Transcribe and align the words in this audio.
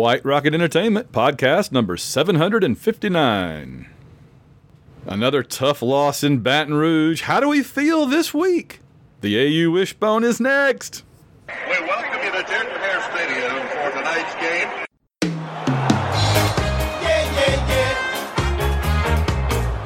White 0.00 0.24
Rocket 0.24 0.54
Entertainment, 0.54 1.12
podcast 1.12 1.72
number 1.72 1.98
759. 1.98 3.86
Another 5.04 5.42
tough 5.42 5.82
loss 5.82 6.24
in 6.24 6.38
Baton 6.38 6.72
Rouge. 6.72 7.20
How 7.20 7.38
do 7.38 7.50
we 7.50 7.62
feel 7.62 8.06
this 8.06 8.32
week? 8.32 8.80
The 9.20 9.36
AU 9.36 9.70
Wishbone 9.70 10.24
is 10.24 10.40
next. 10.40 11.04
We 11.46 11.52
welcome 11.86 12.18
you 12.24 12.32
to 12.32 12.42
Jordan 12.48 12.80
Hare 12.80 13.02
Stadium 13.12 13.60
for 13.68 13.90
tonight's 13.98 14.34
game. 14.36 14.68
Yeah, 17.02 17.22
yeah, 17.36 17.68
yeah. 17.68 17.92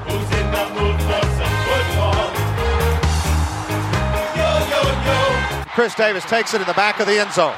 Who's 0.07 0.31
in 0.31 0.47
the 0.55 0.65
mood 0.79 0.95
for 1.03 1.23
some 1.35 1.57
football? 1.67 2.31
Yo, 4.37 4.47
yo, 4.71 4.81
yo. 5.07 5.65
Chris 5.75 5.95
Davis 5.97 6.25
takes 6.27 6.55
it 6.55 6.61
in 6.61 6.69
the 6.69 6.75
back 6.75 7.01
of 7.01 7.09
the 7.09 7.19
end 7.19 7.33
zone. 7.33 7.57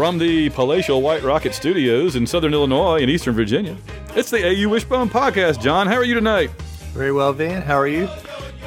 From 0.00 0.16
the 0.16 0.48
palatial 0.48 1.02
White 1.02 1.22
Rocket 1.22 1.52
Studios 1.52 2.16
in 2.16 2.26
Southern 2.26 2.54
Illinois 2.54 3.02
and 3.02 3.10
Eastern 3.10 3.34
Virginia, 3.34 3.76
it's 4.16 4.30
the 4.30 4.42
AU 4.42 4.66
Wishbone 4.66 5.10
podcast. 5.10 5.60
John, 5.60 5.86
how 5.86 5.96
are 5.96 6.04
you 6.04 6.14
tonight? 6.14 6.48
Very 6.94 7.12
well, 7.12 7.34
Van. 7.34 7.60
How 7.60 7.76
are 7.76 7.86
you? 7.86 8.08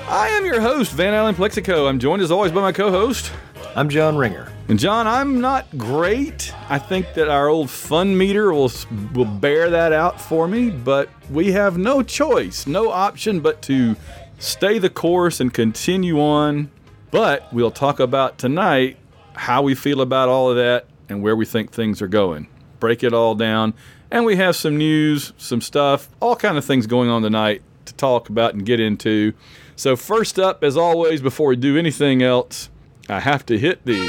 I 0.07 0.27
am 0.27 0.45
your 0.45 0.61
host, 0.61 0.91
Van 0.91 1.15
Allen 1.15 1.33
Plexico. 1.33 1.89
I'm 1.89 1.97
joined 1.97 2.21
as 2.21 2.29
always 2.29 2.51
by 2.51 2.61
my 2.61 2.71
co 2.71 2.91
host. 2.91 3.31
I'm 3.75 3.89
John 3.89 4.15
Ringer. 4.15 4.51
And 4.67 4.77
John, 4.77 5.07
I'm 5.07 5.41
not 5.41 5.75
great. 5.75 6.53
I 6.69 6.77
think 6.77 7.15
that 7.15 7.29
our 7.29 7.47
old 7.47 7.71
fun 7.71 8.15
meter 8.15 8.53
will 8.53 8.71
will 9.15 9.25
bear 9.25 9.71
that 9.71 9.91
out 9.91 10.21
for 10.21 10.47
me, 10.47 10.69
but 10.69 11.09
we 11.31 11.51
have 11.53 11.79
no 11.79 12.03
choice, 12.03 12.67
no 12.67 12.91
option 12.91 13.39
but 13.39 13.63
to 13.63 13.95
stay 14.37 14.77
the 14.77 14.91
course 14.91 15.39
and 15.39 15.51
continue 15.51 16.21
on. 16.21 16.69
But 17.09 17.51
we'll 17.51 17.71
talk 17.71 17.99
about 17.99 18.37
tonight 18.37 18.97
how 19.33 19.63
we 19.63 19.73
feel 19.73 20.01
about 20.01 20.29
all 20.29 20.51
of 20.51 20.57
that 20.57 20.85
and 21.09 21.21
where 21.21 21.35
we 21.35 21.45
think 21.45 21.71
things 21.71 22.01
are 22.01 22.07
going. 22.07 22.47
Break 22.79 23.03
it 23.03 23.13
all 23.13 23.35
down, 23.35 23.73
and 24.11 24.25
we 24.25 24.35
have 24.35 24.55
some 24.55 24.77
news, 24.77 25.33
some 25.37 25.61
stuff, 25.61 26.09
all 26.19 26.35
kind 26.35 26.57
of 26.57 26.65
things 26.65 26.87
going 26.87 27.09
on 27.09 27.21
tonight 27.21 27.61
to 27.85 27.93
talk 27.93 28.29
about 28.29 28.53
and 28.53 28.65
get 28.65 28.79
into. 28.79 29.33
So 29.75 29.95
first 29.95 30.39
up, 30.39 30.63
as 30.63 30.77
always, 30.77 31.21
before 31.21 31.47
we 31.47 31.55
do 31.55 31.77
anything 31.77 32.21
else, 32.21 32.69
I 33.09 33.19
have 33.19 33.45
to 33.47 33.57
hit 33.57 33.85
the 33.85 33.99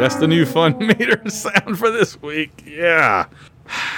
That's 0.00 0.16
the 0.16 0.26
new 0.26 0.46
fun 0.46 0.78
meter 0.80 1.20
sound 1.28 1.78
for 1.78 1.90
this 1.90 2.20
week. 2.22 2.64
Yeah. 2.66 3.26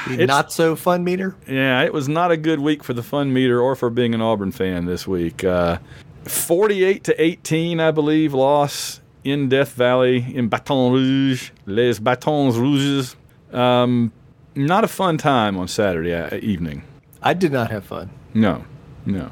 The 0.08 0.26
not 0.26 0.52
so 0.52 0.74
fun 0.76 1.04
meter. 1.04 1.34
Yeah, 1.48 1.82
it 1.82 1.92
was 1.92 2.08
not 2.08 2.30
a 2.30 2.36
good 2.36 2.60
week 2.60 2.82
for 2.84 2.92
the 2.92 3.02
fun 3.02 3.32
meter 3.32 3.60
or 3.60 3.76
for 3.76 3.88
being 3.90 4.14
an 4.14 4.20
Auburn 4.20 4.52
fan 4.52 4.84
this 4.86 5.06
week. 5.06 5.44
Uh, 5.44 5.78
48 6.24 7.04
to 7.04 7.22
18, 7.22 7.80
I 7.80 7.90
believe, 7.90 8.34
loss 8.34 9.00
in 9.24 9.48
Death 9.48 9.72
Valley 9.72 10.26
in 10.34 10.48
Baton 10.48 10.92
Rouge, 10.92 11.50
Les 11.66 11.98
Batons 11.98 12.56
Rouges. 12.58 13.16
Um, 13.52 14.12
not 14.54 14.84
a 14.84 14.88
fun 14.88 15.18
time 15.18 15.56
on 15.56 15.68
Saturday 15.68 16.14
uh, 16.14 16.36
evening. 16.36 16.82
I 17.22 17.34
did 17.34 17.52
not 17.52 17.70
have 17.70 17.84
fun. 17.84 18.10
No, 18.34 18.64
no. 19.06 19.30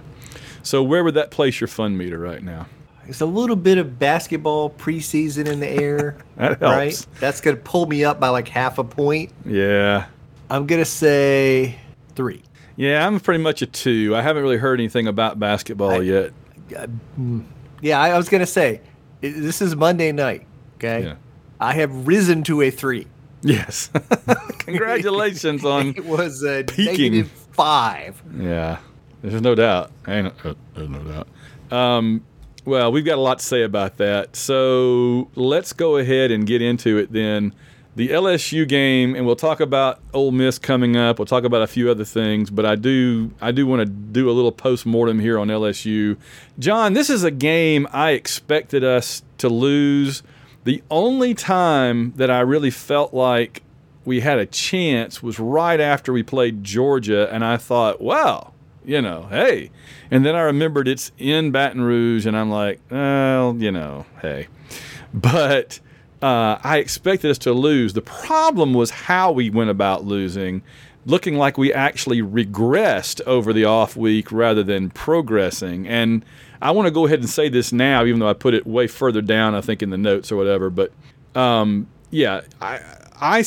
So 0.62 0.82
where 0.82 1.02
would 1.04 1.14
that 1.14 1.30
place 1.30 1.60
your 1.60 1.69
fun 1.69 1.97
meter 1.97 2.19
right 2.19 2.42
now? 2.42 2.66
It's 3.06 3.20
a 3.20 3.27
little 3.27 3.56
bit 3.56 3.78
of 3.78 3.98
basketball 3.98 4.70
preseason 4.70 5.47
in 5.48 5.58
the 5.58 5.69
air, 5.69 6.19
That 6.36 6.60
helps. 6.60 6.62
right? 6.62 7.06
That's 7.19 7.41
going 7.41 7.56
to 7.56 7.62
pull 7.62 7.86
me 7.86 8.04
up 8.04 8.20
by 8.20 8.28
like 8.28 8.47
half 8.47 8.78
a 8.78 8.84
point. 8.84 9.32
Yeah. 9.44 10.06
I'm 10.50 10.66
going 10.66 10.81
to 10.81 10.84
say 10.84 11.77
three. 12.15 12.43
Yeah, 12.77 13.06
I'm 13.06 13.21
pretty 13.21 13.43
much 13.43 13.62
a 13.62 13.66
two. 13.66 14.15
I 14.16 14.22
haven't 14.22 14.43
really 14.43 14.56
heard 14.56 14.81
anything 14.81 15.06
about 15.06 15.38
basketball 15.38 15.91
I- 15.93 15.99
yet. 16.00 16.33
Yeah, 17.83 17.99
I, 18.00 18.11
I 18.11 18.16
was 18.16 18.28
going 18.28 18.41
to 18.41 18.47
say 18.47 18.81
this 19.21 19.60
is 19.62 19.75
Monday 19.77 20.12
night. 20.12 20.47
Okay, 20.77 21.05
Yeah. 21.05 21.15
I 21.60 21.75
have 21.75 22.06
risen 22.06 22.43
to 22.44 22.62
a 22.62 22.71
three. 22.71 23.06
Yes. 23.43 23.91
Congratulations 24.60 25.65
on 25.65 25.89
It 25.89 26.05
was 26.05 26.43
a 26.44 26.65
Peaking. 26.65 27.12
negative 27.12 27.31
five. 27.53 28.22
Yeah, 28.39 28.78
there's 29.22 29.41
no 29.43 29.55
doubt. 29.55 29.91
Ain't 30.09 30.33
uh, 30.44 30.55
there's 30.75 30.89
no 30.89 31.03
doubt. 31.03 31.28
Um, 31.77 32.25
well, 32.65 32.93
we've 32.93 33.05
got 33.05 33.19
a 33.19 33.21
lot 33.21 33.39
to 33.41 33.44
say 33.44 33.62
about 33.62 33.97
that. 33.99 34.37
So 34.37 35.31
let's 35.34 35.72
go 35.72 35.97
ahead 35.97 36.31
and 36.31 36.47
get 36.47 36.62
into 36.62 36.99
it 36.99 37.12
then. 37.12 37.55
The 37.97 38.11
LSU 38.11 38.69
game, 38.69 39.17
and 39.17 39.27
we'll 39.27 39.34
talk 39.34 39.59
about 39.59 40.01
Ole 40.15 40.31
Miss 40.31 40.59
coming 40.59 40.97
up. 40.97 41.19
We'll 41.19 41.27
talk 41.27 41.43
about 41.43 41.62
a 41.62 41.67
few 41.67 41.91
other 41.91 42.05
things, 42.05 42.49
but 42.49 42.65
I 42.65 42.77
do 42.77 43.33
I 43.41 43.51
do 43.51 43.67
want 43.67 43.81
to 43.81 43.87
do 43.87 44.31
a 44.31 44.33
little 44.33 44.53
post 44.53 44.87
mortem 44.87 45.19
here 45.19 45.39
on 45.39 45.49
LSU. 45.49 46.17
John, 46.59 46.93
this 46.93 47.11
is 47.11 47.25
a 47.25 47.33
game 47.33 47.89
I 47.91 48.12
expected 48.12 48.84
us 48.84 49.23
to 49.39 49.49
lose. 49.49 50.23
The 50.65 50.83
only 50.91 51.34
time 51.34 52.12
that 52.17 52.31
I 52.31 52.41
really 52.41 52.71
felt 52.71 53.12
like 53.12 53.62
we 54.05 54.21
had 54.21 54.39
a 54.39 54.47
chance 54.47 55.22
was 55.22 55.39
right 55.39 55.81
after 55.81 56.12
we 56.12 56.22
played 56.22 56.62
Georgia, 56.62 57.33
and 57.33 57.45
I 57.45 57.57
thought, 57.57 58.01
wow, 58.01 58.53
you 58.84 59.03
know, 59.03 59.27
hey. 59.31 59.71
And 60.11 60.25
then 60.25 60.34
I 60.34 60.41
remembered 60.41 60.89
it's 60.89 61.12
in 61.19 61.51
Baton 61.51 61.83
Rouge, 61.83 62.27
and 62.27 62.37
I'm 62.37 62.51
like, 62.51 62.81
well, 62.91 63.57
you 63.59 63.72
know, 63.72 64.07
hey. 64.22 64.49
But 65.12 65.81
uh, 66.22 66.58
I 66.62 66.78
expected 66.78 67.31
us 67.31 67.38
to 67.38 67.53
lose. 67.53 67.92
The 67.94 68.03
problem 68.03 68.75
was 68.75 68.91
how 68.91 69.32
we 69.32 69.50
went 69.50 69.70
about 69.70 70.04
losing, 70.04 70.62
looking 71.06 71.36
like 71.36 71.56
we 71.56 71.72
actually 71.72 72.20
regressed 72.20 73.20
over 73.26 73.53
the 73.53 73.64
off 73.64 73.97
week 73.97 74.30
rather 74.30 74.62
than 74.62 74.91
progressing. 74.91 75.86
And 75.88 76.25
I 76.60 76.72
want 76.72 76.86
to 76.86 76.91
go 76.91 77.06
ahead 77.06 77.20
and 77.20 77.28
say 77.28 77.48
this 77.48 77.72
now, 77.72 78.04
even 78.04 78.20
though 78.20 78.28
I 78.28 78.34
put 78.34 78.53
it 78.54 78.66
way 78.66 78.86
further 78.86 79.22
down, 79.22 79.54
I 79.54 79.60
think, 79.62 79.82
in 79.82 79.91
the 79.91 79.98
notes 79.98 80.30
or 80.30 80.36
whatever. 80.36 80.69
But 80.69 80.92
um, 81.34 81.86
yeah, 82.10 82.42
I, 82.60 82.80
I 83.20 83.44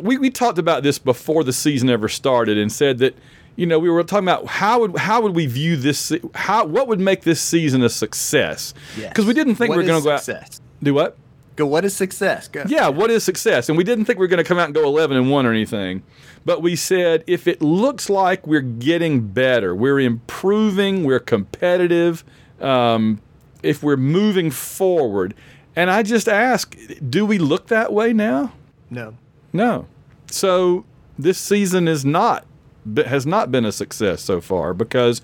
we, 0.00 0.16
we 0.18 0.30
talked 0.30 0.58
about 0.58 0.82
this 0.82 0.98
before 0.98 1.44
the 1.44 1.52
season 1.52 1.90
ever 1.90 2.08
started 2.08 2.56
and 2.56 2.72
said 2.72 2.98
that 2.98 3.16
you 3.56 3.66
know 3.66 3.78
we 3.78 3.88
were 3.90 4.02
talking 4.02 4.26
about 4.26 4.46
how 4.46 4.80
would 4.80 4.96
how 4.96 5.20
would 5.20 5.34
we 5.34 5.46
view 5.46 5.76
this 5.76 6.12
how 6.34 6.64
what 6.64 6.88
would 6.88 7.00
make 7.00 7.22
this 7.22 7.40
season 7.40 7.82
a 7.82 7.88
success 7.88 8.74
Yes. 8.98 9.10
because 9.10 9.26
we 9.26 9.32
didn't 9.32 9.54
think 9.54 9.68
What 9.68 9.78
we 9.78 9.84
were 9.84 9.86
going 9.86 10.02
to 10.02 10.04
go 10.04 10.12
out 10.34 10.58
do 10.82 10.92
what 10.92 11.16
Go. 11.56 11.66
What 11.66 11.84
is 11.84 11.94
success? 11.94 12.48
Go. 12.48 12.64
yeah, 12.66 12.88
what 12.88 13.10
is 13.10 13.22
success? 13.24 13.68
And 13.68 13.78
we 13.78 13.84
didn't 13.84 14.06
think 14.06 14.18
we 14.18 14.24
were 14.24 14.28
going 14.28 14.42
to 14.42 14.48
come 14.48 14.58
out 14.58 14.66
and 14.66 14.74
go 14.74 14.84
11 14.84 15.16
and 15.16 15.30
1 15.30 15.46
or 15.46 15.52
anything. 15.52 16.02
But 16.44 16.62
we 16.62 16.76
said 16.76 17.24
if 17.26 17.46
it 17.46 17.62
looks 17.62 18.10
like 18.10 18.46
we're 18.46 18.60
getting 18.60 19.28
better, 19.28 19.74
we're 19.74 20.00
improving, 20.00 21.04
we're 21.04 21.20
competitive, 21.20 22.24
um, 22.60 23.20
if 23.62 23.82
we're 23.82 23.96
moving 23.96 24.50
forward. 24.50 25.34
And 25.76 25.90
I 25.90 26.02
just 26.02 26.28
ask, 26.28 26.76
do 27.08 27.24
we 27.24 27.38
look 27.38 27.68
that 27.68 27.92
way 27.92 28.12
now? 28.12 28.52
No. 28.90 29.16
No. 29.52 29.86
So 30.30 30.84
this 31.18 31.38
season 31.38 31.88
is 31.88 32.04
not 32.04 32.46
has 33.06 33.24
not 33.24 33.50
been 33.50 33.64
a 33.64 33.72
success 33.72 34.20
so 34.20 34.40
far 34.42 34.74
because 34.74 35.22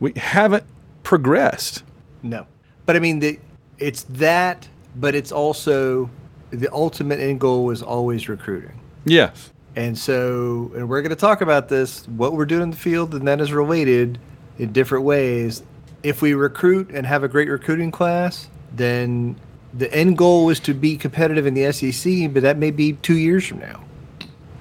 we 0.00 0.12
haven't 0.16 0.64
progressed. 1.02 1.82
No. 2.22 2.46
But 2.86 2.96
I 2.96 2.98
mean, 2.98 3.18
the, 3.20 3.38
it's 3.78 4.04
that, 4.04 4.68
but 4.96 5.14
it's 5.14 5.32
also 5.32 6.10
the 6.50 6.72
ultimate 6.72 7.20
end 7.20 7.40
goal 7.40 7.70
is 7.70 7.82
always 7.82 8.28
recruiting. 8.28 8.78
Yes. 9.04 9.50
And 9.76 9.98
so, 9.98 10.70
and 10.74 10.88
we're 10.88 11.02
going 11.02 11.10
to 11.10 11.16
talk 11.16 11.40
about 11.40 11.68
this, 11.68 12.06
what 12.08 12.32
we're 12.32 12.46
doing 12.46 12.62
in 12.62 12.70
the 12.70 12.76
field, 12.76 13.14
and 13.14 13.26
that 13.26 13.40
is 13.40 13.52
related 13.52 14.18
in 14.58 14.72
different 14.72 15.04
ways. 15.04 15.62
If 16.02 16.22
we 16.22 16.34
recruit 16.34 16.90
and 16.90 17.06
have 17.06 17.24
a 17.24 17.28
great 17.28 17.48
recruiting 17.48 17.90
class, 17.90 18.48
then 18.72 19.36
the 19.72 19.92
end 19.92 20.16
goal 20.16 20.48
is 20.50 20.60
to 20.60 20.74
be 20.74 20.96
competitive 20.96 21.46
in 21.46 21.54
the 21.54 21.72
SEC, 21.72 22.32
but 22.32 22.42
that 22.42 22.56
may 22.56 22.70
be 22.70 22.92
two 22.94 23.18
years 23.18 23.46
from 23.46 23.58
now. 23.58 23.82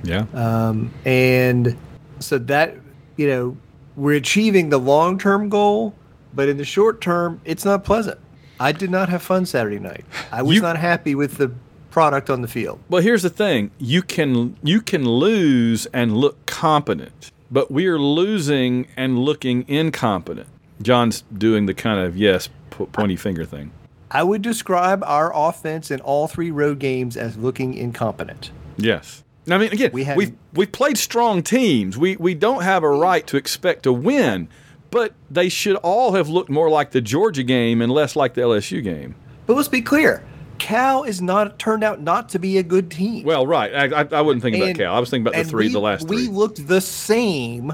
Yeah. 0.04 0.26
Um, 0.34 0.92
and 1.06 1.78
so 2.20 2.40
that, 2.40 2.76
you 3.16 3.28
know, 3.28 3.58
we're 3.96 4.18
achieving 4.18 4.70
the 4.70 4.80
long 4.80 5.20
term 5.20 5.50
goal, 5.50 5.94
but 6.34 6.50
in 6.50 6.58
the 6.58 6.66
short 6.66 7.02
term, 7.02 7.40
it's 7.46 7.64
not 7.64 7.84
pleasant. 7.84 8.20
I 8.60 8.72
did 8.72 8.90
not 8.92 9.10
have 9.10 9.22
fun 9.22 9.46
Saturday 9.46 9.80
night. 9.80 10.06
I 10.32 10.42
was 10.42 10.56
You- 10.58 10.62
not 10.62 10.78
happy 10.78 11.16
with 11.16 11.38
the 11.38 11.52
product 11.92 12.30
on 12.30 12.42
the 12.42 12.48
field. 12.48 12.80
Well, 12.90 13.02
here's 13.02 13.24
the 13.24 13.30
thing: 13.30 13.72
you 13.80 14.02
can 14.02 14.56
you 14.64 14.82
can 14.82 15.06
lose 15.06 15.86
and 15.88 16.16
look 16.18 16.46
competent, 16.46 17.32
but 17.52 17.72
we 17.72 17.88
are 17.88 18.00
losing 18.00 18.88
and 18.98 19.20
looking 19.20 19.66
incompetent. 19.68 20.48
John's 20.82 21.24
doing 21.36 21.66
the 21.66 21.74
kind 21.74 22.00
of 22.00 22.18
yes 22.18 22.50
po- 22.70 22.88
pointy 22.88 23.16
finger 23.16 23.46
thing. 23.46 23.72
I 24.12 24.22
would 24.24 24.42
describe 24.44 25.04
our 25.06 25.32
offense 25.36 25.90
in 25.90 26.00
all 26.02 26.28
three 26.28 26.52
road 26.52 26.78
games 26.80 27.18
as 27.18 27.36
looking 27.38 27.74
incompetent. 27.74 28.52
Yes. 28.78 29.24
I 29.50 29.58
mean, 29.58 29.72
again, 29.74 29.90
We 29.92 30.08
we've, 30.16 30.34
we've 30.54 30.72
played 30.72 30.98
strong 30.98 31.44
teams. 31.44 31.98
We 31.98 32.16
we 32.18 32.34
don't 32.34 32.64
have 32.64 32.84
a 32.84 32.90
right 32.90 33.26
to 33.28 33.38
expect 33.38 33.84
to 33.84 33.92
win, 33.94 34.48
but 34.94 35.14
they 35.30 35.50
should 35.50 35.76
all 35.78 36.14
have 36.14 36.30
looked 36.30 36.50
more 36.50 36.70
like 36.70 36.92
the 36.92 37.02
Georgia 37.02 37.44
game 37.44 37.82
and 37.82 37.92
less 37.92 38.16
like 38.16 38.34
the 38.36 38.42
LSU 38.42 38.82
game. 38.84 39.16
But 39.46 39.56
let's 39.58 39.68
be 39.68 39.82
clear. 39.82 40.24
Cal 40.60 41.04
is 41.04 41.22
not 41.22 41.60
turned 41.60 41.84
out 41.84 42.00
not 42.02 42.30
to 42.30 42.40
be 42.40 42.58
a 42.58 42.64
good 42.64 42.90
team. 42.90 43.26
Well, 43.26 43.46
right. 43.46 43.74
I, 43.94 44.02
I, 44.02 44.08
I 44.12 44.22
wasn't 44.22 44.44
thinking 44.44 44.62
And- 44.62 44.72
about 44.72 44.84
Cal. 44.84 44.96
I 44.96 45.00
was 45.00 45.10
thinking 45.10 45.28
about 45.28 45.44
the 45.44 45.50
three, 45.50 45.68
we, 45.68 45.74
the 45.74 45.80
last 45.80 46.08
three. 46.08 46.28
We 46.28 46.34
looked 46.34 46.66
the 46.68 46.80
same 46.80 47.72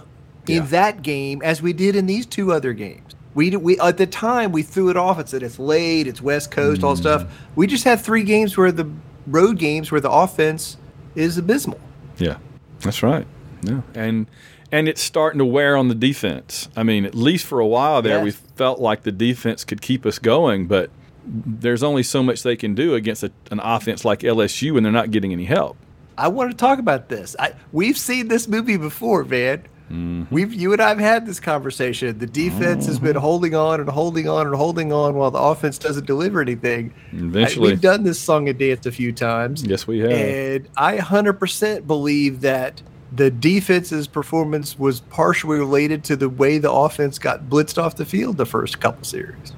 in 0.48 0.56
Yeah. 0.56 0.66
that 0.68 1.04
game 1.04 1.42
as 1.44 1.62
we 1.62 1.74
did 1.74 1.96
in 1.96 2.08
these 2.08 2.26
two 2.26 2.52
other 2.52 2.74
games. 2.74 3.14
We, 3.36 3.56
we 3.56 3.80
at 3.80 3.98
the 3.98 4.08
time 4.08 4.52
we 4.52 4.64
threw 4.64 4.90
it 4.90 4.98
off 4.98 5.20
and 5.20 5.30
said 5.30 5.44
it's 5.44 5.60
late, 5.60 6.08
it's 6.08 6.22
West 6.22 6.50
Coast, 6.50 6.84
all 6.84 6.96
stuff. 6.96 7.24
Mm. 7.26 7.30
We 7.56 7.68
just 7.68 7.84
had 7.84 8.00
three 8.00 8.24
games 8.24 8.58
where 8.58 8.72
the 8.72 8.90
road 9.28 9.60
games 9.60 9.92
where 9.92 10.02
the 10.02 10.10
offense 10.10 10.78
is 11.16 11.38
abysmal. 11.38 11.80
Yeah, 12.18 12.38
that's 12.80 13.04
right. 13.04 13.28
Yeah, 13.62 13.82
and 13.94 14.26
and 14.72 14.88
it's 14.88 15.02
starting 15.02 15.40
to 15.40 15.46
wear 15.46 15.76
on 15.76 15.88
the 15.88 15.96
defense. 15.96 16.70
I 16.76 16.84
mean, 16.84 17.06
at 17.06 17.16
least 17.16 17.46
for 17.46 17.60
a 17.60 17.68
while 17.68 18.02
there, 18.02 18.18
Yes. 18.18 18.24
we 18.24 18.32
felt 18.32 18.80
like 18.80 19.04
the 19.04 19.12
defense 19.12 19.64
could 19.64 19.82
keep 19.82 20.06
us 20.06 20.20
going, 20.20 20.68
but 20.68 20.90
there's 21.26 21.84
only 21.84 22.04
so 22.04 22.24
much 22.24 22.44
they 22.44 22.56
can 22.56 22.74
do 22.76 22.96
against 22.96 23.24
a, 23.24 23.32
an 23.52 23.60
offense 23.60 24.04
like 24.06 24.20
LSU, 24.22 24.76
and 24.78 24.86
they're 24.86 24.92
not 24.94 25.12
getting 25.12 25.32
any 25.32 25.46
help. 25.46 25.78
I 26.18 26.28
want 26.28 26.52
to 26.52 26.58
talk 26.58 26.80
about 26.80 27.08
this. 27.10 27.36
I, 27.40 27.54
we've 27.72 27.98
seen 27.98 28.28
this 28.28 28.48
movie 28.48 28.78
before, 28.78 29.24
man. 29.24 29.64
Mm-hmm. 29.90 30.26
We've 30.30 30.54
you 30.54 30.72
and 30.74 30.80
I've 30.82 31.00
had 31.00 31.26
this 31.26 31.40
conversation. 31.40 32.20
The 32.20 32.28
defense 32.28 32.86
has 32.86 33.00
been 33.00 33.16
holding 33.16 33.56
on 33.56 33.80
and 33.80 33.90
holding 33.90 34.28
on 34.30 34.46
and 34.46 34.56
holding 34.56 34.94
on 34.94 35.16
while 35.16 35.32
the 35.32 35.40
offense 35.40 35.80
doesn't 35.80 36.06
deliver 36.06 36.42
anything. 36.42 36.94
Eventually. 37.12 37.70
I- 37.70 37.72
we've 37.72 37.82
done 37.82 38.04
this 38.04 38.20
song 38.20 38.48
and 38.50 38.60
dance 38.60 38.86
a 38.86 38.92
few 38.92 39.12
times. 39.12 39.64
Yes, 39.66 39.88
we 39.88 40.00
have. 40.00 40.12
And 40.12 40.68
I 40.78 40.98
100% 40.98 41.88
believe 41.88 42.42
that 42.42 42.84
the 43.12 43.32
defense's 43.32 44.08
performance 44.08 44.78
was 44.78 45.00
partially 45.00 45.58
related 45.58 46.04
to 46.06 46.16
the 46.16 46.30
way 46.30 46.58
the 46.58 46.72
offense 46.72 47.18
got 47.18 47.50
blitzed 47.50 47.82
off 47.82 47.96
the 47.96 48.06
field 48.06 48.38
the 48.38 48.46
first 48.46 48.80
couple 48.80 49.04
series. 49.04 49.54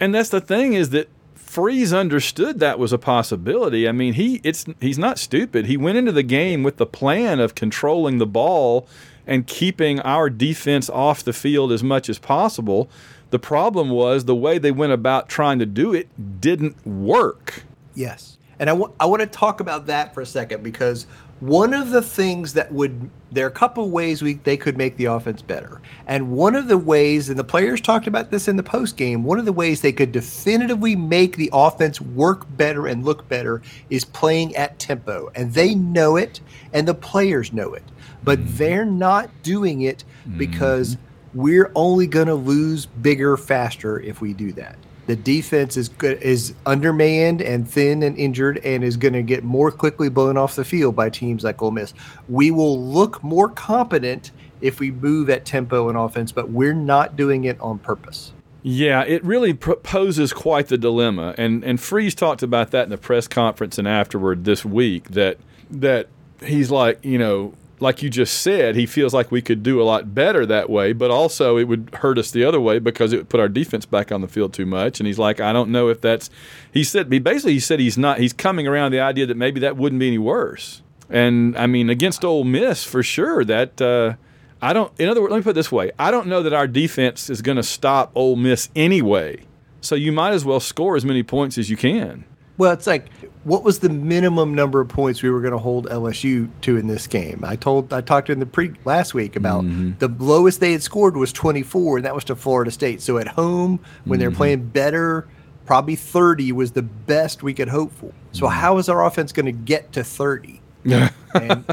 And 0.00 0.14
that's 0.14 0.28
the 0.28 0.40
thing 0.40 0.74
is 0.74 0.90
that 0.90 1.08
Freeze 1.34 1.92
understood 1.92 2.58
that 2.58 2.78
was 2.78 2.92
a 2.92 2.98
possibility. 2.98 3.88
I 3.88 3.92
mean, 3.92 4.14
he 4.14 4.40
it's 4.42 4.66
he's 4.80 4.98
not 4.98 5.18
stupid. 5.18 5.66
He 5.66 5.76
went 5.76 5.96
into 5.96 6.10
the 6.10 6.24
game 6.24 6.64
with 6.64 6.78
the 6.78 6.86
plan 6.86 7.38
of 7.38 7.54
controlling 7.54 8.18
the 8.18 8.26
ball 8.26 8.88
and 9.26 9.46
keeping 9.46 10.00
our 10.00 10.28
defense 10.28 10.90
off 10.90 11.22
the 11.22 11.32
field 11.32 11.70
as 11.70 11.82
much 11.82 12.08
as 12.08 12.18
possible. 12.18 12.90
The 13.30 13.38
problem 13.38 13.90
was 13.90 14.24
the 14.24 14.34
way 14.34 14.58
they 14.58 14.72
went 14.72 14.92
about 14.92 15.28
trying 15.28 15.60
to 15.60 15.66
do 15.66 15.94
it 15.94 16.08
didn't 16.40 16.84
work. 16.86 17.62
Yes. 17.94 18.36
And 18.58 18.68
I 18.68 18.72
wa- 18.72 18.90
I 18.98 19.06
want 19.06 19.20
to 19.20 19.26
talk 19.26 19.60
about 19.60 19.86
that 19.86 20.12
for 20.12 20.20
a 20.20 20.26
second 20.26 20.62
because 20.62 21.06
one 21.46 21.74
of 21.74 21.90
the 21.90 22.00
things 22.00 22.54
that 22.54 22.72
would 22.72 23.10
there 23.30 23.44
are 23.44 23.50
a 23.50 23.52
couple 23.52 23.90
ways 23.90 24.22
we 24.22 24.34
they 24.34 24.56
could 24.56 24.78
make 24.78 24.96
the 24.96 25.04
offense 25.04 25.42
better. 25.42 25.82
And 26.06 26.30
one 26.30 26.54
of 26.54 26.68
the 26.68 26.78
ways 26.78 27.28
and 27.28 27.38
the 27.38 27.44
players 27.44 27.82
talked 27.82 28.06
about 28.06 28.30
this 28.30 28.48
in 28.48 28.56
the 28.56 28.62
post 28.62 28.96
game, 28.96 29.24
one 29.24 29.38
of 29.38 29.44
the 29.44 29.52
ways 29.52 29.82
they 29.82 29.92
could 29.92 30.10
definitively 30.10 30.96
make 30.96 31.36
the 31.36 31.50
offense 31.52 32.00
work 32.00 32.46
better 32.56 32.86
and 32.86 33.04
look 33.04 33.28
better 33.28 33.60
is 33.90 34.06
playing 34.06 34.56
at 34.56 34.78
tempo. 34.78 35.30
And 35.34 35.52
they 35.52 35.74
know 35.74 36.16
it 36.16 36.40
and 36.72 36.88
the 36.88 36.94
players 36.94 37.52
know 37.52 37.74
it. 37.74 37.84
But 38.22 38.38
mm-hmm. 38.38 38.56
they're 38.56 38.86
not 38.86 39.28
doing 39.42 39.82
it 39.82 40.04
because 40.38 40.96
mm-hmm. 40.96 41.42
we're 41.42 41.72
only 41.74 42.06
going 42.06 42.28
to 42.28 42.34
lose 42.34 42.86
bigger 42.86 43.36
faster 43.36 44.00
if 44.00 44.22
we 44.22 44.32
do 44.32 44.52
that. 44.52 44.78
The 45.06 45.16
defense 45.16 45.76
is 45.76 45.88
good 45.88 46.22
is 46.22 46.54
undermanned 46.64 47.42
and 47.42 47.68
thin 47.68 48.02
and 48.02 48.16
injured 48.16 48.58
and 48.64 48.82
is 48.82 48.96
going 48.96 49.14
to 49.14 49.22
get 49.22 49.44
more 49.44 49.70
quickly 49.70 50.08
blown 50.08 50.36
off 50.36 50.56
the 50.56 50.64
field 50.64 50.96
by 50.96 51.10
teams 51.10 51.44
like 51.44 51.60
Ole 51.60 51.70
Miss. 51.70 51.92
We 52.28 52.50
will 52.50 52.82
look 52.82 53.22
more 53.22 53.48
competent 53.48 54.30
if 54.60 54.80
we 54.80 54.90
move 54.90 55.28
at 55.28 55.44
tempo 55.44 55.88
and 55.88 55.98
offense, 55.98 56.32
but 56.32 56.50
we're 56.50 56.72
not 56.72 57.16
doing 57.16 57.44
it 57.44 57.60
on 57.60 57.78
purpose. 57.78 58.32
Yeah, 58.62 59.04
it 59.04 59.22
really 59.22 59.52
poses 59.52 60.32
quite 60.32 60.68
the 60.68 60.78
dilemma, 60.78 61.34
and 61.36 61.62
and 61.64 61.78
Freeze 61.78 62.14
talked 62.14 62.42
about 62.42 62.70
that 62.70 62.84
in 62.84 62.88
the 62.88 62.96
press 62.96 63.28
conference 63.28 63.76
and 63.76 63.86
afterward 63.86 64.44
this 64.44 64.64
week. 64.64 65.10
That 65.10 65.36
that 65.70 66.08
he's 66.42 66.70
like, 66.70 67.04
you 67.04 67.18
know, 67.18 67.52
like 67.84 68.02
you 68.02 68.10
just 68.10 68.40
said, 68.40 68.74
he 68.74 68.86
feels 68.86 69.14
like 69.14 69.30
we 69.30 69.40
could 69.40 69.62
do 69.62 69.80
a 69.80 69.84
lot 69.84 70.14
better 70.14 70.44
that 70.46 70.68
way, 70.68 70.92
but 70.92 71.10
also 71.10 71.56
it 71.56 71.64
would 71.64 71.90
hurt 72.00 72.18
us 72.18 72.32
the 72.32 72.44
other 72.44 72.60
way 72.60 72.80
because 72.80 73.12
it 73.12 73.18
would 73.18 73.28
put 73.28 73.38
our 73.38 73.48
defense 73.48 73.86
back 73.86 74.10
on 74.10 74.22
the 74.22 74.26
field 74.26 74.52
too 74.52 74.66
much. 74.66 74.98
And 74.98 75.06
he's 75.06 75.18
like, 75.18 75.38
I 75.38 75.52
don't 75.52 75.70
know 75.70 75.88
if 75.88 76.00
that's. 76.00 76.30
He 76.72 76.82
said, 76.82 77.12
he 77.12 77.20
basically 77.20 77.52
he 77.52 77.60
said 77.60 77.78
he's 77.78 77.96
not. 77.96 78.18
He's 78.18 78.32
coming 78.32 78.66
around 78.66 78.90
the 78.90 79.00
idea 79.00 79.26
that 79.26 79.36
maybe 79.36 79.60
that 79.60 79.76
wouldn't 79.76 80.00
be 80.00 80.08
any 80.08 80.18
worse. 80.18 80.82
And 81.08 81.56
I 81.56 81.66
mean, 81.66 81.90
against 81.90 82.24
Ole 82.24 82.44
Miss 82.44 82.82
for 82.82 83.02
sure, 83.04 83.44
that. 83.44 83.80
Uh, 83.80 84.14
I 84.62 84.72
don't. 84.72 84.90
In 84.98 85.10
other 85.10 85.20
words, 85.20 85.30
let 85.30 85.36
me 85.38 85.42
put 85.42 85.50
it 85.50 85.54
this 85.54 85.70
way: 85.70 85.92
I 85.98 86.10
don't 86.10 86.26
know 86.26 86.42
that 86.42 86.54
our 86.54 86.66
defense 86.66 87.28
is 87.28 87.42
going 87.42 87.56
to 87.56 87.62
stop 87.62 88.10
Ole 88.14 88.34
Miss 88.34 88.70
anyway. 88.74 89.44
So 89.82 89.94
you 89.94 90.10
might 90.10 90.32
as 90.32 90.42
well 90.46 90.58
score 90.58 90.96
as 90.96 91.04
many 91.04 91.22
points 91.22 91.58
as 91.58 91.68
you 91.68 91.76
can. 91.76 92.24
Well, 92.56 92.72
it's 92.72 92.86
like 92.86 93.10
what 93.44 93.62
was 93.62 93.80
the 93.80 93.88
minimum 93.88 94.54
number 94.54 94.80
of 94.80 94.88
points 94.88 95.22
we 95.22 95.30
were 95.30 95.40
going 95.40 95.52
to 95.52 95.58
hold 95.58 95.86
LSU 95.86 96.48
to 96.62 96.76
in 96.76 96.86
this 96.86 97.06
game? 97.06 97.44
I 97.44 97.56
told 97.56 97.92
I 97.92 98.00
talked 98.00 98.30
in 98.30 98.40
the 98.40 98.46
pre 98.46 98.72
last 98.84 99.14
week 99.14 99.36
about 99.36 99.64
mm-hmm. 99.64 99.92
the 99.98 100.08
lowest 100.08 100.60
they 100.60 100.72
had 100.72 100.82
scored 100.82 101.16
was 101.16 101.32
24 101.32 101.98
and 101.98 102.06
that 102.06 102.14
was 102.14 102.24
to 102.24 102.36
Florida 102.36 102.70
State. 102.70 103.02
So 103.02 103.18
at 103.18 103.28
home 103.28 103.80
when 104.04 104.18
they're 104.18 104.30
mm-hmm. 104.30 104.36
playing 104.36 104.68
better, 104.68 105.28
probably 105.66 105.96
30 105.96 106.52
was 106.52 106.72
the 106.72 106.82
best 106.82 107.42
we 107.42 107.54
could 107.54 107.68
hope 107.68 107.92
for. 107.92 108.12
So 108.32 108.46
mm-hmm. 108.46 108.58
how 108.58 108.78
is 108.78 108.88
our 108.88 109.04
offense 109.04 109.32
going 109.32 109.46
to 109.46 109.52
get 109.52 109.92
to 109.92 110.04
30? 110.04 110.60
And 111.34 111.64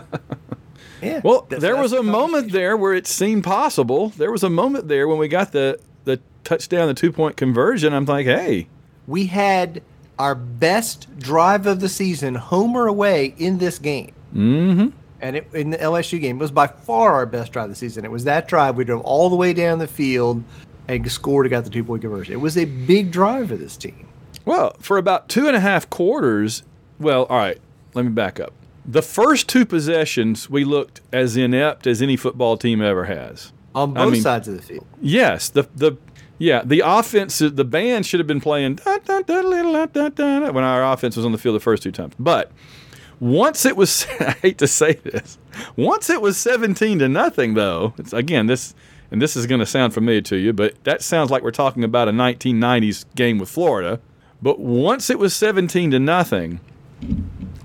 yeah. 1.02 1.22
Well, 1.24 1.48
there 1.50 1.76
was 1.76 1.94
a 1.94 2.04
moment 2.04 2.52
there 2.52 2.78
where 2.78 2.94
it 2.94 3.08
seemed 3.08 3.44
possible. 3.44 4.10
There 4.10 4.32
was 4.32 4.44
a 4.44 4.50
moment 4.50 4.88
there 4.88 5.08
when 5.08 5.18
we 5.18 5.28
got 5.28 5.52
the 5.52 5.80
the 6.04 6.20
touchdown, 6.44 6.88
the 6.88 6.94
two 6.94 7.12
point 7.12 7.38
conversion. 7.38 7.94
I'm 7.94 8.06
like, 8.06 8.26
hey, 8.26 8.68
We 9.08 9.26
had 9.26 9.82
our 10.22 10.36
best 10.36 11.08
drive 11.18 11.66
of 11.66 11.80
the 11.80 11.90
season, 11.90 12.36
home 12.36 12.76
or 12.76 12.86
away, 12.86 13.34
in 13.40 13.58
this 13.58 13.80
game. 13.80 14.14
Mm-hmm. 14.36 14.90
And 15.20 15.36
it, 15.36 15.48
in 15.52 15.72
the 15.72 15.78
LSU 15.78 16.22
game, 16.22 16.38
it 16.38 16.40
was 16.40 16.52
by 16.52 16.68
far 16.68 17.14
our 17.16 17.26
best 17.26 17.52
drive 17.52 17.66
of 17.66 17.70
the 17.72 17.76
season. 17.76 18.06
It 18.06 18.12
was 18.12 18.24
that 18.26 18.48
drive. 18.48 18.76
We 18.76 18.84
drove 18.84 19.02
all 19.02 19.32
the 19.32 19.36
way 19.36 19.52
down 19.52 19.80
the 19.80 19.88
field 19.88 20.44
and 20.88 21.12
scored 21.12 21.48
and 21.48 21.52
got 21.52 21.64
the 21.64 21.72
two 21.72 21.84
point 21.84 22.04
conversion. 22.04 22.34
It 22.34 22.38
was 22.38 22.56
a 22.56 22.66
big 22.66 23.12
drive 23.12 23.50
for 23.50 23.58
this 23.58 23.76
team. 23.76 24.08
Well, 24.46 24.76
for 24.80 24.98
about 25.00 25.28
two 25.28 25.48
and 25.48 25.56
a 25.56 25.60
half 25.60 25.90
quarters, 25.90 26.62
well, 27.00 27.24
all 27.26 27.38
right, 27.38 27.60
let 27.96 28.06
me 28.06 28.12
back 28.12 28.40
up. 28.40 28.54
The 28.86 29.02
first 29.02 29.50
two 29.50 29.66
possessions, 29.66 30.52
we 30.52 30.64
looked 30.64 31.02
as 31.12 31.36
inept 31.36 31.88
as 31.88 32.00
any 32.02 32.16
football 32.16 32.58
team 32.58 32.80
ever 32.82 33.06
has. 33.06 33.54
On 33.74 33.98
I 33.98 34.04
both 34.04 34.14
mean- 34.14 34.22
sides 34.22 34.48
of 34.48 34.56
the 34.56 34.62
field. 34.62 34.86
Yes, 35.02 35.50
the 35.50 35.68
the 35.76 35.94
yeah 36.42 36.62
the 36.66 36.82
offense 36.84 37.40
the 37.40 37.64
band 37.64 38.06
should 38.06 38.20
have 38.20 38.28
been 38.28 38.42
playing 38.42 38.76
da, 38.76 38.98
da, 38.98 39.22
da, 39.22 40.52
when 40.52 40.64
our 40.64 40.92
offense 40.92 41.16
was 41.16 41.26
on 41.26 41.32
the 41.32 41.38
field 41.38 41.56
the 41.56 41.60
first 41.60 41.84
two 41.84 41.92
times. 41.92 42.14
But 42.20 42.52
once 43.20 43.66
it 43.66 43.78
was, 43.78 44.08
I 44.20 44.32
hate 44.32 44.58
to 44.58 44.68
say 44.68 44.94
this, 44.94 45.38
once 45.76 46.10
it 46.10 46.22
was 46.22 46.38
seventeen 46.38 47.00
to 47.00 47.08
nothing 47.08 47.54
though. 47.54 47.94
It's 47.98 48.14
again 48.14 48.48
this 48.48 48.74
and 49.12 49.22
this 49.22 49.36
is 49.36 49.46
going 49.46 49.60
to 49.60 49.66
sound 49.66 49.94
familiar 49.94 50.22
to 50.22 50.38
you, 50.38 50.54
but 50.54 50.82
that 50.86 51.02
sounds 51.02 51.30
like 51.30 51.44
we're 51.44 51.52
talking 51.52 51.84
about 51.84 52.08
a 52.08 52.12
1990s 52.12 53.04
game 53.14 53.38
with 53.40 53.50
Florida. 53.50 54.00
But 54.42 54.60
once 54.60 55.10
it 55.10 55.20
was 55.20 55.36
17 55.36 55.92
to 55.92 56.00
nothing, 56.00 56.62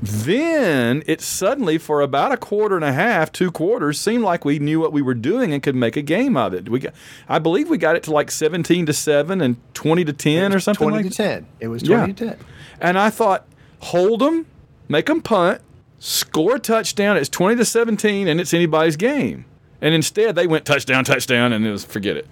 then 0.07 1.03
it 1.07 1.21
suddenly, 1.21 1.79
for 1.79 2.01
about 2.01 2.33
a 2.33 2.37
quarter 2.37 2.77
and 2.77 2.85
a 2.85 2.93
half, 2.93 3.31
two 3.33 3.51
quarters, 3.51 4.01
seemed 4.01 4.25
like 4.25 4.45
we 4.45 4.59
knew 4.59 4.81
what 4.81 4.93
we 4.93 5.03
were 5.03 5.15
doing 5.15 5.53
and 5.53 5.63
could 5.63 5.75
make 5.77 5.97
a 5.97 6.03
game 6.03 6.37
of 6.37 6.53
it. 6.55 6.69
We, 6.69 6.81
got, 6.81 6.95
I 7.29 7.39
believe, 7.39 7.69
we 7.71 7.79
got 7.79 7.97
it 7.97 8.03
to 8.05 8.13
like 8.13 8.31
seventeen 8.31 8.87
to 8.87 8.93
seven 8.93 9.41
and 9.41 9.57
twenty 9.75 10.05
to 10.05 10.13
ten 10.13 10.53
or 10.55 10.61
something 10.61 10.89
20 10.89 11.03
like 11.05 11.13
to 11.13 11.17
10. 11.17 11.47
It 11.61 11.69
was 11.69 11.83
20 11.83 12.01
Yeah. 12.01 12.07
to 12.15 12.27
10. 12.37 12.39
And 12.81 12.99
I 12.99 13.11
thought, 13.11 13.47
hold 13.81 14.21
them, 14.21 14.47
make 14.89 15.07
them 15.07 15.23
punt, 15.23 15.61
score 15.99 16.57
a 16.57 16.59
touchdown. 16.59 17.17
It's 17.17 17.29
twenty 17.29 17.57
to 17.57 17.65
seventeen, 17.65 18.29
and 18.29 18.41
it's 18.41 18.53
anybody's 18.55 18.97
game. 18.97 19.45
And 19.81 19.95
instead, 19.95 20.35
they 20.37 20.47
went 20.47 20.65
touchdown, 20.65 21.05
touchdown, 21.05 21.53
and 21.53 21.67
it 21.67 21.71
was 21.71 21.85
forget 21.85 22.17
it. 22.17 22.27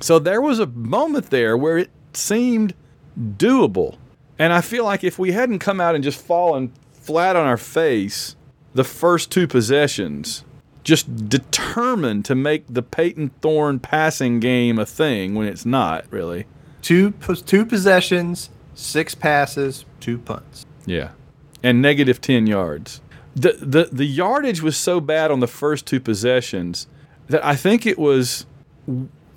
So 0.00 0.18
there 0.18 0.40
was 0.40 0.58
a 0.58 0.66
moment 0.66 1.30
there 1.30 1.56
where 1.56 1.78
it 1.78 1.90
seemed 2.12 2.74
doable. 3.18 3.96
And 4.38 4.52
I 4.52 4.60
feel 4.60 4.84
like 4.84 5.04
if 5.04 5.18
we 5.18 5.32
hadn't 5.32 5.60
come 5.60 5.80
out 5.80 5.94
and 5.94 6.02
just 6.02 6.20
fallen 6.20 6.72
flat 7.02 7.36
on 7.36 7.46
our 7.46 7.56
face 7.56 8.36
the 8.74 8.84
first 8.84 9.30
two 9.30 9.46
possessions, 9.46 10.44
just 10.82 11.28
determined 11.28 12.24
to 12.24 12.34
make 12.34 12.64
the 12.68 12.82
Payton 12.82 13.30
Thorne 13.40 13.78
passing 13.78 14.40
game 14.40 14.78
a 14.78 14.86
thing 14.86 15.34
when 15.34 15.46
it's 15.46 15.66
not 15.66 16.04
really. 16.10 16.46
Two, 16.80 17.12
two 17.46 17.64
possessions, 17.66 18.50
six 18.74 19.14
passes, 19.14 19.84
two 20.00 20.18
punts. 20.18 20.66
Yeah. 20.86 21.10
And 21.62 21.80
negative 21.80 22.20
10 22.20 22.46
yards. 22.46 23.00
The, 23.34 23.52
the 23.52 23.88
the 23.90 24.04
yardage 24.04 24.60
was 24.60 24.76
so 24.76 25.00
bad 25.00 25.30
on 25.30 25.40
the 25.40 25.46
first 25.46 25.86
two 25.86 26.00
possessions 26.00 26.86
that 27.28 27.42
I 27.42 27.56
think 27.56 27.86
it 27.86 27.98
was 27.98 28.44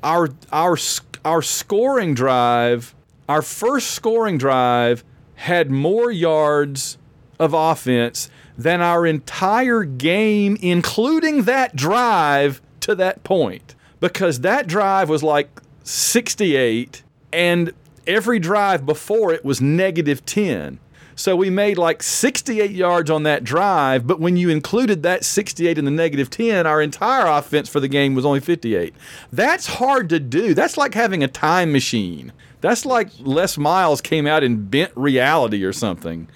our 0.04 0.30
our 0.52 0.76
our 1.24 1.42
scoring 1.42 2.14
drive, 2.14 2.94
our 3.30 3.42
first 3.42 3.92
scoring 3.92 4.38
drive 4.38 5.06
had 5.36 5.72
more 5.72 6.12
yards 6.12 6.98
of 7.40 7.54
offense 7.54 8.30
than 8.58 8.82
our 8.82 9.06
entire 9.06 9.84
game 9.84 10.58
including 10.62 11.44
that 11.44 11.76
drive 11.76 12.62
to 12.82 12.96
that 12.96 13.24
point. 13.24 13.76
because 14.00 14.42
that 14.42 14.68
drive 14.68 15.10
was 15.10 15.24
like 15.24 15.50
68 15.84 17.04
and 17.34 17.74
every 18.08 18.40
drive 18.40 18.86
before 18.86 19.32
it 19.34 19.44
was 19.44 19.60
negative 19.62 20.26
10. 20.26 20.80
So 21.18 21.36
we 21.36 21.50
made 21.50 21.78
like 21.78 22.04
68 22.04 22.72
yards 22.72 23.10
on 23.10 23.24
that 23.24 23.44
drive, 23.46 24.06
but 24.06 24.20
when 24.20 24.36
you 24.36 24.50
included 24.50 25.02
that 25.04 25.24
68 25.24 25.78
in 25.78 25.86
the 25.86 25.92
negative 25.92 26.30
10, 26.30 26.68
our 26.68 26.82
entire 26.82 27.26
offense 27.26 27.70
for 27.70 27.80
the 27.80 27.88
game 27.88 28.16
was 28.16 28.26
only 28.26 28.42
58. 28.42 28.94
That's 29.32 29.66
hard 29.66 30.10
to 30.10 30.20
do. 30.20 30.54
That's 30.54 30.78
like 30.78 30.94
having 30.94 31.24
a 31.24 31.28
time 31.30 31.72
machine. 31.72 32.34
That's 32.60 32.86
like 32.86 33.10
Les 33.20 33.58
Miles 33.58 34.02
came 34.02 34.28
out 34.28 34.44
and 34.44 34.70
bent 34.70 34.92
reality 34.96 35.64
or 35.64 35.72
something. 35.72 36.28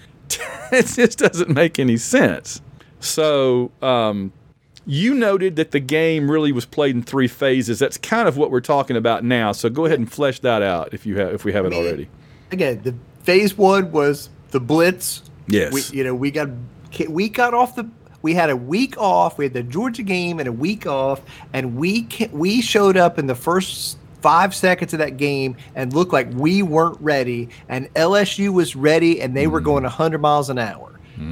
it 0.74 0.88
just 0.88 1.20
doesn't 1.20 1.50
make 1.50 1.80
any 1.80 1.98
sense. 1.98 2.62
So, 3.00 3.72
um, 3.82 4.34
you 4.90 5.14
noted 5.14 5.56
that 5.58 5.70
the 5.70 5.80
game 5.80 6.32
really 6.32 6.52
was 6.52 6.66
played 6.66 6.96
in 6.96 7.04
three 7.04 7.28
phases. 7.28 7.78
That's 7.78 7.98
kind 7.98 8.28
of 8.28 8.38
what 8.38 8.50
we're 8.50 8.60
talking 8.60 8.98
about 8.98 9.24
now. 9.24 9.52
So 9.52 9.70
go 9.70 9.86
ahead 9.86 10.00
and 10.00 10.12
flesh 10.12 10.40
that 10.40 10.64
out 10.64 10.96
if 10.96 11.06
you 11.06 11.20
have 11.20 11.32
if 11.32 11.46
we 11.46 11.54
haven't 11.54 11.74
already. 11.74 12.10
Again, 12.52 12.82
the 12.82 12.96
phase 13.24 13.56
one 13.56 13.92
was 13.92 14.30
the 14.50 14.60
blitz. 14.60 15.22
Yes. 15.48 15.92
We, 15.92 15.98
you 15.98 16.04
know, 16.04 16.16
we 16.16 16.32
got 16.32 16.50
we 17.08 17.30
got 17.30 17.54
off 17.54 17.76
the 17.76 17.88
we 18.24 18.34
had 18.34 18.50
a 18.50 18.58
week 18.58 18.98
off. 18.98 19.38
We 19.38 19.46
had 19.46 19.54
the 19.54 19.62
Georgia 19.62 20.02
game 20.02 20.40
and 20.40 20.48
a 20.48 20.52
week 20.52 20.88
off, 20.88 21.22
and 21.54 21.76
we 21.76 22.08
we 22.32 22.60
showed 22.62 22.98
up 22.98 23.20
in 23.20 23.28
the 23.28 23.36
first 23.36 23.99
five 24.22 24.54
seconds 24.56 24.94
of 24.94 25.00
that 25.00 25.18
game 25.18 25.56
and 25.76 25.94
looked 25.94 26.14
like 26.14 26.28
we 26.34 26.62
weren't 26.64 27.00
ready. 27.02 27.50
And 27.68 27.94
LSU 27.94 28.54
was 28.54 28.76
ready, 28.76 29.22
and 29.22 29.36
they 29.36 29.48
were 29.48 29.62
going 29.62 29.84
100 29.84 30.20
miles 30.20 30.50
an 30.50 30.58
hour. 30.60 30.86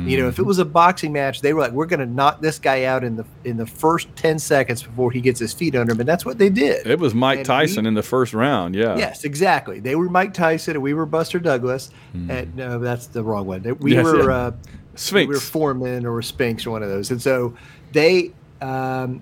You 0.05 0.17
know, 0.21 0.27
if 0.27 0.37
it 0.37 0.43
was 0.43 0.59
a 0.59 0.65
boxing 0.65 1.13
match, 1.13 1.39
they 1.39 1.53
were 1.53 1.61
like, 1.61 1.71
"We're 1.71 1.85
going 1.85 2.01
to 2.01 2.05
knock 2.05 2.41
this 2.41 2.59
guy 2.59 2.83
out 2.83 3.05
in 3.05 3.15
the 3.15 3.23
in 3.45 3.55
the 3.55 3.65
first 3.65 4.13
10 4.17 4.37
seconds 4.37 4.83
before 4.83 5.11
he 5.11 5.21
gets 5.21 5.39
his 5.39 5.53
feet 5.53 5.75
under 5.77 5.93
him," 5.93 6.01
and 6.01 6.09
that's 6.09 6.25
what 6.25 6.37
they 6.37 6.49
did. 6.49 6.85
It 6.85 6.99
was 6.99 7.13
Mike 7.13 7.37
And 7.37 7.45
Tyson 7.45 7.85
we- 7.85 7.87
in 7.87 7.93
the 7.93 8.03
first 8.03 8.33
round. 8.33 8.75
Yeah. 8.75 8.97
Yes, 8.97 9.23
exactly. 9.23 9.79
They 9.79 9.95
were 9.95 10.09
Mike 10.09 10.33
Tyson 10.33 10.73
and 10.75 10.83
we 10.83 10.93
were 10.93 11.05
Buster 11.05 11.39
Douglas. 11.39 11.89
And 12.13 12.53
no, 12.57 12.79
that's 12.79 13.07
the 13.07 13.23
wrong 13.23 13.45
one. 13.47 13.63
We. 13.79 13.93
Yes, 13.93 14.03
were 14.03 14.29
yeah. 14.29 14.35
uh, 14.35 14.51
Spinks. 14.95 15.29
we 15.29 15.33
were 15.35 15.39
Foreman 15.39 16.05
or 16.05 16.21
Spinks 16.21 16.65
or 16.65 16.71
one 16.71 16.83
of 16.83 16.89
those. 16.89 17.09
And 17.11 17.21
so 17.21 17.55
they 17.93 18.33
um, 18.61 19.21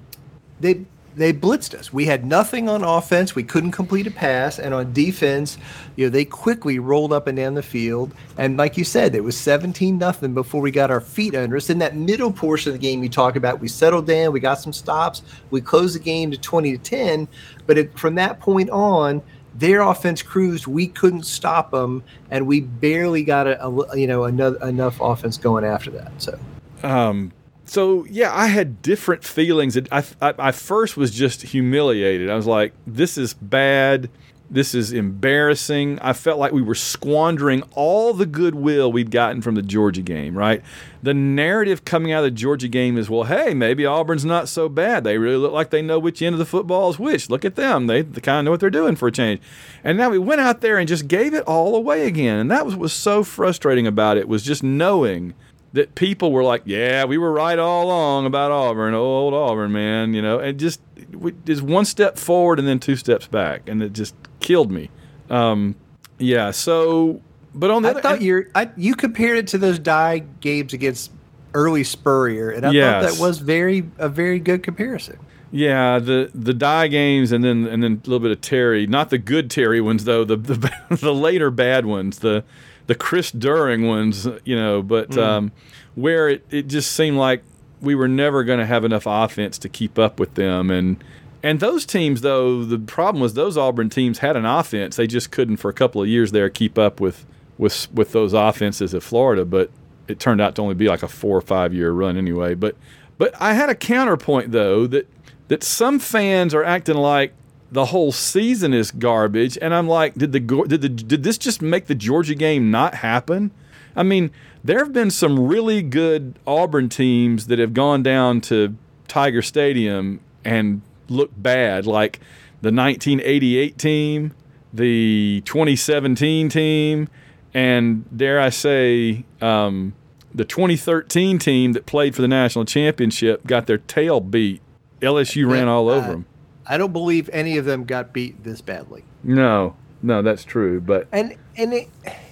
they 0.61 0.83
they 1.15 1.31
blitzed 1.31 1.73
us. 1.73 1.93
We 1.93 2.05
had 2.05 2.25
nothing 2.25 2.67
on 2.67 2.83
offense. 2.83 3.35
We 3.35 3.43
couldn't 3.43 3.71
complete 3.71 4.05
a 4.05 4.11
pass, 4.11 4.59
and 4.59 4.73
on 4.73 4.91
defense, 4.93 5.57
you 5.95 6.05
know, 6.05 6.09
they 6.09 6.25
quickly 6.25 6.77
rolled 6.77 7.13
up 7.13 7.27
and 7.27 7.37
down 7.37 7.53
the 7.53 7.63
field. 7.63 8.13
And 8.37 8.57
like 8.57 8.77
you 8.77 8.83
said, 8.83 9.15
it 9.15 9.23
was 9.23 9.37
seventeen 9.37 9.97
nothing 9.97 10.33
before 10.33 10.61
we 10.61 10.71
got 10.71 10.91
our 10.91 11.01
feet 11.01 11.33
under 11.33 11.55
us. 11.55 11.69
In 11.69 11.79
that 11.79 11.95
middle 11.95 12.31
portion 12.31 12.73
of 12.73 12.79
the 12.79 12.85
game 12.85 13.01
you 13.01 13.09
talked 13.09 13.37
about, 13.37 13.59
we 13.59 13.67
settled 13.67 14.07
down. 14.07 14.33
We 14.33 14.39
got 14.39 14.59
some 14.59 14.73
stops. 14.73 15.21
We 15.51 15.61
closed 15.61 15.95
the 15.95 15.99
game 15.99 16.31
to 16.31 16.37
twenty 16.37 16.77
to 16.77 16.83
ten. 16.83 17.27
But 17.65 17.77
it, 17.77 17.97
from 17.97 18.15
that 18.15 18.39
point 18.39 18.69
on, 18.69 19.21
their 19.55 19.81
offense 19.81 20.21
cruised. 20.21 20.67
We 20.67 20.87
couldn't 20.87 21.23
stop 21.23 21.71
them, 21.71 22.03
and 22.29 22.45
we 22.45 22.61
barely 22.61 23.23
got 23.23 23.47
a, 23.47 23.65
a 23.65 23.97
you 23.97 24.07
know 24.07 24.25
enough 24.25 24.61
enough 24.61 24.99
offense 24.99 25.37
going 25.37 25.63
after 25.63 25.91
that. 25.91 26.11
So. 26.17 26.37
Um, 26.83 27.31
so 27.65 28.05
yeah, 28.05 28.33
I 28.33 28.47
had 28.47 28.81
different 28.81 29.23
feelings. 29.23 29.77
I, 29.91 30.03
I, 30.21 30.33
I 30.37 30.51
first 30.51 30.97
was 30.97 31.11
just 31.11 31.41
humiliated. 31.41 32.29
I 32.29 32.35
was 32.35 32.47
like, 32.47 32.73
"This 32.85 33.17
is 33.17 33.33
bad. 33.33 34.09
This 34.49 34.75
is 34.75 34.93
embarrassing." 34.93 35.97
I 35.99 36.13
felt 36.13 36.37
like 36.39 36.51
we 36.51 36.61
were 36.61 36.75
squandering 36.75 37.63
all 37.73 38.13
the 38.13 38.27
goodwill 38.27 38.91
we'd 38.91 39.09
gotten 39.09 39.41
from 39.41 39.55
the 39.55 39.61
Georgia 39.63 40.01
game. 40.01 40.37
Right? 40.37 40.61
The 41.01 41.13
narrative 41.13 41.85
coming 41.85 42.11
out 42.11 42.19
of 42.19 42.25
the 42.25 42.31
Georgia 42.31 42.67
game 42.67 42.97
is, 42.97 43.09
"Well, 43.09 43.23
hey, 43.23 43.53
maybe 43.53 43.85
Auburn's 43.85 44.25
not 44.25 44.47
so 44.47 44.69
bad. 44.69 45.03
They 45.03 45.17
really 45.17 45.37
look 45.37 45.51
like 45.53 45.71
they 45.71 45.81
know 45.81 45.97
which 45.97 46.21
end 46.21 46.33
of 46.33 46.39
the 46.39 46.45
football 46.45 46.91
is 46.91 46.99
which. 46.99 47.29
Look 47.29 47.43
at 47.43 47.55
them. 47.55 47.87
They, 47.87 48.03
they 48.03 48.21
kind 48.21 48.39
of 48.39 48.45
know 48.45 48.51
what 48.51 48.59
they're 48.59 48.69
doing 48.69 48.95
for 48.95 49.07
a 49.07 49.11
change." 49.11 49.41
And 49.83 49.97
now 49.97 50.09
we 50.09 50.19
went 50.19 50.41
out 50.41 50.61
there 50.61 50.77
and 50.77 50.87
just 50.87 51.07
gave 51.07 51.33
it 51.33 51.43
all 51.43 51.75
away 51.75 52.05
again. 52.05 52.37
And 52.37 52.51
that 52.51 52.65
was 52.65 52.75
was 52.75 52.93
so 52.93 53.23
frustrating 53.23 53.87
about 53.87 54.17
it 54.17 54.27
was 54.27 54.43
just 54.43 54.61
knowing 54.63 55.33
that 55.75 55.95
people 55.95 56.31
were 56.31 56.43
like, 56.43 56.63
"Yeah, 56.65 57.05
we 57.05 57.17
were 57.17 57.31
right 57.31 57.57
all 57.59 57.85
along 57.85 58.25
about 58.25 58.51
Auburn, 58.51 58.93
old 58.93 59.33
Auburn, 59.33 59.71
man," 59.71 60.13
you 60.13 60.21
know, 60.21 60.39
and 60.39 60.59
just 60.59 60.81
we, 61.13 61.33
just 61.45 61.61
one 61.61 61.85
step 61.85 62.17
forward 62.17 62.59
and 62.59 62.67
then 62.67 62.79
two 62.79 62.95
steps 62.95 63.27
back, 63.27 63.69
and 63.69 63.81
it 63.81 63.93
just 63.93 64.15
killed 64.39 64.71
me. 64.71 64.89
Um, 65.29 65.75
yeah, 66.17 66.51
so 66.51 67.21
but 67.53 67.69
on 67.71 67.83
the 67.83 67.89
I 67.89 67.91
other, 67.91 68.01
thought 68.01 68.21
you 68.21 68.45
I, 68.55 68.69
you 68.75 68.95
compared 68.95 69.37
it 69.37 69.47
to 69.47 69.57
those 69.57 69.79
Dye 69.79 70.23
games 70.41 70.73
against 70.73 71.11
early 71.53 71.83
Spurrier, 71.83 72.49
and 72.49 72.65
I 72.65 72.71
Yes. 72.71 73.03
thought 73.03 73.11
that 73.15 73.21
was 73.21 73.39
very 73.39 73.83
a 73.97 74.09
very 74.09 74.39
good 74.39 74.61
comparison. 74.63 75.17
yeah, 75.51 75.99
the 75.99 76.29
the 76.35 76.53
Dye 76.53 76.87
games 76.87 77.31
and 77.31 77.43
then 77.43 77.65
and 77.65 77.81
then 77.83 78.01
a 78.05 78.09
little 78.09 78.19
bit 78.19 78.31
of 78.31 78.41
Terry, 78.41 78.87
not 78.87 79.09
the 79.09 79.17
good 79.17 79.49
Terry 79.49 79.79
ones 79.81 80.03
though, 80.05 80.23
the 80.25 80.35
the, 80.37 80.71
the 80.95 81.13
later 81.13 81.49
bad 81.51 81.85
ones, 81.85 82.19
the 82.19 82.43
the 82.87 82.95
Chris 82.95 83.31
Doering 83.31 83.87
ones, 83.87 84.27
you 84.43 84.55
know, 84.55 84.81
but 84.81 85.17
um, 85.17 85.51
where 85.95 86.29
it, 86.29 86.45
it 86.51 86.67
just 86.67 86.91
seemed 86.91 87.17
like 87.17 87.43
we 87.81 87.95
were 87.95 88.07
never 88.07 88.43
going 88.43 88.59
to 88.59 88.65
have 88.65 88.83
enough 88.83 89.03
offense 89.05 89.57
to 89.59 89.69
keep 89.69 89.97
up 89.97 90.19
with 90.19 90.35
them. 90.35 90.69
And 90.69 91.03
and 91.43 91.59
those 91.59 91.85
teams 91.85 92.21
though 92.21 92.63
the 92.63 92.79
problem 92.79 93.21
was 93.21 93.33
those 93.33 93.57
Auburn 93.57 93.89
teams 93.89 94.19
had 94.19 94.35
an 94.35 94.45
offense. 94.45 94.95
They 94.95 95.07
just 95.07 95.31
couldn't 95.31 95.57
for 95.57 95.69
a 95.69 95.73
couple 95.73 96.01
of 96.01 96.07
years 96.07 96.31
there 96.31 96.49
keep 96.49 96.77
up 96.77 96.99
with 96.99 97.25
with 97.57 97.91
with 97.93 98.11
those 98.11 98.33
offenses 98.33 98.93
at 98.93 99.03
Florida 99.03 99.45
but 99.45 99.69
it 100.07 100.19
turned 100.19 100.41
out 100.41 100.55
to 100.55 100.61
only 100.61 100.75
be 100.75 100.87
like 100.87 101.01
a 101.01 101.07
4 101.07 101.37
or 101.37 101.41
5 101.41 101.73
year 101.73 101.91
run 101.91 102.17
anyway. 102.17 102.53
But 102.53 102.75
but 103.17 103.33
I 103.41 103.53
had 103.53 103.69
a 103.69 103.75
counterpoint 103.75 104.51
though 104.51 104.87
that 104.87 105.07
that 105.47 105.63
some 105.63 105.99
fans 105.99 106.53
are 106.53 106.63
acting 106.63 106.97
like 106.97 107.33
the 107.75 107.85
whole 107.85 108.11
season 108.11 108.73
is 108.73 108.89
garbage 108.89 109.57
and 109.61 109.73
I'm 109.73 109.87
like 109.87 110.15
did 110.15 110.31
the 110.31 110.39
did 110.39 110.81
the 110.81 110.89
did 110.89 111.23
this 111.23 111.37
just 111.37 111.61
make 111.61 111.85
the 111.85 111.95
Georgia 111.95 112.35
game 112.35 112.71
not 112.71 112.95
happen 112.95 113.51
I 113.95 114.03
mean, 114.03 114.31
there 114.63 114.79
have 114.79 114.93
been 114.93 115.11
some 115.11 115.47
really 115.47 115.81
good 115.81 116.37
Auburn 116.45 116.89
teams 116.89 117.47
that 117.47 117.59
have 117.59 117.73
gone 117.73 118.03
down 118.03 118.41
to 118.41 118.75
Tiger 119.07 119.41
Stadium 119.41 120.19
and 120.43 120.81
looked 121.07 121.41
bad, 121.41 121.87
like 121.87 122.19
the 122.61 122.71
1988 122.71 123.77
team, 123.77 124.33
the 124.73 125.41
2017 125.45 126.49
team, 126.49 127.07
and 127.53 128.05
dare 128.15 128.39
I 128.39 128.49
say, 128.49 129.23
um, 129.41 129.93
the 130.33 130.43
2013 130.43 131.39
team 131.39 131.71
that 131.73 131.85
played 131.85 132.13
for 132.13 132.21
the 132.21 132.27
national 132.27 132.65
championship 132.65 133.47
got 133.47 133.67
their 133.67 133.77
tail 133.77 134.19
beat. 134.19 134.61
LSU 135.01 135.49
ran 135.49 135.67
all 135.69 135.87
over 135.87 136.11
them. 136.11 136.25
I 136.67 136.77
don't 136.77 136.93
believe 136.93 137.29
any 137.31 137.57
of 137.57 137.65
them 137.65 137.85
got 137.85 138.13
beat 138.13 138.43
this 138.43 138.61
badly. 138.61 139.03
No, 139.23 139.75
no, 140.01 140.21
that's 140.21 140.43
true. 140.43 140.81
But 140.81 141.07
And 141.11 141.35
and 141.57 141.73
it 141.73 141.89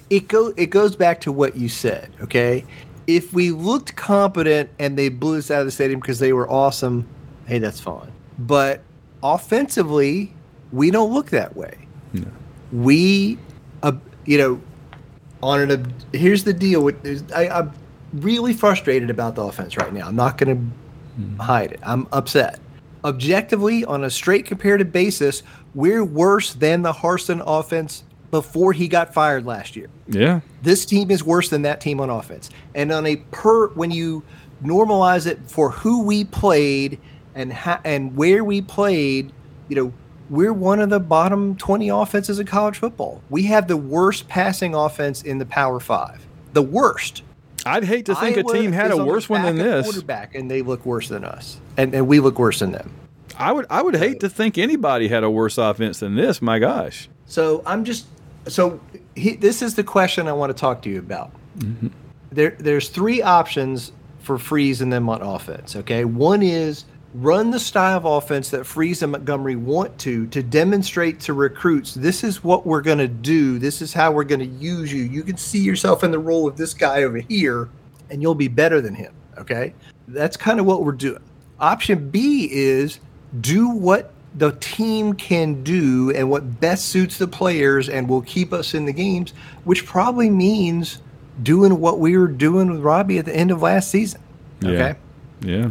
it 0.10 0.28
go 0.28 0.54
it 0.58 0.68
goes 0.68 0.96
back 0.96 1.22
to 1.22 1.32
what 1.32 1.56
you 1.56 1.70
said, 1.70 2.12
okay? 2.22 2.66
If 3.08 3.34
we 3.34 3.52
looked 3.52 3.96
competent 3.96 4.70
and 4.80 4.98
they 4.98 5.10
blew 5.10 5.38
us 5.38 5.52
out 5.52 5.62
of 5.62 5.66
the 5.66 5.72
stadium 5.72 6.00
because 6.00 6.20
they 6.20 6.34
were 6.34 6.50
awesome, 6.50 7.08
hey, 7.48 7.60
that's 7.60 7.80
fine. 7.80 8.12
But 8.40 8.82
offensively, 9.22 10.34
we 10.72 10.90
don't 10.90 11.14
look 11.14 11.30
that 11.32 11.56
way. 11.56 11.88
We, 12.72 13.38
uh, 13.84 13.94
you 14.26 14.38
know, 14.38 14.62
on 15.44 15.70
an 15.70 15.94
here's 16.14 16.44
the 16.44 16.54
deal 16.54 16.82
with 16.82 17.32
I, 17.36 17.50
I'm 17.50 17.72
really 18.14 18.54
frustrated 18.54 19.10
about 19.10 19.36
the 19.36 19.44
offense 19.44 19.78
right 19.78 19.94
now. 19.94 20.08
I'm 20.08 20.16
not 20.16 20.38
going 20.38 20.74
to 21.38 21.44
hide 21.44 21.74
it. 21.74 21.80
I'm 21.84 22.08
upset. 22.12 22.60
Objectively, 23.06 23.86
on 23.86 24.04
a 24.04 24.10
straight 24.10 24.46
comparative 24.46 24.92
basis, 24.92 25.44
we're 25.76 26.04
worse 26.06 26.54
than 26.54 26.82
the 26.82 26.94
Harsin 26.94 27.44
offense 27.46 28.04
before 28.32 28.74
he 28.74 28.88
got 28.88 29.14
fired 29.14 29.46
last 29.46 29.76
year. 29.76 29.88
yeah, 30.08 30.40
This 30.64 30.86
team 30.86 31.12
is 31.12 31.24
worse 31.24 31.50
than 31.50 31.62
that 31.64 31.80
team 31.82 32.00
on 32.00 32.10
offense. 32.10 32.50
And 32.74 32.92
on 32.92 33.06
a 33.06 33.18
per 33.32 33.68
when 33.70 33.92
you 33.92 34.24
normalize 34.64 35.28
it 35.28 35.40
for 35.48 35.70
who 35.70 36.04
we 36.04 36.24
played 36.24 37.00
and 37.36 37.54
ha- 37.54 37.82
and 37.84 38.16
where 38.16 38.44
we 38.44 38.62
played, 38.62 39.32
you 39.68 39.76
know, 39.76 39.94
we're 40.30 40.54
one 40.54 40.80
of 40.80 40.90
the 40.90 41.00
bottom 41.00 41.56
20 41.58 41.90
offenses 41.90 42.40
in 42.40 42.48
college 42.48 42.78
football. 42.78 43.22
We 43.30 43.44
have 43.44 43.68
the 43.68 43.78
worst 43.78 44.28
passing 44.28 44.74
offense 44.74 45.22
in 45.22 45.38
the 45.38 45.46
Power 45.46 45.80
5. 45.80 46.26
The 46.54 46.62
worst. 46.62 47.22
I'd 47.66 47.84
hate 47.84 48.06
to 48.08 48.16
think 48.16 48.38
Iowa 48.38 48.50
a 48.50 48.54
team 48.54 48.72
had 48.72 48.92
a 48.92 49.04
worse 49.04 49.30
one 49.30 49.44
than 49.44 49.58
this. 49.58 49.86
Quarterback 49.86 50.36
and 50.36 50.50
they 50.50 50.62
look 50.62 50.86
worse 50.86 51.10
than 51.10 51.24
us. 51.24 51.60
And 51.78 51.94
and 51.94 52.08
we 52.08 52.20
look 52.20 52.40
worse 52.40 52.60
than 52.60 52.72
them. 52.72 52.92
I 53.38 53.52
would 53.52 53.66
I 53.70 53.82
would 53.82 53.96
hate 53.96 54.20
to 54.22 54.30
think 54.30 54.58
anybody 54.58 55.08
had 55.08 55.24
a 55.24 55.30
worse 55.30 55.58
offense 55.58 56.00
than 56.00 56.16
this. 56.16 56.42
My 56.42 56.60
gosh. 56.60 57.10
So 57.26 57.64
I'm 57.66 57.84
just 57.86 58.08
so 58.48 58.80
he, 59.16 59.36
this 59.36 59.62
is 59.62 59.76
the 59.76 59.84
question 59.84 60.28
I 60.28 60.34
want 60.34 60.56
to 60.56 60.60
talk 60.60 60.82
to 60.84 60.90
you 60.90 61.00
about. 61.00 61.32
Mm-hmm. 61.58 61.88
There, 62.32 62.56
there's 62.60 62.90
three 62.90 63.22
options 63.22 63.92
for 64.20 64.38
Freeze 64.38 64.82
and 64.82 64.92
them 64.92 65.08
on 65.10 65.22
offense. 65.22 65.76
Okay, 65.76 66.06
one 66.06 66.42
is 66.42 66.86
run 67.14 67.52
the 67.52 67.60
style 67.60 67.98
of 67.98 68.06
offense 68.06 68.50
that 68.50 68.66
Freeze 68.66 69.04
and 69.04 69.12
Montgomery 69.12 69.56
want 69.56 69.98
to 70.00 70.28
to 70.28 70.42
demonstrate 70.42 71.20
to 71.22 71.34
recruits 71.34 71.94
this 71.94 72.24
is 72.24 72.44
what 72.44 72.66
we're 72.66 72.82
going 72.82 72.98
to 72.98 73.08
do. 73.08 73.60
This 73.60 73.82
is 73.82 73.94
how 73.94 74.12
we're 74.12 74.24
going 74.24 74.40
to 74.40 74.46
use 74.46 74.92
you. 74.92 75.04
You 75.04 75.24
can 75.24 75.38
see 75.38 75.60
yourself 75.60 76.04
in 76.04 76.12
the 76.12 76.20
role 76.20 76.48
of 76.48 76.58
this 76.58 76.74
guy 76.74 77.04
over 77.04 77.18
here, 77.18 77.70
and 78.10 78.22
you'll 78.22 78.36
be 78.36 78.48
better 78.48 78.82
than 78.82 78.96
him. 78.96 79.14
Okay, 79.38 79.74
that's 80.08 80.38
kind 80.38 80.60
of 80.60 80.66
what 80.66 80.84
we're 80.84 80.92
doing. 80.92 81.22
Option 81.60 82.10
B 82.10 82.50
is 82.52 83.00
do 83.42 83.70
what 83.70 84.12
the 84.36 84.52
team 84.54 85.14
can 85.14 85.64
do 85.64 86.12
and 86.16 86.30
what 86.30 86.60
best 86.60 86.86
suits 86.86 87.18
the 87.18 87.28
players 87.28 87.90
and 87.90 88.10
will 88.10 88.22
keep 88.24 88.52
us 88.52 88.74
in 88.74 88.86
the 88.86 88.94
games, 88.94 89.34
which 89.64 89.86
probably 89.86 90.30
means 90.30 91.02
doing 91.44 91.80
what 91.80 92.00
we 92.00 92.18
were 92.18 92.28
doing 92.28 92.72
with 92.72 92.82
Robbie 92.82 93.18
at 93.20 93.26
the 93.26 93.36
end 93.36 93.52
of 93.52 93.62
last 93.62 93.90
season. 93.90 94.22
Okay. 94.64 94.96
Yeah. 95.42 95.70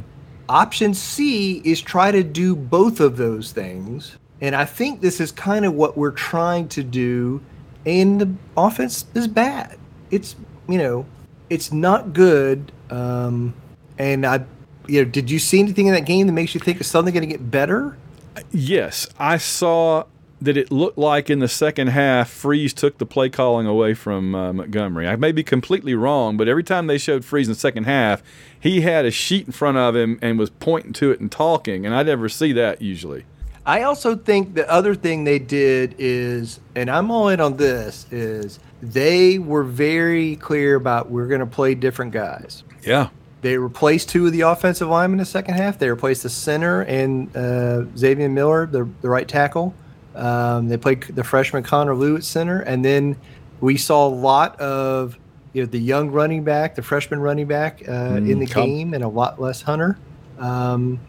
Option 0.48 0.94
C 0.94 1.62
is 1.64 1.80
try 1.80 2.10
to 2.10 2.22
do 2.22 2.54
both 2.54 3.00
of 3.00 3.16
those 3.16 3.52
things. 3.52 4.16
And 4.40 4.56
I 4.56 4.64
think 4.64 5.00
this 5.00 5.20
is 5.20 5.30
kind 5.30 5.64
of 5.64 5.74
what 5.74 5.96
we're 5.96 6.10
trying 6.10 6.68
to 6.68 6.82
do. 6.82 7.40
And 7.86 8.20
the 8.20 8.34
offense 8.56 9.06
is 9.14 9.28
bad. 9.28 9.78
It's, 10.10 10.36
you 10.68 10.78
know, 10.78 11.06
it's 11.48 11.72
not 11.72 12.12
good. 12.12 12.72
Um, 12.90 13.54
and 13.98 14.26
I, 14.26 14.44
you 14.86 15.04
know, 15.04 15.10
did 15.10 15.30
you 15.30 15.38
see 15.38 15.60
anything 15.60 15.86
in 15.86 15.94
that 15.94 16.06
game 16.06 16.26
that 16.26 16.32
makes 16.32 16.54
you 16.54 16.60
think 16.60 16.80
it's 16.80 16.88
suddenly 16.88 17.12
going 17.12 17.28
to 17.28 17.32
get 17.32 17.50
better? 17.50 17.96
Yes, 18.50 19.06
I 19.18 19.38
saw 19.38 20.04
that 20.44 20.56
it 20.56 20.72
looked 20.72 20.98
like 20.98 21.30
in 21.30 21.38
the 21.38 21.48
second 21.48 21.88
half, 21.88 22.28
Freeze 22.28 22.74
took 22.74 22.98
the 22.98 23.06
play 23.06 23.28
calling 23.28 23.66
away 23.66 23.94
from 23.94 24.34
uh, 24.34 24.52
Montgomery. 24.52 25.06
I 25.06 25.16
may 25.16 25.32
be 25.32 25.42
completely 25.42 25.94
wrong, 25.94 26.36
but 26.36 26.48
every 26.48 26.64
time 26.64 26.88
they 26.88 26.98
showed 26.98 27.24
Freeze 27.24 27.46
in 27.46 27.54
the 27.54 27.58
second 27.58 27.84
half, 27.84 28.22
he 28.58 28.80
had 28.80 29.04
a 29.04 29.10
sheet 29.10 29.46
in 29.46 29.52
front 29.52 29.78
of 29.78 29.94
him 29.94 30.18
and 30.20 30.38
was 30.38 30.50
pointing 30.50 30.92
to 30.94 31.10
it 31.12 31.20
and 31.20 31.30
talking, 31.30 31.86
and 31.86 31.94
I 31.94 32.02
never 32.02 32.28
see 32.28 32.52
that 32.54 32.82
usually. 32.82 33.24
I 33.64 33.82
also 33.82 34.16
think 34.16 34.54
the 34.54 34.68
other 34.68 34.96
thing 34.96 35.22
they 35.22 35.38
did 35.38 35.94
is, 35.98 36.58
and 36.74 36.90
I'm 36.90 37.10
all 37.12 37.28
in 37.28 37.40
on 37.40 37.56
this, 37.56 38.06
is 38.10 38.58
they 38.82 39.38
were 39.38 39.62
very 39.62 40.34
clear 40.36 40.74
about 40.74 41.10
we're 41.10 41.28
going 41.28 41.40
to 41.40 41.46
play 41.46 41.76
different 41.76 42.10
guys. 42.10 42.64
Yeah. 42.84 43.10
They 43.42 43.58
replaced 43.58 44.08
two 44.08 44.26
of 44.26 44.32
the 44.32 44.40
offensive 44.40 44.88
linemen 44.88 45.20
in 45.20 45.22
the 45.22 45.26
second 45.26 45.54
half. 45.54 45.78
They 45.78 45.88
replaced 45.88 46.24
the 46.24 46.28
center 46.28 46.82
and 46.82 47.28
uh, 47.36 47.86
Izavion 47.94 48.32
Miller, 48.32 48.66
the, 48.66 48.88
the 49.00 49.08
right 49.08 49.28
tackle. 49.28 49.74
Um, 50.14 50.68
they 50.68 50.76
played 50.76 51.02
the 51.02 51.24
freshman 51.24 51.62
Connor 51.62 51.94
Lewis 51.94 52.26
center, 52.26 52.60
and 52.60 52.84
then 52.84 53.16
we 53.60 53.76
saw 53.76 54.06
a 54.06 54.10
lot 54.14 54.60
of 54.60 55.18
you 55.52 55.62
know 55.62 55.66
the 55.66 55.78
young 55.78 56.10
running 56.10 56.44
back, 56.44 56.74
the 56.74 56.82
freshman 56.82 57.20
running 57.20 57.46
back 57.46 57.82
uh, 57.88 58.16
in 58.16 58.38
the 58.38 58.46
Cobb. 58.46 58.66
game, 58.66 58.94
and 58.94 59.04
a 59.04 59.08
lot 59.08 59.40
less 59.40 59.62
Hunter. 59.62 59.98
Um, 60.38 61.00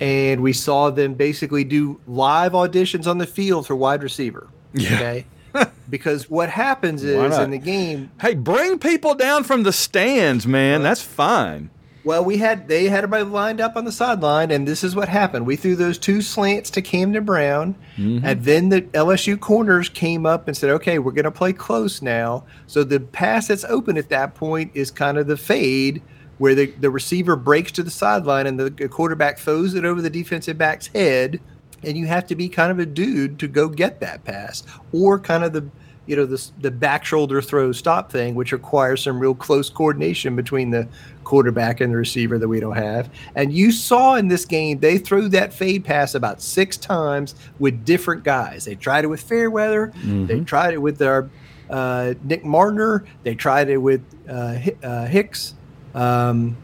and 0.00 0.42
we 0.42 0.52
saw 0.52 0.90
them 0.90 1.14
basically 1.14 1.64
do 1.64 2.00
live 2.06 2.52
auditions 2.52 3.06
on 3.06 3.18
the 3.18 3.26
field 3.26 3.66
for 3.66 3.76
wide 3.76 4.02
receiver. 4.02 4.48
Yeah. 4.72 4.94
Okay. 4.96 5.26
because 5.88 6.28
what 6.28 6.50
happens 6.50 7.04
is 7.04 7.38
in 7.38 7.50
the 7.50 7.58
game, 7.58 8.10
Hey, 8.20 8.34
bring 8.34 8.78
people 8.78 9.14
down 9.14 9.44
from 9.44 9.62
the 9.62 9.72
stands, 9.72 10.46
man. 10.46 10.82
That's 10.82 11.00
fine. 11.00 11.70
Well, 12.04 12.22
we 12.22 12.36
had 12.36 12.68
they 12.68 12.84
had 12.84 13.04
everybody 13.04 13.24
lined 13.24 13.62
up 13.62 13.76
on 13.76 13.86
the 13.86 13.92
sideline, 13.92 14.50
and 14.50 14.68
this 14.68 14.84
is 14.84 14.94
what 14.94 15.08
happened. 15.08 15.46
We 15.46 15.56
threw 15.56 15.74
those 15.74 15.98
two 15.98 16.20
slants 16.20 16.68
to 16.70 16.82
Camden 16.82 17.24
Brown, 17.24 17.74
mm-hmm. 17.96 18.24
and 18.24 18.44
then 18.44 18.68
the 18.68 18.82
LSU 18.82 19.40
corners 19.40 19.88
came 19.88 20.26
up 20.26 20.46
and 20.46 20.54
said, 20.54 20.68
"Okay, 20.70 20.98
we're 20.98 21.12
going 21.12 21.24
to 21.24 21.30
play 21.30 21.54
close 21.54 22.02
now." 22.02 22.44
So 22.66 22.84
the 22.84 23.00
pass 23.00 23.48
that's 23.48 23.64
open 23.64 23.96
at 23.96 24.10
that 24.10 24.34
point 24.34 24.70
is 24.74 24.90
kind 24.90 25.16
of 25.16 25.26
the 25.26 25.38
fade, 25.38 26.02
where 26.36 26.54
the, 26.54 26.66
the 26.66 26.90
receiver 26.90 27.36
breaks 27.36 27.72
to 27.72 27.82
the 27.82 27.90
sideline 27.90 28.46
and 28.46 28.60
the 28.60 28.88
quarterback 28.88 29.38
throws 29.38 29.74
it 29.74 29.86
over 29.86 30.02
the 30.02 30.10
defensive 30.10 30.58
back's 30.58 30.88
head, 30.88 31.40
and 31.82 31.96
you 31.96 32.06
have 32.06 32.26
to 32.26 32.34
be 32.34 32.50
kind 32.50 32.70
of 32.70 32.78
a 32.78 32.86
dude 32.86 33.38
to 33.38 33.48
go 33.48 33.66
get 33.68 34.00
that 34.00 34.24
pass, 34.24 34.62
or 34.92 35.18
kind 35.18 35.42
of 35.42 35.54
the 35.54 35.70
you 36.06 36.16
know 36.16 36.26
the 36.26 36.50
the 36.60 36.70
back 36.70 37.04
shoulder 37.04 37.40
throw 37.40 37.72
stop 37.72 38.12
thing, 38.12 38.34
which 38.34 38.52
requires 38.52 39.02
some 39.02 39.18
real 39.18 39.34
close 39.34 39.70
coordination 39.70 40.36
between 40.36 40.70
the 40.70 40.86
quarterback 41.24 41.80
and 41.80 41.92
the 41.92 41.96
receiver 41.96 42.38
that 42.38 42.46
we 42.48 42.60
don't 42.60 42.76
have. 42.76 43.10
And 43.34 43.52
you 43.52 43.72
saw 43.72 44.14
in 44.14 44.28
this 44.28 44.44
game 44.44 44.78
they 44.78 44.98
threw 44.98 45.28
that 45.30 45.52
fade 45.52 45.84
pass 45.84 46.14
about 46.14 46.40
six 46.40 46.76
times 46.76 47.34
with 47.58 47.84
different 47.84 48.22
guys. 48.24 48.64
They 48.64 48.74
tried 48.74 49.04
it 49.04 49.08
with 49.08 49.20
Fairweather. 49.20 49.92
They 50.26 50.40
tried 50.40 50.74
it 50.74 50.78
with 50.82 51.00
our 51.02 51.28
uh, 51.70 52.14
Nick 52.22 52.44
Mardner. 52.44 53.04
They 53.22 53.34
tried 53.34 53.68
it 53.70 53.78
with 53.78 54.02
uh, 54.28 54.58
uh, 54.82 55.06
Hicks, 55.06 55.54
um, 55.94 56.56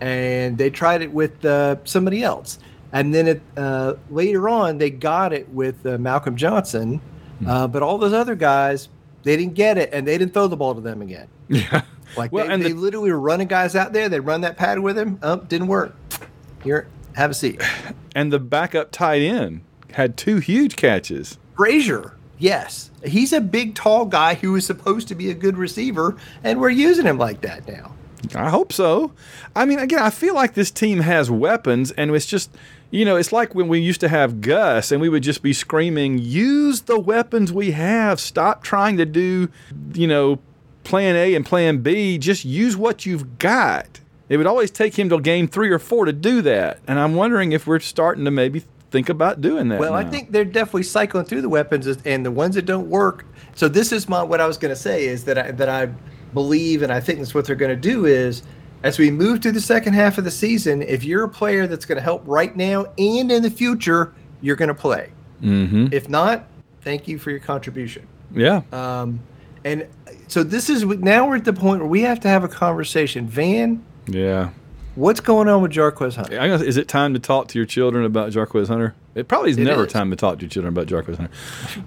and 0.00 0.56
they 0.56 0.70
tried 0.70 1.02
it 1.02 1.12
with 1.12 1.44
uh, 1.44 1.76
somebody 1.84 2.22
else. 2.22 2.58
And 2.92 3.12
then 3.12 3.26
it, 3.26 3.42
uh, 3.56 3.94
later 4.10 4.48
on, 4.48 4.78
they 4.78 4.90
got 4.90 5.32
it 5.32 5.48
with 5.50 5.84
uh, 5.84 5.98
Malcolm 5.98 6.36
Johnson. 6.36 7.00
Uh, 7.46 7.66
but 7.66 7.82
all 7.82 7.98
those 7.98 8.14
other 8.14 8.34
guys, 8.34 8.88
they 9.22 9.36
didn't 9.36 9.54
get 9.54 9.76
it, 9.76 9.90
and 9.92 10.06
they 10.06 10.16
didn't 10.16 10.32
throw 10.32 10.46
the 10.46 10.56
ball 10.56 10.74
to 10.74 10.80
them 10.80 11.02
again. 11.02 11.28
Yeah. 11.48 11.82
Like 12.16 12.32
Well, 12.32 12.46
they, 12.46 12.52
and 12.52 12.62
they 12.62 12.72
the- 12.72 12.78
literally 12.78 13.10
were 13.10 13.20
running 13.20 13.48
guys 13.48 13.74
out 13.76 13.92
there. 13.92 14.08
They 14.08 14.20
run 14.20 14.42
that 14.42 14.56
pad 14.56 14.78
with 14.78 14.96
him. 14.98 15.18
Oh, 15.22 15.36
didn't 15.36 15.68
work. 15.68 15.94
Here, 16.62 16.88
have 17.14 17.30
a 17.30 17.34
seat. 17.34 17.60
And 18.14 18.32
the 18.32 18.38
backup 18.38 18.92
tight 18.92 19.20
end 19.20 19.60
had 19.92 20.16
two 20.16 20.36
huge 20.38 20.74
catches. 20.76 21.36
Frazier, 21.54 22.14
yes, 22.38 22.90
he's 23.04 23.30
a 23.34 23.42
big, 23.42 23.74
tall 23.74 24.06
guy 24.06 24.32
who 24.36 24.56
is 24.56 24.64
supposed 24.64 25.08
to 25.08 25.14
be 25.14 25.30
a 25.30 25.34
good 25.34 25.58
receiver, 25.58 26.16
and 26.42 26.58
we're 26.58 26.70
using 26.70 27.04
him 27.04 27.18
like 27.18 27.42
that 27.42 27.68
now. 27.68 27.92
I 28.34 28.48
hope 28.48 28.72
so. 28.72 29.12
I 29.54 29.66
mean, 29.66 29.78
again, 29.78 29.98
I 29.98 30.08
feel 30.08 30.34
like 30.34 30.54
this 30.54 30.70
team 30.70 31.00
has 31.00 31.30
weapons, 31.30 31.90
and 31.92 32.10
it's 32.16 32.24
just, 32.24 32.50
you 32.90 33.04
know, 33.04 33.16
it's 33.16 33.32
like 33.32 33.54
when 33.54 33.68
we 33.68 33.80
used 33.80 34.00
to 34.00 34.08
have 34.08 34.40
Gus 34.40 34.90
and 34.90 34.98
we 35.02 35.10
would 35.10 35.22
just 35.22 35.42
be 35.42 35.52
screaming, 35.52 36.16
use 36.16 36.80
the 36.82 36.98
weapons 36.98 37.52
we 37.52 37.72
have. 37.72 38.18
Stop 38.18 38.64
trying 38.64 38.96
to 38.96 39.04
do, 39.04 39.50
you 39.92 40.06
know, 40.06 40.38
plan 40.86 41.16
A 41.16 41.34
and 41.34 41.44
plan 41.44 41.78
B. 41.78 42.16
Just 42.18 42.44
use 42.44 42.76
what 42.76 43.04
you've 43.04 43.38
got. 43.38 44.00
It 44.28 44.36
would 44.38 44.46
always 44.46 44.70
take 44.70 44.98
him 44.98 45.08
till 45.08 45.18
game 45.20 45.46
three 45.46 45.70
or 45.70 45.78
four 45.78 46.04
to 46.04 46.12
do 46.12 46.42
that. 46.42 46.80
And 46.86 46.98
I'm 46.98 47.14
wondering 47.14 47.52
if 47.52 47.66
we're 47.66 47.80
starting 47.80 48.24
to 48.24 48.30
maybe 48.30 48.64
think 48.90 49.08
about 49.08 49.40
doing 49.40 49.68
that. 49.68 49.78
Well, 49.80 49.94
I 49.94 50.04
think 50.04 50.32
they're 50.32 50.44
definitely 50.44 50.84
cycling 50.84 51.24
through 51.26 51.42
the 51.42 51.48
weapons, 51.48 51.86
and 52.04 52.24
the 52.24 52.30
ones 52.30 52.54
that 52.54 52.64
don't 52.66 52.88
work. 52.88 53.24
So 53.54 53.68
this 53.68 53.92
is 53.92 54.08
my 54.08 54.22
what 54.22 54.40
I 54.40 54.46
was 54.46 54.56
going 54.56 54.74
to 54.74 54.80
say 54.80 55.06
is 55.06 55.24
that 55.24 55.38
I 55.38 55.50
that 55.52 55.68
I 55.68 55.86
believe, 56.34 56.82
and 56.82 56.92
I 56.92 57.00
think 57.00 57.18
that's 57.18 57.34
what 57.34 57.44
they're 57.46 57.56
going 57.56 57.74
to 57.74 57.76
do 57.76 58.06
is 58.06 58.42
as 58.82 58.98
we 58.98 59.10
move 59.10 59.40
to 59.40 59.50
the 59.52 59.60
second 59.60 59.94
half 59.94 60.18
of 60.18 60.24
the 60.24 60.30
season. 60.30 60.82
If 60.82 61.02
you're 61.02 61.24
a 61.24 61.28
player 61.28 61.66
that's 61.66 61.84
going 61.84 61.96
to 61.96 62.02
help 62.02 62.22
right 62.26 62.54
now 62.54 62.86
and 62.98 63.32
in 63.32 63.42
the 63.42 63.50
future, 63.50 64.12
you're 64.40 64.56
going 64.56 64.68
to 64.68 64.74
play. 64.74 65.10
Mhm. 65.42 65.92
If 65.92 66.08
not, 66.08 66.44
thank 66.82 67.08
you 67.08 67.18
for 67.18 67.30
your 67.30 67.40
contribution. 67.40 68.06
Yeah. 68.34 68.62
Um, 68.72 69.20
and 69.64 69.86
so 70.28 70.42
this 70.42 70.68
is 70.70 70.84
now 70.84 71.26
we're 71.28 71.36
at 71.36 71.44
the 71.44 71.52
point 71.52 71.80
where 71.80 71.88
we 71.88 72.02
have 72.02 72.20
to 72.20 72.28
have 72.28 72.44
a 72.44 72.48
conversation. 72.48 73.26
Van, 73.26 73.84
yeah. 74.06 74.50
what's 74.94 75.20
going 75.20 75.48
on 75.48 75.62
with 75.62 75.72
Jarquez 75.72 76.16
Hunter? 76.16 76.40
I 76.40 76.48
guess, 76.48 76.60
is 76.62 76.76
it 76.76 76.88
time 76.88 77.14
to 77.14 77.20
talk 77.20 77.48
to 77.48 77.58
your 77.58 77.66
children 77.66 78.04
about 78.04 78.32
Jarquez 78.32 78.68
Hunter? 78.68 78.94
It 79.14 79.28
probably 79.28 79.50
is 79.50 79.56
It 79.58 79.64
never 79.64 79.86
is. 79.86 79.92
time 79.92 80.10
to 80.10 80.16
talk 80.16 80.38
to 80.38 80.42
your 80.42 80.50
children 80.50 80.72
about 80.76 80.86
Jarquez 80.88 81.16
Hunter. 81.16 81.32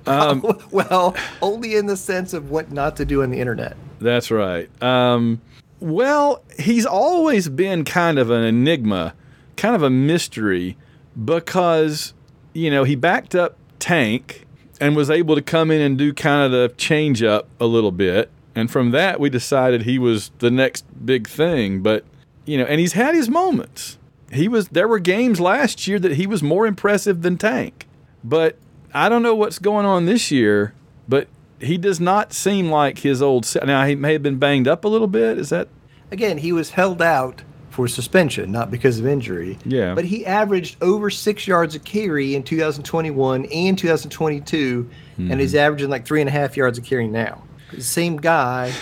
Um, 0.08 0.44
well, 0.72 1.16
only 1.42 1.76
in 1.76 1.86
the 1.86 1.98
sense 1.98 2.34
of 2.34 2.50
what 2.50 2.72
not 2.72 2.96
to 2.98 3.06
do 3.06 3.22
on 3.24 3.30
the 3.30 3.40
internet. 3.40 3.78
That's 4.00 4.32
right. 4.32 4.68
Um, 4.82 5.42
well, 5.80 6.44
he's 6.58 6.86
always 6.86 7.48
been 7.50 7.84
kind 7.86 8.18
of 8.18 8.30
an 8.32 8.44
enigma, 8.44 9.14
kind 9.58 9.76
of 9.76 9.84
a 9.84 9.90
mystery, 9.90 10.76
because 11.24 12.14
you 12.54 12.72
know 12.72 12.84
he 12.84 12.96
backed 12.96 13.36
up 13.36 13.58
Tank 13.80 14.46
and 14.80 14.96
was 14.96 15.10
able 15.10 15.36
to 15.36 15.42
come 15.42 15.72
in 15.72 15.82
and 15.82 15.98
do 15.98 16.14
kind 16.14 16.44
of 16.44 16.52
the 16.52 16.74
change 16.78 17.22
up 17.22 17.48
a 17.60 17.66
little 17.66 17.92
bit, 17.92 18.30
and 18.56 18.72
from 18.72 18.92
that 18.92 19.20
we 19.20 19.30
decided 19.30 19.84
he 19.84 20.00
was 20.00 20.32
the 20.40 20.52
next 20.52 20.86
big 21.06 21.28
thing. 21.28 21.82
But 21.82 22.06
you 22.46 22.58
know, 22.58 22.66
and 22.66 22.80
he's 22.80 22.94
had 22.94 23.16
his 23.16 23.30
moments. 23.30 23.98
He 24.32 24.48
was 24.48 24.70
there 24.70 24.88
were 24.88 25.00
games 25.00 25.40
last 25.40 25.88
year 25.88 26.00
that 26.00 26.14
he 26.14 26.28
was 26.28 26.44
more 26.44 26.66
impressive 26.68 27.22
than 27.22 27.38
Tank, 27.38 27.88
but 28.24 28.58
I 28.94 29.10
don't 29.10 29.24
know 29.24 29.36
what's 29.36 29.60
going 29.60 29.86
on 29.86 30.06
this 30.06 30.32
year. 30.32 30.74
But 31.08 31.28
he 31.60 31.78
does 31.78 32.00
not 32.00 32.34
seem 32.34 32.70
like 32.70 33.00
his 33.00 33.22
old. 33.22 33.48
Now 33.66 33.86
he 33.86 33.96
may 33.96 34.14
have 34.14 34.24
been 34.24 34.38
banged 34.38 34.68
up 34.68 34.86
a 34.86 34.88
little 34.88 35.08
bit. 35.08 35.38
Is 35.38 35.50
that 35.50 35.68
Again, 36.12 36.40
he 36.40 36.52
was 36.52 36.72
held 36.72 37.02
out 37.02 37.44
for 37.80 37.88
suspension, 37.88 38.52
not 38.52 38.70
because 38.70 39.00
of 39.00 39.08
injury. 39.08 39.58
Yeah. 39.64 39.96
But 39.96 40.04
he 40.04 40.26
averaged 40.26 40.84
over 40.84 41.10
six 41.10 41.48
yards 41.48 41.76
a 41.76 41.80
carry 41.80 42.36
in 42.36 42.44
2021 42.44 43.46
and 43.46 43.78
2022, 43.78 44.90
and 45.16 45.32
hmm. 45.32 45.40
he's 45.40 45.56
averaging 45.56 45.90
like 45.90 46.06
three 46.06 46.20
and 46.20 46.28
a 46.28 46.32
half 46.32 46.58
yards 46.58 46.78
a 46.78 46.82
carry 46.82 47.08
now. 47.08 47.42
Same 47.78 48.18
guy. 48.18 48.74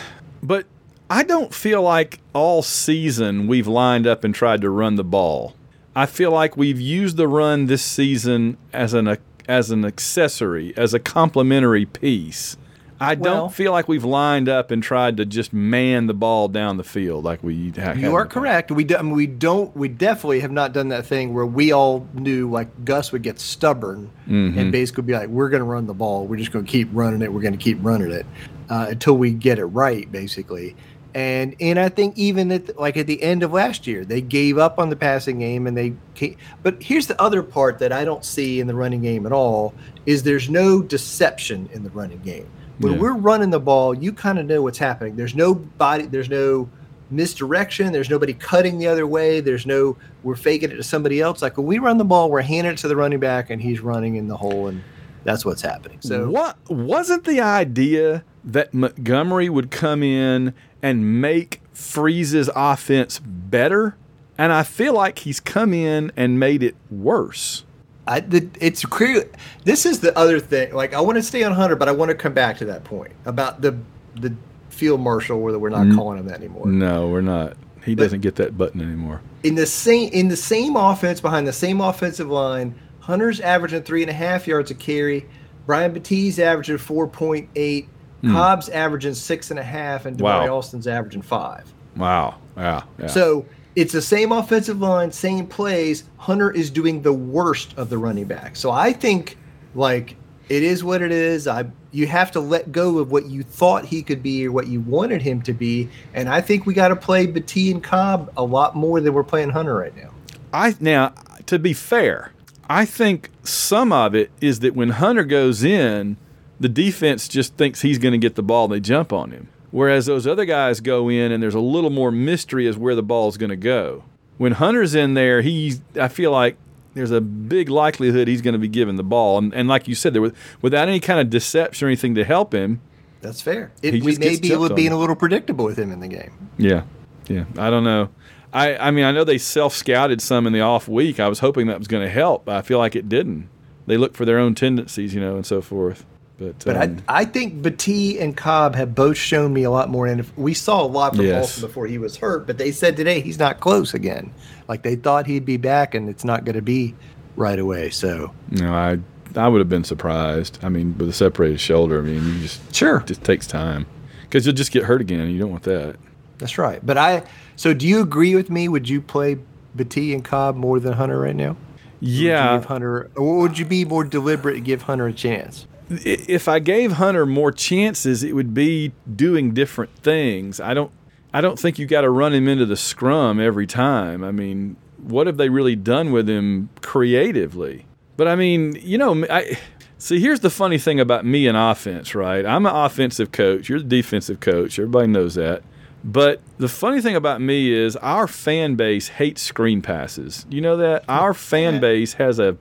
But 0.42 0.66
I 1.12 1.22
don't 1.22 1.54
feel 1.54 1.84
like 1.84 2.22
all 2.34 2.64
season 2.64 3.46
we've 3.46 3.68
lined 3.68 4.08
up 4.08 4.24
and 4.24 4.34
tried 4.34 4.62
to 4.62 4.72
run 4.72 4.96
the 4.96 5.04
ball. 5.04 5.54
I 5.96 6.08
feel 6.08 6.32
like 6.32 6.58
we've 6.58 6.82
used 6.82 7.18
the 7.18 7.28
run 7.28 7.68
this 7.68 7.84
season 7.84 8.58
as 8.74 8.96
an 8.96 9.16
as 9.48 9.70
an 9.70 9.86
accessory, 9.86 10.76
as 10.76 10.96
a 10.96 11.00
complementary 11.00 11.86
piece. 11.86 12.58
I 13.00 13.14
Well- 13.14 13.36
don't 13.36 13.54
feel 13.54 13.72
like 13.72 13.88
we've 13.88 14.04
lined 14.04 14.50
up 14.50 14.72
and 14.72 14.82
tried 14.82 15.18
to 15.18 15.26
just 15.26 15.54
man 15.54 16.08
the 16.08 16.14
ball 16.14 16.48
down 16.48 16.78
the 16.78 16.84
field 16.84 17.24
like 17.24 17.44
we 17.44 17.72
ha- 17.76 17.94
had. 17.94 18.00
You 18.02 18.16
are 18.16 18.26
correct. 18.26 18.72
We 18.72 18.84
do, 18.84 18.96
I 18.98 19.02
mean, 19.04 19.14
we 19.14 19.28
don't. 19.28 19.76
We 19.78 19.88
definitely 19.88 20.40
have 20.40 20.52
not 20.52 20.74
done 20.74 20.88
that 20.90 21.06
thing 21.06 21.34
where 21.34 21.46
we 21.46 21.72
all 21.72 22.08
knew 22.14 22.50
like 22.50 22.68
Gus 22.86 23.12
would 23.12 23.22
get 23.24 23.40
stubborn 23.40 24.10
and 24.28 24.72
basically 24.72 25.04
be 25.04 25.14
like, 25.14 25.30
"We're 25.30 25.50
going 25.50 25.62
to 25.62 25.66
run 25.70 25.86
the 25.88 25.94
ball. 25.94 26.26
We're 26.26 26.38
just 26.38 26.52
going 26.52 26.66
to 26.66 26.72
keep 26.72 26.90
running 26.92 27.22
it. 27.22 27.32
We're 27.32 27.42
going 27.42 27.58
to 27.58 27.64
keep 27.64 27.78
running 27.82 28.12
it 28.12 28.26
uh, 28.70 28.88
until 28.90 29.18
we 29.18 29.32
get 29.32 29.60
it 29.60 29.66
right." 29.66 30.12
Basically, 30.12 30.76
And 31.16 31.56
and 31.62 31.80
I 31.80 31.90
think 31.90 32.18
even 32.18 32.52
at 32.52 32.80
like 32.80 32.98
at 32.98 33.08
the 33.08 33.22
end 33.24 33.42
of 33.44 33.54
last 33.54 33.88
year, 33.88 34.06
they 34.06 34.22
gave 34.22 34.58
up 34.58 34.80
on 34.80 34.90
the 34.90 34.96
passing 34.96 35.40
game 35.40 35.66
and 35.68 35.78
they 35.78 35.94
came, 36.16 36.36
but 36.64 36.82
here's 36.82 37.08
the 37.08 37.20
other 37.22 37.42
part 37.44 37.80
that 37.80 37.92
I 37.94 38.04
don't 38.06 38.26
see 38.26 38.60
in 38.60 38.68
the 38.68 38.76
running 38.76 39.02
game 39.02 39.26
at 39.26 39.32
all 39.32 39.74
is 40.06 40.24
there's 40.24 40.50
no 40.50 40.82
deception 40.82 41.70
in 41.74 41.84
the 41.84 41.90
running 41.92 42.20
game. 42.20 42.48
When 42.80 42.94
Yeah. 42.94 43.00
we're 43.00 43.14
running 43.14 43.50
the 43.50 43.60
ball, 43.60 43.94
you 43.94 44.12
kind 44.14 44.38
of 44.40 44.46
know 44.46 44.62
what's 44.62 44.78
happening. 44.78 45.16
There's 45.16 45.36
no 45.36 45.56
body, 45.56 46.06
there's 46.06 46.30
no 46.30 46.70
misdirection, 47.10 47.94
there's 47.94 48.10
nobody 48.10 48.34
cutting 48.34 48.78
the 48.80 48.88
other 48.88 49.08
way, 49.08 49.40
there's 49.40 49.66
no 49.66 49.98
we're 50.24 50.36
faking 50.36 50.72
it 50.72 50.76
to 50.76 50.84
somebody 50.84 51.22
else. 51.22 51.42
Like 51.42 51.58
when 51.58 51.66
we 51.66 51.80
run 51.80 51.98
the 51.98 52.06
ball, 52.06 52.30
we're 52.30 52.42
handing 52.42 52.74
it 52.74 52.78
to 52.80 52.88
the 52.88 52.96
running 52.96 53.20
back 53.20 53.50
and 53.50 53.62
he's 53.62 53.80
running 53.80 54.16
in 54.16 54.28
the 54.28 54.38
hole 54.38 54.68
and 54.68 54.82
that's 55.24 55.46
what's 55.46 55.62
happening. 55.62 56.00
So 56.02 56.30
what 56.30 56.58
wasn't 56.70 57.24
the 57.26 57.42
idea 57.42 58.24
that 58.44 58.74
Montgomery 58.74 59.50
would 59.50 59.72
come 59.72 60.04
in 60.04 60.54
and 60.82 61.22
make 61.22 61.62
Freeze's 61.74 62.50
offense 62.56 63.20
better? 63.20 63.96
And 64.38 64.54
I 64.54 64.64
feel 64.64 64.94
like 64.94 65.20
he's 65.20 65.40
come 65.40 65.74
in 65.74 66.12
and 66.16 66.40
made 66.40 66.62
it 66.62 66.76
worse. 66.92 67.64
I, 68.08 68.22
the, 68.22 68.50
it's 68.60 68.86
clear. 68.86 69.30
This 69.64 69.86
is 69.86 70.00
the 70.00 70.18
other 70.18 70.40
thing. 70.40 70.74
Like, 70.74 70.94
I 70.94 71.02
want 71.02 71.18
to 71.18 71.24
stay 71.24 71.44
on 71.44 71.52
Hunter, 71.52 71.76
but 71.76 71.88
I 71.90 71.92
want 71.92 72.10
to 72.10 72.16
come 72.16 72.34
back 72.34 72.58
to 72.60 72.66
that 72.66 72.84
point 72.84 73.12
about 73.26 73.62
the 73.62 73.78
the 74.16 74.34
field 74.70 75.02
marshal, 75.02 75.40
where 75.42 75.58
we're 75.58 75.70
not 75.70 75.94
calling 75.96 76.20
him 76.20 76.28
that 76.28 76.38
anymore. 76.38 76.68
No, 76.68 77.08
we're 77.10 77.22
not. 77.22 77.58
He 77.84 77.96
doesn't 77.96 78.22
get 78.22 78.36
that 78.36 78.58
button 78.58 78.82
anymore. 78.82 79.22
In 79.44 79.56
the 79.56 79.66
same 79.66 80.10
in 80.12 80.28
the 80.28 80.36
same 80.38 80.76
offense, 80.76 81.22
behind 81.22 81.48
the 81.48 81.54
same 81.54 81.82
offensive 81.82 82.30
line, 82.30 82.76
Hunter's 83.00 83.40
averaging 83.40 83.84
three 83.84 84.02
and 84.02 84.10
a 84.10 84.14
half 84.14 84.48
yards 84.48 84.72
a 84.72 84.76
carry. 84.76 85.26
Brian 85.66 85.94
Battie 85.94 86.38
averaging 86.40 86.78
four 86.78 87.08
point 87.08 87.50
eight. 87.56 87.88
Hmm. 88.22 88.32
Cobb's 88.32 88.70
averaging 88.70 89.14
six 89.14 89.52
and 89.52 89.60
a 89.60 89.64
half, 89.64 90.06
and 90.06 90.18
Damari 90.18 90.48
Wow. 90.48 90.56
Alston's 90.56 90.88
averaging 90.88 91.22
five. 91.22 91.72
Wow. 91.96 92.36
Yeah. 92.56 92.84
yeah. 93.00 93.08
So 93.08 93.46
it's 93.78 93.94
the 93.94 94.02
same 94.02 94.32
offensive 94.32 94.82
line, 94.82 95.12
same 95.12 95.46
plays. 95.46 96.06
Hunter 96.18 96.50
is 96.50 96.72
doing 96.72 97.04
the 97.04 97.14
worst 97.14 97.78
of 97.78 97.92
the 97.92 97.98
running 98.00 98.26
back. 98.26 98.56
So 98.56 98.72
I 98.72 98.92
think 98.92 99.38
like 99.76 100.16
it 100.50 100.64
is 100.64 100.84
what 100.84 101.04
it 101.04 101.12
is. 101.12 101.48
I 101.48 101.66
you 101.92 102.08
have 102.08 102.32
to 102.32 102.40
let 102.40 102.72
go 102.72 102.98
of 102.98 103.12
what 103.12 103.28
you 103.28 103.44
thought 103.44 103.86
he 103.86 104.02
could 104.02 104.24
be 104.24 104.48
or 104.48 104.52
what 104.52 104.66
you 104.66 104.82
wanted 104.82 105.22
him 105.22 105.44
to 105.44 105.54
be. 105.54 105.90
And 106.16 106.28
I 106.28 106.42
think 106.42 106.66
we 106.66 106.74
got 106.74 106.88
to 106.88 106.96
play 106.96 107.28
Battie 107.28 107.70
and 107.70 107.84
Cobb 107.84 108.34
a 108.36 108.44
lot 108.44 108.76
more 108.76 109.00
than 109.00 109.14
we're 109.14 109.24
playing 109.24 109.52
Hunter 109.52 109.76
right 109.76 109.96
now. 109.96 110.10
I 110.52 110.76
now 110.80 111.14
to 111.46 111.60
be 111.60 111.74
fair, 111.74 112.34
I 112.68 112.84
think 112.84 113.30
some 113.44 113.94
of 113.94 114.16
it 114.16 114.32
is 114.42 114.62
that 114.62 114.74
when 114.74 114.90
Hunter 114.90 115.24
goes 115.24 115.64
in, 115.64 116.18
the 116.60 116.70
defense 116.70 117.28
just 117.28 117.54
thinks 117.58 117.84
he's 117.84 118.00
going 118.00 118.14
to 118.14 118.18
get 118.18 118.34
the 118.34 118.42
ball 118.42 118.68
they 118.68 118.80
jump 118.80 119.14
on 119.14 119.30
him. 119.30 119.50
Whereas 119.72 120.06
those 120.06 120.26
other 120.26 120.46
guys 120.46 120.80
go 120.80 121.10
in 121.10 121.32
and 121.32 121.44
there's 121.44 121.56
a 121.56 121.60
little 121.60 121.90
more 121.90 122.12
mystery 122.12 122.68
as 122.68 122.78
where 122.78 122.96
the 122.96 123.04
ball's 123.04 123.38
going 123.38 123.50
to 123.50 123.56
go. 123.58 124.04
When 124.38 124.54
Hunter's 124.54 124.96
in 124.96 125.14
there, 125.14 125.42
he's 125.42 125.82
I 126.00 126.08
feel 126.08 126.32
like 126.32 126.58
there's 126.94 127.12
a 127.12 127.22
big 127.22 127.70
likelihood 127.70 128.28
he's 128.28 128.42
going 128.42 128.54
to 128.54 128.60
be 128.60 128.68
given 128.68 128.96
the 128.96 129.04
ball. 129.04 129.38
And, 129.38 129.54
and 129.54 129.68
like 129.68 129.88
you 129.88 129.96
said, 129.96 130.14
there 130.14 130.22
was, 130.22 130.32
without 130.62 130.88
any 130.88 131.00
kind 131.00 131.20
of 131.20 131.30
deception 131.30 131.86
or 131.86 131.90
anything 131.90 132.16
to 132.16 132.24
help 132.24 132.54
him. 132.54 132.82
That's 133.22 133.42
fair. 133.42 133.72
It, 133.82 133.96
He 133.96 134.02
we 134.02 134.18
may 134.18 134.40
be 134.40 134.54
on. 134.54 134.74
being 134.76 134.92
a 134.92 134.98
little 134.98 135.16
predictable 135.16 135.66
with 135.66 135.78
him 135.78 135.92
in 135.92 136.00
the 136.00 136.08
game. 136.08 136.50
Yeah, 136.58 136.84
yeah. 137.28 137.46
I 137.58 137.70
don't 137.70 137.84
know. 137.84 138.10
I, 138.54 138.78
I 138.78 138.92
mean, 138.92 139.04
I 139.06 139.12
know 139.12 139.24
they 139.24 139.38
self 139.38 139.76
scouted 139.76 140.22
some 140.22 140.48
in 140.48 140.54
the 140.54 140.62
off 140.62 140.88
week. 140.88 141.20
I 141.20 141.28
was 141.28 141.40
hoping 141.40 141.68
that 141.68 141.78
was 141.80 141.88
going 141.88 142.04
to 142.04 142.10
help. 142.12 142.46
But 142.46 142.56
I 142.56 142.62
feel 142.62 142.78
like 142.80 142.96
it 142.96 143.10
didn't. 143.10 143.50
They 143.86 143.98
look 143.98 144.16
for 144.16 144.26
their 144.26 144.40
own 144.40 144.56
tendencies, 144.56 145.14
you 145.14 145.22
know, 145.22 145.36
and 145.36 145.46
so 145.46 145.62
forth. 145.62 146.06
But, 146.40 146.60
But 146.66 146.78
um, 146.78 146.98
I, 147.08 147.22
I 147.22 147.26
think 147.26 147.62
Battie 147.64 148.22
and 148.22 148.38
Cobb 148.38 148.76
have 148.76 148.94
both 148.94 149.18
shown 149.18 149.54
me 149.54 149.64
a 149.64 149.72
lot 149.72 149.90
more. 149.90 150.06
And 150.06 150.24
we 150.38 150.54
saw 150.54 150.84
a 150.84 150.86
lot 150.86 151.16
from 151.16 151.26
Yes. 151.26 151.42
Alston 151.44 151.68
before 151.68 151.88
he 151.88 151.98
was 151.98 152.18
hurt, 152.18 152.46
but 152.46 152.58
they 152.60 152.72
said 152.72 152.96
today 152.96 153.22
he's 153.22 153.40
not 153.40 153.60
close 153.60 153.94
again. 153.94 154.32
Like 154.68 154.84
they 154.84 154.96
thought 154.96 155.26
he'd 155.26 155.46
be 155.46 155.58
back, 155.58 155.96
and 155.96 156.08
it's 156.10 156.24
not 156.24 156.46
going 156.46 156.56
to 156.56 156.62
be 156.62 156.94
right 157.36 157.58
away. 157.58 157.90
So 157.90 158.32
know, 158.52 158.74
I 158.74 159.00
I 159.36 159.48
would 159.48 159.60
have 159.60 159.70
been 159.70 159.84
surprised. 159.84 160.60
I 160.62 160.70
mean, 160.70 160.96
with 160.98 161.10
a 161.10 161.14
separated 161.14 161.60
shoulder, 161.60 162.00
I 162.00 162.02
mean, 162.04 162.24
you 162.24 162.40
just 162.42 162.76
sure, 162.76 162.98
it 163.00 163.08
just 163.08 163.24
takes 163.24 163.48
time 163.48 163.86
because 164.24 164.46
you'll 164.46 164.56
just 164.56 164.72
get 164.72 164.84
hurt 164.84 165.02
again. 165.02 165.20
and 165.22 165.32
You 165.32 165.40
don't 165.40 165.52
want 165.52 165.64
that. 165.64 165.96
that's 166.38 166.58
right. 166.60 166.86
But 166.86 166.98
I, 166.98 167.24
so 167.56 167.74
do 167.74 167.88
you 167.88 168.02
agree 168.02 168.36
with 168.36 168.50
me? 168.52 168.68
Would 168.68 168.88
you 168.90 169.02
play 169.02 169.38
Battie 169.76 170.14
and 170.14 170.24
Cobb 170.24 170.56
more 170.56 170.80
than 170.80 170.94
Hunter 170.94 171.20
right 171.20 171.36
now? 171.36 171.56
Yeah, 172.00 172.58
give 172.58 172.66
Hunter, 172.66 173.10
or 173.16 173.40
would 173.40 173.58
you 173.58 173.66
be 173.66 173.84
more 173.86 174.04
deliberate 174.04 174.58
and 174.58 174.66
give 174.66 174.84
Hunter 174.84 175.08
a 175.08 175.14
chance? 175.14 175.66
If 175.90 176.48
I 176.48 176.60
gave 176.60 176.94
Hunter 176.94 177.26
more 177.26 177.52
chances, 177.52 178.24
it 178.24 178.34
would 178.34 178.54
be 178.54 178.92
doing 179.16 179.54
different 179.54 179.96
things. 179.98 180.60
I 180.60 180.74
don't 180.74 180.92
I 181.34 181.42
don't 181.42 181.60
think 181.60 181.78
you 181.78 181.86
got 181.86 182.02
to 182.02 182.10
run 182.10 182.34
him 182.34 182.48
into 182.48 182.66
the 182.66 182.78
scrum 182.78 183.40
every 183.40 183.68
time. 183.68 184.24
I 184.24 184.32
mean, 184.32 184.76
what 184.98 185.28
have 185.28 185.38
they 185.38 185.50
really 185.50 185.76
done 185.76 186.12
with 186.12 186.28
him 186.30 186.70
creatively? 186.82 187.86
But 188.16 188.28
I 188.28 188.36
mean, 188.36 188.78
you 188.82 188.98
know, 188.98 189.26
I 189.30 189.58
see. 189.98 190.20
Here's 190.20 190.40
the 190.40 190.50
funny 190.50 190.78
thing 190.78 191.00
about 191.00 191.26
me 191.26 191.48
and 191.48 191.58
offense, 191.58 192.16
right? 192.16 192.46
I'm 192.46 192.66
an 192.66 192.76
offensive 192.76 193.32
coach. 193.32 193.70
You're 193.70 193.80
the 193.80 193.86
defensive 193.86 194.40
coach. 194.40 194.80
Everybody 194.80 195.08
knows 195.08 195.36
that. 195.36 195.64
But 196.04 196.42
the 196.58 196.70
funny 196.70 197.02
thing 197.02 197.16
about 197.16 197.42
me 197.42 197.72
is 197.72 197.96
our 197.98 198.28
fan 198.28 198.76
base 198.76 199.10
hates 199.10 199.42
screen 199.42 199.82
passes. 199.82 200.46
You 200.50 200.62
know 200.62 200.78
that 200.78 201.04
our 201.10 201.34
fan 201.34 201.80
base 201.80 202.14
has 202.14 202.40
a 202.40 202.58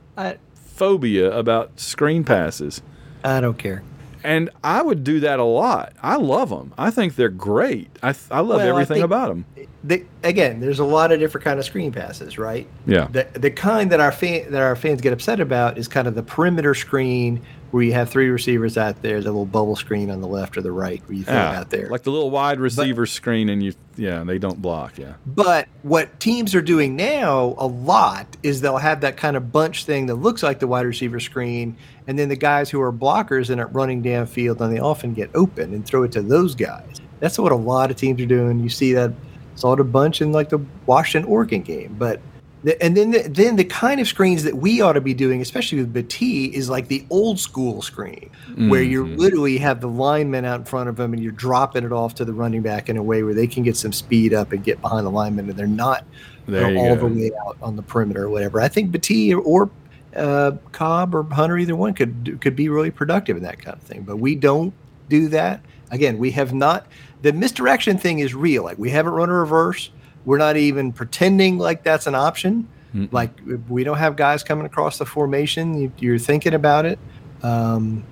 phobia 0.55 1.31
about 1.37 1.79
screen 1.79 2.25
passes. 2.25 2.83
I 3.27 3.41
don't 3.41 3.59
care. 3.59 3.83
And 4.25 4.51
I 4.65 4.83
would 4.83 5.05
do 5.05 5.21
that 5.21 5.39
a 5.39 5.45
lot. 5.45 5.93
I 6.03 6.17
love 6.17 6.49
them. 6.51 6.73
I 6.77 6.91
think 6.91 7.15
they're 7.15 7.29
great. 7.29 7.89
I, 8.03 8.12
th- 8.12 8.25
I 8.31 8.41
love 8.41 8.59
Well, 8.59 8.69
everything 8.69 8.97
think- 8.97 9.05
about 9.05 9.29
them. 9.29 9.45
They, 9.85 10.05
again, 10.25 10.59
there's 10.59 10.81
a 10.81 10.85
lot 10.85 11.12
of 11.12 11.21
different 11.21 11.45
kind 11.45 11.61
of 11.61 11.65
screen 11.65 11.93
passes, 11.93 12.39
right? 12.39 12.67
Yeah. 12.87 13.07
The 13.12 13.29
the 13.39 13.53
kind 13.53 13.93
that 13.93 14.01
our 14.01 14.11
fan 14.11 14.51
that 14.51 14.61
our 14.61 14.75
fans 14.75 15.01
get 15.01 15.12
upset 15.12 15.39
about 15.39 15.79
is 15.79 15.87
kind 15.87 16.09
of 16.09 16.17
the 16.17 16.25
perimeter 16.25 16.75
screen 16.75 17.41
where 17.77 17.85
you 17.85 17.93
have 17.93 18.11
three 18.11 18.29
receivers 18.29 18.77
out 18.77 19.01
there, 19.03 19.21
the 19.21 19.27
little 19.31 19.47
bubble 19.47 19.77
screen 19.77 20.11
on 20.11 20.21
the 20.21 20.27
left 20.27 20.57
or 20.57 20.62
the 20.62 20.73
right 20.73 21.01
where 21.07 21.17
you 21.17 21.25
throw 21.25 21.35
it 21.35 21.37
Yeah, 21.39 21.61
out 21.61 21.71
there. 21.71 21.89
like 21.89 22.03
the 22.03 22.11
little 22.11 22.31
wide 22.31 22.59
receiver 22.59 23.07
screen, 23.07 23.49
and 23.51 23.62
you, 23.62 23.73
yeah, 23.97 24.25
they 24.25 24.39
don't 24.39 24.61
block. 24.61 24.99
Yeah, 24.99 25.15
But 25.27 25.69
what 25.83 26.19
teams 26.19 26.55
are 26.55 26.62
doing 26.62 26.97
now 26.97 27.55
a 27.59 27.67
lot 27.67 28.27
is 28.43 28.61
they'll 28.61 28.79
have 28.79 29.03
that 29.03 29.17
kind 29.17 29.37
of 29.37 29.53
bunch 29.53 29.85
thing 29.85 30.07
that 30.07 30.17
looks 30.17 30.43
like 30.43 30.59
the 30.59 30.67
wide 30.67 30.87
receiver 30.87 31.21
screen, 31.21 31.77
and 32.07 32.19
then 32.19 32.29
the 32.29 32.37
guys 32.37 32.71
who 32.71 32.81
are 32.81 32.93
blockers 32.93 33.51
and 33.51 33.61
are 33.61 33.69
running 33.69 34.03
downfield, 34.03 34.61
and 34.61 34.75
they 34.75 34.81
often 34.81 35.15
get 35.15 35.31
open 35.35 35.73
and 35.75 35.87
throw 35.87 36.03
it 36.03 36.12
to 36.12 36.23
those 36.23 36.55
guys. 36.55 37.01
That's 37.21 37.39
what 37.39 37.53
a 37.53 37.57
lot 37.57 37.91
of 37.91 37.97
teams 37.97 38.21
are 38.21 38.27
doing. 38.27 38.59
You 38.61 38.69
see 38.69 38.93
that 38.95 39.12
saw 39.55 39.73
it 39.75 39.81
a 39.81 39.85
bunch 39.85 40.21
in 40.23 40.33
like 40.33 40.49
the 40.49 40.61
Washington 40.87 41.31
Oregon 41.31 41.62
game, 41.62 41.95
but. 41.99 42.21
The- 42.64 42.83
And 42.83 42.97
then, 42.97 43.11
the, 43.12 43.23
then 43.29 43.57
the 43.57 43.64
kind 43.64 44.01
of 44.01 44.09
screens 44.09 44.42
that 44.45 44.57
we 44.57 44.81
ought 44.81 44.95
to 44.95 45.01
be 45.01 45.14
doing, 45.14 45.40
especially 45.40 45.79
with 45.79 45.92
BT, 45.92 46.47
is 46.47 46.69
like 46.71 46.88
the 46.88 47.05
old 47.11 47.38
school 47.38 47.83
screen, 47.83 48.31
where 48.69 48.83
you 48.83 49.05
Mm-hmm. 49.05 49.16
literally 49.16 49.59
have 49.59 49.81
the 49.81 49.88
lineman 49.88 50.45
out 50.45 50.61
in 50.61 50.64
front 50.64 50.88
of 50.88 50.97
them, 50.97 51.12
and 51.12 51.23
you're 51.23 51.33
dropping 51.33 51.85
it 51.85 51.92
off 51.92 52.14
to 52.16 52.25
the 52.25 52.33
running 52.33 52.62
back 52.62 52.88
in 52.88 52.97
a 52.97 53.03
way 53.03 53.23
where 53.23 53.35
they 53.35 53.47
can 53.47 53.62
get 53.62 53.77
some 53.77 53.92
speed 53.92 54.33
up 54.35 54.53
and 54.53 54.64
get 54.64 54.81
behind 54.81 55.07
the 55.07 55.11
lineman, 55.11 55.49
and 55.51 55.59
they're 55.59 55.66
not 55.66 56.05
There 56.47 56.69
you 56.69 56.75
know, 56.75 56.83
you 56.83 56.88
all 56.88 56.97
go. 56.97 57.09
the 57.09 57.14
way 57.14 57.31
out 57.47 57.57
on 57.62 57.77
the 57.77 57.83
perimeter 57.83 58.25
or 58.25 58.31
whatever. 58.31 58.61
I 58.61 58.69
think 58.69 58.90
Battie 58.90 59.38
or 59.45 59.71
uh, 60.16 60.53
Cobb 60.73 61.14
or 61.14 61.25
Hunter, 61.25 61.59
either 61.59 61.77
one 61.77 61.92
could 61.92 62.38
could 62.40 62.57
be 62.57 62.69
really 62.71 62.90
productive 62.90 63.37
in 63.37 63.42
that 63.42 63.59
kind 63.61 63.77
of 63.77 63.83
thing. 63.83 64.03
But 64.03 64.16
we 64.16 64.35
don't 64.35 64.73
do 65.11 65.29
that. 65.29 65.61
Again, 65.90 66.16
we 66.19 66.31
have 66.33 66.55
not. 66.55 66.87
The 67.23 67.33
misdirection 67.33 67.99
thing 67.99 68.21
is 68.21 68.35
real. 68.35 68.64
Like 68.64 68.79
we 68.79 68.88
haven't 68.90 69.12
run 69.12 69.29
a 69.29 69.35
reverse. 69.35 69.90
We're 70.27 70.39
not 70.39 70.59
even 70.59 70.93
pretending 70.93 71.57
like 71.57 71.85
that's 71.85 72.07
an 72.07 72.15
option. 72.15 72.69
Like 73.11 73.31
we 73.69 73.85
don't 73.85 73.99
have 73.99 74.17
guys 74.17 74.43
coming 74.43 74.65
across 74.65 74.97
the 74.97 75.05
formation. 75.05 75.79
You, 75.79 75.93
you're 75.99 76.19
thinking 76.19 76.55
about 76.55 76.87
it. 76.87 76.99
Um, 77.43 78.05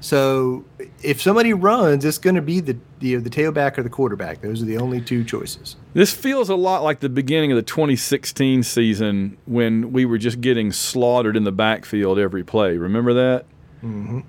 so 0.00 0.64
if 1.04 1.22
somebody 1.22 1.52
runs, 1.52 2.04
it's 2.04 2.18
going 2.18 2.34
to 2.34 2.42
be 2.42 2.58
the 2.58 2.76
the, 2.98 3.14
the 3.16 3.30
tailback 3.30 3.78
or 3.78 3.84
the 3.84 3.88
quarterback. 3.90 4.40
Those 4.40 4.60
are 4.60 4.64
the 4.64 4.76
only 4.78 5.00
two 5.00 5.22
choices. 5.24 5.76
this 5.94 6.12
feels 6.12 6.48
a 6.48 6.56
lot 6.56 6.82
like 6.82 6.98
the 7.00 7.08
beginning 7.08 7.52
of 7.52 7.56
the 7.56 7.62
2016 7.62 8.62
season 8.64 9.36
when 9.44 9.92
we 9.92 10.04
were 10.04 10.18
just 10.18 10.40
getting 10.40 10.72
slaughtered 10.72 11.36
in 11.36 11.44
the 11.44 11.52
backfield 11.52 12.18
every 12.18 12.42
play. 12.44 12.76
Remember 12.76 13.12
that? 13.14 13.46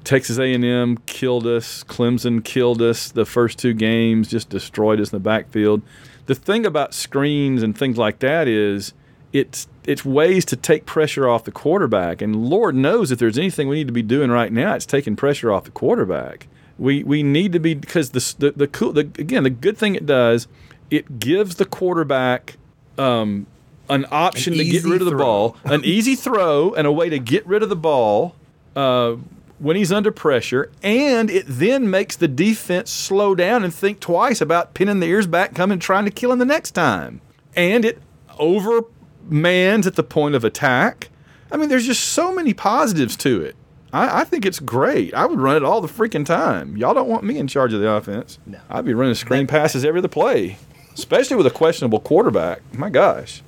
Texas 0.03 0.37
A&M 0.39 0.97
killed 1.05 1.45
us. 1.45 1.83
Clemson 1.83 2.43
killed 2.43 2.81
us. 2.81 3.11
The 3.11 3.25
first 3.25 3.59
two 3.59 3.73
games 3.73 4.27
just 4.27 4.49
destroyed 4.49 4.99
us 4.99 5.11
in 5.11 5.17
the 5.17 5.23
backfield. 5.23 5.81
The 6.25 6.35
thing 6.35 6.65
about 6.65 6.93
screens 6.93 7.61
and 7.61 7.77
things 7.77 7.97
like 7.97 8.19
that 8.19 8.47
is 8.47 8.93
it's 9.31 9.67
it's 9.85 10.05
ways 10.05 10.45
to 10.45 10.55
take 10.55 10.85
pressure 10.85 11.27
off 11.27 11.43
the 11.43 11.51
quarterback. 11.51 12.21
And 12.21 12.35
Lord 12.35 12.75
knows 12.75 13.11
if 13.11 13.19
there's 13.19 13.37
anything 13.37 13.67
we 13.67 13.75
need 13.77 13.87
to 13.87 13.93
be 13.93 14.01
doing 14.01 14.31
right 14.31 14.51
now, 14.51 14.73
it's 14.75 14.85
taking 14.85 15.15
pressure 15.15 15.51
off 15.51 15.65
the 15.65 15.71
quarterback. 15.71 16.47
We 16.79 17.03
we 17.03 17.21
need 17.21 17.51
to 17.51 17.59
be 17.59 17.73
because 17.75 18.11
the 18.11 18.35
the, 18.39 18.51
the 18.51 18.67
cool 18.67 18.93
the, 18.93 19.01
again 19.01 19.43
the 19.43 19.49
good 19.49 19.77
thing 19.77 19.95
it 19.95 20.05
does 20.05 20.47
it 20.89 21.19
gives 21.19 21.55
the 21.55 21.65
quarterback 21.65 22.57
um, 22.97 23.47
an 23.89 24.05
option 24.11 24.53
An 24.53 24.59
to 24.59 24.65
get 24.65 24.83
rid 24.83 25.01
of 25.01 25.05
the 25.05 25.11
throw. 25.11 25.19
ball, 25.19 25.57
an 25.65 25.83
easy 25.83 26.15
throw, 26.15 26.73
and 26.73 26.87
a 26.87 26.91
way 26.91 27.09
to 27.09 27.19
get 27.19 27.45
rid 27.47 27.63
of 27.63 27.69
the 27.69 27.75
ball 27.75 28.35
uh, 28.75 29.15
when 29.59 29.75
he's 29.75 29.91
under 29.91 30.11
pressure, 30.11 30.71
and 30.81 31.29
it 31.29 31.45
then 31.47 31.89
makes 31.89 32.15
the 32.15 32.27
defense 32.27 32.91
slow 32.91 33.35
down 33.35 33.63
and 33.63 33.73
think 33.73 33.99
twice 33.99 34.41
about 34.41 34.73
pinning 34.73 34.99
the 34.99 35.07
ears 35.07 35.27
back, 35.27 35.53
coming 35.55 35.79
trying 35.79 36.05
to 36.05 36.11
kill 36.11 36.31
him 36.31 36.39
the 36.39 36.45
next 36.45 36.71
time. 36.71 37.21
And 37.55 37.85
it 37.85 37.99
overmans 38.39 39.85
at 39.85 39.95
the 39.95 40.03
point 40.03 40.35
of 40.35 40.43
attack. 40.43 41.09
I 41.51 41.57
mean, 41.57 41.69
there's 41.69 41.85
just 41.85 42.03
so 42.03 42.33
many 42.33 42.53
positives 42.53 43.15
to 43.17 43.41
it. 43.41 43.55
I, 43.93 44.21
I 44.21 44.23
think 44.23 44.45
it's 44.45 44.59
great. 44.59 45.13
I 45.13 45.25
would 45.25 45.39
run 45.39 45.55
it 45.55 45.63
all 45.63 45.79
the 45.79 45.87
freaking 45.87 46.25
time. 46.25 46.75
Y'all 46.75 46.95
don't 46.95 47.07
want 47.07 47.23
me 47.23 47.37
in 47.37 47.47
charge 47.47 47.73
of 47.73 47.79
the 47.79 47.89
offense. 47.89 48.39
No. 48.45 48.59
I'd 48.69 48.85
be 48.85 48.93
running 48.93 49.13
screen 49.13 49.45
passes 49.45 49.85
every 49.85 49.99
other 49.99 50.07
play, 50.07 50.57
especially 50.95 51.37
with 51.37 51.45
a 51.45 51.51
questionable 51.51 51.99
quarterback. 51.99 52.61
My 52.73 52.89
gosh. 52.89 53.43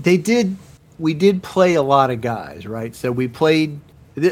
they 0.00 0.16
did 0.16 0.56
we 0.98 1.14
did 1.14 1.42
play 1.42 1.74
a 1.74 1.82
lot 1.82 2.10
of 2.10 2.20
guys 2.20 2.66
right 2.66 2.94
so 2.94 3.12
we 3.12 3.28
played 3.28 3.78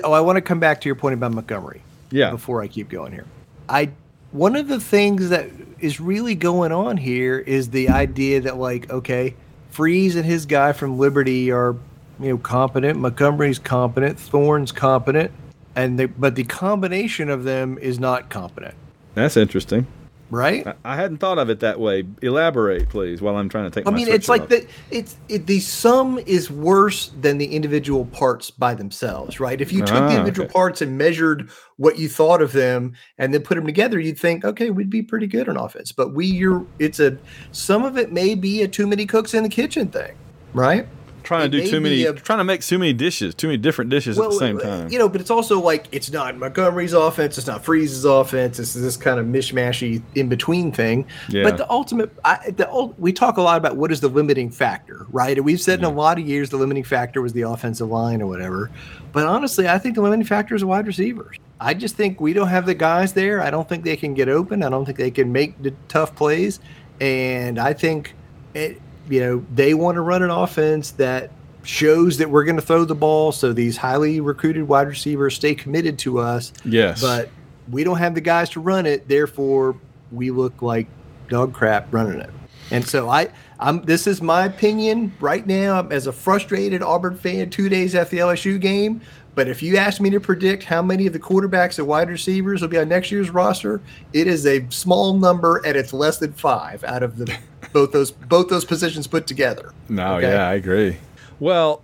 oh 0.05 0.13
i 0.13 0.21
want 0.21 0.37
to 0.37 0.41
come 0.43 0.61
back 0.61 0.81
to 0.81 0.89
your 0.89 0.95
point 0.97 1.15
about 1.15 1.33
montgomery 1.33 1.83
Yeah. 2.11 2.31
before 2.31 2.63
i 2.63 2.69
keep 2.69 2.89
going 2.89 3.13
here 3.13 3.27
i 3.69 3.91
one 4.33 4.57
of 4.57 4.69
the 4.69 4.81
things 4.81 5.29
that 5.31 5.49
is 5.79 6.01
really 6.01 6.35
going 6.35 6.73
on 6.73 6.97
here 6.97 7.39
is 7.39 7.71
the 7.71 7.89
idea 7.89 8.41
that 8.43 8.57
like 8.57 8.91
okay 8.91 9.35
freeze 9.71 10.17
and 10.17 10.25
his 10.25 10.47
guy 10.47 10.73
from 10.73 10.99
liberty 10.99 11.51
are 11.51 11.77
you 12.21 12.29
know 12.31 12.39
competent 12.39 12.99
montgomery's 12.99 13.59
competent 13.59 14.19
thorne's 14.19 14.73
competent 14.73 15.31
and 15.75 15.99
they, 15.99 16.07
but 16.07 16.35
the 16.35 16.45
combination 16.45 17.29
of 17.29 17.45
them 17.45 17.77
is 17.79 17.99
not 18.01 18.31
competent 18.31 18.75
That's 19.15 19.37
interesting. 19.37 19.87
Right 20.31 20.67
I, 20.85 20.97
hadn't 20.97 21.19
thought 21.19 21.39
of 21.39 21.51
it 21.51 21.61
that 21.61 21.79
way. 21.79 22.05
Elaborate, 22.21 22.89
please, 22.89 23.23
while 23.23 23.37
I'm 23.37 23.49
trying 23.49 23.71
to 23.71 23.71
take 23.71 23.87
I 23.87 23.95
mean, 23.95 24.09
it's 24.09 24.29
like 24.29 24.43
off. 24.43 24.49
the 24.49 24.67
it's 24.91 25.17
it, 25.29 25.47
the 25.47 25.61
sum 25.61 26.19
is 26.27 26.51
worse 26.51 27.13
than 27.21 27.39
the 27.39 27.47
individual 27.47 28.07
parts 28.07 28.51
by 28.51 28.75
themselves, 28.75 29.39
right? 29.39 29.61
If 29.61 29.73
you 29.73 29.81
took 29.81 29.97
Ah, 29.97 30.09
the 30.09 30.15
individual 30.17 30.47
okay. 30.47 30.53
parts 30.53 30.83
and 30.83 30.99
measured 30.99 31.49
what 31.77 31.99
you 31.99 32.09
thought 32.09 32.43
of 32.43 32.53
them 32.53 32.95
and 33.19 33.33
then 33.33 33.43
put 33.43 33.55
them 33.55 33.67
together, 33.67 34.01
you'd 34.01 34.19
think, 34.19 34.45
okay, 34.45 34.71
we'd 34.71 34.91
be 34.91 35.03
pretty 35.03 35.29
good 35.29 35.49
on 35.49 35.57
offense. 35.57 35.93
But 35.93 36.13
we, 36.13 36.27
you're, 36.27 36.67
it's 36.81 36.99
a 36.99 37.17
some 37.53 37.85
of 37.85 37.97
it 37.97 38.11
may 38.11 38.35
be 38.35 38.63
a 38.63 38.69
too 38.69 38.87
many 38.89 39.07
cooks 39.07 39.33
in 39.33 39.45
the 39.45 39.49
kitchen 39.49 39.89
thing, 39.89 40.17
right? 40.55 40.89
Trying 41.27 41.51
to 41.51 41.61
do 41.61 41.69
too 41.69 41.81
many, 41.81 42.05
a- 42.05 42.13
trying 42.13 42.39
to 42.39 42.45
make 42.45 42.63
too 42.63 42.79
many 42.79 42.93
dishes, 42.93 43.35
too 43.35 43.49
many 43.49 43.59
different 43.59 43.91
dishes 43.91 44.19
at 44.19 44.31
the 44.31 44.39
same 44.39 44.57
uh, 44.59 44.61
time. 44.61 44.89
You 44.91 44.99
know, 44.99 45.09
but 45.09 45.21
it's 45.21 45.31
also 45.31 45.61
like 45.61 45.87
it's 45.93 46.11
not 46.11 46.37
Montgomery's 46.37 46.93
offense, 46.93 47.37
it's 47.37 47.47
not 47.47 47.65
Freeze's 47.65 48.05
offense. 48.05 48.59
It's 48.59 48.73
this 48.73 48.97
kind 48.97 49.21
of 49.21 49.27
mishmashy 49.27 50.03
in 50.15 50.29
between 50.29 50.73
thing. 50.73 51.07
Yeah. 51.29 51.43
But 51.43 51.59
the 51.59 51.71
ultimate, 51.71 52.11
I, 52.25 52.51
the 52.51 52.95
we 52.97 53.13
talk 53.13 53.37
a 53.37 53.43
lot 53.43 53.59
about 53.59 53.77
what 53.77 53.93
is 53.93 54.01
the 54.01 54.09
limiting 54.09 54.51
factor, 54.51 55.07
right? 55.11 55.37
And 55.37 55.45
we've 55.45 55.61
said 55.61 55.81
in 55.81 55.85
a 55.85 55.91
lot 55.91 56.19
of 56.19 56.27
years 56.27 56.51
the 56.51 56.57
limiting 56.57 56.85
factor 56.85 57.21
was 57.21 57.33
the 57.33 57.43
offensive 57.43 57.89
line 57.89 58.23
or 58.23 58.27
whatever. 58.27 58.71
But 59.13 59.27
honestly, 59.27 59.69
I 59.69 59.79
think 59.79 59.97
the 59.97 60.03
limiting 60.03 60.27
factor 60.27 60.55
is 60.55 60.65
wide 60.65 60.87
receivers. 60.87 61.37
I 61.61 61.75
just 61.75 61.97
think 61.97 62.21
we 62.21 62.35
don't 62.35 62.49
have 62.49 62.67
the 62.67 62.75
guys 62.75 63.15
there. 63.15 63.41
I 63.41 63.51
don't 63.51 63.69
think 63.69 63.83
they 63.83 63.97
can 63.97 64.15
get 64.15 64.29
open. 64.29 64.63
I 64.63 64.69
don't 64.69 64.85
think 64.85 64.99
they 64.99 65.11
can 65.11 65.33
make 65.33 65.61
the 65.63 65.75
tough 65.89 66.15
plays. 66.15 66.61
And 67.01 67.59
I 67.59 67.73
think, 67.73 68.15
it, 68.55 68.81
you 69.09 69.21
know, 69.21 69.47
they 69.55 69.75
want 69.75 69.97
to 69.97 70.01
run 70.01 70.23
an 70.23 70.31
offense 70.31 70.93
that 70.93 71.31
shows 71.63 72.19
that 72.19 72.31
we're 72.31 72.45
going 72.45 72.57
to 72.57 72.63
throw 72.63 72.85
the 72.85 72.95
ball 72.95 73.33
so 73.33 73.53
these 73.53 73.77
highly 73.77 74.21
recruited 74.21 74.69
wide 74.69 74.87
receivers 74.87 75.35
stay 75.35 75.55
committed 75.55 75.99
to 75.99 76.19
us. 76.19 76.53
yes, 76.65 77.01
But 77.01 77.29
we 77.71 77.83
don't 77.83 77.99
have 77.99 78.15
the 78.15 78.21
guys 78.21 78.51
to 78.51 78.61
run 78.61 78.87
it, 78.87 79.09
therefore 79.09 79.77
we 80.13 80.31
look 80.31 80.63
like 80.63 80.87
dog 81.29 81.53
crap 81.53 81.93
running 81.93 82.21
it. 82.21 82.31
And 82.71 82.87
so 82.87 83.09
I 83.09 83.29
I'm 83.59 83.83
this 83.83 84.07
is 84.07 84.21
my 84.21 84.45
opinion 84.45 85.13
right 85.21 85.47
now 85.47 85.87
as 85.89 86.07
a 86.07 86.13
frustrated 86.13 86.83
Auburn 86.83 87.17
fan 87.17 87.51
2 87.51 87.69
days 87.69 87.95
after 87.95 88.17
the 88.17 88.23
LSU 88.23 88.61
game, 88.61 89.01
but 89.35 89.49
if 89.49 89.63
you 89.63 89.77
ask 89.77 90.01
me 90.01 90.11
to 90.11 90.21
predict 90.21 90.65
how 90.65 90.83
many 90.83 91.07
of 91.07 91.13
the 91.13 91.19
quarterbacks 91.21 91.79
and 91.79 91.87
wide 91.87 92.09
receivers 92.09 92.61
will 92.61 92.69
be 92.69 92.79
on 92.79 92.89
next 92.89 93.11
year's 93.11 93.31
roster, 93.31 93.81
it 94.13 94.27
is 94.27 94.47
a 94.47 94.67
small 94.71 95.17
number 95.19 95.59
and 95.65 95.77
it's 95.77 95.93
less 95.93 96.19
than 96.19 96.33
5 96.33 96.85
out 96.85 97.03
of 97.03 97.19
the 97.19 97.37
both 97.77 97.93
those 97.93 98.11
both 98.11 98.49
those 98.49 98.65
positions 98.65 99.07
put 99.07 99.27
together. 99.27 99.75
No, 99.91 100.15
Okay. 100.17 100.31
yeah, 100.31 100.49
I 100.49 100.55
agree. 100.55 100.97
Well, 101.39 101.83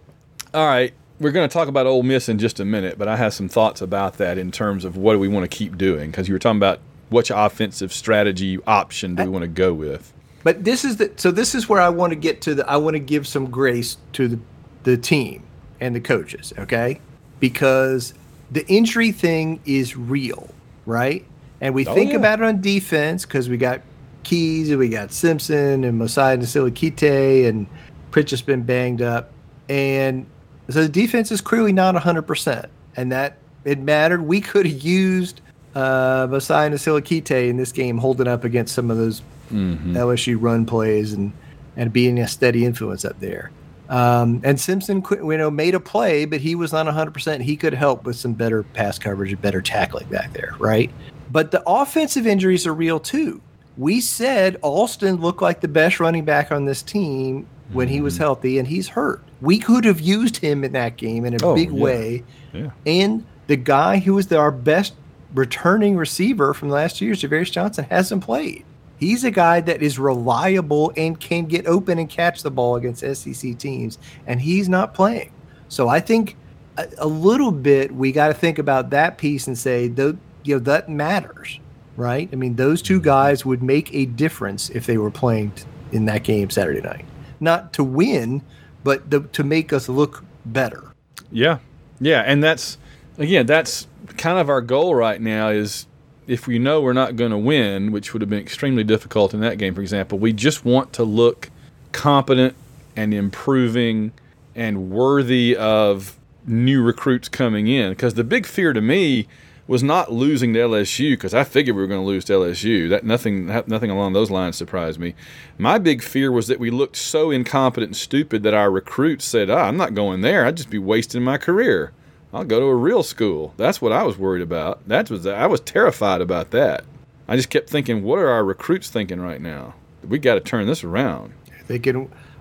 all 0.54 0.66
right, 0.66 0.94
we're 1.20 1.32
going 1.32 1.46
to 1.46 1.52
talk 1.52 1.68
about 1.68 1.84
Ole 1.86 2.02
Miss 2.02 2.30
in 2.30 2.38
just 2.38 2.58
a 2.60 2.64
minute, 2.64 2.96
but 2.98 3.08
I 3.08 3.16
have 3.16 3.34
some 3.34 3.46
thoughts 3.46 3.82
about 3.82 4.16
that 4.16 4.38
in 4.38 4.50
terms 4.50 4.86
of 4.86 4.96
what 4.96 5.12
do 5.12 5.18
we 5.18 5.28
want 5.28 5.44
to 5.50 5.54
keep 5.54 5.76
doing 5.76 6.10
because 6.10 6.28
you 6.28 6.34
were 6.34 6.38
talking 6.38 6.56
about 6.56 6.80
which 7.10 7.30
offensive 7.30 7.92
strategy 7.92 8.58
option 8.66 9.14
do 9.16 9.24
we 9.24 9.28
want 9.28 9.42
to 9.42 9.48
go 9.48 9.74
with. 9.74 10.14
But 10.42 10.64
this 10.64 10.82
is 10.82 10.96
the 10.96 11.12
so 11.16 11.30
this 11.30 11.54
is 11.54 11.68
where 11.68 11.80
I 11.82 11.90
want 11.90 12.12
to 12.12 12.16
get 12.16 12.40
to 12.42 12.54
the 12.54 12.66
I 12.66 12.78
want 12.78 12.94
to 12.94 13.00
give 13.00 13.26
some 13.26 13.50
grace 13.50 13.98
to 14.14 14.28
the 14.28 14.38
the 14.84 14.96
team 14.96 15.42
and 15.78 15.94
the 15.94 16.00
coaches, 16.00 16.54
okay? 16.58 17.00
Because 17.38 18.14
the 18.50 18.66
injury 18.66 19.12
thing 19.12 19.60
is 19.66 19.94
real, 19.94 20.48
right? 20.86 21.26
And 21.60 21.74
we 21.74 21.86
Oh, 21.86 21.94
think 21.94 22.12
yeah. 22.12 22.16
about 22.16 22.40
it 22.40 22.44
on 22.46 22.60
defense 22.62 23.26
because 23.26 23.50
we 23.50 23.58
got 23.58 23.82
Keys 24.22 24.70
and 24.70 24.78
we 24.78 24.88
got 24.88 25.12
Simpson 25.12 25.84
and 25.84 25.98
Mosiah 25.98 26.36
Nasili-Kite 26.36 27.46
and 27.46 27.66
Pritchard's 28.10 28.42
been 28.42 28.62
banged 28.62 29.02
up. 29.02 29.32
And 29.68 30.26
so 30.68 30.82
the 30.82 30.88
defense 30.88 31.32
is 31.32 31.40
clearly 31.40 31.72
not 31.72 31.94
100%. 31.94 32.66
And 32.96 33.12
that 33.12 33.38
it 33.64 33.78
mattered. 33.78 34.22
We 34.22 34.40
could 34.40 34.66
have 34.66 34.80
used 34.80 35.40
uh, 35.74 36.26
Mosiah 36.30 36.70
Nasili-Kite 36.70 37.48
in 37.48 37.56
this 37.56 37.72
game 37.72 37.98
holding 37.98 38.28
up 38.28 38.44
against 38.44 38.74
some 38.74 38.90
of 38.90 38.96
those 38.96 39.22
LSU 39.52 40.36
run 40.40 40.66
plays 40.66 41.12
and, 41.12 41.32
and 41.76 41.92
being 41.92 42.18
a 42.18 42.28
steady 42.28 42.64
influence 42.64 43.04
up 43.04 43.18
there. 43.20 43.50
Um, 43.88 44.40
and 44.42 44.58
Simpson, 44.58 45.04
you 45.10 45.36
know, 45.36 45.50
made 45.50 45.74
a 45.74 45.80
play, 45.80 46.24
but 46.24 46.40
he 46.40 46.54
was 46.54 46.72
not 46.72 46.86
100%. 46.86 47.42
He 47.42 47.56
could 47.56 47.74
help 47.74 48.04
with 48.04 48.16
some 48.16 48.32
better 48.32 48.62
pass 48.62 48.98
coverage 48.98 49.32
and 49.32 49.42
better 49.42 49.60
tackling 49.60 50.08
back 50.08 50.32
there, 50.32 50.54
right? 50.58 50.90
But 51.30 51.50
the 51.50 51.62
offensive 51.66 52.26
injuries 52.26 52.66
are 52.66 52.72
real 52.72 52.98
too. 52.98 53.42
We 53.76 54.00
said 54.00 54.58
Alston 54.62 55.16
looked 55.16 55.42
like 55.42 55.60
the 55.60 55.68
best 55.68 56.00
running 56.00 56.24
back 56.24 56.52
on 56.52 56.64
this 56.66 56.82
team 56.82 57.46
when 57.72 57.88
he 57.88 58.00
was 58.00 58.16
mm. 58.16 58.18
healthy, 58.18 58.58
and 58.58 58.68
he's 58.68 58.88
hurt. 58.88 59.22
We 59.40 59.58
could 59.58 59.84
have 59.84 60.00
used 60.00 60.36
him 60.36 60.62
in 60.62 60.72
that 60.72 60.96
game 60.96 61.24
in 61.24 61.34
a 61.34 61.38
Oh, 61.42 61.54
big 61.54 61.72
yeah. 61.72 61.82
way. 61.82 62.24
Yeah. 62.52 62.70
And 62.86 63.24
the 63.46 63.56
guy 63.56 63.98
who 63.98 64.14
was 64.14 64.26
the, 64.26 64.36
our 64.38 64.50
best 64.50 64.94
returning 65.34 65.96
receiver 65.96 66.52
from 66.54 66.68
last 66.68 67.00
year, 67.00 67.14
Ja'Varrius 67.14 67.50
Johnson, 67.50 67.86
hasn't 67.88 68.22
played. 68.22 68.64
He's 68.98 69.24
a 69.24 69.30
guy 69.30 69.60
that 69.62 69.82
is 69.82 69.98
reliable 69.98 70.92
and 70.96 71.18
can 71.18 71.46
get 71.46 71.66
open 71.66 71.98
and 71.98 72.08
catch 72.08 72.42
the 72.42 72.50
ball 72.50 72.76
against 72.76 73.00
SEC 73.00 73.58
teams, 73.58 73.98
and 74.26 74.40
he's 74.40 74.68
not 74.68 74.94
playing. 74.94 75.32
So 75.68 75.88
I 75.88 75.98
think 75.98 76.36
a, 76.76 76.86
a 76.98 77.06
little 77.06 77.50
bit 77.50 77.92
we 77.92 78.12
got 78.12 78.28
to 78.28 78.34
think 78.34 78.58
about 78.58 78.90
that 78.90 79.18
piece 79.18 79.46
and 79.46 79.58
say, 79.58 79.88
though, 79.88 80.16
you 80.44 80.56
know, 80.56 80.60
that 80.60 80.88
matters, 80.88 81.58
right? 81.96 82.28
I 82.32 82.36
mean, 82.36 82.56
those 82.56 82.82
two 82.82 83.00
guys 83.00 83.44
would 83.44 83.62
make 83.62 83.92
a 83.94 84.06
difference 84.06 84.70
if 84.70 84.86
they 84.86 84.98
were 84.98 85.10
playing 85.10 85.52
t- 85.52 85.64
in 85.92 86.06
that 86.06 86.24
game 86.24 86.50
Saturday 86.50 86.80
night, 86.80 87.04
not 87.40 87.72
to 87.74 87.84
win, 87.84 88.42
but 88.84 89.10
the, 89.10 89.20
to 89.20 89.44
make 89.44 89.72
us 89.72 89.88
look 89.88 90.24
better. 90.44 90.92
Yeah, 91.30 91.58
yeah, 92.00 92.22
and 92.26 92.42
that's 92.42 92.78
again, 93.18 93.46
that's 93.46 93.86
kind 94.16 94.38
of 94.38 94.48
our 94.48 94.60
goal 94.60 94.94
right 94.94 95.20
now. 95.20 95.48
Is 95.48 95.86
if 96.26 96.46
we 96.46 96.58
know 96.58 96.80
we're 96.80 96.92
not 96.92 97.16
going 97.16 97.30
to 97.30 97.38
win, 97.38 97.92
which 97.92 98.12
would 98.12 98.22
have 98.22 98.30
been 98.30 98.40
extremely 98.40 98.84
difficult 98.84 99.34
in 99.34 99.40
that 99.40 99.58
game, 99.58 99.74
for 99.74 99.82
example, 99.82 100.18
we 100.18 100.32
just 100.32 100.64
want 100.64 100.92
to 100.94 101.04
look 101.04 101.50
competent 101.92 102.54
and 102.96 103.12
improving 103.12 104.12
and 104.54 104.90
worthy 104.90 105.56
of 105.56 106.18
new 106.46 106.82
recruits 106.82 107.28
coming 107.28 107.66
in. 107.66 107.90
Because 107.90 108.14
the 108.14 108.24
big 108.24 108.46
fear 108.46 108.72
to 108.72 108.80
me 108.80 109.26
was 109.66 109.82
not 109.82 110.12
losing 110.12 110.52
to 110.54 110.60
LSU 110.60 111.12
because 111.12 111.34
I 111.34 111.44
figured 111.44 111.76
we 111.76 111.82
were 111.82 111.88
going 111.88 112.00
to 112.00 112.06
lose 112.06 112.24
to 112.26 112.32
LSU. 112.32 112.88
That 112.88 113.04
nothing 113.04 113.46
nothing 113.46 113.90
along 113.90 114.12
those 114.12 114.30
lines 114.30 114.56
surprised 114.56 114.98
me. 114.98 115.14
My 115.58 115.78
big 115.78 116.02
fear 116.02 116.32
was 116.32 116.48
that 116.48 116.58
we 116.58 116.70
looked 116.70 116.96
so 116.96 117.30
incompetent 117.30 117.90
and 117.90 117.96
stupid 117.96 118.42
that 118.42 118.54
our 118.54 118.70
recruits 118.70 119.24
said, 119.24 119.50
ah, 119.50 119.68
"I'm 119.68 119.76
not 119.76 119.94
going 119.94 120.20
there. 120.20 120.44
I'd 120.44 120.56
just 120.56 120.70
be 120.70 120.78
wasting 120.78 121.22
my 121.22 121.38
career. 121.38 121.92
I'll 122.32 122.44
go 122.44 122.60
to 122.60 122.66
a 122.66 122.74
real 122.74 123.02
school." 123.02 123.54
That's 123.56 123.80
what 123.80 123.92
I 123.92 124.02
was 124.02 124.18
worried 124.18 124.42
about. 124.42 124.86
That 124.88 125.10
was 125.10 125.26
I 125.26 125.46
was 125.46 125.60
terrified 125.60 126.20
about 126.20 126.50
that. 126.50 126.84
I 127.28 127.36
just 127.36 127.50
kept 127.50 127.70
thinking, 127.70 128.02
what 128.02 128.18
are 128.18 128.28
our 128.28 128.44
recruits 128.44 128.90
thinking 128.90 129.20
right 129.20 129.40
now? 129.40 129.74
We 130.06 130.18
got 130.18 130.34
to 130.34 130.40
turn 130.40 130.66
this 130.66 130.82
around. 130.84 131.32
They 131.66 131.78
get 131.78 131.96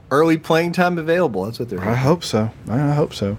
early 0.10 0.38
playing 0.38 0.74
time 0.74 0.98
available. 0.98 1.46
That's 1.46 1.60
what 1.60 1.70
they're. 1.70 1.80
I 1.80 1.96
hope 1.96 2.24
so. 2.24 2.52
I 2.68 2.94
hope 2.94 3.14
so. 3.14 3.38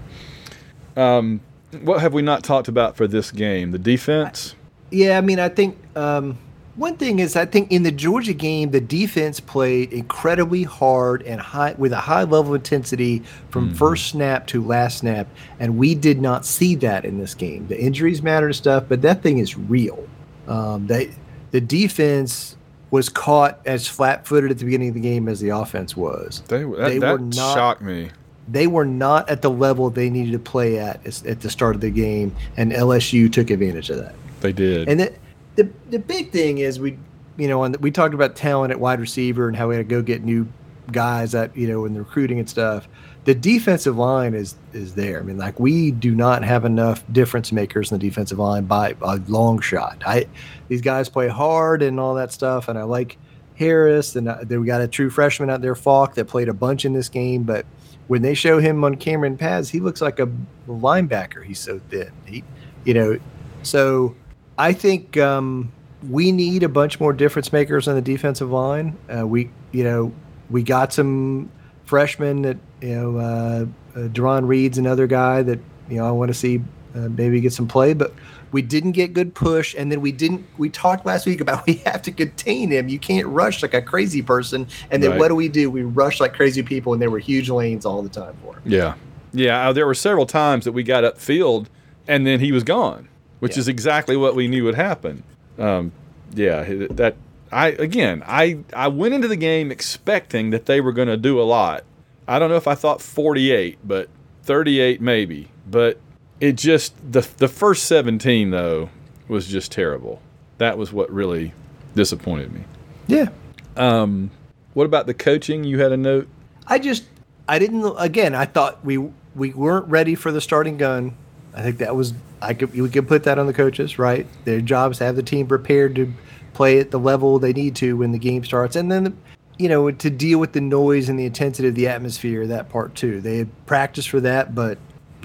Um, 0.95 1.41
what 1.81 2.01
have 2.01 2.13
we 2.13 2.21
not 2.21 2.43
talked 2.43 2.67
about 2.67 2.95
for 2.95 3.07
this 3.07 3.31
game? 3.31 3.71
The 3.71 3.79
defense. 3.79 4.55
Yeah, 4.91 5.17
I 5.17 5.21
mean, 5.21 5.39
I 5.39 5.49
think 5.49 5.77
um, 5.95 6.37
one 6.75 6.97
thing 6.97 7.19
is 7.19 7.35
I 7.35 7.45
think 7.45 7.71
in 7.71 7.83
the 7.83 7.91
Georgia 7.91 8.33
game, 8.33 8.71
the 8.71 8.81
defense 8.81 9.39
played 9.39 9.91
incredibly 9.93 10.63
hard 10.63 11.21
and 11.23 11.41
high 11.41 11.73
with 11.77 11.91
a 11.93 11.99
high 11.99 12.23
level 12.23 12.53
of 12.53 12.55
intensity 12.55 13.23
from 13.49 13.73
first 13.73 14.07
snap 14.07 14.47
to 14.47 14.63
last 14.63 14.99
snap, 14.99 15.27
and 15.59 15.77
we 15.77 15.95
did 15.95 16.21
not 16.21 16.45
see 16.45 16.75
that 16.75 17.05
in 17.05 17.17
this 17.19 17.33
game. 17.33 17.67
The 17.67 17.79
injuries 17.79 18.21
matter 18.21 18.47
and 18.47 18.55
stuff, 18.55 18.85
but 18.87 19.01
that 19.01 19.21
thing 19.23 19.39
is 19.39 19.57
real. 19.57 20.07
Um, 20.47 20.87
they, 20.87 21.11
the 21.51 21.61
defense 21.61 22.55
was 22.91 23.09
caught 23.09 23.59
as 23.65 23.87
flat-footed 23.87 24.51
at 24.51 24.59
the 24.59 24.65
beginning 24.65 24.89
of 24.89 24.93
the 24.93 24.99
game 24.99 25.27
as 25.27 25.39
the 25.39 25.49
offense 25.49 25.97
was. 25.97 26.43
They, 26.47 26.63
that 26.63 26.77
They 26.77 26.97
that 26.99 27.11
were 27.13 27.19
not- 27.19 27.33
shocked 27.55 27.81
me. 27.81 28.11
They 28.47 28.67
were 28.67 28.85
not 28.85 29.29
at 29.29 29.41
the 29.41 29.49
level 29.49 29.89
they 29.89 30.09
needed 30.09 30.31
to 30.33 30.39
play 30.39 30.79
at 30.79 31.25
at 31.25 31.41
the 31.41 31.49
start 31.49 31.75
of 31.75 31.81
the 31.81 31.89
game, 31.89 32.35
and 32.57 32.71
LSU 32.71 33.31
took 33.31 33.49
advantage 33.49 33.89
of 33.89 33.97
that. 33.97 34.15
They 34.41 34.53
did. 34.53 34.89
And 34.89 34.99
the 34.99 35.13
the, 35.55 35.69
the 35.89 35.99
big 35.99 36.31
thing 36.31 36.57
is 36.57 36.79
we, 36.79 36.97
you 37.37 37.47
know, 37.47 37.67
the, 37.67 37.79
we 37.79 37.91
talked 37.91 38.13
about 38.13 38.35
talent 38.35 38.71
at 38.71 38.79
wide 38.79 38.99
receiver 38.99 39.47
and 39.47 39.55
how 39.55 39.69
we 39.69 39.75
had 39.75 39.87
to 39.87 39.95
go 39.95 40.01
get 40.01 40.23
new 40.23 40.47
guys 40.91 41.31
that 41.31 41.55
you 41.55 41.67
know 41.67 41.85
in 41.85 41.93
the 41.93 41.99
recruiting 41.99 42.39
and 42.39 42.49
stuff. 42.49 42.87
The 43.25 43.33
defensive 43.33 43.97
line 43.97 44.33
is 44.33 44.55
is 44.73 44.95
there. 44.95 45.19
I 45.19 45.23
mean, 45.23 45.37
like 45.37 45.59
we 45.59 45.91
do 45.91 46.13
not 46.13 46.43
have 46.43 46.65
enough 46.65 47.03
difference 47.11 47.51
makers 47.51 47.91
in 47.91 47.97
the 47.97 48.05
defensive 48.05 48.39
line 48.39 48.65
by 48.65 48.95
a 49.01 49.17
long 49.27 49.61
shot. 49.61 50.01
I 50.05 50.27
these 50.67 50.81
guys 50.81 51.07
play 51.07 51.29
hard 51.29 51.81
and 51.81 51.99
all 51.99 52.15
that 52.15 52.33
stuff, 52.33 52.67
and 52.67 52.77
I 52.77 52.83
like 52.83 53.17
Harris 53.55 54.15
and 54.15 54.27
uh, 54.27 54.39
then 54.41 54.59
we 54.59 54.67
got 54.67 54.81
a 54.81 54.87
true 54.87 55.09
freshman 55.09 55.49
out 55.49 55.61
there, 55.61 55.75
Falk, 55.75 56.15
that 56.15 56.25
played 56.25 56.49
a 56.49 56.53
bunch 56.53 56.85
in 56.85 56.93
this 56.93 57.09
game, 57.09 57.43
but. 57.43 57.65
When 58.07 58.21
they 58.21 58.33
show 58.33 58.59
him 58.59 58.83
on 58.83 58.95
camera 58.95 59.27
and 59.27 59.39
pads, 59.39 59.69
he 59.69 59.79
looks 59.79 60.01
like 60.01 60.19
a 60.19 60.29
linebacker. 60.67 61.43
He's 61.43 61.59
so 61.59 61.79
thin. 61.89 62.11
He, 62.25 62.43
you 62.83 62.93
know, 62.93 63.17
so 63.63 64.15
I 64.57 64.73
think 64.73 65.17
um, 65.17 65.71
we 66.09 66.31
need 66.31 66.63
a 66.63 66.69
bunch 66.69 66.99
more 66.99 67.13
difference 67.13 67.53
makers 67.53 67.87
on 67.87 67.95
the 67.95 68.01
defensive 68.01 68.51
line. 68.51 68.97
Uh, 69.09 69.25
we, 69.25 69.49
you 69.71 69.83
know, 69.83 70.13
we 70.49 70.63
got 70.63 70.93
some 70.93 71.49
freshmen 71.85 72.41
that 72.43 72.57
you 72.81 72.95
know, 72.95 73.17
uh, 73.17 73.65
uh, 73.95 74.07
Deron 74.09 74.47
Reed's 74.47 74.77
another 74.77 75.07
guy 75.07 75.41
that 75.43 75.59
you 75.89 75.97
know 75.97 76.07
I 76.07 76.11
want 76.11 76.29
to 76.29 76.33
see 76.33 76.61
uh, 76.95 77.09
maybe 77.09 77.39
get 77.41 77.53
some 77.53 77.67
play, 77.67 77.93
but 77.93 78.13
we 78.53 78.61
didn't 78.61 78.93
get 78.93 79.11
good 79.13 79.33
push, 79.35 79.75
and 79.77 79.91
then 79.91 79.99
we 79.99 80.11
didn't. 80.13 80.45
We 80.57 80.69
talked 80.69 81.05
last 81.05 81.25
week 81.25 81.41
about 81.41 81.65
we 81.67 81.73
have 81.85 82.01
to 82.03 82.11
contain 82.11 82.71
him. 82.71 82.87
You 82.87 82.99
can't 82.99 83.27
rush 83.27 83.61
like 83.61 83.73
a 83.73 83.81
crazy 83.81 84.21
person, 84.21 84.67
and 84.89 85.03
then 85.03 85.11
Right. 85.11 85.19
what 85.19 85.27
do 85.27 85.35
we 85.35 85.49
do? 85.49 85.69
We 85.69 85.81
rush 85.81 86.21
like 86.21 86.33
crazy 86.33 86.63
people, 86.63 86.93
and 86.93 87.01
there 87.01 87.09
were 87.11 87.19
huge 87.19 87.49
lanes 87.49 87.85
all 87.85 88.01
the 88.01 88.09
time 88.09 88.35
for 88.41 88.55
him. 88.55 88.61
Yeah. 88.65 88.93
Yeah. 89.33 89.67
uh, 89.69 89.73
There 89.73 89.85
were 89.87 89.95
several 89.95 90.25
times 90.27 90.63
that 90.65 90.71
we 90.71 90.83
got 90.83 91.03
upfield 91.03 91.65
and 92.07 92.27
then 92.27 92.39
he 92.39 92.51
was 92.51 92.63
gone, 92.63 93.07
which 93.39 93.53
Yeah. 93.55 93.61
is 93.61 93.67
exactly 93.67 94.15
what 94.15 94.35
we 94.35 94.47
knew 94.47 94.63
would 94.65 94.75
happen. 94.75 95.23
Um, 95.57 95.91
yeah. 96.35 96.63
That, 96.91 97.15
I, 97.51 97.69
again, 97.69 98.21
I, 98.27 98.59
I 98.75 98.89
went 98.89 99.13
into 99.15 99.27
the 99.27 99.35
game 99.35 99.71
expecting 99.71 100.51
that 100.51 100.65
they 100.67 100.81
were 100.81 100.91
going 100.91 101.07
to 101.07 101.17
do 101.17 101.41
a 101.41 101.43
lot. 101.43 101.83
I 102.27 102.37
don't 102.37 102.49
know 102.49 102.57
if 102.57 102.67
I 102.67 102.75
thought 102.75 103.01
48, 103.01 103.79
but 103.83 104.07
38 104.43 105.01
maybe. 105.01 105.47
But 105.69 105.97
it 106.39 106.53
just, 106.53 106.93
the, 107.11 107.27
the 107.37 107.47
first 107.47 107.85
17, 107.85 108.51
though, 108.51 108.89
was 109.27 109.47
just 109.47 109.71
terrible. 109.71 110.21
That 110.57 110.77
was 110.77 110.91
what 110.93 111.11
really 111.11 111.53
disappointed 111.95 112.51
me. 112.53 112.63
Yeah, 113.07 113.29
Um, 113.75 114.31
what 114.73 114.85
about 114.85 115.05
the 115.05 115.13
coaching? 115.13 115.63
You 115.63 115.79
had 115.79 115.91
a 115.91 115.97
note? 115.97 116.27
I 116.67 116.79
just 116.79 117.03
I 117.47 117.59
didn't 117.59 117.95
again. 117.97 118.35
I 118.35 118.45
thought 118.45 118.83
we 118.83 118.97
we 119.35 119.51
weren't 119.51 119.87
ready 119.87 120.15
for 120.15 120.31
the 120.31 120.41
starting 120.41 120.77
gun. 120.77 121.15
I 121.53 121.61
think 121.61 121.77
that 121.79 121.95
was 121.95 122.13
I 122.41 122.53
could 122.53 122.73
we 122.73 122.89
could 122.89 123.07
put 123.07 123.23
that 123.23 123.37
on 123.37 123.47
the 123.47 123.53
coaches, 123.53 123.99
right? 123.99 124.25
Their 124.45 124.61
job 124.61 124.91
is 124.91 124.97
to 124.99 125.05
have 125.05 125.15
the 125.15 125.23
team 125.23 125.47
prepared 125.47 125.95
to 125.95 126.13
play 126.53 126.79
at 126.79 126.91
the 126.91 126.99
level 126.99 127.39
they 127.39 127.53
need 127.53 127.75
to 127.77 127.97
when 127.97 128.11
the 128.11 128.19
game 128.19 128.43
starts, 128.43 128.75
and 128.75 128.91
then 128.91 129.17
you 129.59 129.69
know 129.69 129.91
to 129.91 130.09
deal 130.09 130.39
with 130.39 130.53
the 130.53 130.61
noise 130.61 131.09
and 131.09 131.19
the 131.19 131.25
intensity 131.25 131.67
of 131.67 131.75
the 131.75 131.87
atmosphere. 131.87 132.47
That 132.47 132.69
part 132.69 132.95
too. 132.95 133.21
They 133.21 133.37
had 133.39 133.65
practiced 133.65 134.09
for 134.09 134.21
that, 134.21 134.55
but 134.55 134.77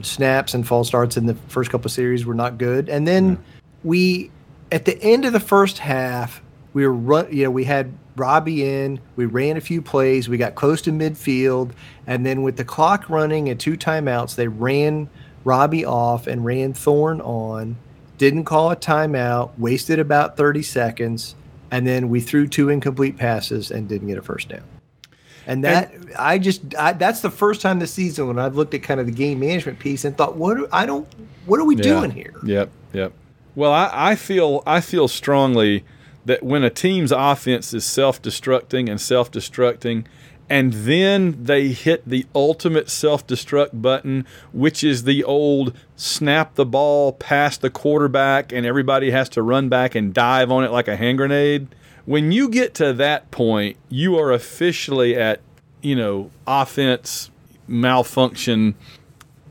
snaps 0.02 0.54
and 0.54 0.66
false 0.66 0.88
starts 0.88 1.16
in 1.16 1.26
the 1.26 1.34
first 1.48 1.70
couple 1.70 1.86
of 1.86 1.92
series 1.92 2.24
were 2.24 2.34
not 2.34 2.58
good. 2.58 2.88
And 2.88 3.06
then 3.06 3.42
we 3.84 4.30
at 4.70 4.84
the 4.84 5.00
end 5.02 5.24
of 5.24 5.32
the 5.32 5.40
first 5.40 5.78
half, 5.78 6.42
we 6.72 6.86
were 6.86 6.92
run. 6.92 7.28
You 7.32 7.44
know, 7.44 7.50
we 7.50 7.64
had 7.64 7.92
Robbie 8.16 8.64
in. 8.64 9.00
We 9.16 9.26
ran 9.26 9.56
a 9.56 9.60
few 9.60 9.80
plays. 9.80 10.28
We 10.28 10.36
got 10.36 10.54
close 10.54 10.82
to 10.82 10.90
midfield, 10.90 11.72
and 12.06 12.26
then 12.26 12.42
with 12.42 12.56
the 12.56 12.64
clock 12.64 13.08
running 13.08 13.48
and 13.48 13.58
two 13.58 13.76
timeouts, 13.76 14.34
they 14.34 14.48
ran 14.48 15.08
Robbie 15.44 15.84
off 15.84 16.26
and 16.26 16.44
ran 16.44 16.74
Thorne 16.74 17.20
on. 17.20 17.76
Didn't 18.18 18.44
call 18.44 18.70
a 18.70 18.76
timeout. 18.76 19.50
Wasted 19.58 19.98
about 19.98 20.36
thirty 20.36 20.62
seconds, 20.62 21.34
and 21.70 21.86
then 21.86 22.08
we 22.08 22.20
threw 22.20 22.46
two 22.46 22.68
incomplete 22.68 23.16
passes 23.16 23.70
and 23.70 23.88
didn't 23.88 24.08
get 24.08 24.18
a 24.18 24.22
first 24.22 24.48
down. 24.48 24.64
And 25.48 25.64
that 25.64 25.92
I 26.18 26.38
just 26.38 26.74
I, 26.76 26.92
that's 26.92 27.20
the 27.20 27.30
first 27.30 27.62
time 27.62 27.78
this 27.78 27.92
season 27.92 28.28
when 28.28 28.38
I've 28.38 28.54
looked 28.54 28.74
at 28.74 28.82
kind 28.82 29.00
of 29.00 29.06
the 29.06 29.12
game 29.12 29.40
management 29.40 29.78
piece 29.78 30.04
and 30.04 30.16
thought, 30.16 30.36
what 30.36 30.58
do- 30.58 30.68
I 30.70 30.84
don't 30.84 31.08
what 31.46 31.58
are 31.58 31.64
we 31.64 31.74
doing 31.74 32.10
here? 32.10 32.34
Yep, 32.44 32.70
yep. 32.92 33.12
Well, 33.54 33.72
I, 33.72 33.90
I 33.92 34.14
feel 34.14 34.62
I 34.66 34.82
feel 34.82 35.08
strongly 35.08 35.84
that 36.26 36.42
when 36.42 36.62
a 36.62 36.70
team's 36.70 37.10
offense 37.10 37.72
is 37.72 37.86
self-destructing 37.86 38.90
and 38.90 39.00
self-destructing, 39.00 40.04
and 40.50 40.72
then 40.74 41.44
they 41.44 41.68
hit 41.68 42.06
the 42.06 42.26
ultimate 42.34 42.90
self-destruct 42.90 43.80
button, 43.80 44.26
which 44.52 44.84
is 44.84 45.04
the 45.04 45.24
old 45.24 45.74
snap 45.96 46.56
the 46.56 46.66
ball 46.66 47.12
past 47.12 47.62
the 47.62 47.70
quarterback 47.70 48.52
and 48.52 48.66
everybody 48.66 49.10
has 49.10 49.30
to 49.30 49.42
run 49.42 49.70
back 49.70 49.94
and 49.94 50.12
dive 50.12 50.50
on 50.52 50.62
it 50.64 50.70
like 50.70 50.88
a 50.88 50.96
hand 50.96 51.16
grenade. 51.16 51.68
When 52.08 52.32
you 52.32 52.48
get 52.48 52.72
to 52.76 52.94
that 52.94 53.30
point, 53.30 53.76
you 53.90 54.16
are 54.18 54.32
officially 54.32 55.14
at, 55.14 55.40
you 55.82 55.94
know, 55.94 56.30
offense 56.46 57.30
malfunction 57.66 58.74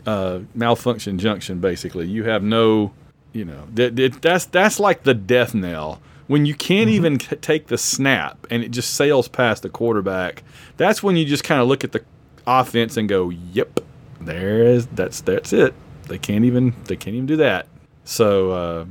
uh, 0.07 0.39
malfunction 0.55 1.19
junction. 1.19 1.59
Basically, 1.59 2.07
you 2.07 2.23
have 2.23 2.41
no, 2.41 2.93
you 3.31 3.45
know, 3.45 3.67
that 3.75 3.95
that- 3.97 4.21
that's 4.23 4.45
that's 4.45 4.79
like 4.79 5.03
the 5.03 5.13
death 5.13 5.53
knell 5.53 6.01
when 6.25 6.47
you 6.47 6.55
can't 6.55 6.89
even 6.89 7.19
c- 7.19 7.35
take 7.35 7.67
the 7.67 7.77
snap 7.77 8.47
and 8.49 8.63
it 8.63 8.71
just 8.71 8.95
sails 8.95 9.27
past 9.27 9.61
the 9.61 9.69
quarterback. 9.69 10.41
That's 10.77 11.03
when 11.03 11.15
you 11.15 11.25
just 11.25 11.43
kind 11.43 11.61
of 11.61 11.67
look 11.67 11.83
at 11.83 11.91
the 11.91 12.03
offense 12.47 12.97
and 12.97 13.07
go, 13.07 13.29
"Yep, 13.29 13.81
there 14.19 14.63
is 14.63 14.87
that's 14.87 15.21
that's 15.21 15.53
it. 15.53 15.75
They 16.07 16.17
can't 16.17 16.43
even 16.45 16.73
they 16.85 16.95
can't 16.95 17.13
even 17.15 17.27
do 17.27 17.35
that." 17.37 17.67
So, 18.03 18.49
uh, 18.51 18.85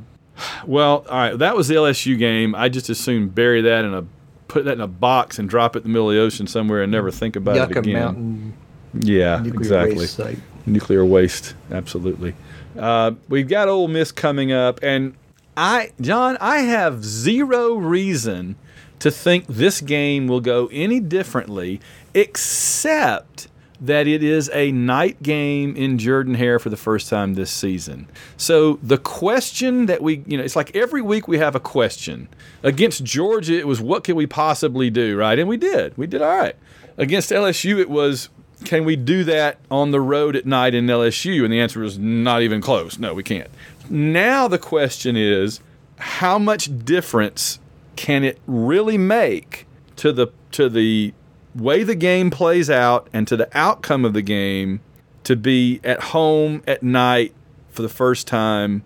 well, 0.67 1.05
all 1.09 1.19
right, 1.19 1.39
that 1.39 1.57
was 1.57 1.69
the 1.69 1.75
LSU 1.75 2.19
game. 2.19 2.55
I 2.55 2.69
just 2.69 2.91
as 2.91 2.99
soon 2.99 3.29
bury 3.29 3.63
that 3.63 3.85
in 3.85 3.95
a 3.95 4.05
put 4.49 4.65
that 4.65 4.73
in 4.75 4.81
a 4.81 4.87
box 4.87 5.39
and 5.39 5.49
drop 5.49 5.75
it 5.75 5.81
in 5.81 5.83
the 5.85 5.89
middle 5.89 6.09
of 6.11 6.15
the 6.15 6.21
ocean 6.21 6.47
somewhere 6.47 6.83
and 6.83 6.93
never 6.93 7.11
think 7.11 7.35
about 7.37 7.57
it 7.57 7.69
Yucca 7.69 7.79
again. 7.81 7.93
Mountain 7.95 8.55
Yeah, 8.95 9.39
nuclear 9.43 9.59
exactly 9.61 9.97
waste 9.97 10.15
site. 10.15 10.39
nuclear 10.67 11.05
waste 11.05 11.55
absolutely 11.73 12.35
uh, 12.79 13.11
we've 13.29 13.49
got 13.49 13.69
Ole 13.69 13.89
Miss 13.89 14.13
coming 14.13 14.53
up 14.53 14.79
and 14.83 15.15
i 15.57 15.91
john 16.01 16.37
i 16.41 16.59
have 16.59 17.03
zero 17.05 17.75
reason 17.75 18.55
to 19.01 19.11
think 19.11 19.47
this 19.49 19.81
game 19.81 20.29
will 20.29 20.41
go 20.41 20.69
any 20.71 21.01
differently 21.01 21.81
except 22.15 23.49
that 23.81 24.07
it 24.07 24.23
is 24.23 24.51
a 24.53 24.73
night 24.73 25.23
game 25.23 25.77
in 25.77 25.99
Jordan 25.99 26.35
Hare 26.35 26.59
for 26.59 26.71
the 26.71 26.77
first 26.77 27.09
time 27.09 27.35
this 27.35 27.51
season. 27.51 28.09
So 28.37 28.79
the 28.83 28.99
question 28.99 29.87
that 29.87 30.03
we, 30.03 30.23
you 30.27 30.37
know, 30.37 30.45
it's 30.45 30.57
like 30.57 30.75
every 30.75 31.03
week 31.03 31.29
we 31.29 31.39
have 31.39 31.55
a 31.55 31.61
question. 31.61 32.29
Against 32.63 33.05
Georgia, 33.05 33.59
it 33.59 33.67
was 33.67 33.81
what 33.81 34.05
can 34.05 34.17
we 34.17 34.27
possibly 34.27 34.91
do, 34.91 35.17
right? 35.17 35.39
And 35.39 35.49
we 35.49 35.57
did. 35.57 35.97
We 35.97 36.07
did 36.07 36.23
all 36.23 36.37
right. 36.37 36.57
Against 36.97 37.31
LSU, 37.31 37.79
it 37.79 37.91
was 37.91 38.31
can 38.65 38.85
we 38.85 38.97
do 38.97 39.23
that 39.25 39.59
on 39.71 39.91
the 39.91 40.01
road 40.01 40.35
at 40.35 40.47
night 40.47 40.75
in 40.75 40.87
LSU? 40.87 41.45
And 41.45 41.53
the 41.53 41.61
answer 41.61 41.81
was 41.81 41.99
not 41.99 42.43
even 42.43 42.61
close. 42.61 42.99
No, 42.99 43.13
we 43.13 43.23
can't. 43.23 43.51
Now 43.91 44.49
the 44.49 44.59
question 44.59 45.17
is 45.17 45.61
how 45.99 46.39
much 46.39 46.85
difference 46.85 47.59
can 47.97 48.25
it 48.25 48.39
really 48.47 48.99
make 48.99 49.67
to 49.97 50.13
the 50.13 50.29
to 50.53 50.69
the 50.69 51.13
way 51.57 51.83
the 51.83 51.95
game 51.95 52.31
plays 52.31 52.69
out 52.71 53.09
and 53.13 53.27
to 53.29 53.37
the 53.37 53.49
outcome 53.57 54.05
of 54.05 54.13
the 54.13 54.23
game 54.23 54.81
to 55.25 55.37
be 55.37 55.81
at 55.83 56.01
home 56.05 56.63
at 56.67 56.83
night 56.83 57.35
for 57.71 57.83
the 57.83 57.89
first 57.89 58.27
time 58.27 58.83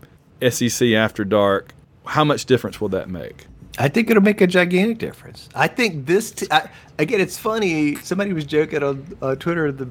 SEC 0.48 0.88
after 0.92 1.24
dark 1.24 1.74
how 2.06 2.24
much 2.24 2.44
difference 2.46 2.80
will 2.80 2.88
that 2.88 3.08
make 3.08 3.46
I 3.78 3.88
think 3.88 4.10
it'll 4.10 4.22
make 4.22 4.40
a 4.40 4.46
gigantic 4.48 4.98
difference. 4.98 5.48
I 5.54 5.68
think 5.68 6.04
this 6.04 6.32
t- 6.32 6.46
I, 6.50 6.68
again. 6.98 7.20
It's 7.20 7.38
funny. 7.38 7.94
Somebody 7.96 8.32
was 8.32 8.44
joking 8.44 8.82
on 8.82 9.16
uh, 9.22 9.36
Twitter. 9.36 9.70
The 9.72 9.86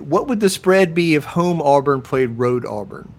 what 0.00 0.28
would 0.28 0.38
the 0.40 0.48
spread 0.48 0.94
be 0.94 1.14
if 1.16 1.24
home 1.24 1.60
Auburn 1.60 2.00
played 2.00 2.38
road 2.38 2.64
Auburn? 2.64 3.12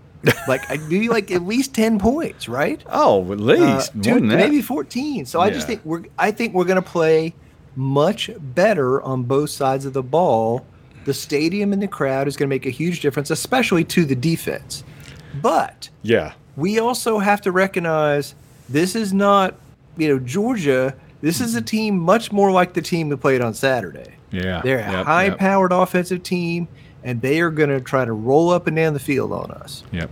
Like 0.48 0.62
I'd 0.72 0.88
be 0.90 1.10
like 1.10 1.30
at 1.32 1.44
least 1.44 1.76
ten 1.76 2.00
points, 2.00 2.48
right? 2.48 2.82
oh 2.90 3.24
at 3.34 3.40
Uh, 3.40 3.44
least 3.44 3.94
more 3.94 4.04
dude, 4.20 4.24
maybe 4.24 4.62
fourteen. 4.62 5.26
So 5.26 5.42
I 5.42 5.50
just 5.52 5.68
think 5.68 5.82
we're. 5.84 6.04
I 6.18 6.32
think 6.32 6.54
we're 6.56 6.66
going 6.66 6.82
to 6.82 6.90
play 6.90 7.36
much 7.76 8.30
better 8.40 9.02
on 9.02 9.24
both 9.24 9.50
sides 9.50 9.86
of 9.86 9.94
the 9.94 10.04
ball. 10.04 10.66
The 11.06 11.14
stadium 11.14 11.72
and 11.74 11.82
the 11.82 11.88
crowd 11.88 12.28
is 12.28 12.36
going 12.36 12.50
to 12.50 12.54
make 12.54 12.66
a 12.66 12.72
huge 12.72 13.02
difference, 13.02 13.30
especially 13.30 13.84
to 13.86 14.06
the 14.06 14.16
defense. 14.16 14.84
But 15.42 15.90
yeah 16.02 16.34
we 16.56 16.80
also 16.80 17.20
have 17.20 17.42
to 17.42 17.52
recognize 17.52 18.36
this 18.70 18.96
is 18.96 19.14
not, 19.14 19.56
you 19.98 20.08
know, 20.08 20.20
Georgia. 20.20 20.96
This 21.22 21.42
is 21.42 21.56
a 21.56 21.62
team 21.62 21.98
much 22.00 22.32
more 22.32 22.52
like 22.52 22.74
the 22.74 22.82
team 22.82 23.10
we 23.10 23.16
played 23.16 23.42
on 23.42 23.54
Saturday. 23.54 24.16
yeah 24.32 24.62
They're 24.64 24.80
a 24.80 24.92
Yep, 24.92 25.06
high 25.06 25.26
yep, 25.26 25.38
powered 25.38 25.72
offensive 25.72 26.24
team, 26.24 26.68
and 27.04 27.22
they 27.22 27.42
are 27.42 27.50
going 27.52 27.70
to 27.70 27.82
try 27.82 28.06
to 28.06 28.14
roll 28.14 28.50
up 28.50 28.68
and 28.68 28.76
down 28.76 28.94
the 28.94 29.00
field 29.00 29.32
on 29.32 29.52
us. 29.52 29.84
Yep. 29.92 30.10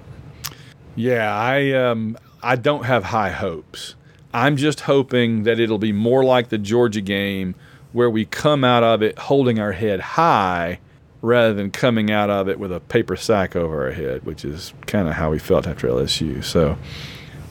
Yeah, 0.95 1.35
I 1.35 1.71
um 1.71 2.17
I 2.43 2.55
don't 2.55 2.85
have 2.85 3.05
high 3.05 3.31
hopes. 3.31 3.95
I'm 4.33 4.57
just 4.57 4.81
hoping 4.81 5.43
that 5.43 5.59
it'll 5.59 5.77
be 5.77 5.91
more 5.91 6.23
like 6.23 6.49
the 6.49 6.57
Georgia 6.57 7.01
game 7.01 7.55
where 7.91 8.09
we 8.09 8.25
come 8.25 8.63
out 8.63 8.83
of 8.83 9.03
it 9.03 9.17
holding 9.17 9.59
our 9.59 9.71
head 9.71 9.99
high 9.99 10.79
rather 11.21 11.53
than 11.53 11.71
coming 11.71 12.11
out 12.11 12.29
of 12.29 12.49
it 12.49 12.59
with 12.59 12.71
a 12.71 12.79
paper 12.79 13.15
sack 13.15 13.55
over 13.55 13.85
our 13.85 13.91
head, 13.91 14.25
which 14.25 14.43
is 14.43 14.73
kind 14.87 15.07
of 15.07 15.13
how 15.13 15.31
we 15.31 15.39
felt 15.39 15.65
after 15.67 15.87
LSU. 15.87 16.43
So 16.43 16.77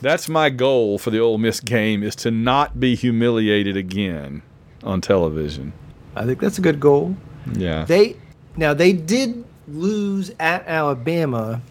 that's 0.01 0.29
my 0.29 0.49
goal 0.49 0.97
for 0.99 1.09
the 1.09 1.19
Ole 1.19 1.37
Miss 1.37 1.59
game 1.59 2.03
is 2.03 2.15
to 2.17 2.29
not 2.29 2.79
be 2.79 2.95
humiliated 2.95 3.77
again 3.77 4.43
on 4.83 5.01
television. 5.01 5.73
I 6.15 6.25
think 6.25 6.39
that's 6.39 6.57
a 6.57 6.61
good 6.61 6.79
goal. 6.79 7.15
Yeah. 7.53 7.85
They 7.85 8.17
now 8.57 8.73
they 8.73 8.93
did 8.93 9.43
lose 9.67 10.31
at 10.39 10.67
Alabama, 10.67 11.61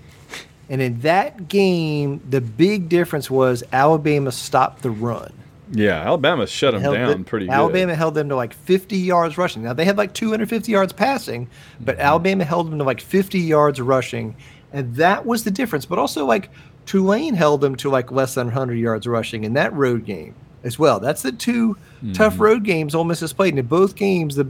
and 0.72 0.82
in 0.82 0.98
that 1.02 1.46
game, 1.48 2.20
the 2.28 2.40
big 2.40 2.88
difference 2.88 3.30
was 3.30 3.62
Alabama 3.72 4.32
stopped 4.32 4.82
the 4.82 4.90
run. 4.90 5.32
yeah, 5.70 6.00
Alabama 6.04 6.46
shut 6.46 6.72
them 6.74 6.82
down 6.82 7.08
them- 7.08 7.24
pretty 7.24 7.46
good. 7.46 7.52
Alabama 7.52 7.94
held 7.94 8.14
them 8.14 8.28
to 8.30 8.34
like 8.36 8.52
50 8.54 8.96
yards 8.96 9.38
rushing. 9.38 9.62
Now 9.62 9.72
they 9.74 9.84
had 9.84 9.96
like 9.96 10.12
250 10.14 10.72
yards 10.72 10.92
passing, 10.92 11.48
but 11.80 11.94
Mm-hmm. 11.96 12.06
Alabama 12.06 12.44
held 12.44 12.70
them 12.70 12.78
to 12.78 12.84
like 12.84 13.00
50 13.00 13.38
yards 13.38 13.80
rushing, 13.80 14.34
and 14.72 14.96
that 14.96 15.24
was 15.26 15.44
the 15.44 15.50
difference. 15.50 15.86
But 15.86 15.98
also 16.00 16.24
like 16.26 16.50
Tulane 16.86 17.34
held 17.34 17.60
them 17.60 17.76
to 17.76 17.88
like 17.90 18.10
less 18.10 18.34
than 18.34 18.46
100 18.48 18.74
yards 18.74 19.06
rushing 19.06 19.44
in 19.44 19.52
that 19.52 19.72
road 19.72 20.04
game 20.04 20.34
as 20.64 20.78
well. 20.78 20.98
That's 21.00 21.22
the 21.22 21.32
2 21.32 21.76
tough 22.12 22.32
Mm-hmm. 22.34 22.42
road 22.42 22.64
games 22.64 22.94
Ole 22.94 23.04
Miss 23.04 23.20
has 23.20 23.32
played. 23.32 23.50
And 23.52 23.60
in 23.60 23.66
both 23.66 23.94
games, 23.94 24.34
the 24.36 24.48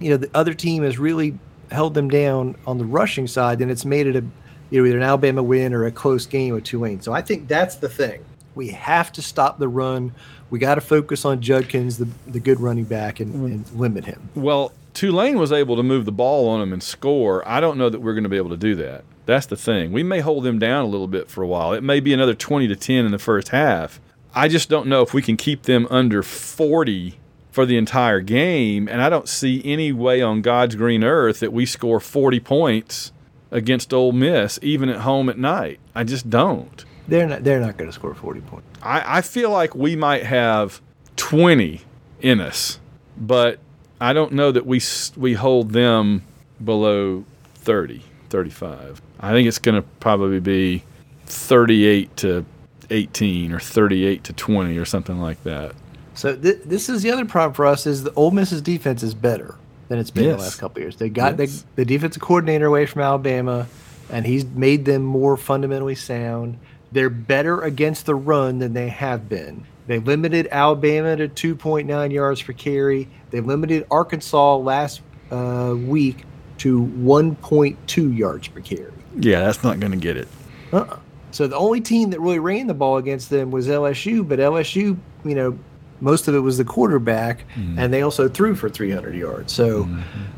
you 0.00 0.10
know 0.10 0.16
the 0.16 0.30
other 0.34 0.54
team 0.54 0.82
has 0.82 0.98
really 0.98 1.38
held 1.70 1.94
them 1.94 2.08
down 2.08 2.56
on 2.66 2.78
the 2.78 2.84
rushing 2.84 3.26
side, 3.26 3.60
and 3.60 3.70
it's 3.70 3.84
made 3.84 4.06
it 4.06 4.16
a 4.16 4.24
you 4.70 4.80
know 4.80 4.86
either 4.86 4.96
an 4.96 5.02
Alabama 5.02 5.42
win 5.42 5.72
or 5.72 5.84
a 5.86 5.92
close 5.92 6.26
game 6.26 6.54
with 6.54 6.64
Tulane. 6.64 7.00
So 7.00 7.12
I 7.12 7.22
think 7.22 7.48
that's 7.48 7.76
the 7.76 7.88
thing. 7.88 8.24
We 8.54 8.68
have 8.68 9.12
to 9.12 9.22
stop 9.22 9.58
the 9.58 9.68
run. 9.68 10.14
We 10.50 10.58
got 10.58 10.76
to 10.76 10.80
focus 10.80 11.24
on 11.24 11.40
Judkins, 11.40 11.98
the 11.98 12.08
the 12.26 12.40
good 12.40 12.60
running 12.60 12.84
back, 12.84 13.20
and, 13.20 13.34
mm-hmm. 13.34 13.46
and 13.46 13.72
limit 13.72 14.04
him. 14.04 14.28
Well, 14.34 14.72
Tulane 14.94 15.38
was 15.38 15.50
able 15.52 15.76
to 15.76 15.82
move 15.82 16.04
the 16.04 16.12
ball 16.12 16.48
on 16.48 16.60
them 16.60 16.72
and 16.72 16.82
score. 16.82 17.46
I 17.46 17.60
don't 17.60 17.76
know 17.76 17.90
that 17.90 18.00
we're 18.00 18.14
going 18.14 18.24
to 18.24 18.30
be 18.30 18.36
able 18.36 18.50
to 18.50 18.56
do 18.56 18.76
that. 18.76 19.04
That's 19.26 19.46
the 19.46 19.56
thing. 19.56 19.90
We 19.90 20.02
may 20.02 20.20
hold 20.20 20.44
them 20.44 20.58
down 20.58 20.84
a 20.84 20.88
little 20.88 21.08
bit 21.08 21.28
for 21.28 21.42
a 21.42 21.46
while. 21.46 21.72
It 21.72 21.82
may 21.82 21.98
be 21.98 22.12
another 22.12 22.34
20 22.34 22.68
to 22.68 22.76
10 22.76 23.04
in 23.04 23.10
the 23.10 23.18
first 23.18 23.48
half. 23.48 24.00
I 24.34 24.48
just 24.48 24.68
don't 24.68 24.86
know 24.86 25.02
if 25.02 25.14
we 25.14 25.22
can 25.22 25.36
keep 25.36 25.62
them 25.62 25.86
under 25.90 26.22
40 26.22 27.18
for 27.50 27.64
the 27.64 27.76
entire 27.76 28.20
game. 28.20 28.88
And 28.88 29.00
I 29.00 29.08
don't 29.08 29.28
see 29.28 29.62
any 29.64 29.92
way 29.92 30.20
on 30.20 30.42
God's 30.42 30.74
green 30.74 31.02
earth 31.02 31.40
that 31.40 31.52
we 31.52 31.66
score 31.66 32.00
40 32.00 32.40
points 32.40 33.12
against 33.54 33.94
Ole 33.94 34.12
Miss, 34.12 34.58
even 34.60 34.90
at 34.90 35.00
home 35.00 35.30
at 35.30 35.38
night. 35.38 35.78
I 35.94 36.04
just 36.04 36.28
don't. 36.28 36.84
They're 37.06 37.26
not 37.26 37.44
they're 37.44 37.60
not 37.60 37.76
going 37.78 37.88
to 37.88 37.94
score 37.94 38.14
40 38.14 38.40
points. 38.40 38.66
I, 38.82 39.18
I 39.18 39.20
feel 39.22 39.50
like 39.50 39.74
we 39.74 39.96
might 39.96 40.24
have 40.24 40.80
20 41.16 41.80
in 42.20 42.40
us, 42.40 42.80
but 43.16 43.58
I 44.00 44.12
don't 44.12 44.32
know 44.32 44.50
that 44.52 44.66
we 44.66 44.80
we 45.16 45.34
hold 45.34 45.70
them 45.70 46.22
below 46.62 47.24
30, 47.54 48.02
35. 48.28 49.00
I 49.20 49.32
think 49.32 49.48
it's 49.48 49.58
going 49.58 49.76
to 49.76 49.82
probably 50.00 50.40
be 50.40 50.82
38 51.26 52.16
to 52.18 52.44
18 52.90 53.52
or 53.52 53.60
38 53.60 54.24
to 54.24 54.32
20 54.32 54.76
or 54.76 54.84
something 54.84 55.20
like 55.20 55.42
that. 55.44 55.74
So 56.14 56.36
th- 56.36 56.60
this 56.64 56.88
is 56.88 57.02
the 57.02 57.10
other 57.10 57.24
problem 57.24 57.54
for 57.54 57.66
us 57.66 57.86
is 57.86 58.02
the 58.02 58.12
Ole 58.14 58.30
Miss's 58.30 58.62
defense 58.62 59.02
is 59.02 59.14
better 59.14 59.56
than 59.94 60.00
it's 60.00 60.10
been 60.10 60.24
Yes. 60.24 60.36
the 60.36 60.42
last 60.42 60.58
couple 60.58 60.82
years. 60.82 60.96
They 60.96 61.08
got 61.08 61.38
Yes. 61.38 61.62
the, 61.76 61.82
the 61.82 61.84
defensive 61.84 62.20
coordinator 62.20 62.66
away 62.66 62.84
from 62.86 63.02
Alabama, 63.02 63.68
and 64.10 64.26
he's 64.26 64.44
made 64.44 64.84
them 64.84 65.02
more 65.04 65.36
fundamentally 65.36 65.94
sound. 65.94 66.58
They're 66.90 67.10
better 67.10 67.60
against 67.60 68.06
the 68.06 68.14
run 68.14 68.58
than 68.58 68.72
they 68.74 68.88
have 68.88 69.28
been. 69.28 69.64
They 69.86 69.98
limited 69.98 70.48
Alabama 70.50 71.16
to 71.16 71.28
2.9 71.28 72.10
yards 72.12 72.42
per 72.42 72.52
carry. 72.52 73.08
They 73.30 73.40
limited 73.40 73.86
Arkansas 73.90 74.56
last 74.56 75.00
uh, 75.30 75.74
week 75.76 76.24
to 76.58 76.80
1.2 76.80 78.16
yards 78.16 78.48
per 78.48 78.60
carry. 78.60 78.92
Yeah, 79.18 79.40
that's 79.44 79.62
not 79.62 79.78
going 79.80 79.92
to 79.92 79.98
get 79.98 80.16
it. 80.16 80.28
Uh-uh. 80.72 80.98
So 81.30 81.46
the 81.46 81.56
only 81.56 81.80
team 81.80 82.10
that 82.10 82.20
really 82.20 82.38
ran 82.38 82.66
the 82.66 82.74
ball 82.74 82.96
against 82.96 83.28
them 83.30 83.50
was 83.50 83.68
LSU, 83.68 84.26
but 84.26 84.38
LSU, 84.38 84.96
you 85.24 85.34
know, 85.34 85.58
most 86.04 86.28
of 86.28 86.34
it 86.34 86.40
was 86.40 86.56
the 86.58 86.64
quarterback, 86.64 87.44
Mm-hmm. 87.56 87.78
and 87.78 87.92
they 87.92 88.02
also 88.02 88.28
threw 88.28 88.54
for 88.54 88.68
300 88.68 89.14
yards. 89.16 89.52
So, 89.52 89.88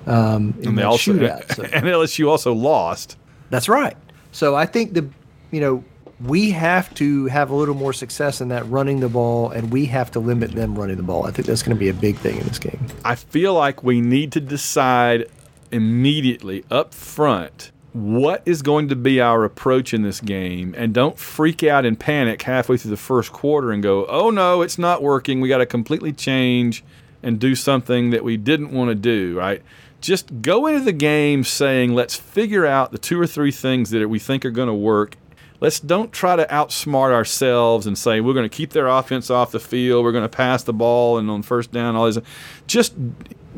um, 0.07 0.55
And 0.65 0.79
they 0.79 0.83
also 0.83 1.13
shootout. 1.13 1.55
So- 1.55 1.63
and 1.75 1.85
LSU 1.87 2.29
also 2.31 2.53
lost. 2.55 3.17
that's 3.51 3.69
right. 3.69 3.97
So 4.33 4.55
I 4.55 4.67
think 4.67 4.95
the, 4.95 5.09
you 5.51 5.61
know, 5.61 5.85
we 6.25 6.51
have 6.53 6.95
to 6.95 7.27
have 7.27 7.51
a 7.51 7.55
little 7.55 7.75
more 7.75 7.93
success 7.93 8.41
in 8.41 8.49
that 8.49 8.67
running 8.71 9.01
the 9.01 9.09
ball, 9.09 9.51
and 9.51 9.71
we 9.71 9.85
have 9.87 10.11
to 10.13 10.21
limit 10.21 10.53
them 10.53 10.75
running 10.79 10.97
the 10.97 11.03
ball. 11.03 11.27
I 11.27 11.31
think 11.31 11.47
that's 11.47 11.63
going 11.63 11.77
to 11.77 11.79
be 11.81 11.89
a 11.91 11.95
big 11.95 12.17
thing 12.17 12.39
in 12.39 12.47
this 12.47 12.59
game. 12.59 12.87
I 13.05 13.15
feel 13.17 13.53
like 13.55 13.83
we 13.85 14.01
need 14.01 14.33
to 14.33 14.41
decide 14.41 15.27
immediately 15.73 16.65
up 16.71 16.95
front 16.95 17.71
what 17.97 18.43
is 18.45 18.63
going 18.63 18.89
to 18.89 18.97
be 18.97 19.21
our 19.21 19.45
approach 19.45 19.95
in 19.95 20.03
this 20.03 20.21
game 20.21 20.75
and 20.77 20.93
don't 20.93 21.19
freak 21.19 21.63
out 21.63 21.85
and 21.85 21.99
panic 21.99 22.43
halfway 22.43 22.77
through 22.77 22.91
the 22.91 22.97
first 22.97 23.33
quarter 23.33 23.73
and 23.73 23.83
go, 23.83 24.07
"Oh 24.07 24.31
no, 24.31 24.63
it's 24.63 24.79
not 24.79 25.03
working. 25.03 25.41
We 25.41 25.49
got 25.49 25.59
to 25.59 25.67
completely 25.67 26.13
change 26.13 26.85
and 27.23 27.41
do 27.41 27.55
something 27.55 28.11
that 28.11 28.23
we 28.23 28.37
didn't 28.37 28.71
want 28.71 28.91
to 28.91 28.95
do." 28.95 29.39
Right? 29.39 29.63
Just 30.01 30.43
go 30.43 30.67
into 30.67 30.85
the 30.85 30.93
game 30.93 31.43
saying, 31.43 31.95
"Let's 31.95 32.15
figure 32.17 32.67
out 32.67 32.93
the 32.93 32.99
two 32.99 33.21
or 33.21 33.27
three 33.27 33.53
things 33.53 33.91
that 33.91 34.09
we 34.09 34.19
think 34.19 34.45
are 34.45 34.51
going 34.51 34.69
to 34.69 34.75
work 34.75 35.17
let's 35.61 35.81
don't 35.81 36.13
try 36.13 36.37
to 36.37 36.45
outsmart 36.47 37.13
ourselves 37.13 37.87
and 37.87 37.97
say 37.97 38.21
we're 38.21 38.35
going 38.35 38.49
to 38.49 38.55
keep 38.55 38.71
their 38.71 38.89
offense 38.89 39.31
off 39.31 39.53
the 39.53 39.61
field. 39.61 40.05
We're 40.05 40.13
going 40.13 40.25
to 40.25 40.29
pass 40.29 40.63
the 40.63 40.73
ball 40.73 41.19
and 41.19 41.31
on 41.31 41.43
first 41.43 41.73
down, 41.73 41.97
all 41.97 42.11
this. 42.11 42.19
Just, 42.67 42.95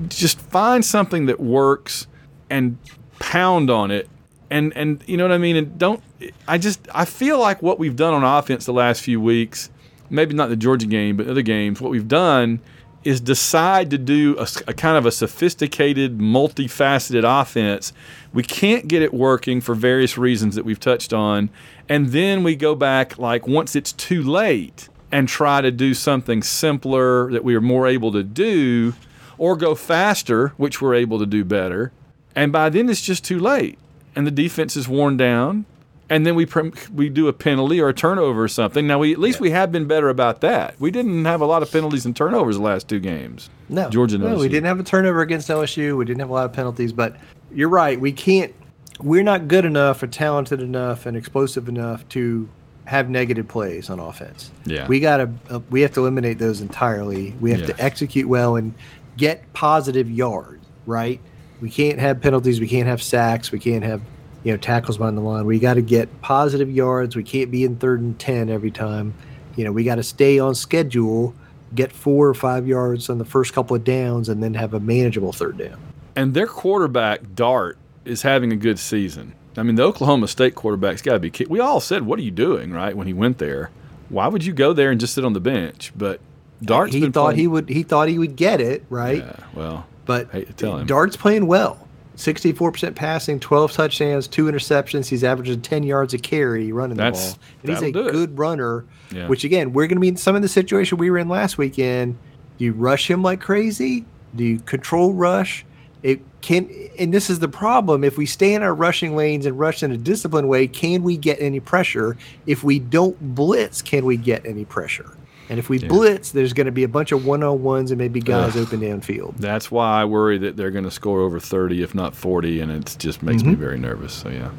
just 0.09 0.41
find 0.41 0.85
something 0.85 1.27
that 1.27 1.41
works 1.41 2.07
and 2.51 2.79
pound 3.19 3.71
on 3.71 3.91
it. 3.91 4.09
And 4.51 4.73
and 4.77 5.03
you 5.07 5.17
know 5.17 5.25
what 5.25 5.33
I 5.33 5.39
mean. 5.39 5.57
And 5.57 5.79
don't. 5.79 6.03
I 6.47 6.59
just 6.59 6.87
I 6.95 7.05
feel 7.05 7.39
like 7.39 7.63
what 7.63 7.79
we've 7.79 7.97
done 7.97 8.15
on 8.15 8.25
offense 8.25 8.65
the 8.65 8.73
last 8.73 9.03
few 9.03 9.21
weeks, 9.21 9.71
maybe 10.11 10.35
not 10.35 10.49
the 10.49 10.57
Georgia 10.57 10.87
game, 10.87 11.17
but 11.17 11.29
other 11.29 11.43
games, 11.43 11.81
what 11.81 11.91
we've 11.91 12.09
done 12.09 12.61
is 13.05 13.21
decide 13.21 13.91
to 13.91 13.99
do 13.99 14.37
a 14.67 14.75
kind 14.75 14.99
of 14.99 15.07
a 15.07 15.13
sophisticated, 15.13 16.19
multifaceted 16.19 17.23
offense. 17.25 17.93
We 18.35 18.43
can't 18.43 18.89
get 18.89 19.03
it 19.03 19.15
working 19.15 19.61
for 19.61 19.75
various 19.75 20.19
reasons 20.19 20.57
that 20.57 20.65
we've 20.65 20.81
touched 20.81 21.13
on. 21.13 21.49
And 21.89 22.09
then 22.09 22.43
we 22.43 22.57
go 22.57 22.75
back, 22.75 23.17
like, 23.17 23.47
once 23.47 23.77
it's 23.77 23.93
too 23.93 24.23
late, 24.23 24.89
and 25.11 25.29
try 25.29 25.61
to 25.61 25.71
do 25.71 25.95
something 25.95 26.43
simpler 26.43 27.31
that 27.33 27.45
we 27.45 27.55
are 27.55 27.63
more 27.63 27.87
able 27.87 28.13
to 28.13 28.23
do, 28.23 28.95
or 29.39 29.57
go 29.57 29.75
faster, 29.75 30.49
which 30.57 30.83
we're 30.83 30.95
able 30.95 31.19
to 31.21 31.27
do 31.27 31.45
better. 31.45 31.93
And 32.35 32.53
by 32.53 32.69
then, 32.69 32.91
it's 32.91 33.01
just 33.01 33.25
too 33.25 33.39
late. 33.39 33.79
And 34.19 34.27
the 34.27 34.33
defense 34.33 34.77
is 34.77 34.89
worn 34.89 35.17
down. 35.17 35.65
And 36.11 36.27
then 36.27 36.35
we 36.35 36.45
prim- 36.45 36.73
we 36.93 37.09
do 37.09 37.29
a 37.29 37.33
penalty 37.33 37.81
or 37.81 37.89
a 37.89 37.95
turnover 37.95 38.43
or 38.43 38.49
something. 38.49 38.85
Now 38.85 38.99
we 38.99 39.13
at 39.13 39.19
least 39.21 39.39
we 39.41 39.51
have 39.53 39.71
been 39.71 39.87
better 39.87 40.09
about 40.09 40.41
that. 40.41 40.75
We 40.81 40.91
didn't 40.91 41.25
have 41.25 41.41
a 41.41 41.47
lot 41.47 41.63
of 41.63 41.71
penalties 41.71 42.05
and 42.05 42.17
turnovers 42.17 42.57
the 42.57 42.63
last 42.63 42.89
two 42.89 42.99
games. 42.99 43.49
No, 43.69 43.89
Georgia 43.91 44.19
No, 44.19 44.35
we 44.37 44.49
didn't 44.49 44.67
have 44.67 44.81
a 44.81 44.83
turnover 44.83 45.21
against 45.21 45.49
LSU. 45.49 45.97
We 45.97 46.05
didn't 46.05 46.19
have 46.19 46.31
a 46.31 46.33
lot 46.33 46.47
of 46.47 46.53
penalties, 46.53 46.93
but 46.93 47.17
you're 47.55 47.69
right. 47.69 48.01
We 48.01 48.11
can't. 48.11 48.53
We're 49.01 49.23
not 49.23 49.47
good 49.47 49.65
enough 49.65 50.03
or 50.03 50.09
talented 50.09 50.61
enough 50.63 51.07
and 51.07 51.17
explosive 51.17 51.69
enough 51.69 52.09
to 52.09 52.49
have 52.87 53.09
negative 53.09 53.47
plays 53.47 53.89
on 53.89 54.01
offense. 54.01 54.51
Yeah. 54.65 54.89
we 54.89 54.99
gotta. 54.99 55.31
Uh, 55.49 55.61
we 55.71 55.83
have 55.83 55.93
to 55.93 56.01
eliminate 56.01 56.41
those 56.41 56.61
entirely. 56.61 57.37
We 57.41 57.53
have 57.53 57.61
Yeah. 57.61 57.67
to 57.67 57.81
execute 57.85 58.27
well 58.29 58.57
and 58.57 58.75
get 59.17 59.53
positive 59.53 60.11
yards. 60.11 60.67
Right. 60.87 61.21
We 61.61 61.71
can't 61.71 61.99
have 61.99 62.21
penalties. 62.21 62.61
We 62.61 62.69
can't 62.69 62.87
have 62.87 63.03
sacks. 63.03 63.51
We 63.53 63.59
can't 63.59 63.85
have 63.85 64.01
you 64.45 64.53
know 64.53 64.57
tackles 64.59 64.99
behind 64.99 65.17
the 65.17 65.23
line. 65.23 65.47
We 65.47 65.59
got 65.59 65.75
to 65.75 65.83
get 65.83 66.21
positive 66.23 66.71
yards. 66.71 67.17
We 67.17 67.25
can't 67.25 67.51
be 67.51 67.65
in 67.65 67.77
third 67.77 68.01
and 68.01 68.19
ten 68.19 68.49
every 68.49 68.71
time. 68.71 69.15
You 69.57 69.65
know, 69.65 69.73
we 69.73 69.83
got 69.85 69.97
to 69.97 70.05
stay 70.05 70.39
on 70.39 70.55
schedule, 70.55 71.35
get 71.75 71.91
four 71.93 72.29
or 72.29 72.35
five 72.35 72.69
yards 72.69 73.11
on 73.11 73.19
the 73.19 73.25
first 73.25 73.53
couple 73.53 73.75
of 73.75 73.83
downs, 73.83 74.29
and 74.29 74.41
then 74.43 74.55
have 74.55 74.73
a 74.75 74.81
manageable 74.81 75.33
third 75.33 75.59
down. 75.59 75.79
And 76.15 76.35
their 76.35 76.47
quarterback 76.47 77.35
Dart 77.35 77.77
is 78.05 78.23
having 78.23 78.53
a 78.53 78.57
good 78.57 78.79
season. 78.79 79.35
I 79.57 79.65
mean, 79.65 79.75
the 79.75 79.83
Oklahoma 79.83 80.29
State 80.29 80.55
quarterback's 80.55 81.03
got 81.03 81.15
to 81.15 81.19
be. 81.19 81.33
We 81.49 81.59
all 81.59 81.81
said, 81.81 82.03
"What 82.07 82.21
are 82.21 82.23
you 82.23 82.31
doing?" 82.31 82.73
Right 82.73 82.97
when 82.97 83.09
he 83.09 83.13
went 83.13 83.39
there. 83.39 83.71
Why 84.09 84.29
would 84.29 84.45
you 84.45 84.53
go 84.53 84.73
there 84.73 84.91
and 84.91 85.01
just 85.01 85.15
sit 85.15 85.25
on 85.25 85.33
the 85.33 85.41
bench? 85.41 85.93
But 85.97 86.21
Dart's 86.63 86.95
he 86.95 87.01
thought 87.11 87.13
playing- 87.35 87.39
he 87.41 87.47
would. 87.49 87.69
He 87.69 87.83
thought 87.83 88.09
he 88.09 88.19
would 88.19 88.37
get 88.37 88.61
it 88.61 88.85
right, 88.89 89.19
Yeah, 89.19 89.37
well, 89.55 89.87
but. 90.09 90.57
Dart's 90.89 91.17
playing 91.17 91.47
well. 91.47 91.87
Sixty-four 92.17 92.73
percent 92.73 92.97
passing, 92.97 93.39
twelve 93.39 93.71
touchdowns, 93.71 94.27
two 94.27 94.47
interceptions. 94.47 95.07
He's 95.07 95.23
averaging 95.23 95.63
ten 95.63 95.85
yards 95.85 96.15
a 96.15 96.19
carry 96.19 96.73
running 96.73 96.97
the 96.97 97.13
ball, 97.13 97.39
and 97.63 97.71
he's 97.71 97.83
a 97.83 97.93
good 97.93 98.37
runner. 98.37 98.85
Yeah. 99.13 99.29
Which 99.29 99.45
again, 99.45 99.73
we're 99.73 99.87
going 99.87 99.99
to 99.99 100.01
be 100.01 100.09
in 100.09 100.17
some 100.17 100.35
of 100.35 100.43
the 100.43 100.49
situation 100.49 100.99
we 100.99 101.13
were 101.13 101.19
in 101.19 101.29
last 101.29 101.59
weekend. 101.59 102.19
Do 102.59 102.65
you 102.65 102.73
rush 102.73 103.09
him 103.09 103.23
like 103.23 103.41
crazy? 103.41 104.05
Do 104.35 104.43
you 104.43 104.59
control 104.59 105.13
rush? 105.13 105.65
It 106.03 106.21
can, 106.41 106.69
and 106.99 107.15
this 107.15 107.31
is 107.31 107.39
the 107.39 107.49
problem. 107.49 108.03
If 108.03 108.19
we 108.19 108.27
stay 108.27 108.55
in 108.55 108.63
our 108.65 108.75
rushing 108.75 109.15
lanes 109.15 109.47
and 109.47 109.57
rush 109.57 109.85
in 109.85 109.93
a 109.93 109.97
disciplined 109.97 110.49
way, 110.49 110.67
can 110.67 111.05
we 111.05 111.17
get 111.17 111.41
any 111.41 111.61
pressure? 111.61 112.17
If 112.47 112.65
we 112.65 112.81
don't 112.81 113.35
blitz, 113.37 113.81
can 113.81 114.05
we 114.05 114.17
get 114.17 114.45
any 114.45 114.65
pressure? 114.65 115.17
And 115.51 115.59
if 115.59 115.69
we 115.71 115.79
blitz, 115.79 116.33
there's 116.33 116.53
going 116.53 116.67
to 116.67 116.73
be 116.73 116.83
a 116.85 116.89
bunch 116.89 117.11
of 117.13 117.25
one 117.25 117.43
on 117.43 117.63
ones 117.63 117.91
and 117.91 117.99
maybe 117.99 118.21
guys 118.21 118.55
open 118.57 118.81
downfield. 118.81 119.37
That's 119.39 119.71
why 119.71 120.03
I 120.03 120.05
worry 120.05 120.37
that 120.39 120.57
they're 120.57 120.71
going 120.71 120.85
to 120.85 120.91
score 120.91 121.21
over 121.23 121.41
30, 121.41 121.83
if 121.83 121.95
not 121.95 122.15
40, 122.15 122.61
and 122.61 122.71
it 122.71 122.97
just 122.99 123.23
makes 123.23 123.43
me 123.43 123.55
very 123.55 123.79
nervous. 123.79 124.13
So 124.13 124.29
yeah. 124.29 124.51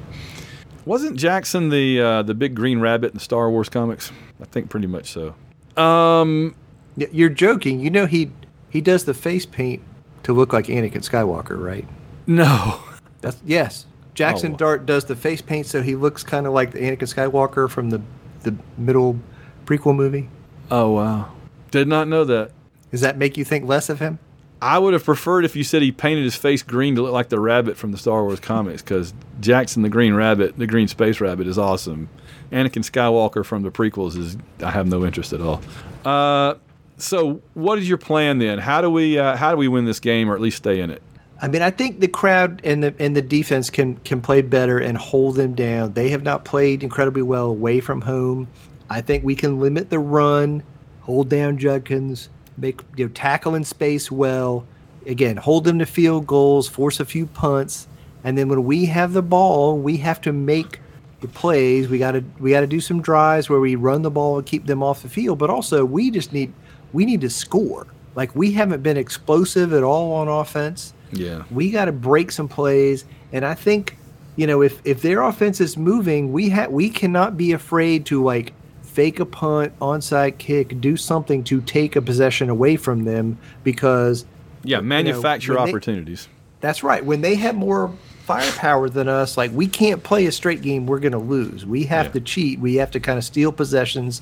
Wasn't 0.86 1.18
Jaxxon 1.18 1.70
the 1.70 2.02
uh, 2.02 2.22
the 2.24 2.34
big 2.34 2.56
green 2.56 2.80
rabbit 2.80 3.12
in 3.12 3.14
the 3.16 3.24
Star 3.24 3.52
Wars 3.52 3.70
comics? 3.70 4.12
I 4.42 4.46
think 4.46 4.70
pretty 4.72 4.88
much 4.88 5.12
so. 5.12 5.36
Um, 5.82 6.56
You're 6.96 7.30
joking. 7.30 7.80
You 7.80 7.92
know 7.92 8.08
he 8.08 8.32
he 8.70 8.82
does 8.82 9.04
the 9.06 9.14
face 9.14 9.46
paint 9.46 9.84
to 10.24 10.34
look 10.34 10.52
like 10.54 10.66
Anakin 10.66 11.04
Skywalker, 11.08 11.62
right? 11.64 11.88
no. 12.26 12.80
That's 13.22 13.38
yes. 13.46 13.86
Jaxson 14.16 14.54
Oh. 14.54 14.58
Dart 14.58 14.86
does 14.86 15.06
the 15.06 15.16
face 15.16 15.42
paint 15.42 15.66
so 15.68 15.82
he 15.82 15.96
looks 15.96 16.24
kind 16.24 16.48
of 16.48 16.54
like 16.54 16.72
the 16.72 16.80
Anakin 16.80 17.14
Skywalker 17.14 17.70
from 17.70 17.90
the 17.92 18.02
the 18.44 18.56
middle 18.78 19.20
prequel 19.66 19.96
movie. 19.96 20.30
Oh 20.72 20.92
wow. 20.92 21.32
Did 21.72 21.88
not 21.88 22.08
know 22.08 22.24
that. 22.26 22.52
Does 22.92 23.02
that 23.02 23.18
make 23.18 23.38
you 23.38 23.46
think 23.46 23.68
less 23.68 23.90
of 23.90 24.00
him? 24.00 24.20
I 24.62 24.78
would 24.78 24.94
have 24.94 25.06
preferred 25.06 25.46
if 25.46 25.56
you 25.56 25.64
said 25.64 25.82
he 25.82 25.92
painted 25.92 26.24
his 26.24 26.36
face 26.36 26.64
green 26.64 26.96
to 26.96 27.02
look 27.02 27.14
like 27.14 27.30
the 27.30 27.40
rabbit 27.40 27.78
from 27.78 27.92
the 27.92 27.98
Star 27.98 28.24
Wars 28.24 28.42
comics, 28.42 28.82
because 28.82 29.14
Jaxxon 29.40 29.84
the 29.84 29.90
Green 29.90 30.14
Rabbit, 30.14 30.58
the 30.58 30.68
Green 30.68 30.90
Space 30.90 31.22
Rabbit, 31.22 31.48
is 31.48 31.58
awesome. 31.58 32.10
Anakin 32.52 32.84
Skywalker 32.84 33.46
from 33.46 33.64
the 33.64 33.72
prequels 33.72 34.18
is 34.18 34.38
I 34.62 34.72
have 34.72 34.88
no 34.88 35.06
interest 35.06 35.32
at 35.32 35.40
all. 35.40 35.62
Uh, 36.04 36.56
so 36.98 37.42
what 37.54 37.80
is 37.80 37.88
your 37.88 37.98
plan 37.98 38.40
then? 38.40 38.60
How 38.60 38.82
do 38.82 38.90
we 38.90 39.18
uh, 39.18 39.38
how 39.38 39.52
do 39.52 39.58
we 39.58 39.68
win 39.68 39.86
this 39.86 40.00
game 40.00 40.30
or 40.30 40.36
at 40.36 40.42
least 40.42 40.58
stay 40.58 40.82
in 40.82 40.90
it? 40.90 41.02
I 41.42 41.48
mean, 41.48 41.62
I 41.62 41.72
think 41.72 42.02
the 42.02 42.10
crowd 42.10 42.60
and 42.66 42.84
the 42.84 42.94
and 43.00 43.16
the 43.16 43.22
defense 43.22 43.70
can 43.70 43.96
can 43.98 44.22
play 44.22 44.42
better 44.42 44.78
and 44.78 44.98
hold 44.98 45.36
them 45.36 45.54
down. 45.54 45.94
They 45.94 46.10
have 46.10 46.24
not 46.24 46.44
played 46.44 46.84
incredibly 46.84 47.22
well 47.22 47.46
away 47.46 47.80
from 47.80 48.02
home. 48.02 48.50
I 48.90 49.02
think 49.02 49.24
we 49.24 49.36
can 49.36 49.60
limit 49.60 49.90
the 49.90 50.00
run, 50.00 50.64
hold 51.02 51.30
down 51.30 51.58
Judkins, 51.58 52.30
make 52.58 52.82
you 52.96 53.06
know 53.06 53.12
tackle 53.14 53.56
in 53.56 53.64
space 53.64 54.12
well. 54.12 54.66
Again, 55.06 55.38
hold 55.38 55.64
them 55.64 55.80
to 55.80 55.86
field 55.86 56.28
goals, 56.28 56.68
force 56.68 57.00
a 57.00 57.06
few 57.06 57.26
punts, 57.26 57.88
and 58.24 58.38
then 58.38 58.50
when 58.50 58.66
we 58.66 58.86
have 58.86 59.14
the 59.14 59.22
ball, 59.22 59.78
we 59.78 59.98
have 59.98 60.20
to 60.22 60.34
make 60.34 60.80
the 61.22 61.28
plays. 61.28 61.88
We 61.88 61.98
got 62.00 62.12
to 62.12 62.24
we 62.40 62.52
got 62.52 62.62
to 62.62 62.68
do 62.68 62.80
some 62.82 63.02
drives 63.02 63.50
where 63.50 63.60
we 63.60 63.76
run 63.76 64.02
the 64.02 64.12
ball 64.12 64.38
and 64.38 64.46
keep 64.46 64.66
them 64.66 64.84
off 64.84 65.02
the 65.04 65.10
field, 65.10 65.40
but 65.40 65.50
also 65.50 65.86
we 65.86 66.12
just 66.12 66.34
need 66.34 66.52
we 66.94 67.06
need 67.06 67.22
to 67.22 67.30
score. 67.30 67.88
Like 68.16 68.36
we 68.36 68.52
haven't 68.52 68.84
been 68.84 68.98
explosive 68.98 69.72
at 69.74 69.84
all 69.84 70.12
on 70.14 70.28
offense 70.28 70.94
Yeah. 71.12 71.44
we 71.52 71.72
got 71.72 71.86
to 71.86 71.92
break 71.94 72.32
some 72.32 72.48
plays 72.50 73.06
and 73.32 73.46
i 73.46 73.54
think 73.54 73.98
you 74.36 74.46
know 74.48 74.62
if 74.62 74.82
if 74.84 75.02
their 75.02 75.22
offense 75.22 75.62
is 75.62 75.78
moving 75.78 76.34
we 76.34 76.50
ha- 76.50 76.68
we 76.70 76.90
cannot 76.90 77.38
be 77.38 77.54
afraid 77.54 78.06
to 78.08 78.22
like 78.22 78.52
fake 79.00 79.22
a 79.22 79.26
punt 79.26 79.72
onside 79.80 80.38
kick 80.40 80.82
do 80.82 80.98
something 80.98 81.42
to 81.42 81.62
take 81.62 81.96
a 81.96 82.02
possession 82.02 82.50
away 82.50 82.76
from 82.76 83.06
them 83.06 83.38
because 83.64 84.26
Yeah, 84.66 84.82
manufacture 84.82 85.54
when 85.56 85.64
they- 85.64 85.72
opportunities. 85.72 86.28
that's 86.60 86.84
right. 86.84 87.06
When 87.06 87.22
they 87.22 87.36
have 87.36 87.56
more 87.56 87.92
firepower 88.26 88.90
than 88.90 89.08
us 89.08 89.38
like 89.38 89.52
we 89.54 89.68
can't 89.68 90.04
play 90.04 90.26
a 90.26 90.32
straight 90.34 90.62
game 90.62 90.86
we're 90.86 91.00
going 91.00 91.14
to 91.14 91.18
lose. 91.18 91.66
We 91.66 91.84
have 91.86 92.08
Yeah. 92.08 92.12
to 92.12 92.20
cheat. 92.20 92.60
We 92.60 92.76
have 92.76 92.92
to 92.92 93.00
kind 93.00 93.18
of 93.18 93.24
steal 93.24 93.54
possessions 93.54 94.22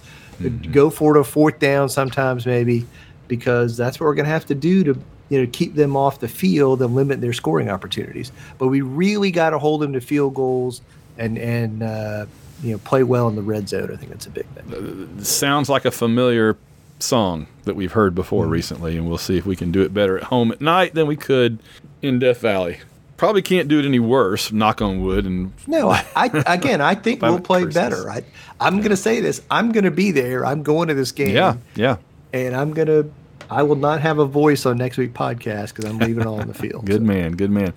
go 0.71 0.91
for 0.91 1.17
it 1.17 1.19
a 1.19 1.23
fourth 1.23 1.57
down 1.57 1.89
sometimes 1.89 2.45
maybe 2.45 2.85
because 3.27 3.75
that's 3.77 3.99
what 3.99 4.05
we're 4.05 4.13
going 4.13 4.25
to 4.27 4.31
have 4.31 4.45
to 4.45 4.55
do 4.55 4.83
to 4.83 4.95
you 5.29 5.41
know 5.41 5.49
keep 5.51 5.73
them 5.73 5.95
off 5.97 6.19
the 6.19 6.27
field 6.27 6.83
and 6.83 6.93
limit 6.93 7.19
their 7.19 7.33
scoring 7.33 7.67
opportunities. 7.71 8.31
But 8.59 8.67
we 8.67 8.81
really 8.81 9.31
got 9.31 9.49
to 9.49 9.57
hold 9.57 9.81
them 9.81 9.93
to 9.93 10.01
field 10.01 10.35
goals 10.35 10.81
and 11.17 11.39
and 11.39 11.81
uh, 11.81 12.27
you 12.63 12.71
know 12.71 12.77
play 12.79 13.03
well 13.03 13.27
in 13.27 13.35
the 13.35 13.41
red 13.41 13.67
zone 13.69 13.89
i 13.91 13.95
think 13.95 14.11
that's 14.11 14.25
a 14.25 14.29
big 14.29 14.45
thing 14.47 15.23
sounds 15.23 15.69
like 15.69 15.85
a 15.85 15.91
familiar 15.91 16.57
song 16.99 17.45
that 17.65 17.75
we've 17.75 17.91
heard 17.91 18.15
before 18.15 18.45
Mm-hmm. 18.45 18.51
recently, 18.53 18.97
and 18.97 19.07
we'll 19.07 19.19
see 19.19 19.37
if 19.37 19.45
we 19.45 19.55
can 19.55 19.71
do 19.71 19.83
it 19.83 19.93
better 19.93 20.17
at 20.17 20.23
home 20.23 20.51
at 20.51 20.59
night 20.61 20.95
than 20.95 21.05
we 21.05 21.15
could 21.15 21.59
in 22.01 22.17
Death 22.17 22.39
Valley. 22.41 22.79
Probably 23.17 23.43
can't 23.43 23.67
do 23.67 23.77
it 23.77 23.85
any 23.85 23.99
worse, 23.99 24.51
knock 24.51 24.81
on 24.81 25.03
wood. 25.03 25.25
And 25.25 25.53
No, 25.67 25.89
I, 25.91 26.03
I 26.15 26.25
again, 26.55 26.81
I 26.81 26.95
think 26.95 27.21
we'll 27.21 27.39
play 27.39 27.65
better. 27.65 28.09
I, 28.09 28.23
I'm 28.59 28.77
going 28.77 28.89
to 28.89 28.97
say 28.97 29.21
this. 29.21 29.43
I'm 29.51 29.71
going 29.71 29.83
to 29.83 29.91
be 29.91 30.09
there. 30.11 30.43
I'm 30.43 30.63
going 30.63 30.87
to 30.87 30.95
this 30.95 31.11
game. 31.11 31.35
yeah, 31.35 31.57
yeah, 31.75 31.97
and 32.33 32.55
I'm 32.55 32.73
gonna. 32.73 33.03
I 33.51 33.61
will 33.61 33.75
not 33.75 34.01
have 34.01 34.17
a 34.17 34.25
voice 34.25 34.65
on 34.65 34.77
next 34.79 34.97
week's 34.97 35.15
podcast 35.15 35.75
because 35.75 35.85
I'm 35.85 35.99
leaving 35.99 36.25
all 36.25 36.41
on 36.41 36.47
the 36.47 36.53
field. 36.63 36.85
good 36.87 37.01
So, 37.01 37.05
man, 37.07 37.35
good 37.35 37.51
man. 37.51 37.73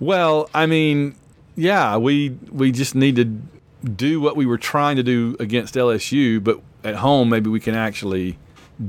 Well, 0.00 0.48
I 0.54 0.64
mean, 0.64 1.14
yeah, 1.54 1.98
we 1.98 2.30
we 2.50 2.72
just 2.72 2.94
need 2.94 3.16
to 3.16 3.38
do 3.84 4.20
what 4.20 4.36
we 4.36 4.46
were 4.46 4.58
trying 4.58 4.96
to 4.96 5.02
do 5.02 5.36
against 5.38 5.74
LSU, 5.74 6.42
but 6.42 6.60
at 6.82 6.96
home 6.96 7.28
maybe 7.28 7.50
we 7.50 7.60
can 7.60 7.74
actually 7.74 8.38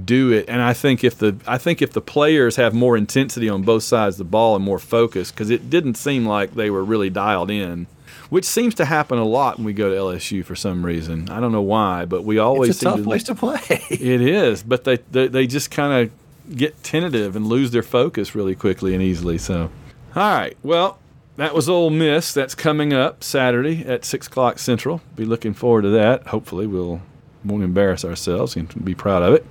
do 0.06 0.32
it. 0.32 0.46
And 0.50 0.62
I 0.62 0.74
think 0.74 1.04
if 1.04 1.18
the 1.18 1.36
I 1.46 1.58
think 1.58 1.82
if 1.82 1.92
the 1.94 2.02
players 2.02 2.56
have 2.56 2.74
more 2.74 2.98
intensity 2.98 3.50
on 3.50 3.62
both 3.64 3.84
sides 3.84 4.16
of 4.16 4.20
the 4.20 4.32
ball 4.32 4.56
and 4.56 4.64
more 4.66 4.80
focus, 4.80 5.32
because 5.32 5.50
it 5.50 5.70
didn't 5.70 5.96
seem 5.96 6.26
like 6.26 6.56
they 6.56 6.70
were 6.70 6.84
really 6.84 7.10
dialed 7.10 7.52
in, 7.52 7.88
which 8.30 8.46
seems 8.46 8.74
to 8.76 8.86
happen 8.86 9.18
a 9.20 9.26
lot 9.26 9.58
when 9.58 9.66
we 9.66 9.74
go 9.74 9.90
to 9.90 9.96
LSU 9.96 10.44
for 10.44 10.56
some 10.56 10.86
reason. 10.86 11.30
I 11.30 11.40
don't 11.40 11.52
know 11.52 11.62
why, 11.62 12.06
but 12.06 12.24
we 12.24 12.40
always 12.40 12.72
It's 12.72 12.82
a 12.82 12.86
tough 12.86 12.98
to- 12.98 13.04
place 13.04 13.24
to 13.24 13.36
play. 13.36 13.60
it 13.90 14.22
is, 14.22 14.64
but 14.64 14.84
they 14.86 14.98
they, 15.12 15.28
they 15.28 15.46
just 15.48 15.70
kind 15.72 15.94
of 16.10 16.56
get 16.58 16.82
tentative 16.84 17.36
and 17.36 17.48
lose 17.48 17.72
their 17.72 17.84
focus 17.84 18.34
really 18.36 18.56
quickly 18.56 18.94
and 18.94 19.02
easily. 19.04 19.38
So, 19.38 19.70
all 20.16 20.32
right, 20.34 20.56
well, 20.64 20.98
that 21.38 21.54
was 21.54 21.68
Ole 21.70 21.90
Miss. 21.90 22.34
That's 22.34 22.56
coming 22.56 22.94
up 22.94 23.24
Saturday 23.24 23.86
at 23.86 24.06
six 24.06 24.28
o'clock 24.28 24.60
Central. 24.60 25.02
Be 25.16 25.26
looking 25.26 25.54
forward 25.54 25.84
to 25.84 25.90
that. 25.90 26.28
Hopefully, 26.28 26.68
we'll 26.68 27.02
won't 27.44 27.64
embarrass 27.64 28.04
ourselves 28.04 28.56
and 28.56 28.84
be 28.84 28.96
proud 28.96 29.22
of 29.22 29.34
it. 29.34 29.46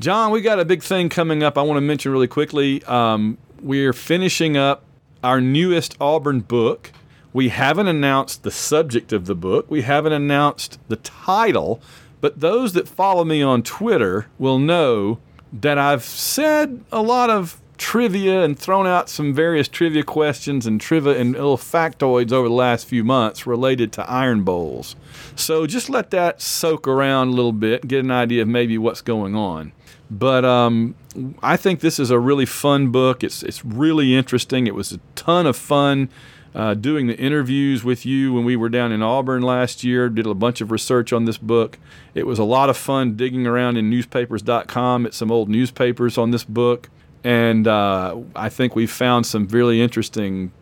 John, 0.00 0.32
we 0.32 0.40
got 0.40 0.58
a 0.58 0.64
big 0.64 0.82
thing 0.82 1.08
coming 1.08 1.42
up. 1.42 1.56
I 1.56 1.62
want 1.62 1.76
to 1.76 1.80
mention 1.80 2.10
really 2.10 2.26
quickly. 2.26 2.82
Um, 2.84 3.38
we're 3.62 3.92
finishing 3.92 4.56
up 4.56 4.84
our 5.22 5.40
newest 5.40 5.96
Auburn 6.00 6.40
book. 6.40 6.92
We 7.32 7.48
haven't 7.48 7.88
announced 7.88 8.42
the 8.42 8.50
subject 8.50 9.12
of 9.12 9.26
the 9.26 9.34
book. 9.34 9.70
We 9.70 9.82
haven't 9.82 10.12
announced 10.12 10.78
the 10.88 10.96
title, 10.96 11.80
but 12.20 12.40
those 12.40 12.72
that 12.74 12.88
follow 12.88 13.24
me 13.24 13.42
on 13.42 13.62
Twitter 13.62 14.26
will 14.38 14.58
know 14.58 15.18
that 15.52 15.78
I've 15.78 16.04
said 16.04 16.84
a 16.90 17.00
lot 17.00 17.30
of 17.30 17.60
trivia 17.76 18.42
and 18.44 18.58
thrown 18.58 18.86
out 18.86 19.08
some 19.08 19.34
various 19.34 19.68
trivia 19.68 20.02
questions 20.02 20.66
and 20.66 20.80
trivia 20.80 21.18
and 21.18 21.32
little 21.32 21.56
factoids 21.56 22.32
over 22.32 22.48
the 22.48 22.54
last 22.54 22.86
few 22.86 23.04
months 23.04 23.46
related 23.46 23.92
to 23.92 24.10
iron 24.10 24.42
bowls. 24.44 24.96
So 25.36 25.66
just 25.66 25.90
let 25.90 26.10
that 26.10 26.40
soak 26.40 26.86
around 26.86 27.28
a 27.28 27.32
little 27.32 27.52
bit, 27.52 27.86
get 27.88 28.04
an 28.04 28.10
idea 28.10 28.42
of 28.42 28.48
maybe 28.48 28.78
what's 28.78 29.00
going 29.00 29.34
on. 29.34 29.72
But 30.10 30.44
um, 30.44 30.94
I 31.42 31.56
think 31.56 31.80
this 31.80 31.98
is 31.98 32.10
a 32.10 32.18
really 32.18 32.46
fun 32.46 32.90
book. 32.90 33.24
It's 33.24 33.42
it's 33.42 33.64
really 33.64 34.14
interesting. 34.14 34.66
It 34.66 34.74
was 34.74 34.92
a 34.92 35.00
ton 35.14 35.46
of 35.46 35.56
fun 35.56 36.08
uh, 36.54 36.74
doing 36.74 37.06
the 37.06 37.16
interviews 37.18 37.82
with 37.82 38.06
you 38.06 38.32
when 38.32 38.44
we 38.44 38.54
were 38.54 38.68
down 38.68 38.92
in 38.92 39.02
Auburn 39.02 39.42
last 39.42 39.82
year. 39.82 40.08
Did 40.08 40.26
a 40.26 40.34
bunch 40.34 40.60
of 40.60 40.70
research 40.70 41.12
on 41.12 41.24
this 41.24 41.38
book. 41.38 41.78
It 42.14 42.26
was 42.26 42.38
a 42.38 42.44
lot 42.44 42.70
of 42.70 42.76
fun 42.76 43.16
digging 43.16 43.46
around 43.46 43.76
in 43.76 43.90
newspapers.com 43.90 45.06
at 45.06 45.14
some 45.14 45.32
old 45.32 45.48
newspapers 45.48 46.16
on 46.16 46.30
this 46.30 46.44
book, 46.44 46.90
and 47.24 47.66
uh, 47.66 48.20
I 48.36 48.50
think 48.50 48.76
we 48.76 48.86
found 48.86 49.26
some 49.26 49.48
really 49.48 49.80
interesting 49.80 50.52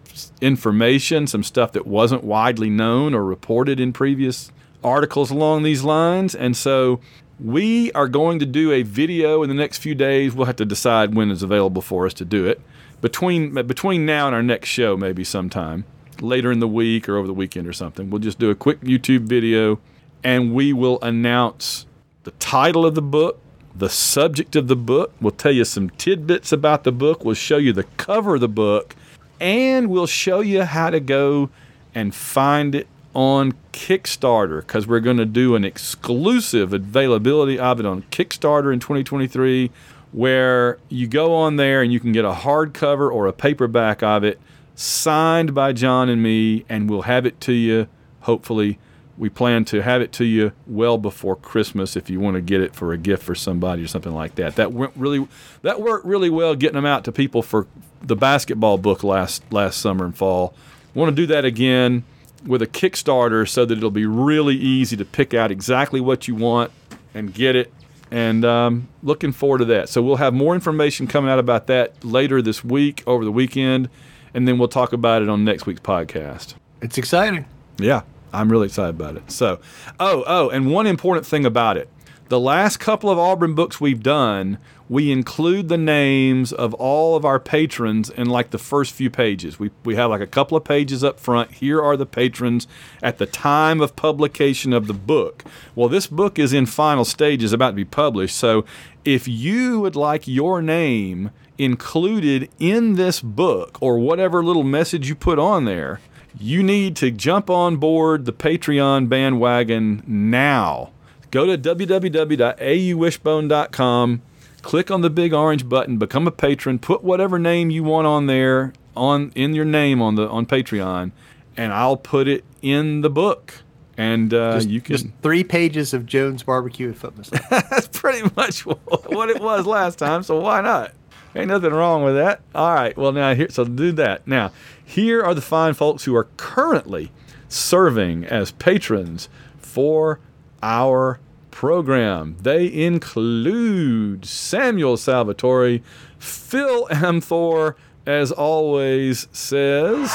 information, 0.40 1.26
some 1.26 1.42
stuff 1.42 1.72
that 1.72 1.86
wasn't 1.86 2.22
widely 2.22 2.70
known 2.70 3.14
or 3.14 3.24
reported 3.24 3.80
in 3.80 3.92
previous 3.92 4.52
articles 4.84 5.30
along 5.30 5.64
these 5.64 5.82
lines. 5.82 6.34
And 6.34 6.56
so 6.56 7.00
we 7.40 7.90
are 7.92 8.08
going 8.08 8.38
to 8.38 8.46
do 8.46 8.70
a 8.70 8.82
video 8.82 9.42
in 9.42 9.48
the 9.48 9.54
next 9.54 9.78
few 9.78 9.94
days. 9.94 10.34
We'll 10.34 10.46
have 10.46 10.56
to 10.56 10.64
decide 10.64 11.14
when 11.14 11.30
it's 11.30 11.42
available 11.42 11.82
for 11.82 12.06
us 12.06 12.14
to 12.14 12.24
do 12.24 12.46
it. 12.46 12.60
Between 13.00 13.52
between 13.54 14.06
now 14.06 14.26
and 14.26 14.34
our 14.34 14.44
next 14.44 14.68
show, 14.68 14.96
maybe 14.96 15.24
sometime 15.24 15.84
later 16.20 16.52
in 16.52 16.60
the 16.60 16.68
week 16.68 17.08
or 17.08 17.16
over 17.16 17.26
the 17.26 17.34
weekend 17.34 17.66
or 17.66 17.72
something, 17.72 18.10
we'll 18.10 18.20
just 18.20 18.38
do 18.38 18.50
a 18.50 18.54
quick 18.54 18.80
YouTube 18.82 19.22
video 19.22 19.80
and 20.22 20.54
we 20.54 20.72
will 20.72 21.00
announce 21.02 21.86
the 22.22 22.30
title 22.32 22.86
of 22.86 22.94
the 22.94 23.02
book, 23.02 23.40
the 23.74 23.88
subject 23.88 24.56
of 24.56 24.68
the 24.68 24.76
book. 24.76 25.12
We'll 25.20 25.32
tell 25.32 25.52
you 25.52 25.64
some 25.64 25.90
tidbits 25.90 26.52
about 26.52 26.84
the 26.84 26.92
book. 26.92 27.24
We'll 27.24 27.34
show 27.34 27.56
you 27.56 27.72
the 27.72 27.84
cover 27.96 28.36
of 28.36 28.40
the 28.40 28.48
book, 28.48 28.94
and 29.40 29.88
we'll 29.88 30.06
show 30.06 30.40
you 30.40 30.62
how 30.62 30.90
to 30.90 31.00
go 31.00 31.50
and 31.94 32.14
find 32.14 32.74
it 32.74 32.86
on 33.14 33.52
Kickstarter 33.72 34.60
because 34.60 34.86
we're 34.86 35.00
going 35.00 35.18
to 35.18 35.26
do 35.26 35.54
an 35.54 35.64
exclusive 35.64 36.72
availability 36.72 37.58
of 37.58 37.80
it 37.80 37.86
on 37.86 38.02
Kickstarter 38.04 38.72
in 38.72 38.80
2023 38.80 39.70
where 40.12 40.78
you 40.88 41.06
go 41.06 41.34
on 41.34 41.56
there 41.56 41.82
and 41.82 41.92
you 41.92 41.98
can 41.98 42.12
get 42.12 42.24
a 42.24 42.32
hardcover 42.32 43.10
or 43.10 43.26
a 43.26 43.32
paperback 43.32 44.02
of 44.02 44.24
it 44.24 44.38
signed 44.74 45.54
by 45.54 45.72
John 45.72 46.08
and 46.08 46.22
me, 46.22 46.64
and 46.68 46.88
we'll 46.88 47.02
have 47.02 47.26
it 47.26 47.40
to 47.42 47.52
you 47.52 47.88
hopefully 48.20 48.78
we 49.22 49.28
plan 49.28 49.64
to 49.64 49.80
have 49.82 50.02
it 50.02 50.10
to 50.10 50.24
you 50.24 50.50
well 50.66 50.98
before 50.98 51.36
Christmas 51.36 51.94
if 51.94 52.10
you 52.10 52.18
want 52.18 52.34
to 52.34 52.40
get 52.40 52.60
it 52.60 52.74
for 52.74 52.92
a 52.92 52.98
gift 52.98 53.22
for 53.22 53.36
somebody 53.36 53.84
or 53.84 53.86
something 53.86 54.12
like 54.12 54.34
that. 54.34 54.56
That 54.56 54.72
went 54.72 54.94
really 54.96 55.28
that 55.62 55.80
worked 55.80 56.04
really 56.04 56.28
well 56.28 56.56
getting 56.56 56.74
them 56.74 56.86
out 56.86 57.04
to 57.04 57.12
people 57.12 57.40
for 57.40 57.68
the 58.00 58.16
basketball 58.16 58.78
book 58.78 59.04
last 59.04 59.44
last 59.52 59.80
summer 59.80 60.04
and 60.04 60.16
fall. 60.16 60.54
Want 60.92 61.14
to 61.14 61.14
do 61.14 61.24
that 61.28 61.44
again 61.44 62.02
with 62.44 62.62
a 62.62 62.66
Kickstarter 62.66 63.48
so 63.48 63.64
that 63.64 63.78
it'll 63.78 63.92
be 63.92 64.06
really 64.06 64.56
easy 64.56 64.96
to 64.96 65.04
pick 65.04 65.34
out 65.34 65.52
exactly 65.52 66.00
what 66.00 66.26
you 66.26 66.34
want 66.34 66.72
and 67.14 67.32
get 67.32 67.54
it 67.54 67.72
and 68.10 68.44
um, 68.44 68.88
looking 69.04 69.30
forward 69.30 69.58
to 69.58 69.66
that. 69.66 69.88
So 69.88 70.02
we'll 70.02 70.16
have 70.16 70.34
more 70.34 70.52
information 70.52 71.06
coming 71.06 71.30
out 71.30 71.38
about 71.38 71.68
that 71.68 72.04
later 72.04 72.42
this 72.42 72.64
week, 72.64 73.04
over 73.06 73.24
the 73.24 73.30
weekend, 73.30 73.88
and 74.34 74.48
then 74.48 74.58
we'll 74.58 74.66
talk 74.66 74.92
about 74.92 75.22
it 75.22 75.28
on 75.28 75.44
next 75.44 75.64
week's 75.64 75.80
podcast. 75.80 76.54
It's 76.80 76.98
exciting. 76.98 77.44
Yeah, 77.78 78.02
I'm 78.32 78.50
really 78.50 78.66
excited 78.66 78.96
about 78.96 79.16
it. 79.16 79.30
So, 79.30 79.60
oh, 80.00 80.24
oh, 80.26 80.48
and 80.50 80.70
one 80.70 80.86
important 80.86 81.26
thing 81.26 81.44
about 81.44 81.76
it. 81.76 81.88
The 82.28 82.40
last 82.40 82.78
couple 82.78 83.10
of 83.10 83.18
Auburn 83.18 83.54
books 83.54 83.78
we've 83.78 84.02
done, 84.02 84.56
we 84.88 85.12
include 85.12 85.68
the 85.68 85.76
names 85.76 86.50
of 86.50 86.72
all 86.74 87.14
of 87.14 87.26
our 87.26 87.38
patrons 87.38 88.08
in 88.08 88.30
like 88.30 88.50
the 88.52 88.58
first 88.58 88.94
few 88.94 89.10
pages. 89.10 89.58
We, 89.58 89.70
we 89.84 89.96
have 89.96 90.08
like 90.08 90.22
a 90.22 90.26
couple 90.26 90.56
of 90.56 90.64
pages 90.64 91.04
up 91.04 91.20
front. 91.20 91.52
Here 91.52 91.82
are 91.82 91.94
the 91.94 92.06
patrons 92.06 92.66
at 93.02 93.18
the 93.18 93.26
time 93.26 93.82
of 93.82 93.96
publication 93.96 94.72
of 94.72 94.86
the 94.86 94.94
book. 94.94 95.44
Well, 95.74 95.90
this 95.90 96.06
book 96.06 96.38
is 96.38 96.54
in 96.54 96.64
final 96.64 97.04
stages, 97.04 97.52
about 97.52 97.70
to 97.70 97.76
be 97.76 97.84
published. 97.84 98.36
So 98.36 98.64
if 99.04 99.28
you 99.28 99.80
would 99.80 99.96
like 99.96 100.26
your 100.26 100.62
name 100.62 101.32
included 101.58 102.48
in 102.58 102.94
this 102.94 103.20
book 103.20 103.76
or 103.82 103.98
whatever 103.98 104.42
little 104.42 104.64
message 104.64 105.06
you 105.06 105.14
put 105.14 105.38
on 105.38 105.66
there, 105.66 106.00
you 106.38 106.62
need 106.62 106.96
to 106.96 107.10
jump 107.10 107.50
on 107.50 107.76
board 107.76 108.24
the 108.24 108.32
Patreon 108.32 109.08
bandwagon 109.08 110.02
now. 110.06 110.90
Go 111.30 111.46
to 111.46 111.56
www.auwishbone.com, 111.56 114.22
click 114.60 114.90
on 114.90 115.00
the 115.00 115.10
big 115.10 115.32
orange 115.32 115.68
button, 115.68 115.98
become 115.98 116.26
a 116.26 116.30
patron, 116.30 116.78
put 116.78 117.02
whatever 117.02 117.38
name 117.38 117.70
you 117.70 117.84
want 117.84 118.06
on 118.06 118.26
there 118.26 118.72
on 118.94 119.32
in 119.34 119.54
your 119.54 119.64
name 119.64 120.02
on 120.02 120.16
the 120.16 120.28
on 120.28 120.46
Patreon, 120.46 121.12
and 121.56 121.72
I'll 121.72 121.96
put 121.96 122.28
it 122.28 122.44
in 122.60 123.00
the 123.00 123.10
book. 123.10 123.54
And 123.96 124.32
uh, 124.32 124.54
Just, 124.54 124.68
you 124.68 124.80
can 124.80 124.96
just 124.96 125.06
three 125.22 125.44
pages 125.44 125.94
of 125.94 126.06
Jones 126.06 126.42
barbecue 126.42 126.88
and 126.88 126.96
foot 126.96 127.16
massage. 127.16 127.40
that's 127.50 127.88
pretty 127.88 128.28
much 128.36 128.60
what 128.66 129.30
it 129.30 129.40
was 129.40 129.66
last 129.66 129.98
time, 129.98 130.22
so 130.22 130.40
why 130.40 130.60
not? 130.60 130.92
Ain't 131.34 131.48
nothing 131.48 131.72
wrong 131.72 132.04
with 132.04 132.14
that. 132.14 132.40
All 132.54 132.74
right, 132.74 132.96
well 132.96 133.12
now 133.12 133.34
here, 133.34 133.48
so 133.48 133.64
do 133.64 133.92
that. 133.92 134.26
Now, 134.26 134.52
here 134.84 135.22
are 135.22 135.34
the 135.34 135.40
fine 135.40 135.74
folks 135.74 136.04
who 136.04 136.14
are 136.14 136.28
currently 136.36 137.10
serving 137.48 138.24
as 138.24 138.52
patrons 138.52 139.28
for 139.58 140.20
our 140.62 141.18
program. 141.50 142.36
They 142.40 142.72
include 142.72 144.24
Samuel 144.24 144.96
Salvatore, 144.96 145.80
Phil 146.18 146.86
Amthor, 146.88 147.74
as 148.06 148.32
always 148.32 149.28
says. 149.32 150.10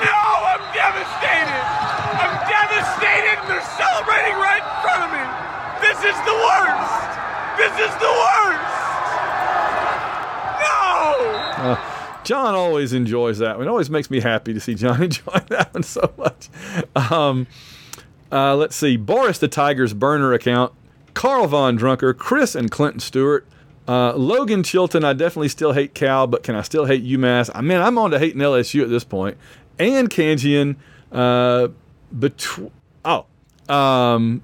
No, 0.00 0.16
I'm 0.50 0.64
devastated. 0.72 1.64
I'm 2.16 2.36
devastated. 2.48 3.36
They're 3.46 3.68
celebrating 3.76 4.34
right 4.40 4.64
in 4.64 4.74
front 4.80 5.02
of 5.04 5.10
me. 5.12 5.20
This 5.84 5.98
is 6.00 6.16
the 6.24 6.32
worst. 6.32 7.12
This 7.60 7.72
is 7.72 7.94
the 7.96 8.08
worst. 8.08 8.70
No. 11.58 11.78
John 12.24 12.54
always 12.54 12.94
enjoys 12.94 13.36
that 13.40 13.58
one. 13.58 13.66
It 13.66 13.70
always 13.70 13.90
makes 13.90 14.10
me 14.10 14.20
happy 14.20 14.54
to 14.54 14.60
see 14.60 14.74
John 14.74 15.02
enjoy 15.04 15.40
that 15.48 15.74
one 15.74 15.82
so 15.82 16.10
much. 16.16 16.48
Um, 16.96 17.46
uh, 18.32 18.56
let's 18.56 18.74
see. 18.76 18.96
Boris 18.96 19.36
the 19.36 19.46
Tiger's 19.46 19.92
burner 19.92 20.32
account, 20.32 20.72
Carl 21.12 21.48
Von 21.48 21.76
Drunker, 21.76 22.14
Chris 22.14 22.54
and 22.54 22.70
Clinton 22.70 23.00
Stewart, 23.00 23.46
uh, 23.86 24.14
Logan 24.14 24.62
Chilton. 24.62 25.04
I 25.04 25.12
definitely 25.12 25.48
still 25.48 25.72
hate 25.72 25.92
Cal, 25.92 26.26
but 26.26 26.42
can 26.42 26.54
I 26.54 26.62
still 26.62 26.86
hate 26.86 27.04
UMass? 27.04 27.50
I 27.54 27.60
mean, 27.60 27.78
I'm 27.78 27.98
on 27.98 28.10
to 28.12 28.18
hating 28.18 28.40
LSU 28.40 28.82
at 28.82 28.88
this 28.88 29.04
point. 29.04 29.36
And 29.78 30.08
Kanjian. 30.08 30.76
Uh, 31.12 31.68
oh, 33.04 33.26
um, 33.68 34.42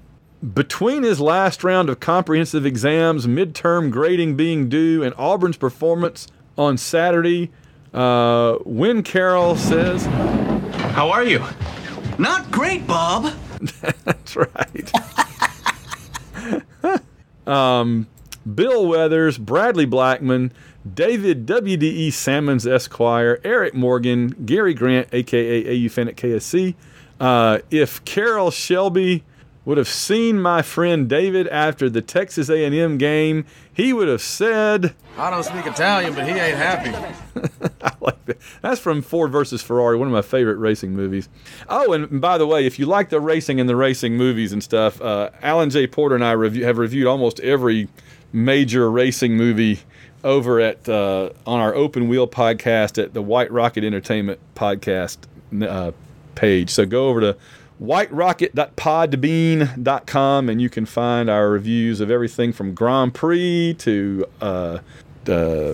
between 0.53 1.03
his 1.03 1.19
last 1.19 1.63
round 1.63 1.89
of 1.89 1.99
comprehensive 1.99 2.65
exams, 2.65 3.25
midterm 3.25 3.89
grading 3.89 4.35
being 4.35 4.69
due, 4.69 5.03
and 5.03 5.13
Auburn's 5.17 5.57
performance 5.57 6.27
on 6.57 6.77
Saturday, 6.77 7.51
uh, 7.93 8.57
Win 8.63 9.03
Carroll 9.03 9.55
says, 9.55 10.05
How 10.93 11.09
are 11.09 11.23
you? 11.23 11.43
Not 12.17 12.51
great, 12.51 12.85
Bob. 12.85 13.33
That's 14.03 14.35
right. 14.35 14.91
um, 17.47 18.07
Bill 18.55 18.87
Weathers, 18.87 19.37
Bradley 19.37 19.85
Blackman, 19.85 20.51
David 20.93 21.45
WDE 21.45 22.13
Salmons 22.13 22.65
Esquire, 22.65 23.39
Eric 23.43 23.73
Morgan, 23.73 24.29
Gary 24.45 24.73
Grant, 24.73 25.07
aka 25.11 25.85
AU 25.85 25.89
fan 25.89 26.07
at 26.07 26.15
KSC. 26.15 26.75
Uh, 27.19 27.59
if 27.71 28.03
Carroll 28.05 28.51
Shelby 28.51 29.23
would 29.67 29.77
have 29.77 29.89
seen 29.89 30.41
my 30.41 30.61
friend 30.61 31.09
David 31.09 31.45
after 31.49 31.89
the 31.89 32.01
Texas 32.01 32.47
A&M 32.47 32.97
game, 32.97 33.43
he 33.73 33.91
would 33.91 34.07
have 34.07 34.21
said, 34.21 34.95
I 35.17 35.29
don't 35.29 35.43
speak 35.43 35.67
Italian, 35.67 36.15
but 36.15 36.23
he 36.23 36.31
ain't 36.31 36.55
happy. 36.55 36.91
I 37.81 37.91
like 37.99 38.25
that. 38.27 38.37
That's 38.61 38.79
from 38.79 39.01
Ford 39.01 39.29
versus 39.29 39.61
Ferrari, 39.61 39.97
one 39.97 40.07
of 40.07 40.13
my 40.13 40.21
favorite 40.21 40.55
racing 40.55 40.93
movies. 40.93 41.27
Oh, 41.67 41.91
and 41.91 42.21
by 42.21 42.37
the 42.37 42.47
way, 42.47 42.65
if 42.65 42.79
you 42.79 42.85
like 42.85 43.09
the 43.09 43.19
racing 43.19 43.59
and 43.59 43.67
the 43.67 43.75
racing 43.75 44.15
movies 44.15 44.53
and 44.53 44.63
stuff, 44.63 45.01
uh, 45.01 45.31
Alan 45.41 45.69
J. 45.69 45.85
Porter 45.85 46.15
and 46.15 46.23
I 46.23 46.31
review, 46.31 46.63
have 46.63 46.77
reviewed 46.77 47.05
almost 47.05 47.41
every 47.41 47.89
major 48.31 48.89
racing 48.89 49.35
movie 49.35 49.81
over 50.23 50.61
at 50.61 50.87
uh, 50.87 51.31
on 51.45 51.59
our 51.59 51.75
Open 51.75 52.07
Wheel 52.07 52.29
podcast 52.29 53.03
at 53.03 53.13
the 53.13 53.21
White 53.21 53.51
Rocket 53.51 53.83
Entertainment 53.83 54.39
podcast 54.55 55.17
uh, 55.61 55.91
page. 56.35 56.69
So 56.69 56.85
go 56.85 57.09
over 57.09 57.19
to 57.19 57.37
whiterocket.podbean.com 57.79 60.49
and 60.49 60.61
you 60.61 60.69
can 60.69 60.85
find 60.85 61.29
our 61.29 61.49
reviews 61.49 62.01
of 62.01 62.09
everything 62.09 62.51
from 62.51 62.73
Grand 62.73 63.13
Prix 63.13 63.75
to 63.79 64.25
uh, 64.41 64.79
uh, 65.29 65.73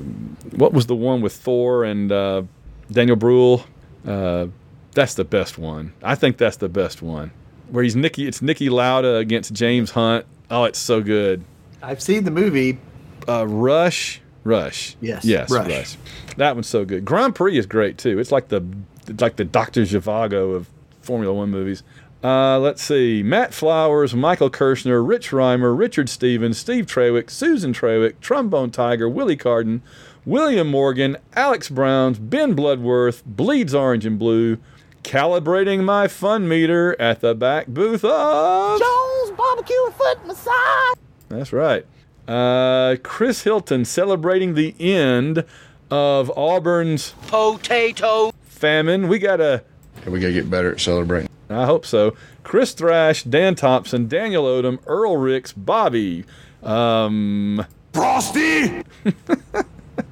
what 0.55 0.73
was 0.73 0.87
the 0.87 0.95
one 0.95 1.21
with 1.21 1.33
Thor 1.33 1.83
and 1.83 2.11
uh, 2.11 2.43
Daniel 2.91 3.15
Bruhl? 3.15 3.65
Uh, 4.05 4.47
that's 4.93 5.15
the 5.15 5.23
best 5.23 5.57
one. 5.57 5.93
I 6.03 6.15
think 6.15 6.37
that's 6.37 6.57
the 6.57 6.69
best 6.69 7.01
one. 7.01 7.31
Where 7.69 7.83
he's 7.83 7.95
Niki, 7.95 8.27
it's 8.27 8.41
Niki 8.41 8.69
Lauda 8.69 9.15
against 9.15 9.53
James 9.53 9.91
Hunt. 9.91 10.25
Oh, 10.51 10.65
it's 10.65 10.79
so 10.79 11.01
good. 11.01 11.43
I've 11.81 12.01
seen 12.01 12.23
the 12.23 12.31
movie. 12.31 12.79
Uh, 13.27 13.47
Rush, 13.47 14.21
Rush. 14.43 14.95
Yes, 15.01 15.25
yes, 15.25 15.49
Rush. 15.49 15.67
Rush. 15.67 15.97
That 16.37 16.55
one's 16.55 16.67
so 16.67 16.85
good. 16.85 17.05
Grand 17.05 17.35
Prix 17.35 17.57
is 17.57 17.65
great 17.65 17.97
too. 17.97 18.19
It's 18.19 18.31
like 18.31 18.49
the 18.49 18.63
it's 19.07 19.21
like 19.21 19.37
the 19.37 19.45
Doctor 19.45 19.81
Zhivago 19.81 20.55
of 20.55 20.69
Formula 21.03 21.33
One 21.33 21.49
movies. 21.49 21.83
Uh, 22.23 22.57
let's 22.57 22.81
see. 22.81 23.21
Matt 23.21 23.53
Flowers, 23.53 24.15
Michael 24.15 24.49
Kirshner, 24.49 25.05
Rich 25.05 25.31
Reimer, 25.31 25.77
Richard 25.77 26.07
Stevens, 26.07 26.57
Steve 26.57 26.85
Trawick, 26.85 27.29
Susan 27.29 27.73
Trawick, 27.73 28.21
Trombone 28.21 28.71
Tiger, 28.71 29.09
Willie 29.09 29.35
Carden, 29.35 29.81
William 30.25 30.67
Morgan, 30.69 31.17
Alex 31.35 31.67
Browns, 31.69 32.19
Ben 32.19 32.53
Bloodworth, 32.53 33.25
Bleeds 33.25 33.73
Orange 33.75 34.05
and 34.05 34.17
Blue, 34.17 34.57
calibrating 35.03 35.83
my 35.83 36.07
fun 36.07 36.47
meter 36.47 36.95
at 36.99 37.19
the 37.19 37.35
back 37.35 37.67
booth 37.67 38.05
of 38.05 38.79
Jones 38.79 39.31
barbecue 39.37 39.75
and 39.85 39.93
foot 39.95 40.25
massage. 40.25 40.95
That's 41.27 41.51
right. 41.51 41.85
Uh, 42.25 42.95
Chris 43.03 43.43
Hilton 43.43 43.83
celebrating 43.83 44.53
the 44.53 44.73
end 44.79 45.43
of 45.91 46.31
Auburn's 46.37 47.15
Potato. 47.27 48.31
famine. 48.43 49.09
We 49.09 49.19
got 49.19 49.41
a 49.41 49.65
We 50.05 50.19
gotta 50.19 50.33
get 50.33 50.49
better 50.49 50.73
at 50.73 50.79
celebrating. 50.79 51.29
I 51.49 51.65
hope 51.65 51.85
so. 51.85 52.15
Chris 52.43 52.73
Thrash, 52.73 53.23
Dan 53.23 53.55
Thompson, 53.55 54.07
Daniel 54.07 54.45
Odom, 54.45 54.79
Earl 54.85 55.17
Ricks, 55.17 55.53
Bobby, 55.53 56.25
um, 56.61 57.65
Frosty! 57.93 58.83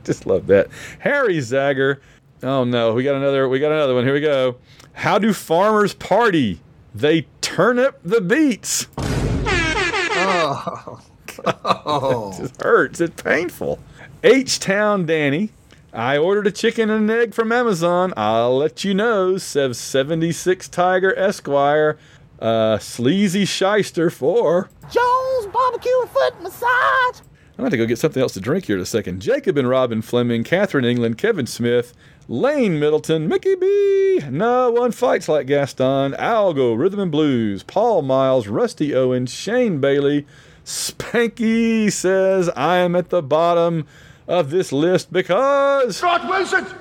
just 0.04 0.26
love 0.26 0.48
that. 0.48 0.68
Harry 1.00 1.38
Zager. 1.38 1.98
Oh 2.44 2.64
no, 2.64 2.94
we 2.94 3.04
got 3.04 3.16
another. 3.16 3.50
We 3.50 3.60
got 3.60 3.72
another 3.72 3.96
one. 3.96 4.04
Here 4.04 4.14
we 4.14 4.22
go. 4.22 4.58
How 4.94 5.18
do 5.18 5.34
farmers 5.34 5.94
party? 5.94 6.62
They 6.94 7.28
turn 7.42 7.80
up 7.80 8.00
the 8.04 8.22
beats. 8.22 8.88
Oh. 8.98 11.02
oh. 11.46 12.38
It 12.44 12.52
hurts. 12.62 13.02
It's 13.02 13.22
painful. 13.22 13.80
H 14.24 14.60
Town 14.60 15.06
Danny. 15.06 15.52
I 15.94 16.18
ordered 16.18 16.48
a 16.48 16.52
chicken 16.52 16.90
and 16.90 17.10
an 17.10 17.18
egg 17.18 17.34
from 17.34 17.52
Amazon. 17.52 18.14
I'll 18.16 18.58
let 18.58 18.86
you 18.86 18.94
know, 18.94 19.38
says 19.38 19.78
76 19.78 20.70
Tiger 20.70 21.18
Esquire. 21.18 21.98
Uh, 22.40 22.80
sleazy 22.80 23.44
shyster 23.46 24.10
for. 24.10 24.70
Jones 24.90 25.48
barbecue 25.48 25.92
and 26.02 26.10
foot 26.10 26.42
massage. 26.42 27.22
I'm 27.58 27.64
going 27.64 27.72
to 27.72 27.78
go 27.78 27.86
get 27.86 28.00
something 28.00 28.22
else 28.22 28.34
to 28.34 28.40
drink 28.40 28.66
here 28.66 28.78
in 28.78 28.82
a 28.82 28.86
second. 28.86 29.22
Jacob 29.22 29.58
and 29.58 29.68
Robin 29.68 30.02
Fleming, 30.02 30.44
Catherine 30.44 30.86
England, 30.86 31.18
Kevin 31.18 31.46
Smith, 31.46 31.94
Lane 32.28 32.80
Middleton, 32.80 33.28
Mickey 33.28 33.56
B. 33.56 34.22
No 34.30 34.72
one 34.72 34.94
fights 34.94 35.28
like 35.28 35.46
Gaston, 35.46 36.14
Algo, 36.14 36.76
Rhythm 36.76 37.02
and 37.02 37.12
Blues, 37.12 37.64
Paul 37.64 38.02
Miles, 38.02 38.48
Rusty 38.48 38.96
Owen, 38.96 39.26
Shane 39.26 39.80
Bailey, 39.82 40.26
Spanky 40.66 41.92
says, 41.92 42.50
I 42.56 42.78
am 42.78 42.96
at 42.96 43.10
the 43.10 43.22
bottom 43.22 43.86
of 44.32 44.50
this 44.50 44.72
list 44.72 45.12
because. 45.12 45.98
Scott 45.98 46.28
Wilson! 46.28 46.64
Back 46.64 46.74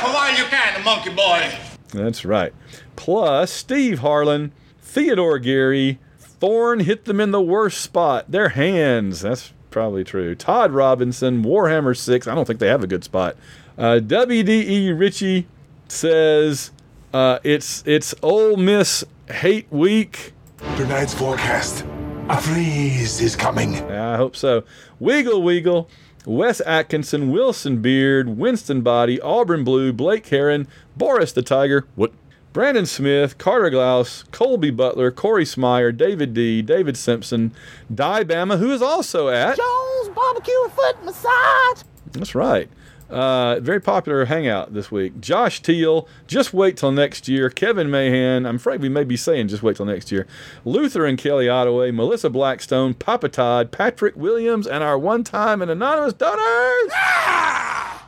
for 0.00 0.06
while 0.06 0.38
you 0.38 0.44
can, 0.44 0.84
monkey 0.84 1.10
boy. 1.10 1.52
That's 1.88 2.24
right. 2.24 2.54
Plus, 2.94 3.50
Steve 3.50 3.98
Harlan, 3.98 4.52
Theodore 4.80 5.38
Gary, 5.40 5.98
Thorne 6.18 6.80
hit 6.80 7.06
them 7.06 7.20
in 7.20 7.32
the 7.32 7.42
worst 7.42 7.80
spot, 7.80 8.30
their 8.30 8.50
hands. 8.50 9.20
That's 9.20 9.52
probably 9.70 10.04
true. 10.04 10.34
Todd 10.34 10.70
Robinson, 10.70 11.42
Warhammer 11.42 11.96
6. 11.96 12.26
I 12.28 12.34
don't 12.34 12.46
think 12.46 12.60
they 12.60 12.68
have 12.68 12.84
a 12.84 12.86
good 12.86 13.02
spot. 13.04 13.36
Uh, 13.76 14.00
WDE 14.02 14.98
Richie 14.98 15.46
says 15.88 16.70
uh, 17.12 17.38
it's 17.42 17.82
it's 17.86 18.14
Ole 18.22 18.56
Miss 18.56 19.04
hate 19.28 19.66
week. 19.70 20.32
Tonight's 20.76 21.14
forecast. 21.14 21.84
A 22.28 22.40
freeze 22.40 23.20
is 23.20 23.36
coming. 23.36 23.76
I 23.88 24.16
hope 24.16 24.34
so. 24.34 24.64
Wiggle 24.98 25.42
Wiggle, 25.42 25.88
Wes 26.24 26.60
Atkinson, 26.62 27.30
Wilson 27.30 27.80
Beard, 27.80 28.36
Winston 28.36 28.80
Body, 28.82 29.20
Auburn 29.20 29.62
Blue, 29.62 29.92
Blake 29.92 30.26
Heron, 30.26 30.66
Boris 30.96 31.30
the 31.30 31.42
Tiger, 31.42 31.86
what? 31.94 32.12
Brandon 32.52 32.86
Smith, 32.86 33.38
Carter 33.38 33.70
Glaus, 33.70 34.24
Colby 34.32 34.70
Butler, 34.70 35.12
Corey 35.12 35.44
Smyer, 35.44 35.96
David 35.96 36.34
D, 36.34 36.62
David 36.62 36.96
Simpson, 36.96 37.52
Di 37.94 38.24
Bama, 38.24 38.58
who 38.58 38.72
is 38.72 38.82
also 38.82 39.28
at 39.28 39.56
Jones 39.56 40.08
Barbecue 40.16 40.68
Foot 40.70 41.04
Massage. 41.04 41.82
That's 42.12 42.34
right. 42.34 42.68
Uh, 43.08 43.60
very 43.60 43.80
popular 43.80 44.24
hangout 44.24 44.74
this 44.74 44.90
week. 44.90 45.20
Josh 45.20 45.62
Teal, 45.62 46.08
just 46.26 46.52
wait 46.52 46.76
till 46.76 46.90
next 46.90 47.28
year. 47.28 47.48
Kevin 47.48 47.90
Mahan, 47.90 48.44
I'm 48.44 48.56
afraid 48.56 48.80
we 48.80 48.88
may 48.88 49.04
be 49.04 49.16
saying 49.16 49.48
just 49.48 49.62
wait 49.62 49.76
till 49.76 49.86
next 49.86 50.10
year. 50.10 50.26
Luther 50.64 51.06
and 51.06 51.16
Kelly 51.16 51.48
Ottaway, 51.48 51.92
Melissa 51.92 52.30
Blackstone, 52.30 52.94
Papa 52.94 53.28
Todd, 53.28 53.70
Patrick 53.70 54.16
Williams, 54.16 54.66
and 54.66 54.82
our 54.82 54.98
one 54.98 55.22
time 55.22 55.62
and 55.62 55.70
anonymous 55.70 56.14
donors. 56.14 56.92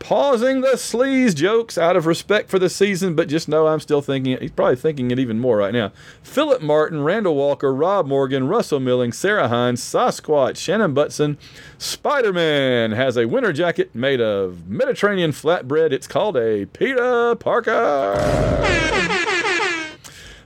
Pausing 0.00 0.60
the 0.60 0.74
sleaze 0.76 1.34
jokes 1.34 1.76
out 1.76 1.96
of 1.96 2.06
respect 2.06 2.48
for 2.48 2.58
the 2.58 2.70
season, 2.70 3.14
but 3.14 3.28
just 3.28 3.48
know 3.48 3.66
I'm 3.66 3.80
still 3.80 4.00
thinking 4.00 4.32
it. 4.32 4.42
He's 4.42 4.52
probably 4.52 4.76
thinking 4.76 5.10
it 5.10 5.18
even 5.18 5.38
more 5.40 5.56
right 5.56 5.72
now. 5.72 5.92
Philip 6.22 6.62
Martin, 6.62 7.02
Randall 7.02 7.34
Walker, 7.34 7.74
Rob 7.74 8.06
Morgan, 8.06 8.46
Russell 8.46 8.80
Milling, 8.80 9.12
Sarah 9.12 9.48
Hines, 9.48 9.82
Sasquatch, 9.82 10.56
Shannon 10.56 10.94
Butson, 10.94 11.36
Spider 11.78 12.32
Man 12.32 12.92
has 12.92 13.16
a 13.16 13.26
winter 13.26 13.52
jacket 13.52 13.94
made 13.94 14.20
of 14.20 14.68
Mediterranean 14.68 15.32
flatbread. 15.32 15.92
It's 15.92 16.06
called 16.06 16.36
a 16.36 16.66
Peter 16.66 17.34
Parker. 17.34 18.14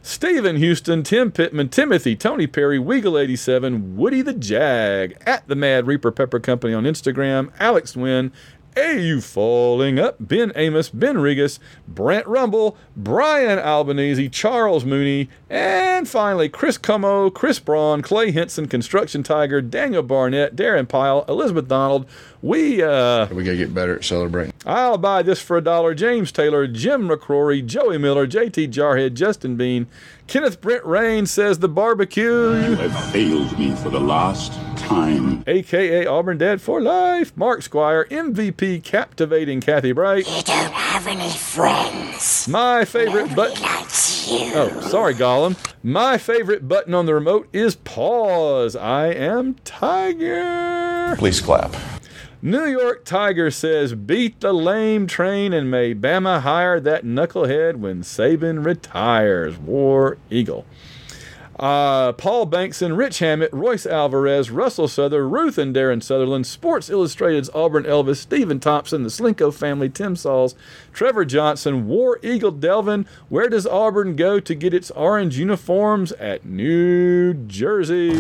Stephen 0.05 0.57
Houston, 0.57 1.03
Tim 1.03 1.30
Pittman, 1.30 1.68
Timothy, 1.68 2.16
Tony 2.16 2.46
Perry, 2.46 2.78
Weagle87, 2.78 3.94
Woody 3.94 4.20
the 4.20 4.34
Jag, 4.34 5.16
at 5.24 5.46
the 5.46 5.55
Mad 5.55 5.86
Reaper 5.86 6.11
Pepper 6.11 6.40
Company 6.40 6.74
on 6.74 6.84
Instagram, 6.84 7.53
Alex 7.61 7.96
Wynn, 7.96 8.32
AU 8.77 9.20
Falling 9.20 9.99
Up, 9.99 10.16
Ben 10.20 10.53
Amos, 10.57 10.89
Ben 10.89 11.16
Regas, 11.16 11.59
Brent 11.87 12.27
Rumble, 12.27 12.77
Brian 12.97 13.59
Albanese, 13.59 14.29
Charles 14.29 14.85
Mooney, 14.85 15.29
and 15.51 16.09
finally 16.09 16.49
Chris 16.49 16.79
Como, 16.79 17.29
Chris 17.31 17.59
Braun, 17.59 18.03
Clay 18.03 18.31
Henson, 18.31 18.66
Construction 18.68 19.23
Tiger, 19.23 19.61
Daniel 19.61 20.03
Barnett, 20.03 20.57
Darren 20.57 20.89
Pyle, 20.89 21.25
Elizabeth 21.29 21.68
Donald. 21.68 22.07
We, 22.41 22.83
uh, 22.83 23.27
We 23.29 23.45
gotta 23.45 23.57
get 23.57 23.75
better 23.75 23.97
at 23.97 24.05
celebrating. 24.05 24.53
I'll 24.66 24.99
buy 24.99 25.23
this 25.23 25.41
for 25.41 25.57
a 25.57 25.61
dollar. 25.61 25.95
James 25.95 26.33
Taylor, 26.33 26.66
Jim 26.66 27.09
McCrory, 27.09 27.64
Joey 27.64 27.99
Miller, 27.99 28.27
JT 28.27 28.68
Jarhead, 28.73 29.14
Justin 29.14 29.57
Bean, 29.57 29.87
Kenneth 30.27 30.61
Brent 30.61 30.85
Rain 30.85 31.27
says 31.27 31.59
the 31.59 31.68
barbecue, 31.68 32.55
You 32.55 32.75
have 32.77 33.12
failed 33.12 33.57
me 33.59 33.75
for 33.77 33.91
the 33.91 34.01
last 34.01 34.53
time. 34.83 35.45
aka 35.47 36.07
Auburn 36.07 36.39
Dad 36.39 36.61
for 36.61 36.80
Life, 36.80 37.37
Mark 37.37 37.62
Squire, 37.62 38.07
MVP, 38.11 38.83
captivating 38.83 39.61
Kathy 39.61 39.93
Bright. 39.93 40.26
You 40.28 40.43
don't 40.43 40.72
have 40.72 41.07
any 41.07 41.30
friends. 41.30 42.47
My 42.49 42.85
favorite 42.85 43.35
button. 43.35 43.64
Oh, 43.64 44.80
sorry, 44.89 45.14
Gollum. 45.14 45.57
My 45.83 46.18
favorite 46.18 46.68
button 46.68 46.95
on 46.95 47.07
the 47.07 47.14
remote 47.14 47.49
is 47.53 47.76
pause. 47.76 48.76
I 48.76 49.09
am 49.09 49.55
Tiger. 49.64 51.16
Please 51.18 51.41
clap. 51.41 51.74
New 52.45 52.64
York 52.66 53.05
Tiger 53.05 53.53
says, 53.53 53.95
beat 53.95 54.41
the 54.41 54.53
lame 54.53 55.07
train 55.07 55.53
and 55.53 55.70
may 55.70 55.95
Bama 55.95 56.41
hire 56.41 56.80
that 56.80 57.05
knucklehead 57.05 57.76
when 57.76 58.03
Saban 58.03 58.64
retires. 58.64 59.57
War 59.59 60.18
Eagle. 60.28 60.66
Uh, 61.62 62.12
Paul 62.14 62.46
Bankson, 62.48 62.96
Rich 62.96 63.20
Hammett, 63.20 63.52
Royce 63.52 63.86
Alvarez, 63.86 64.50
Russell 64.50 64.88
Souther, 64.88 65.28
Ruth 65.28 65.58
and 65.58 65.72
Darren 65.72 66.02
Sutherland, 66.02 66.44
Sports 66.44 66.90
Illustrated's 66.90 67.48
Auburn 67.54 67.84
Elvis, 67.84 68.16
Stephen 68.16 68.58
Thompson, 68.58 69.04
the 69.04 69.08
Slinko 69.08 69.54
family, 69.54 69.88
Tim 69.88 70.16
Sauls, 70.16 70.56
Trevor 70.92 71.24
Johnson, 71.24 71.86
War 71.86 72.18
Eagle 72.20 72.50
Delvin. 72.50 73.06
Where 73.28 73.48
does 73.48 73.64
Auburn 73.64 74.16
go 74.16 74.40
to 74.40 74.54
get 74.56 74.74
its 74.74 74.90
orange 74.90 75.38
uniforms? 75.38 76.10
At 76.14 76.44
New 76.44 77.34
Jersey. 77.34 78.16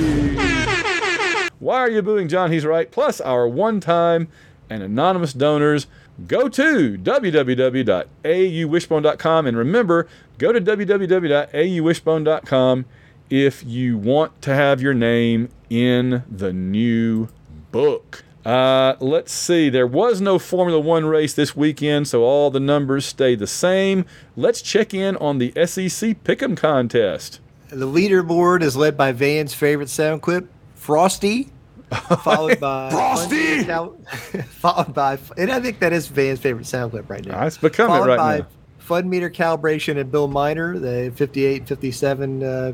Why 1.58 1.78
are 1.78 1.90
you 1.90 2.00
booing 2.00 2.28
John? 2.28 2.52
He's 2.52 2.64
right. 2.64 2.88
Plus 2.92 3.20
our 3.20 3.48
one 3.48 3.80
time 3.80 4.28
and 4.70 4.84
anonymous 4.84 5.32
donors. 5.32 5.88
Go 6.28 6.48
to 6.48 6.96
www.auwishbone.com 6.96 9.46
and 9.48 9.56
remember, 9.56 10.06
go 10.38 10.52
to 10.52 10.60
www.auwishbone.com 10.60 12.84
if 13.32 13.64
you 13.64 13.96
want 13.96 14.42
to 14.42 14.54
have 14.54 14.82
your 14.82 14.92
name 14.92 15.48
in 15.70 16.22
the 16.30 16.52
new 16.52 17.28
book. 17.70 18.24
Uh, 18.44 18.94
let's 19.00 19.32
see. 19.32 19.70
There 19.70 19.86
was 19.86 20.20
no 20.20 20.38
Formula 20.38 20.78
One 20.78 21.06
race 21.06 21.32
this 21.32 21.56
weekend, 21.56 22.08
so 22.08 22.24
all 22.24 22.50
the 22.50 22.60
numbers 22.60 23.06
stay 23.06 23.34
the 23.34 23.46
same. 23.46 24.04
Let's 24.36 24.60
check 24.60 24.92
in 24.92 25.16
on 25.16 25.38
the 25.38 25.50
SEC 25.64 26.22
Pick'em 26.24 26.58
contest. 26.58 27.40
The 27.70 27.86
leaderboard 27.86 28.60
is 28.60 28.76
led 28.76 28.98
by 28.98 29.12
Van's 29.12 29.54
favorite 29.54 29.88
sound 29.88 30.20
clip, 30.20 30.46
Frosty, 30.74 31.48
followed 32.22 32.60
by 32.60 32.90
Frosty! 32.90 33.64
Cal- 33.64 33.96
followed 34.50 34.92
by, 34.92 35.18
and 35.38 35.50
I 35.50 35.58
think 35.58 35.78
that 35.78 35.94
is 35.94 36.06
Van's 36.06 36.38
favorite 36.38 36.66
sound 36.66 36.90
clip 36.90 37.08
right 37.08 37.24
now. 37.24 37.46
It's 37.46 37.56
becoming 37.56 37.94
followed 37.94 38.08
right 38.08 38.18
by 38.18 38.38
now. 38.40 38.46
Fun 38.76 39.08
Meter 39.08 39.30
Calibration 39.30 39.98
and 39.98 40.12
Bill 40.12 40.28
Miner, 40.28 40.78
the 40.78 41.10
58 41.16 41.66
57 41.66 42.42
uh, 42.42 42.72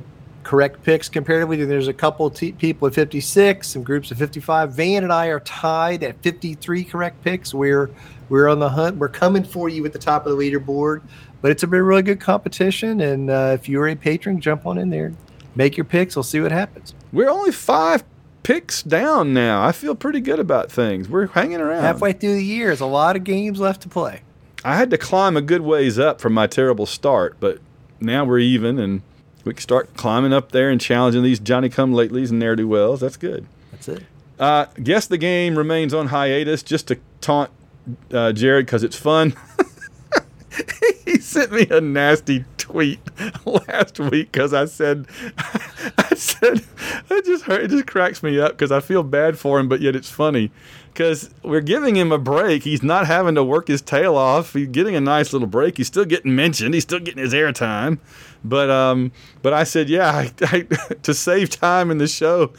correct 0.48 0.82
picks 0.82 1.10
comparatively. 1.10 1.62
There's 1.62 1.88
a 1.88 1.92
couple 1.92 2.30
t- 2.30 2.52
people 2.52 2.88
at 2.88 2.94
56, 2.94 3.68
some 3.68 3.82
groups 3.82 4.10
at 4.10 4.16
55. 4.16 4.72
Van 4.72 5.02
and 5.02 5.12
I 5.12 5.26
are 5.26 5.40
tied 5.40 6.02
at 6.02 6.22
53 6.22 6.84
correct 6.84 7.22
picks. 7.22 7.52
We're 7.52 7.90
we're 8.30 8.48
on 8.48 8.58
the 8.58 8.70
hunt. 8.70 8.96
We're 8.96 9.10
coming 9.10 9.44
for 9.44 9.68
you 9.68 9.84
at 9.84 9.92
the 9.92 9.98
top 9.98 10.24
of 10.24 10.34
the 10.34 10.42
leaderboard. 10.42 11.02
But 11.42 11.50
it's 11.50 11.62
a 11.62 11.66
been 11.66 11.82
really 11.82 12.02
good 12.02 12.18
competition, 12.18 13.02
and 13.02 13.28
uh, 13.30 13.50
if 13.54 13.68
you're 13.68 13.88
a 13.88 13.94
patron, 13.94 14.40
jump 14.40 14.64
on 14.64 14.78
in 14.78 14.88
there, 14.88 15.12
make 15.54 15.76
your 15.76 15.84
picks. 15.84 16.16
We'll 16.16 16.22
see 16.22 16.40
what 16.40 16.50
happens. 16.50 16.94
We're 17.12 17.28
only 17.28 17.52
five 17.52 18.02
picks 18.42 18.82
down 18.82 19.34
now. 19.34 19.62
I 19.62 19.72
feel 19.72 19.94
pretty 19.94 20.20
good 20.20 20.40
about 20.40 20.72
things. 20.72 21.10
We're 21.10 21.26
hanging 21.26 21.60
around. 21.60 21.82
Halfway 21.82 22.14
through 22.14 22.36
the 22.36 22.44
year, 22.44 22.68
there's 22.68 22.80
a 22.80 22.86
lot 22.86 23.16
of 23.16 23.22
games 23.22 23.60
left 23.60 23.82
to 23.82 23.88
play. 23.88 24.22
I 24.64 24.76
had 24.76 24.88
to 24.90 24.98
climb 24.98 25.36
a 25.36 25.42
good 25.42 25.60
ways 25.60 25.98
up 25.98 26.22
from 26.22 26.32
my 26.32 26.46
terrible 26.46 26.86
start, 26.86 27.36
but 27.38 27.58
now 28.00 28.24
we're 28.24 28.38
even 28.38 28.78
and 28.78 29.02
we 29.48 29.54
can 29.54 29.62
start 29.62 29.94
climbing 29.96 30.32
up 30.32 30.52
there 30.52 30.70
and 30.70 30.80
challenging 30.80 31.22
these 31.22 31.40
Johnny 31.40 31.68
come 31.68 31.92
latelys 31.92 32.30
and 32.30 32.38
ne'er 32.38 32.54
do 32.54 32.68
wells. 32.68 33.00
That's 33.00 33.16
good. 33.16 33.46
That's 33.72 33.88
it. 33.88 34.04
Uh, 34.38 34.66
guess 34.82 35.06
the 35.06 35.18
game 35.18 35.56
remains 35.56 35.92
on 35.92 36.08
hiatus 36.08 36.62
just 36.62 36.86
to 36.88 36.98
taunt 37.20 37.50
uh, 38.12 38.32
Jared 38.32 38.66
because 38.66 38.84
it's 38.84 38.96
fun. 38.96 39.34
he 41.04 41.18
sent 41.18 41.52
me 41.52 41.66
a 41.70 41.80
nasty 41.80 42.44
tweet 42.56 43.00
last 43.44 43.98
week 43.98 44.32
because 44.32 44.52
I 44.52 44.66
said, 44.66 45.06
I 45.98 46.14
said, 46.14 46.62
it 47.10 47.24
just 47.24 47.44
hurt, 47.44 47.62
it 47.62 47.70
just 47.70 47.86
cracks 47.86 48.22
me 48.22 48.38
up 48.38 48.52
because 48.52 48.72
I 48.72 48.80
feel 48.80 49.02
bad 49.02 49.38
for 49.38 49.58
him, 49.58 49.68
but 49.68 49.80
yet 49.80 49.96
it's 49.96 50.10
funny 50.10 50.50
because 50.98 51.30
we're 51.42 51.60
giving 51.60 51.96
him 51.96 52.10
a 52.10 52.18
break. 52.18 52.64
He's 52.64 52.82
not 52.82 53.06
having 53.06 53.36
to 53.36 53.44
work 53.44 53.68
his 53.68 53.80
tail 53.80 54.16
off. 54.16 54.54
He's 54.54 54.68
getting 54.68 54.96
a 54.96 55.00
nice 55.00 55.32
little 55.32 55.48
break. 55.48 55.76
He's 55.76 55.86
still 55.86 56.04
getting 56.04 56.34
mentioned. 56.34 56.74
He's 56.74 56.82
still 56.82 56.98
getting 56.98 57.22
his 57.22 57.32
airtime. 57.32 57.98
But 58.44 58.68
um, 58.70 59.12
but 59.42 59.52
I 59.52 59.64
said, 59.64 59.88
yeah, 59.88 60.10
I, 60.10 60.32
I, 60.42 60.60
to 61.02 61.14
save 61.14 61.50
time 61.50 61.90
in 61.90 61.98
the 61.98 62.08
show, 62.08 62.52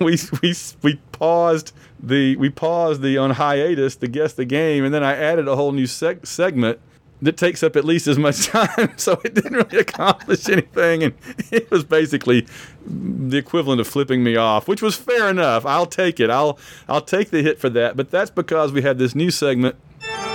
we 0.00 0.18
we 0.42 0.54
we 0.82 1.00
paused 1.12 1.72
the 2.00 2.36
we 2.36 2.50
paused 2.50 3.02
the 3.02 3.18
on 3.18 3.30
hiatus 3.30 3.96
to 3.96 4.08
guess 4.08 4.32
the 4.32 4.44
game, 4.44 4.84
and 4.84 4.92
then 4.92 5.04
I 5.04 5.14
added 5.14 5.48
a 5.48 5.56
whole 5.56 5.72
new 5.72 5.86
seg- 5.86 6.26
segment 6.26 6.80
that 7.22 7.36
takes 7.36 7.62
up 7.62 7.76
at 7.76 7.84
least 7.84 8.06
as 8.06 8.18
much 8.18 8.46
time, 8.46 8.92
so 8.96 9.20
it 9.24 9.34
didn't 9.34 9.54
really 9.54 9.78
accomplish 9.78 10.48
anything, 10.48 11.02
and 11.02 11.14
it 11.50 11.70
was 11.70 11.84
basically 11.84 12.46
the 12.86 13.36
equivalent 13.36 13.80
of 13.80 13.88
flipping 13.88 14.22
me 14.22 14.36
off, 14.36 14.68
which 14.68 14.82
was 14.82 14.96
fair 14.96 15.28
enough. 15.30 15.64
I'll 15.64 15.86
take 15.86 16.20
it. 16.20 16.30
I'll 16.30 16.58
I'll 16.88 17.00
take 17.00 17.30
the 17.30 17.42
hit 17.42 17.58
for 17.58 17.70
that. 17.70 17.96
But 17.96 18.10
that's 18.10 18.30
because 18.30 18.72
we 18.72 18.82
had 18.82 18.98
this 18.98 19.14
new 19.14 19.30
segment. 19.30 19.76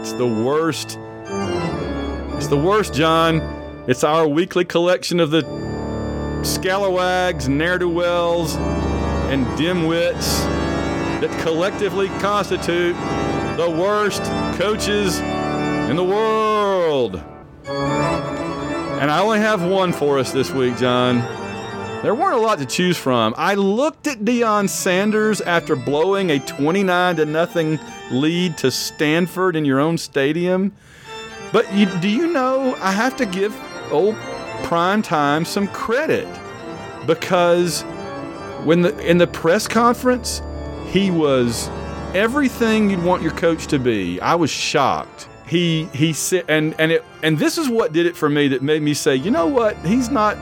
It's 0.00 0.14
the 0.14 0.26
worst. 0.26 0.98
It's 2.36 2.46
the 2.46 2.56
worst, 2.56 2.94
John. 2.94 3.59
It's 3.90 4.04
our 4.04 4.28
weekly 4.28 4.64
collection 4.64 5.18
of 5.18 5.32
the 5.32 5.42
scalawags, 6.44 7.48
ne'er 7.48 7.76
do 7.76 7.88
wells, 7.88 8.54
and 8.54 9.44
dimwits 9.58 10.38
that 11.20 11.42
collectively 11.42 12.06
constitute 12.20 12.94
the 13.56 13.68
worst 13.68 14.22
coaches 14.60 15.18
in 15.18 15.96
the 15.96 16.04
world. 16.04 17.16
And 17.66 19.10
I 19.10 19.20
only 19.22 19.40
have 19.40 19.60
one 19.64 19.92
for 19.92 20.20
us 20.20 20.30
this 20.30 20.52
week, 20.52 20.76
John. 20.76 21.16
There 22.04 22.14
weren't 22.14 22.36
a 22.36 22.40
lot 22.40 22.60
to 22.60 22.66
choose 22.66 22.96
from. 22.96 23.34
I 23.36 23.54
looked 23.54 24.06
at 24.06 24.18
Deion 24.18 24.68
Sanders 24.68 25.40
after 25.40 25.74
blowing 25.74 26.30
a 26.30 26.38
29 26.38 27.16
to 27.16 27.26
nothing 27.26 27.80
lead 28.12 28.56
to 28.58 28.70
Stanford 28.70 29.56
in 29.56 29.64
your 29.64 29.80
own 29.80 29.98
stadium. 29.98 30.76
But 31.52 31.74
you, 31.74 31.86
do 31.98 32.08
you 32.08 32.32
know 32.32 32.76
I 32.76 32.92
have 32.92 33.16
to 33.16 33.26
give 33.26 33.52
old 33.90 34.16
prime 34.62 35.02
time 35.02 35.44
some 35.44 35.66
credit 35.68 36.28
because 37.06 37.82
when 38.64 38.82
the 38.82 38.96
in 38.98 39.18
the 39.18 39.26
press 39.26 39.66
conference 39.66 40.42
he 40.90 41.10
was 41.10 41.68
everything 42.14 42.90
you'd 42.90 43.02
want 43.02 43.22
your 43.22 43.32
coach 43.32 43.66
to 43.68 43.78
be. 43.78 44.20
I 44.20 44.34
was 44.34 44.50
shocked. 44.50 45.28
He 45.46 45.86
he 45.86 46.12
said 46.12 46.44
and 46.48 46.74
and 46.78 46.92
it 46.92 47.04
and 47.22 47.38
this 47.38 47.58
is 47.58 47.68
what 47.68 47.92
did 47.92 48.06
it 48.06 48.16
for 48.16 48.28
me 48.28 48.48
that 48.48 48.62
made 48.62 48.82
me 48.82 48.94
say, 48.94 49.16
you 49.16 49.30
know 49.30 49.46
what? 49.46 49.76
He's 49.84 50.10
not 50.10 50.36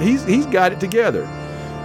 he's 0.00 0.24
he's 0.24 0.46
got 0.46 0.72
it 0.72 0.80
together. 0.80 1.28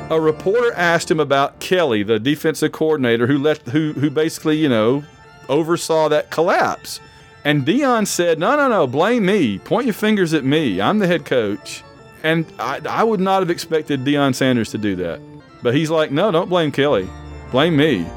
A 0.09 0.19
reporter 0.21 0.71
asked 0.73 1.09
him 1.09 1.19
about 1.19 1.59
Kelly, 1.59 2.03
the 2.03 2.19
defensive 2.19 2.71
coordinator 2.71 3.27
who 3.27 3.39
let 3.39 3.59
who 3.69 3.93
who 3.93 4.09
basically, 4.09 4.57
you 4.57 4.69
know, 4.69 5.03
oversaw 5.49 6.09
that 6.09 6.29
collapse. 6.29 6.99
And 7.45 7.63
Deion 7.63 8.07
said, 8.07 8.39
No, 8.39 8.57
no, 8.57 8.67
no, 8.67 8.87
blame 8.87 9.27
me. 9.27 9.59
Point 9.59 9.85
your 9.85 9.93
fingers 9.93 10.33
at 10.33 10.43
me. 10.43 10.81
I'm 10.81 10.97
the 10.97 11.07
head 11.07 11.25
coach. 11.25 11.83
And 12.23 12.45
I, 12.57 12.81
I 12.89 13.03
would 13.03 13.19
not 13.19 13.43
have 13.43 13.51
expected 13.51 14.03
Deion 14.03 14.33
Sanders 14.33 14.71
to 14.71 14.79
do 14.79 14.95
that. 14.95 15.21
But 15.61 15.75
he's 15.75 15.91
like, 15.91 16.11
No, 16.11 16.31
don't 16.31 16.49
blame 16.49 16.71
Kelly. 16.71 17.07
Blame 17.51 17.77
me. 17.77 18.07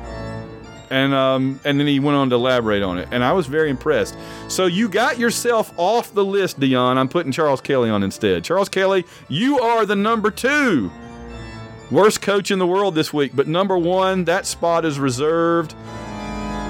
And 0.91 1.13
um, 1.13 1.61
and 1.67 1.79
then 1.79 1.87
he 1.87 2.01
went 2.01 2.17
on 2.17 2.31
to 2.31 2.37
elaborate 2.37 2.83
on 2.83 2.97
it. 2.97 3.09
And 3.13 3.23
I 3.23 3.33
was 3.35 3.47
very 3.47 3.69
impressed. 3.69 4.17
So 4.49 4.65
you 4.65 4.89
got 4.89 5.19
yourself 5.19 5.75
off 5.77 6.15
the 6.15 6.25
list, 6.25 6.59
Deion. 6.59 6.97
I'm 6.97 7.11
putting 7.11 7.31
Charles 7.31 7.61
Kelly 7.61 7.91
on 7.91 8.03
instead. 8.03 8.43
Charles 8.45 8.71
Kelly, 8.71 9.05
you 9.29 9.61
are 9.61 9.85
the 9.85 9.97
number 9.97 10.31
two 10.31 10.91
worst 11.91 12.23
coach 12.23 12.51
in 12.51 12.59
the 12.59 12.67
world 12.67 12.95
this 12.95 13.13
week. 13.13 13.33
But 13.35 13.47
number 13.47 13.77
one, 13.77 14.25
that 14.25 14.47
spot 14.47 14.87
is 14.87 14.99
reserved 14.99 15.75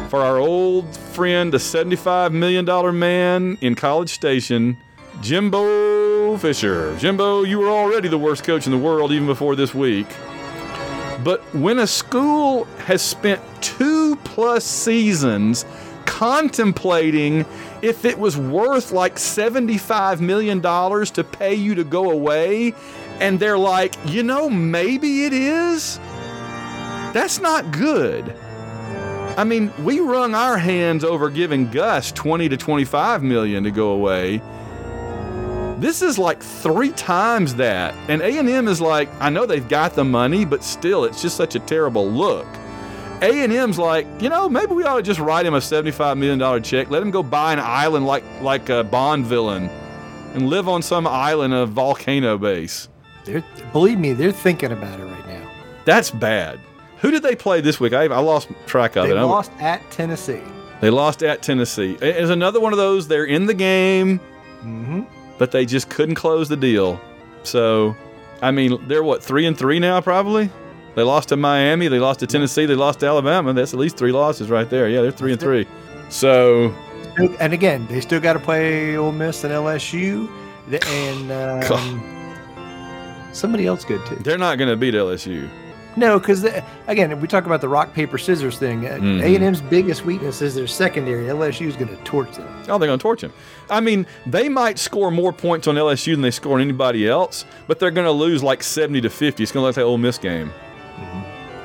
for 0.09 0.21
our 0.21 0.39
old 0.39 0.97
friend, 0.97 1.53
the 1.53 1.59
$75 1.59 2.33
million 2.33 2.99
man 2.99 3.59
in 3.61 3.75
College 3.75 4.11
Station, 4.11 4.79
Jimbo 5.21 6.37
Fisher. 6.39 6.97
Jimbo, 6.97 7.43
you 7.43 7.59
were 7.59 7.69
already 7.69 8.09
the 8.09 8.19
worst 8.19 8.45
coach 8.45 8.67
in 8.67 8.73
the 8.73 8.79
world 8.79 9.13
even 9.13 9.27
before 9.27 9.55
this 9.55 9.75
week. 9.75 10.07
But 11.23 11.43
when 11.55 11.79
a 11.79 11.87
school 11.87 12.65
has 12.87 13.03
spent 13.03 13.43
two 13.61 14.17
plus 14.25 14.65
seasons 14.65 15.67
contemplating 16.07 17.45
if 17.83 18.05
it 18.05 18.19
was 18.19 18.37
worth 18.37 18.93
like 18.93 19.17
$75 19.17 20.21
million 20.21 20.63
to 20.63 21.25
pay 21.25 21.55
you 21.55 21.75
to 21.75 21.85
go 21.85 22.11
away, 22.11 22.73
and 23.21 23.39
they're 23.39 23.59
like, 23.59 23.95
you 24.07 24.23
know, 24.23 24.49
maybe 24.49 25.25
it 25.25 25.33
is, 25.33 25.99
that's 27.13 27.41
not 27.41 27.71
good. 27.73 28.35
I 29.39 29.45
mean, 29.45 29.72
we 29.84 30.01
wrung 30.01 30.34
our 30.34 30.59
hands 30.59 31.05
over 31.05 31.30
giving 31.30 31.70
Gus 31.70 32.11
20 32.11 32.49
to 32.49 32.57
25 32.57 33.22
million 33.22 33.62
to 33.62 33.70
go 33.70 33.91
away. 33.91 34.43
This 35.78 36.03
is 36.03 36.18
like 36.18 36.43
three 36.43 36.91
times 36.91 37.55
that. 37.55 37.95
And 38.09 38.20
A&M 38.20 38.66
is 38.66 38.80
like, 38.80 39.09
I 39.20 39.30
know 39.30 39.47
they've 39.47 39.68
got 39.68 39.95
the 39.95 40.05
money, 40.05 40.45
but 40.45 40.64
still 40.64 41.05
it's 41.05 41.22
just 41.22 41.36
such 41.36 41.55
a 41.55 41.61
terrible 41.61 42.11
look. 42.11 42.49
A&M's 43.22 43.78
like, 43.78 44.09
you 44.20 44.28
know, 44.28 44.49
maybe 44.49 44.74
we 44.74 44.82
ought 44.82 44.97
to 44.97 45.03
just 45.03 45.20
write 45.20 45.47
him 45.47 45.55
a 45.55 45.59
$75 45.59 46.18
million 46.18 46.61
check. 46.64 46.91
Let 46.91 47.01
him 47.01 47.12
go 47.12 47.22
buy 47.22 47.53
an 47.53 47.61
island 47.61 48.07
like 48.07 48.24
like 48.41 48.68
a 48.70 48.82
Bond 48.82 49.24
villain 49.24 49.70
and 50.34 50.49
live 50.49 50.68
on 50.68 50.82
some 50.82 51.07
island 51.07 51.55
of 51.55 51.68
volcano 51.68 52.39
base. 52.39 52.89
They're, 53.24 53.45
believe 53.72 54.01
me, 54.01 54.14
they're 54.14 54.32
thinking 54.32 54.72
about 54.72 54.99
it 54.99 55.05
right 55.05 55.26
now. 55.28 55.49
That's 55.84 56.11
bad. 56.11 56.59
Who 57.01 57.11
did 57.11 57.23
they 57.23 57.37
play 57.37 57.61
this 57.61 57.79
week? 57.81 57.93
I, 57.93 58.05
I 58.05 58.19
lost 58.21 58.49
track 58.67 58.97
of 58.97 59.05
They 59.07 59.13
it. 59.13 59.17
I- 59.17 59.23
lost 59.23 59.53
at 59.61 59.89
Tennessee. 59.91 60.43
They 60.81 60.91
lost 60.91 61.23
at 61.25 61.43
Tennessee. 61.43 61.95
It 62.01 62.17
is 62.17 62.31
another 62.31 62.61
one 62.61 62.73
of 62.73 62.77
those. 62.79 63.09
They're 63.09 63.25
in 63.25 63.47
the 63.47 63.55
game, 63.55 64.21
Mm-hmm. 64.63 65.03
but 65.39 65.51
they 65.53 65.65
just 65.67 65.89
couldn't 65.89 66.15
close 66.17 66.49
the 66.49 66.57
deal. 66.57 67.01
So, 67.45 67.97
I 68.43 68.51
mean, 68.51 68.87
they're 68.89 69.03
what 69.05 69.23
three 69.23 69.47
and 69.47 69.57
three 69.59 69.79
now, 69.81 70.01
probably. 70.01 70.51
They 70.97 71.03
lost 71.03 71.29
to 71.31 71.37
Miami. 71.37 71.87
They 71.89 71.99
lost 72.01 72.21
to 72.21 72.27
Tennessee. 72.27 72.67
They 72.67 72.75
lost 72.75 73.01
to 73.01 73.07
Alabama. 73.07 73.53
That's 73.53 73.73
at 73.73 73.79
least 73.79 73.97
three 73.97 74.11
losses 74.13 74.51
right 74.51 74.69
there. 74.69 74.89
Yeah, 74.89 75.03
they're 75.03 75.13
three 75.13 75.31
and 75.33 75.41
three. 75.41 75.67
So, 76.11 76.75
And 77.41 77.53
again, 77.53 77.87
they 77.89 78.01
still 78.01 78.21
got 78.21 78.33
to 78.35 78.39
play 78.41 78.97
Ole 78.97 79.13
Miss 79.13 79.45
and 79.45 79.53
LSU, 79.53 80.29
and 80.87 81.33
um, 81.73 83.29
somebody 83.33 83.67
else 83.67 83.85
good 83.85 84.05
too. 84.07 84.17
they're 84.17 84.39
not 84.39 84.59
going 84.59 84.71
to 84.71 84.77
beat 84.77 84.95
LSU. 84.95 85.49
No, 85.99 86.19
because 86.19 86.47
again, 86.87 87.21
we 87.21 87.27
talk 87.27 87.47
about 87.47 87.61
the 87.61 87.69
rock 87.69 87.93
paper 87.93 88.19
scissors 88.19 88.57
thing. 88.59 88.87
A 88.87 88.91
Mhm. 88.91 89.35
and 89.35 89.45
M's 89.45 89.61
biggest 89.61 90.05
weakness 90.05 90.41
is 90.41 90.55
their 90.55 90.69
secondary. 90.69 91.27
LSU 91.29 91.67
is 91.67 91.75
going 91.77 91.89
to 91.89 91.97
torch 92.05 92.37
them. 92.37 92.47
Oh, 92.69 92.79
they're 92.79 92.87
going 92.87 92.99
to 92.99 93.03
torch 93.03 93.21
them. 93.23 93.33
I 93.69 93.81
mean, 93.81 94.07
they 94.25 94.49
might 94.49 94.79
score 94.79 95.11
more 95.11 95.33
points 95.33 95.67
on 95.67 95.75
LSU 95.77 96.15
than 96.15 96.23
they 96.23 96.31
score 96.31 96.55
on 96.55 96.61
anybody 96.61 97.09
else, 97.09 97.45
but 97.67 97.81
they're 97.81 97.91
going 97.91 98.07
to 98.07 98.13
lose 98.13 98.43
like 98.45 98.63
70 98.63 99.01
to 99.01 99.11
50. 99.11 99.43
It's 99.43 99.51
going 99.51 99.63
to 99.63 99.67
look 99.67 99.77
like 99.77 99.83
that 99.83 99.89
Ole 99.89 99.99
Miss 99.99 100.19
game. 100.19 100.53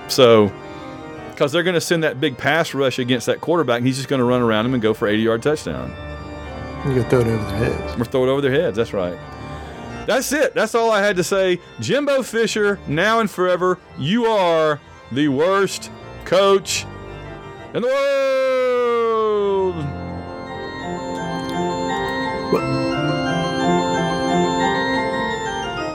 So, 0.08 0.52
because 1.32 1.52
they're 1.52 1.64
going 1.64 1.76
to 1.76 1.82
send 1.82 2.04
that 2.04 2.20
big 2.20 2.38
pass 2.38 2.74
rush 2.74 2.98
against 3.00 3.28
that 3.28 3.40
quarterback, 3.40 3.78
and 3.78 3.88
he's 3.88 3.98
just 3.98 4.10
going 4.10 4.20
to 4.20 4.26
run 4.26 4.42
around 4.42 4.66
him 4.66 4.74
and 4.74 4.82
go 4.82 4.94
for 4.94 5.08
80 5.08 5.22
yard 5.22 5.44
touchdown. 5.44 5.94
You 6.88 6.96
can 6.96 7.04
throw 7.10 7.20
it 7.22 7.28
over 7.28 7.44
their 7.46 7.72
heads. 7.72 8.02
Or 8.02 8.06
throw 8.06 8.24
it 8.26 8.30
over 8.30 8.42
their 8.42 8.52
heads. 8.52 8.76
That's 8.78 8.94
right. 8.94 9.18
That's 10.06 10.34
it. 10.34 10.54
That's 10.54 10.76
all 10.76 10.92
I 10.92 11.02
had 11.02 11.16
to 11.16 11.24
say. 11.24 11.60
Jimbo 11.80 12.24
Fisher, 12.24 12.80
now 12.88 13.20
and 13.20 13.32
forever, 13.32 13.80
you 13.98 14.26
are 14.26 14.80
the 15.12 15.30
worst 15.30 15.92
coach 16.26 16.86
in 17.74 17.82
the 17.82 17.88
world. 17.88 18.44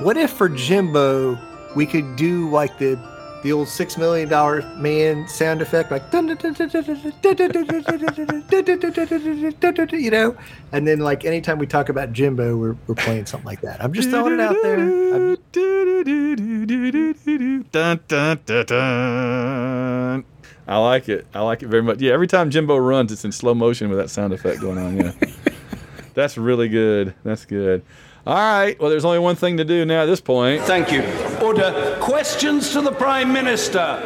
What 0.03 0.17
if 0.17 0.31
for 0.31 0.49
Jimbo 0.49 1.39
we 1.77 1.85
could 1.85 2.17
do 2.17 2.49
like 2.51 2.79
the 2.79 2.97
the 3.43 3.53
old 3.53 3.69
six 3.69 3.97
million 3.97 4.29
dollar 4.29 4.63
man 4.77 5.27
sound 5.29 5.63
effect, 5.63 5.91
like 5.91 6.03
you 9.93 10.11
know, 10.11 10.37
and 10.73 10.87
then 10.87 10.99
like 11.01 11.25
anytime 11.25 11.59
we 11.59 11.67
talk 11.67 11.89
about 11.89 12.13
Jimbo, 12.13 12.57
we're, 12.57 12.77
we're 12.87 12.95
playing 12.95 13.27
something 13.27 13.47
like 13.47 13.61
that. 13.63 13.83
I'm 13.83 13.93
just 13.93 14.11
throwing 14.11 14.35
it 14.35 14.41
out 14.41 14.57
there. 14.63 14.79
I'm- 14.79 15.37
Dun, 17.71 18.01
dun, 18.09 18.41
dun, 18.47 18.67
dun. 18.67 20.25
I 20.67 20.77
like 20.79 21.09
it. 21.09 21.27
I 21.35 21.41
like 21.41 21.63
it 21.63 21.69
very 21.69 21.83
much. 21.83 22.01
Yeah, 22.01 22.13
every 22.13 22.27
time 22.27 22.51
Jimbo 22.51 22.77
runs, 22.77 23.11
it's 23.13 23.25
in 23.25 23.33
slow 23.33 23.55
motion 23.55 23.89
with 23.89 23.99
that 23.99 24.11
sound 24.11 24.33
effect 24.33 24.61
going 24.61 24.79
on. 24.79 24.97
Yeah. 24.97 25.13
That's 26.19 26.37
really 26.37 26.69
good. 26.69 27.15
That's 27.23 27.45
good. 27.45 27.85
All 28.27 28.35
right. 28.35 28.77
Well, 28.81 28.91
there's 28.91 29.05
only 29.05 29.21
one 29.21 29.37
thing 29.37 29.59
to 29.59 29.65
do 29.65 29.85
now 29.85 30.03
at 30.03 30.07
this 30.07 30.21
point. 30.21 30.63
Thank 30.63 30.91
you. 30.91 31.05
Order. 31.41 31.97
Questions 32.01 32.73
to 32.73 32.81
the 32.81 32.91
Prime 32.91 33.33
Minister. 33.33 34.03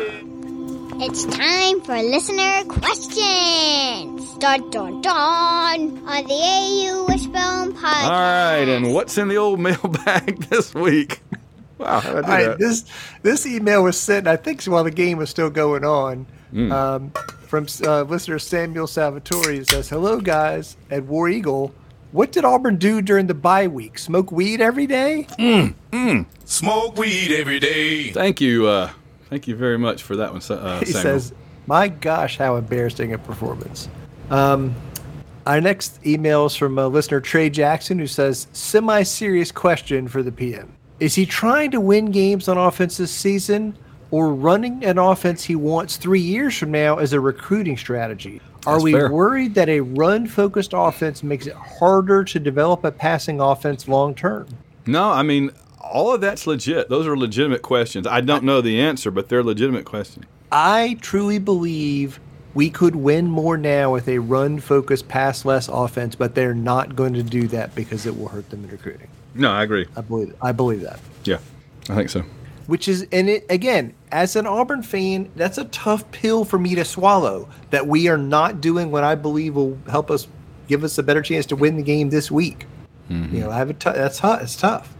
It's 1.01 1.25
time 1.25 1.81
for 1.81 1.97
listener 1.97 2.65
questions. 2.69 4.35
Dun 4.35 4.69
dun 4.69 5.01
dun 5.01 6.07
on 6.07 6.25
the 6.27 6.35
AU 6.35 7.07
Wishbone 7.09 7.73
podcast. 7.73 8.05
All 8.05 8.11
right. 8.11 8.69
And 8.69 8.93
what's 8.93 9.17
in 9.17 9.29
the 9.29 9.37
old 9.37 9.59
mailbag 9.69 10.39
this 10.51 10.75
week? 10.75 11.23
Wow. 11.79 12.01
How 12.01 12.11
I 12.11 12.13
do 12.13 12.17
All 12.17 12.23
right, 12.23 12.59
this 12.59 12.85
this 13.23 13.47
email 13.47 13.85
was 13.85 13.99
sent, 13.99 14.29
I 14.29 14.37
think, 14.37 14.63
while 14.65 14.85
the 14.85 14.91
game 14.91 15.17
was 15.17 15.31
still 15.31 15.49
going 15.49 15.87
on. 15.87 16.27
Mm. 16.53 16.73
Um, 16.73 17.13
from 17.47 17.67
uh, 17.87 18.03
listener 18.03 18.39
Samuel 18.39 18.87
Salvatore 18.87 19.55
It 19.55 19.71
says, 19.71 19.89
"Hello 19.89 20.21
guys 20.21 20.77
at 20.91 21.05
War 21.05 21.31
Eagle. 21.31 21.75
What 22.13 22.31
did 22.31 22.45
Auburn 22.45 22.77
do 22.77 23.01
during 23.01 23.27
the 23.27 23.35
bye 23.35 23.67
week? 23.67 23.99
Smoke 23.99 24.31
weed 24.31 24.61
every 24.61 24.87
day? 24.87 25.27
Mm, 25.39 25.75
mm. 25.93 26.27
Smoke 26.45 26.99
weed 26.99 27.33
every 27.33 27.59
day. 27.59 28.11
Thank 28.11 28.39
you. 28.41 28.67
Uh, 28.67 28.91
thank 29.31 29.49
you 29.49 29.57
very 29.57 29.79
much 29.79 30.03
for 30.03 30.17
that 30.17 30.31
one, 30.31 30.43
Sa- 30.43 30.55
uh, 30.55 30.79
he 30.85 30.87
Samuel. 30.87 31.03
says, 31.03 31.33
"My 31.67 31.89
gosh, 31.89 32.37
how 32.37 32.57
embarrassing 32.57 33.15
a 33.15 33.19
performance." 33.19 33.89
Um, 34.31 34.75
our 35.47 35.61
next 35.61 36.07
email 36.07 36.47
is 36.47 36.55
from 36.55 36.79
uh, 36.79 36.87
listener 36.87 37.21
Trey 37.23 37.49
Jackson, 37.49 37.99
who 37.99 38.07
says, 38.07 38.47
"Semi-serious 38.53 39.51
question 39.51 40.07
for 40.07 40.23
the 40.23 40.33
PM: 40.33 40.71
Is 41.01 41.15
he 41.15 41.25
trying 41.25 41.71
to 41.71 41.81
win 41.81 42.11
games 42.11 42.47
on 42.47 42.59
offense 42.59 42.99
this 42.99 43.11
season, 43.11 43.75
or 44.11 44.35
running 44.35 44.85
an 44.85 44.99
offense 44.99 45.45
he 45.45 45.57
wants 45.57 45.97
three 45.97 46.21
years 46.21 46.59
from 46.59 46.73
now 46.73 46.99
as 46.99 47.15
a 47.15 47.21
recruiting 47.21 47.79
strategy? 47.79 48.43
Are 48.67 48.75
That's 48.75 48.85
we 48.85 48.93
fair. 48.93 49.11
worried 49.11 49.55
that 49.55 49.69
a 49.69 49.81
run-focused 49.81 50.73
offense 50.73 51.23
makes 51.23 51.47
it 51.47 51.55
harder 51.55 52.25
to 52.25 52.39
develop 52.39 52.85
a 52.85 52.93
passing 52.93 53.41
offense 53.41 53.89
long 53.89 54.15
term?" 54.15 54.47
No, 54.87 55.11
I 55.11 55.23
mean, 55.23 55.51
all 55.81 56.15
of 56.15 56.21
that's 56.21 56.47
legit. 56.47 56.89
Those 56.89 57.07
are 57.07 57.17
legitimate 57.17 57.63
questions. 57.63 58.07
I 58.07 58.21
don't 58.21 58.45
know 58.45 58.61
the 58.61 58.81
answer, 58.81 59.11
but 59.11 59.29
they're 59.29 59.43
legitimate 59.43 59.85
questions. 59.85 60.27
I 60.51 60.99
truly 61.01 61.39
believe 61.39 62.21
we 62.55 62.69
could 62.69 62.95
win 62.95 63.27
more 63.27 63.57
now 63.57 63.93
with 63.93 64.09
a 64.09 64.19
run 64.19 64.61
focused, 64.61 65.09
pass 65.09 65.45
less 65.45 65.69
offense, 65.69 66.15
but 66.15 66.35
they're 66.35 66.55
not 66.55 66.95
going 66.95 67.15
to 67.15 67.23
do 67.23 67.49
that 67.49 67.75
because 67.75 68.07
it 68.07 68.19
will 68.19 68.29
hurt 68.29 68.51
them 68.51 68.65
in 68.65 68.71
recruiting. 68.71 69.09
No, 69.35 69.51
I 69.51 69.63
agree. 69.63 69.87
I 69.97 70.03
believe 70.03 70.35
I 70.43 70.53
believe 70.53 70.83
that. 70.83 71.01
Yeah, 71.25 71.39
I 71.89 71.95
think 71.95 72.11
so. 72.11 72.23
Which 72.67 72.89
is 72.89 73.07
and 73.13 73.29
it 73.29 73.47
again, 73.51 73.95
as 74.11 74.37
an 74.37 74.47
Auburn 74.47 74.83
fan, 74.83 75.31
that's 75.37 75.59
a 75.59 75.65
tough 75.67 76.11
pill 76.13 76.45
for 76.45 76.59
me 76.59 76.75
to 76.75 76.85
swallow. 76.85 77.49
That 77.71 77.87
we 77.87 78.09
are 78.09 78.19
not 78.19 78.61
doing 78.61 78.91
what 78.91 79.05
I 79.05 79.15
believe 79.15 79.57
will 79.57 79.79
help 79.91 80.11
us 80.11 80.29
give 80.69 80.85
us 80.85 80.97
a 80.99 81.03
better 81.03 81.23
chance 81.23 81.47
to 81.47 81.57
win 81.57 81.77
the 81.77 81.83
game 81.83 82.11
this 82.11 82.31
week. 82.31 82.67
Mm-hmm. 83.11 83.35
You 83.35 83.41
know, 83.43 83.51
I 83.51 83.59
have 83.59 83.71
a 83.71 83.75
t- 83.75 83.91
that's 83.91 84.19
tough. 84.19 84.43
It's 84.43 84.57
tough. 84.57 84.95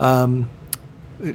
Um, 0.00 0.50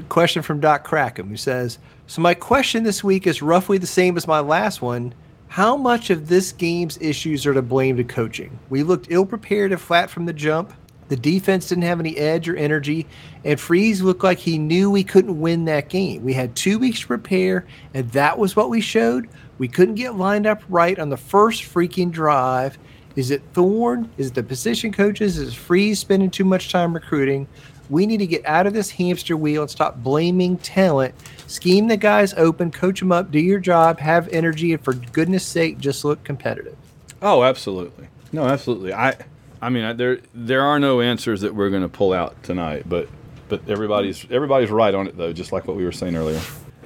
question 0.10 0.42
from 0.42 0.60
Doc 0.60 0.84
Crackham 0.84 1.28
who 1.28 1.38
says, 1.38 1.80
"So 2.08 2.22
my 2.22 2.34
question 2.34 2.84
this 2.84 3.04
week 3.04 3.28
is 3.28 3.42
roughly 3.42 3.78
the 3.78 3.88
same 3.88 4.18
as 4.18 4.28
my 4.28 4.40
last 4.40 4.82
one. 4.82 5.14
How 5.48 5.78
much 5.78 6.10
of 6.10 6.30
this 6.30 6.52
game's 6.52 6.98
issues 7.00 7.46
are 7.46 7.54
to 7.54 7.62
blame 7.62 7.98
to 7.98 8.04
coaching? 8.04 8.58
We 8.70 8.82
looked 8.82 9.08
ill 9.10 9.26
prepared 9.26 9.72
and 9.72 9.80
flat 9.80 10.10
from 10.10 10.26
the 10.26 10.34
jump. 10.34 10.74
The 11.10 11.18
defense 11.18 11.68
didn't 11.68 11.84
have 11.84 12.00
any 12.00 12.18
edge 12.18 12.48
or 12.48 12.56
energy, 12.56 13.06
and 13.44 13.60
Freeze 13.60 14.02
looked 14.02 14.24
like 14.24 14.40
he 14.40 14.58
knew 14.58 14.90
we 14.90 15.04
couldn't 15.04 15.40
win 15.40 15.66
that 15.66 15.90
game. 15.90 16.24
We 16.24 16.34
had 16.34 16.56
two 16.56 16.80
weeks 16.80 17.02
to 17.02 17.08
prepare, 17.08 17.66
and 17.94 18.10
that 18.12 18.38
was 18.38 18.56
what 18.56 18.70
we 18.70 18.82
showed. 18.82 19.28
We 19.58 19.68
couldn't 19.68 19.96
get 19.96 20.16
lined 20.16 20.48
up 20.48 20.64
right 20.70 20.98
on 20.98 21.10
the 21.10 21.18
first 21.18 21.64
freaking 21.64 22.12
drive. 22.12 22.78
Is 23.16 23.32
it 23.32 23.44
Thorne? 23.54 24.10
Is 24.18 24.28
it 24.30 24.34
the 24.34 24.44
position 24.44 24.92
coaches? 24.92 25.38
Is 25.38 25.54
Freeze 25.54 26.00
spending 26.00 26.32
too 26.32 26.46
much 26.46 26.72
time 26.72 26.94
recruiting? 26.94 27.48
We 27.90 28.06
need 28.08 28.18
to 28.18 28.28
get 28.28 28.46
out 28.46 28.66
of 28.66 28.74
this 28.74 28.90
hamster 28.90 29.38
wheel 29.38 29.62
and 29.62 29.70
stop 29.70 29.98
blaming 29.98 30.58
talent. 30.58 31.14
Scheme 31.48 31.88
the 31.88 31.98
guys 31.98 32.34
open, 32.36 32.72
coach 32.72 33.00
them 33.00 33.12
up, 33.12 33.30
do 33.30 33.40
your 33.40 33.60
job, 33.60 34.00
have 34.00 34.28
energy, 34.30 34.74
and 34.74 34.84
for 34.84 34.94
goodness 34.94 35.46
sake, 35.46 35.78
just 35.78 36.04
look 36.04 36.24
competitive. 36.24 36.76
Oh, 37.22 37.44
absolutely. 37.44 38.08
No, 38.32 38.46
absolutely. 38.46 38.94
I, 38.94 39.16
I 39.64 39.70
mean, 39.70 39.84
I, 39.86 39.94
there 39.94 40.20
there 40.34 40.62
are 40.62 40.80
no 40.80 41.00
answers 41.00 41.42
that 41.42 41.56
we're 41.56 41.70
going 41.70 41.84
to 41.84 41.90
pull 41.90 42.12
out 42.12 42.42
tonight, 42.44 42.84
but 42.86 43.08
but 43.48 43.68
everybody's 43.70 44.26
everybody's 44.30 44.70
right 44.70 44.94
on 44.94 45.08
it 45.08 45.18
though, 45.18 45.32
just 45.32 45.52
like 45.52 45.68
what 45.68 45.78
we 45.78 45.86
were 45.86 45.92
saying 45.92 46.16
earlier. 46.16 46.42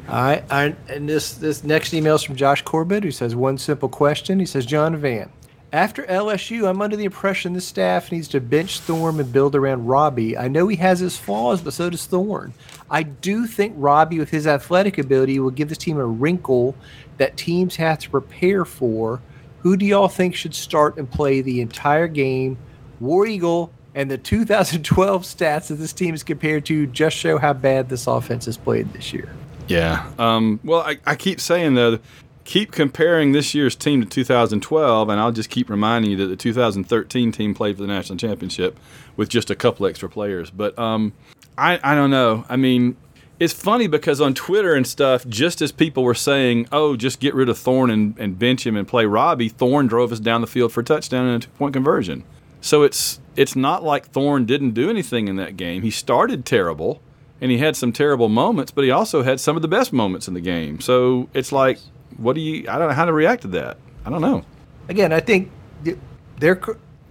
Right, 0.08 0.44
I, 0.50 0.76
and 0.88 1.10
this 1.10 1.34
this 1.34 1.64
next 1.64 1.94
email 1.94 2.16
is 2.16 2.24
from 2.24 2.36
Josh 2.36 2.62
Corbett, 2.62 3.04
who 3.04 3.12
says 3.12 3.36
one 3.36 3.58
simple 3.58 3.90
question. 3.90 4.40
He 4.40 4.46
says, 4.46 4.66
John 4.66 4.96
Van, 4.96 5.30
after 5.74 6.04
LSU, 6.04 6.70
I'm 6.70 6.82
under 6.82 6.96
the 6.96 7.04
impression 7.04 7.54
the 7.54 7.62
staff 7.62 8.12
needs 8.12 8.28
to 8.30 8.40
bench 8.40 8.80
Thorne 8.80 9.20
and 9.20 9.34
build 9.34 9.56
around 9.56 9.86
Robby. 9.86 10.38
I 10.38 10.48
know 10.48 10.68
he 10.68 10.78
has 10.78 11.00
his 11.00 11.18
flaws, 11.18 11.62
but 11.62 11.74
so 11.74 11.90
does 11.90 12.06
Thorne. 12.06 12.54
I 12.90 13.04
do 13.04 13.48
think 13.48 13.74
Robby, 13.76 14.20
with 14.20 14.30
his 14.30 14.48
athletic 14.48 14.98
ability, 14.98 15.40
will 15.40 15.50
give 15.50 15.68
this 15.68 15.78
team 15.78 15.98
a 15.98 16.06
wrinkle 16.06 16.76
that 17.18 17.36
teams 17.36 17.76
have 17.76 18.00
to 18.00 18.10
prepare 18.10 18.64
for. 18.64 19.22
Who 19.62 19.76
do 19.76 19.86
y'all 19.86 20.08
think 20.08 20.36
should 20.36 20.56
start 20.56 20.98
and 20.98 21.12
play 21.12 21.42
the 21.42 21.60
entire 21.60 22.08
game? 22.08 22.58
War 23.00 23.26
Eagle 23.26 23.72
and 23.96 24.12
the 24.12 24.18
2012 24.18 25.24
stats 25.24 25.68
that 25.68 25.76
this 25.76 25.92
team 25.94 26.14
is 26.14 26.24
compared 26.24 26.66
to 26.68 26.86
just 26.88 27.18
show 27.18 27.38
how 27.38 27.54
bad 27.54 27.90
this 27.90 28.06
offense 28.08 28.46
has 28.46 28.58
played 28.58 28.94
this 28.94 29.12
year. 29.12 29.30
Yeah. 29.68 30.10
Um, 30.20 30.60
well, 30.64 30.82
I, 30.82 30.98
I 31.06 31.16
keep 31.16 31.42
saying 31.42 31.74
though, 31.74 32.00
keep 32.44 32.72
comparing 32.72 33.34
this 33.34 33.54
year's 33.54 33.76
team 33.76 34.02
to 34.02 34.08
2012, 34.08 35.10
and 35.10 35.20
I'll 35.20 35.32
just 35.32 35.50
keep 35.50 35.70
reminding 35.70 36.12
you 36.12 36.18
that 36.18 36.28
the 36.28 36.36
2013 36.36 37.32
team 37.32 37.54
played 37.54 37.76
for 37.76 37.82
the 37.82 37.88
national 37.88 38.18
championship 38.18 38.80
with 39.16 39.30
just 39.30 39.50
a 39.50 39.56
couple 39.56 39.86
extra 39.86 40.10
players. 40.10 40.50
But 40.50 40.78
um, 40.80 41.14
I 41.58 41.80
I 41.84 41.96
don't 41.96 42.12
know. 42.12 42.46
I 42.48 42.56
mean, 42.56 42.96
it's 43.40 43.54
funny 43.54 43.88
because 43.88 44.22
on 44.22 44.34
Twitter 44.34 44.74
and 44.74 44.88
stuff, 44.88 45.28
just 45.28 45.62
as 45.62 45.72
people 45.72 46.04
were 46.04 46.16
saying, 46.16 46.68
"Oh, 46.72 46.96
just 46.96 47.20
get 47.20 47.36
rid 47.36 47.50
of 47.50 47.58
Thorne 47.58 47.90
and, 47.90 48.18
and 48.18 48.40
bench 48.40 48.66
him 48.66 48.78
and 48.78 48.88
play 48.88 49.06
Robby," 49.06 49.50
Thorne 49.50 49.88
drove 49.88 50.12
us 50.12 50.20
down 50.20 50.42
the 50.42 50.48
field 50.48 50.72
for 50.72 50.80
a 50.80 50.86
touchdown 50.86 51.26
and 51.26 51.44
a 51.44 51.46
two 51.46 51.52
point 51.52 51.74
conversion. 51.74 52.24
So 52.68 52.84
it's 52.84 53.22
it's 53.38 53.56
not 53.56 53.82
like 53.82 54.08
Thorne 54.08 54.46
didn't 54.46 54.72
do 54.72 54.90
anything 54.90 55.30
in 55.30 55.38
that 55.38 55.56
game. 55.56 55.84
He 55.84 55.92
started 55.92 56.46
terrible 56.46 57.02
and 57.40 57.50
he 57.50 57.60
had 57.60 57.78
some 57.78 57.94
terrible 57.94 58.28
moments, 58.28 58.72
but 58.72 58.84
he 58.84 58.92
also 58.92 59.24
had 59.24 59.40
some 59.40 59.56
of 59.56 59.62
the 59.62 59.70
best 59.70 59.94
moments 59.94 60.28
in 60.28 60.34
the 60.34 60.42
game. 60.42 60.82
So 60.82 61.30
it's 61.34 61.54
like, 61.54 61.80
what 62.18 62.34
do 62.34 62.42
you? 62.42 62.70
I 62.70 62.78
don't 62.78 62.90
know 62.90 62.94
how 62.94 63.06
to 63.06 63.14
react 63.14 63.44
to 63.44 63.48
that. 63.50 63.78
I 64.06 64.10
don't 64.10 64.20
know. 64.20 64.44
Again, 64.90 65.14
I 65.14 65.22
think 65.22 65.50
th- 65.86 65.98
they're 66.40 66.60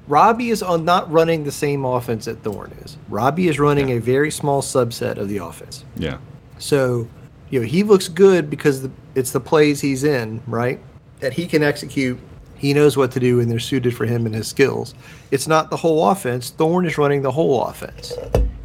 Robby 0.09 0.51
is 0.51 0.63
on 0.63 0.85
not 0.85 1.11
running 1.11 1.45
the 1.45 1.53
same 1.53 1.87
offense 1.87 2.27
that 2.27 2.43
Thorne 2.43 2.73
is. 2.85 2.99
Robby 3.09 3.49
is 3.49 3.59
running 3.59 3.91
a 3.93 3.99
very 3.99 4.31
small 4.31 4.61
subset 4.61 5.17
of 5.17 5.31
the 5.31 5.39
offense. 5.39 5.87
Yeah. 5.97 6.19
So, 6.59 7.09
you 7.49 7.61
know, 7.61 7.67
he 7.67 7.83
looks 7.83 8.09
good 8.09 8.51
because 8.51 8.83
the, 8.83 8.91
it's 9.15 9.33
the 9.33 9.41
plays 9.41 9.81
he's 9.81 10.05
in, 10.05 10.43
right? 10.47 10.81
That 11.21 11.33
he 11.33 11.47
can 11.47 11.63
execute. 11.63 12.19
He 12.59 12.73
knows 12.73 12.97
what 12.97 13.11
to 13.13 13.21
do, 13.21 13.41
and 13.41 13.51
they're 13.51 13.59
suited 13.59 13.97
for 13.97 14.07
him 14.07 14.27
and 14.27 14.35
his 14.35 14.49
skills. 14.49 14.95
It's 15.31 15.47
not 15.47 15.71
the 15.71 15.77
whole 15.77 16.09
offense. 16.09 16.51
Thorne 16.51 16.87
is 16.87 16.99
running 16.99 17.23
the 17.23 17.31
whole 17.31 17.65
offense. 17.65 18.13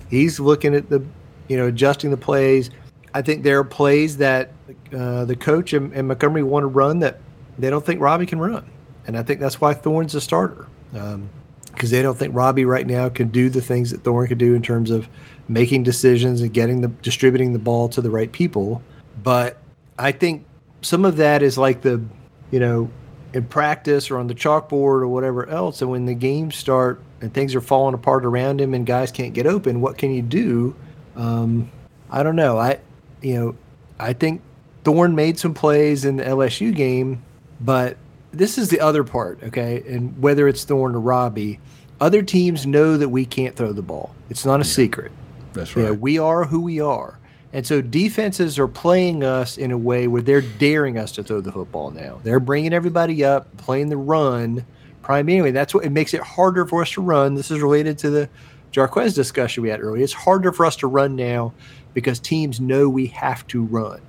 He's 0.10 0.40
looking 0.40 0.74
at 0.74 0.90
the, 0.90 1.04
you 1.48 1.58
know, 1.58 1.68
adjusting 1.68 2.12
the 2.12 2.18
plays. 2.18 2.70
I 3.14 3.22
think 3.22 3.44
there 3.44 3.60
are 3.60 3.64
plays 3.64 4.18
that 4.18 4.52
uh, 4.96 5.26
the 5.26 5.36
coach 5.36 5.74
and, 5.74 5.94
and 5.94 6.08
Montgomery 6.08 6.44
want 6.44 6.64
to 6.64 6.68
run 6.68 7.00
that 7.00 7.20
they 7.60 7.70
don't 7.70 7.86
think 7.86 8.00
Robby 8.00 8.26
can 8.26 8.40
run, 8.40 8.70
and 9.08 9.18
I 9.18 9.24
think 9.24 9.40
that's 9.40 9.60
why 9.60 9.74
Thorne's 9.74 10.16
a 10.16 10.22
starter 10.22 10.68
because 10.92 11.14
um, 11.14 11.30
they 11.90 12.02
don't 12.02 12.18
think 12.18 12.36
Robby 12.36 12.66
right 12.66 12.86
now 12.86 13.10
can 13.10 13.30
do 13.30 13.50
the 13.50 13.62
things 13.62 13.92
that 13.92 14.04
Thorne 14.04 14.28
can 14.28 14.38
do 14.38 14.54
in 14.54 14.62
terms 14.62 14.92
of 14.92 15.08
making 15.48 15.84
decisions 15.84 16.42
and 16.42 16.54
getting 16.54 16.82
the 16.82 16.88
distributing 16.88 17.54
the 17.54 17.60
ball 17.60 17.90
to 17.90 18.02
the 18.02 18.10
right 18.10 18.32
people. 18.32 18.82
But 19.24 19.58
I 19.98 20.12
think 20.12 20.46
some 20.82 21.06
of 21.06 21.18
that 21.18 21.44
is 21.44 21.58
like 21.58 21.82
the, 21.82 22.02
you 22.52 22.60
know, 22.60 22.90
in 23.34 23.46
practice 23.46 24.12
or 24.12 24.18
on 24.18 24.28
the 24.28 24.36
chalkboard 24.36 25.02
or 25.02 25.08
whatever 25.08 25.48
else. 25.50 25.82
And 25.82 25.90
when 25.90 26.06
the 26.06 26.14
games 26.14 26.56
start 26.56 27.02
and 27.22 27.34
things 27.34 27.56
are 27.56 27.62
falling 27.62 27.94
apart 27.94 28.26
around 28.26 28.60
him 28.60 28.74
and 28.74 28.86
guys 28.86 29.12
can't 29.12 29.34
get 29.34 29.46
open, 29.48 29.82
what 29.82 29.98
can 29.98 30.12
you 30.14 30.22
do? 30.22 30.76
Um, 31.16 31.72
I 32.10 32.24
don't 32.24 32.36
know. 32.36 32.58
I, 32.58 32.80
you 33.22 33.36
know, 33.36 33.56
I 34.00 34.14
think 34.14 34.42
Thorne 34.84 35.16
made 35.16 35.40
some 35.40 35.54
plays 35.54 36.04
in 36.06 36.18
the 36.18 36.24
LSU 36.24 36.76
game, 36.76 37.24
but 37.62 37.98
this 38.32 38.58
is 38.58 38.70
the 38.70 38.80
other 38.80 39.04
part, 39.04 39.42
okay? 39.44 39.84
And 39.88 40.20
whether 40.22 40.48
it's 40.48 40.64
Thorne 40.64 40.96
or 40.96 41.00
Robby, 41.00 41.60
other 42.00 42.22
teams 42.24 42.66
know 42.66 42.98
that 42.98 43.10
we 43.10 43.26
can't 43.26 43.56
throw 43.56 43.72
the 43.74 43.82
ball. 43.82 44.14
It's 44.30 44.46
not 44.46 44.60
a 44.60 44.64
secret. 44.66 45.12
That's 45.54 45.76
You 45.76 45.84
right. 45.84 45.88
know, 45.90 45.94
we 45.94 46.18
are 46.18 46.46
who 46.46 46.62
we 46.62 46.80
are. 46.82 47.20
And 47.54 47.68
so 47.68 47.82
defenses 47.82 48.58
are 48.58 48.68
playing 48.68 49.24
us 49.24 49.58
in 49.58 49.72
a 49.72 49.78
way 49.78 50.08
where 50.08 50.22
they're 50.22 50.42
daring 50.42 50.98
us 50.98 51.12
to 51.14 51.24
throw 51.24 51.42
the 51.42 51.52
football 51.52 51.92
now. 51.92 52.20
They're 52.24 52.40
bringing 52.40 52.74
everybody 52.74 53.24
up, 53.26 53.56
playing 53.58 53.90
the 53.90 53.98
run 53.98 54.66
primarily. 55.02 55.52
That's 55.52 55.74
what 55.74 55.84
it 55.84 55.90
makes 55.90 56.14
it 56.14 56.22
harder 56.22 56.66
for 56.66 56.82
us 56.82 56.92
to 56.92 57.02
run. 57.02 57.36
This 57.36 57.52
is 57.52 57.60
related 57.60 57.98
to 58.00 58.10
the 58.10 58.30
Jarquez 58.72 59.14
discussion 59.14 59.64
we 59.64 59.70
had 59.70 59.82
earlier. 59.82 60.04
It's 60.04 60.14
harder 60.14 60.52
for 60.54 60.66
us 60.66 60.78
to 60.78 60.88
run 60.88 61.16
now 61.16 61.54
because 61.94 62.20
teams 62.20 62.62
know 62.62 62.88
we 62.88 63.08
have 63.08 63.46
to 63.48 63.64
run 63.64 64.02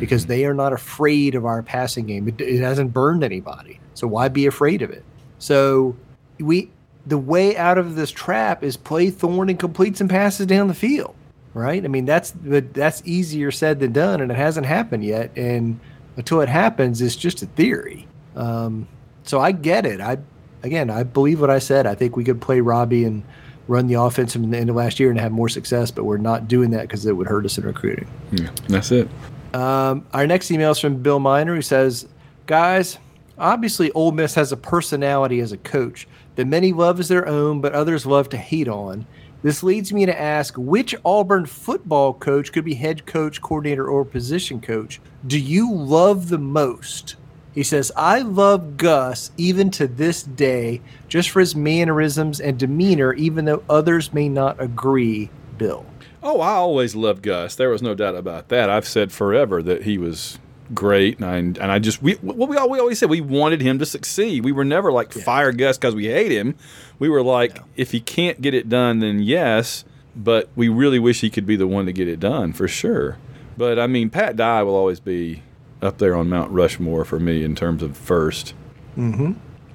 because 0.00 0.22
mm-hmm. 0.22 0.28
they 0.28 0.44
are 0.46 0.54
not 0.54 0.72
afraid 0.72 1.34
of 1.34 1.44
our 1.44 1.62
passing 1.62 2.06
game. 2.06 2.26
It, 2.28 2.40
it 2.40 2.60
hasn't 2.60 2.92
burned 2.92 3.22
anybody. 3.22 3.78
So 3.94 4.06
why 4.06 4.28
be 4.28 4.46
afraid 4.46 4.82
of 4.82 4.90
it? 4.90 5.04
So 5.38 5.96
we 6.38 6.70
the 7.06 7.18
way 7.18 7.56
out 7.56 7.78
of 7.78 7.94
this 7.94 8.10
trap 8.10 8.64
is 8.64 8.76
play 8.76 9.10
Thorne 9.10 9.48
and 9.48 9.58
complete 9.58 9.96
some 9.96 10.08
passes 10.08 10.46
down 10.46 10.66
the 10.66 10.74
field. 10.74 11.14
Right? 11.56 11.82
I 11.82 11.88
mean 11.88 12.04
that's 12.04 12.32
but 12.32 12.74
that's 12.74 13.02
easier 13.06 13.50
said 13.50 13.80
than 13.80 13.92
done 13.92 14.20
and 14.20 14.30
it 14.30 14.36
hasn't 14.36 14.66
happened 14.66 15.04
yet. 15.04 15.30
And 15.36 15.80
until 16.16 16.42
it 16.42 16.50
happens, 16.50 17.00
it's 17.00 17.16
just 17.16 17.42
a 17.42 17.46
theory. 17.46 18.06
Um, 18.34 18.86
so 19.22 19.40
I 19.40 19.52
get 19.52 19.86
it. 19.86 20.02
I 20.02 20.18
again 20.62 20.90
I 20.90 21.02
believe 21.02 21.40
what 21.40 21.48
I 21.48 21.58
said. 21.58 21.86
I 21.86 21.94
think 21.94 22.14
we 22.14 22.24
could 22.24 22.42
play 22.42 22.60
Robby 22.60 23.04
and 23.04 23.22
run 23.68 23.86
the 23.86 23.94
offense 23.94 24.36
in 24.36 24.50
the 24.50 24.58
end 24.58 24.68
of 24.68 24.76
last 24.76 25.00
year 25.00 25.08
and 25.08 25.18
have 25.18 25.32
more 25.32 25.48
success, 25.48 25.90
but 25.90 26.04
we're 26.04 26.18
not 26.18 26.46
doing 26.46 26.72
that 26.72 26.82
because 26.82 27.06
it 27.06 27.12
would 27.12 27.26
hurt 27.26 27.46
us 27.46 27.56
in 27.56 27.64
recruiting. 27.64 28.06
Yeah, 28.32 28.50
that's 28.68 28.92
it. 28.92 29.08
Um, 29.54 30.06
our 30.12 30.26
next 30.26 30.50
email 30.50 30.72
is 30.72 30.78
from 30.78 31.02
Bill 31.02 31.20
Miner, 31.20 31.54
who 31.54 31.62
says, 31.62 32.06
"Guys, 32.44 32.98
obviously 33.38 33.90
Ole 33.92 34.12
Miss 34.12 34.34
has 34.34 34.52
a 34.52 34.58
personality 34.58 35.40
as 35.40 35.52
a 35.52 35.56
coach 35.56 36.06
that 36.36 36.46
many 36.46 36.72
love 36.72 37.00
as 37.00 37.08
their 37.08 37.26
own, 37.26 37.60
but 37.60 37.72
others 37.72 38.06
love 38.06 38.28
to 38.30 38.36
hate 38.36 38.68
on. 38.68 39.06
This 39.42 39.62
leads 39.62 39.92
me 39.92 40.06
to 40.06 40.20
ask, 40.20 40.54
which 40.56 40.94
Auburn 41.04 41.46
football 41.46 42.14
coach 42.14 42.52
could 42.52 42.64
be 42.64 42.74
head 42.74 43.06
coach, 43.06 43.40
coordinator, 43.40 43.86
or 43.86 44.04
position 44.04 44.60
coach 44.60 45.00
do 45.26 45.38
you 45.38 45.72
love 45.72 46.28
the 46.28 46.38
most?" 46.38 47.16
He 47.52 47.62
says, 47.62 47.90
I 47.96 48.20
love 48.20 48.76
Gus 48.76 49.30
even 49.38 49.70
to 49.70 49.86
this 49.86 50.22
day, 50.22 50.82
just 51.08 51.30
for 51.30 51.40
his 51.40 51.56
mannerisms 51.56 52.38
and 52.38 52.58
demeanor, 52.58 53.14
even 53.14 53.46
though 53.46 53.62
others 53.68 54.12
may 54.12 54.28
not 54.28 54.60
agree, 54.60 55.30
Bill. 55.56 55.86
Oh, 56.22 56.40
I 56.42 56.50
always 56.50 56.94
loved 56.94 57.22
Gus. 57.22 57.54
There 57.54 57.70
was 57.70 57.80
no 57.80 57.94
doubt 57.94 58.14
about 58.14 58.48
that. 58.48 58.68
I've 58.68 58.86
said 58.86 59.10
forever 59.10 59.62
that 59.62 59.84
he 59.84 59.96
was 59.96 60.38
great, 60.74 61.18
and 61.18 61.24
I, 61.24 61.36
and 61.36 61.72
I 61.72 61.78
just 61.78 62.02
we 62.02 62.14
what 62.14 62.48
we, 62.48 62.56
we 62.56 62.78
always 62.78 62.98
said 62.98 63.10
we 63.10 63.20
wanted 63.20 63.60
him 63.60 63.78
to 63.78 63.86
succeed. 63.86 64.44
We 64.44 64.52
were 64.52 64.64
never 64.64 64.92
like 64.92 65.12
fire 65.12 65.52
Gus 65.52 65.78
because 65.78 65.94
we 65.94 66.06
hate 66.06 66.32
him. 66.32 66.54
We 66.98 67.08
were 67.08 67.22
like, 67.22 67.58
if 67.76 67.92
he 67.92 68.00
can't 68.00 68.40
get 68.40 68.54
it 68.54 68.68
done, 68.68 69.00
then 69.00 69.20
yes. 69.20 69.84
but 70.16 70.48
we 70.56 70.68
really 70.68 70.98
wish 70.98 71.20
he 71.20 71.30
could 71.30 71.46
be 71.46 71.56
the 71.56 71.66
one 71.66 71.86
to 71.86 71.92
get 71.92 72.08
it 72.08 72.18
done 72.18 72.52
for 72.52 72.66
sure. 72.66 73.18
But 73.56 73.78
I 73.78 73.86
mean, 73.86 74.10
Pat 74.10 74.36
Dye 74.36 74.62
will 74.62 74.74
always 74.74 75.00
be 75.00 75.42
up 75.82 75.98
there 75.98 76.16
on 76.16 76.28
Mount 76.28 76.50
Rushmore 76.50 77.04
for 77.04 77.20
me 77.20 77.44
in 77.44 77.54
terms 77.54 77.82
of 77.82 77.96
first. 77.96 78.54
Mm-hmm. 78.96 79.32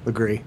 Agree. 0.07 0.41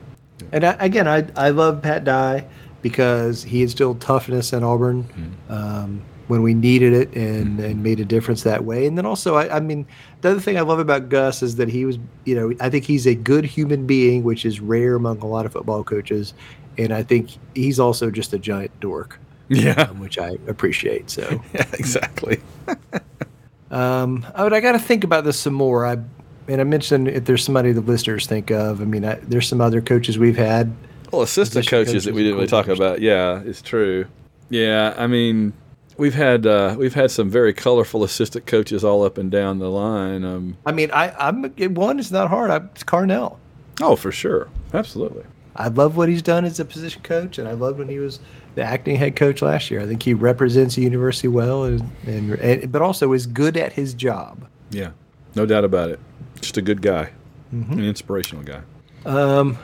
And 0.53 0.65
I, 0.65 0.73
again, 0.81 1.07
I 1.07 1.27
I 1.37 1.51
love 1.51 1.81
Pat 1.81 2.05
Dye 2.05 2.47
because 2.83 3.45
he 3.45 3.63
instilled 3.63 4.01
toughness 4.01 4.53
at 4.53 4.63
Auburn 4.63 5.37
um, 5.49 6.03
when 6.29 6.43
we 6.43 6.55
needed 6.55 6.93
it 6.93 7.15
and, 7.15 7.61
and 7.61 7.83
made 7.83 8.01
a 8.01 8.05
difference 8.05 8.43
that 8.43 8.65
way. 8.65 8.87
And 8.87 8.97
then 8.97 9.05
also, 9.05 9.35
I, 9.37 9.57
I 9.57 9.61
mean, 9.61 9.87
the 10.23 10.31
other 10.31 10.41
thing 10.41 10.57
I 10.57 10.63
love 10.63 10.79
about 10.79 11.09
Gus 11.09 11.43
is 11.43 11.57
that 11.57 11.69
he 11.69 11.85
was, 11.85 11.99
you 12.25 12.35
know, 12.35 12.55
I 12.61 12.71
think 12.71 12.85
he's 12.85 13.07
a 13.07 13.15
good 13.15 13.45
human 13.45 13.87
being, 13.87 14.25
which 14.25 14.45
is 14.45 14.61
rare 14.61 14.95
among 14.95 15.21
a 15.21 15.27
lot 15.27 15.45
of 15.47 15.53
football 15.53 15.85
coaches. 15.85 16.33
And 16.79 16.93
I 16.93 17.03
think 17.03 17.31
he's 17.55 17.79
also 17.79 18.11
just 18.11 18.33
a 18.33 18.39
giant 18.39 18.79
dork. 18.81 19.19
Yeah. 19.49 19.89
um, 19.91 20.01
which 20.01 20.19
I 20.19 20.39
appreciate. 20.49 21.11
So 21.11 21.43
Yeah, 21.55 21.67
exactly. 21.75 22.41
um, 23.71 24.27
oh, 24.35 24.45
but 24.45 24.55
I 24.55 24.61
got 24.61 24.73
to 24.73 24.79
think 24.79 25.05
about 25.05 25.25
this 25.25 25.39
some 25.39 25.55
more. 25.55 25.87
I 25.87 25.99
and 26.47 26.61
I 26.61 26.65
mentioned 26.65 27.09
if 27.09 27.25
there's 27.25 27.45
somebody 27.45 27.73
the 27.73 27.81
listeners 27.81 28.27
think 28.27 28.51
of. 28.51 28.81
I 28.81 28.85
mean, 28.85 29.05
I, 29.05 29.15
there's 29.17 29.49
some 29.49 29.61
other 29.61 29.81
coaches 29.81 30.19
we've 30.19 30.37
had. 30.37 30.75
Well, 31.11 31.23
assistant 31.23 31.65
Position 31.67 31.87
coaches, 31.87 32.05
that 32.05 32.15
we 32.15 32.23
didn't 32.23 32.37
really 32.37 32.49
talk 32.49 32.69
about. 32.69 33.01
Yeah, 33.01 33.41
it's 33.45 33.63
true. 33.63 34.07
Yeah, 34.51 34.95
I 34.97 35.07
mean, 35.07 35.53
we've 35.97 36.15
had 36.15 36.47
uh, 36.47 36.75
we've 36.79 36.95
had 36.95 37.11
some 37.11 37.31
very 37.31 37.53
colorful 37.53 38.05
assistant 38.05 38.47
coaches 38.47 38.85
all 38.85 39.05
up 39.05 39.19
and 39.19 39.31
down 39.31 39.59
the 39.59 39.71
line. 39.71 40.25
Um, 40.25 40.57
I 40.67 40.73
mean, 40.73 40.91
I 40.93 41.11
I'm 41.19 41.43
one 41.75 41.99
is 41.99 42.11
not 42.13 42.29
hard. 42.31 42.51
I, 42.51 42.57
it's 42.75 42.85
Carnell. 42.85 43.37
oh, 43.81 43.97
for 43.97 44.13
sure, 44.13 44.49
absolutely. 44.73 45.25
I 45.57 45.69
love 45.69 45.97
what 45.97 46.09
he's 46.09 46.23
done 46.23 46.45
as 46.45 46.59
a 46.59 46.65
position 46.65 47.03
coach, 47.03 47.39
and 47.39 47.47
I 47.49 47.53
loved 47.53 47.79
when 47.79 47.89
he 47.89 47.99
was 48.01 48.19
the 48.57 48.63
acting 48.63 48.97
head 48.97 49.15
coach 49.15 49.41
last 49.41 49.71
year. 49.71 49.81
I 49.81 49.87
think 49.87 50.03
he 50.03 50.13
represents 50.15 50.75
the 50.75 50.83
university 50.83 51.29
well, 51.29 51.65
and, 51.65 51.81
and, 52.07 52.33
and 52.35 52.73
but 52.73 52.83
also 52.83 53.13
is 53.13 53.27
good 53.27 53.57
at 53.57 53.73
his 53.73 53.95
job. 53.95 54.47
Yeah, 54.71 54.91
no 55.37 55.47
doubt 55.47 55.65
about 55.65 55.91
it. 55.91 56.01
Just 56.41 56.57
a 56.57 56.63
good 56.63 56.83
guy, 56.83 57.11
Mhm. 57.55 57.73
an 57.73 57.85
inspirational 57.85 58.43
guy. 58.45 58.61
Um, 59.07 59.57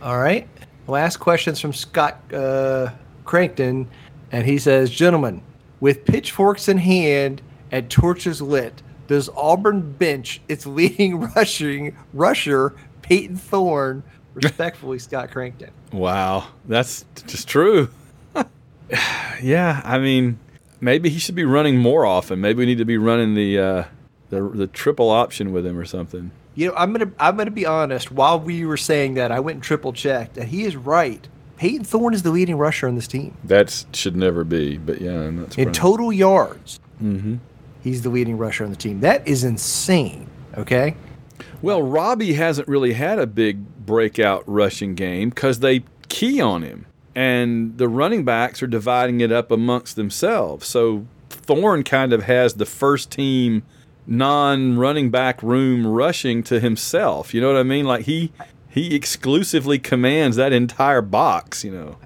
all 0.00 0.18
right. 0.18 0.48
Last 0.88 1.18
questions 1.18 1.60
from 1.60 1.72
Scott 1.74 2.18
uh, 2.32 2.90
Crankton, 3.24 3.88
and 4.32 4.46
he 4.46 4.56
says, 4.56 4.88
"Gentlemen, 4.88 5.42
with 5.80 6.04
pitchforks 6.04 6.68
in 6.68 6.78
hand 6.78 7.42
and 7.70 7.90
torches 7.90 8.40
lit, 8.40 8.82
does 9.06 9.28
Auburn 9.36 9.92
bench 9.92 10.40
its 10.48 10.66
leading 10.66 11.20
rushing 11.20 11.96
rusher 12.12 12.74
Payton 13.02 13.36
Thorne?" 13.36 14.02
Respectfully, 14.34 14.98
Scott 14.98 15.30
Crankton. 15.30 15.70
Wow, 15.92 16.48
that's 16.66 17.06
just 17.26 17.48
true. 17.48 17.88
yeah, 19.42 19.80
I 19.82 19.98
mean, 19.98 20.38
maybe 20.80 21.08
he 21.08 21.18
should 21.18 21.34
be 21.34 21.44
running 21.44 21.78
more 21.78 22.04
often. 22.04 22.40
Maybe 22.40 22.58
we 22.58 22.66
need 22.66 22.78
to 22.78 22.84
be 22.84 22.98
running 22.98 23.34
the 23.34 23.58
uh, 23.58 23.84
the 24.30 24.42
the 24.42 24.66
triple 24.66 25.10
option 25.10 25.52
with 25.52 25.66
him 25.66 25.78
or 25.78 25.84
something. 25.84 26.30
You 26.54 26.68
know, 26.68 26.74
I'm 26.76 26.92
gonna 26.92 27.12
I'm 27.18 27.36
gonna 27.36 27.50
be 27.50 27.66
honest. 27.66 28.10
While 28.10 28.40
we 28.40 28.64
were 28.64 28.76
saying 28.76 29.14
that, 29.14 29.32
I 29.32 29.40
went 29.40 29.56
and 29.56 29.62
triple 29.62 29.92
checked, 29.92 30.36
and 30.38 30.48
he 30.48 30.64
is 30.64 30.76
right. 30.76 31.26
Payton 31.56 31.84
Thorne 31.84 32.12
is 32.14 32.22
the 32.22 32.30
leading 32.30 32.56
rusher 32.58 32.86
on 32.86 32.94
this 32.96 33.08
team 33.08 33.34
That 33.44 33.84
should 33.92 34.14
never 34.16 34.44
be, 34.44 34.76
but 34.76 35.00
yeah, 35.00 35.20
I'm 35.22 35.40
not 35.42 35.58
in 35.58 35.72
total 35.72 36.12
yards. 36.12 36.80
hmm 36.98 37.36
He's 37.82 38.02
the 38.02 38.10
leading 38.10 38.36
rusher 38.36 38.64
on 38.64 38.70
the 38.70 38.76
team. 38.76 38.98
That 39.00 39.26
is 39.28 39.44
insane. 39.44 40.28
Okay. 40.58 40.96
Well, 41.62 41.82
Robby 41.82 42.32
hasn't 42.32 42.66
really 42.66 42.94
had 42.94 43.18
a 43.20 43.26
big 43.28 43.86
breakout 43.86 44.42
rushing 44.46 44.96
game 44.96 45.30
because 45.30 45.60
they 45.60 45.84
key 46.08 46.40
on 46.40 46.62
him, 46.62 46.86
and 47.14 47.78
the 47.78 47.88
running 47.88 48.24
backs 48.24 48.60
are 48.62 48.66
dividing 48.66 49.20
it 49.20 49.30
up 49.30 49.52
amongst 49.52 49.94
themselves. 49.94 50.66
So 50.66 51.06
Thorne 51.30 51.84
kind 51.84 52.12
of 52.12 52.24
has 52.24 52.54
the 52.54 52.66
first 52.66 53.12
team 53.12 53.62
non-running 54.08 55.10
back 55.10 55.42
room 55.42 55.86
rushing 55.86 56.42
to 56.44 56.58
himself. 56.60 57.34
You 57.34 57.40
know 57.40 57.48
what 57.52 57.56
I 57.58 57.62
mean? 57.62 57.84
Like 57.86 58.04
he 58.04 58.32
he 58.76 58.94
exclusively 58.94 59.78
commands 59.78 60.36
that 60.36 60.52
entire 60.52 61.02
box. 61.02 61.64
You 61.64 61.72
know. 61.72 61.96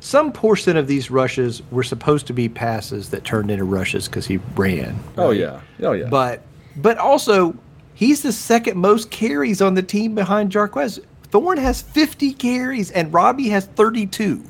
Some 0.00 0.32
portion 0.32 0.76
of 0.76 0.86
these 0.86 1.10
rushes 1.10 1.62
were 1.70 1.82
supposed 1.82 2.26
to 2.28 2.32
be 2.32 2.48
passes 2.48 3.10
that 3.10 3.24
turned 3.24 3.50
into 3.50 3.64
rushes 3.64 4.06
because 4.06 4.26
he 4.26 4.36
ran. 4.54 4.98
Oh 5.18 5.30
yeah. 5.30 5.60
Oh 5.82 5.92
yeah. 5.92 6.06
But 6.08 6.42
but 6.76 6.98
also 6.98 7.56
he's 7.94 8.22
the 8.22 8.32
second 8.32 8.78
most 8.78 9.10
carries 9.10 9.60
on 9.60 9.74
the 9.74 9.82
team 9.82 10.14
behind 10.14 10.52
Jarquez. 10.52 11.02
Thorne 11.24 11.58
has 11.58 11.82
50 11.82 12.32
carries 12.34 12.90
and 12.90 13.12
Robby 13.12 13.48
has 13.48 13.66
32. 13.66 14.44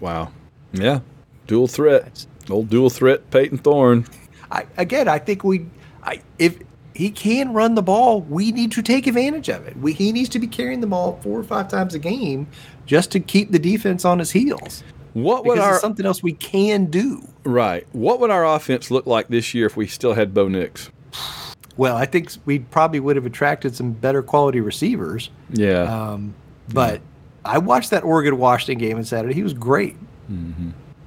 wow. 0.00 0.30
Yeah. 0.72 1.00
Dual 1.46 1.68
threat. 1.68 2.26
Old 2.50 2.68
dual 2.68 2.90
threat 2.90 3.30
Payton 3.30 3.58
Thorne. 3.58 4.06
I, 4.50 4.66
again, 4.76 5.08
I 5.08 5.18
think 5.18 5.44
we, 5.44 5.66
I, 6.02 6.20
if 6.38 6.58
he 6.94 7.10
can 7.10 7.52
run 7.52 7.74
the 7.74 7.82
ball, 7.82 8.20
we 8.22 8.52
need 8.52 8.72
to 8.72 8.82
take 8.82 9.06
advantage 9.06 9.48
of 9.48 9.66
it. 9.66 9.76
We, 9.76 9.92
he 9.92 10.12
needs 10.12 10.28
to 10.30 10.38
be 10.38 10.46
carrying 10.46 10.80
the 10.80 10.86
ball 10.86 11.18
four 11.22 11.38
or 11.38 11.44
five 11.44 11.68
times 11.68 11.94
a 11.94 11.98
game 11.98 12.46
just 12.86 13.10
to 13.12 13.20
keep 13.20 13.50
the 13.50 13.58
defense 13.58 14.04
on 14.04 14.18
his 14.18 14.30
heels. 14.30 14.82
What 15.14 15.44
would 15.44 15.58
our 15.58 15.78
something 15.78 16.06
else 16.06 16.22
we 16.22 16.32
can 16.32 16.86
do. 16.86 17.26
Right. 17.44 17.86
What 17.92 18.20
would 18.20 18.30
our 18.30 18.46
offense 18.46 18.90
look 18.90 19.06
like 19.06 19.28
this 19.28 19.52
year 19.52 19.66
if 19.66 19.76
we 19.76 19.86
still 19.86 20.14
had 20.14 20.32
Bo 20.32 20.48
Nix? 20.48 20.90
Well, 21.76 21.96
I 21.96 22.06
think 22.06 22.30
we 22.44 22.60
probably 22.60 23.00
would 23.00 23.16
have 23.16 23.26
attracted 23.26 23.74
some 23.74 23.92
better 23.92 24.22
quality 24.22 24.60
receivers. 24.60 25.30
Yeah. 25.50 25.82
Um, 25.82 26.34
but 26.72 27.00
I 27.44 27.58
watched 27.58 27.90
that 27.90 28.04
Oregon 28.04 28.38
Washington 28.38 28.78
game 28.78 28.96
on 28.96 29.04
Saturday. 29.04 29.34
He 29.34 29.42
was 29.42 29.54
great. 29.54 29.96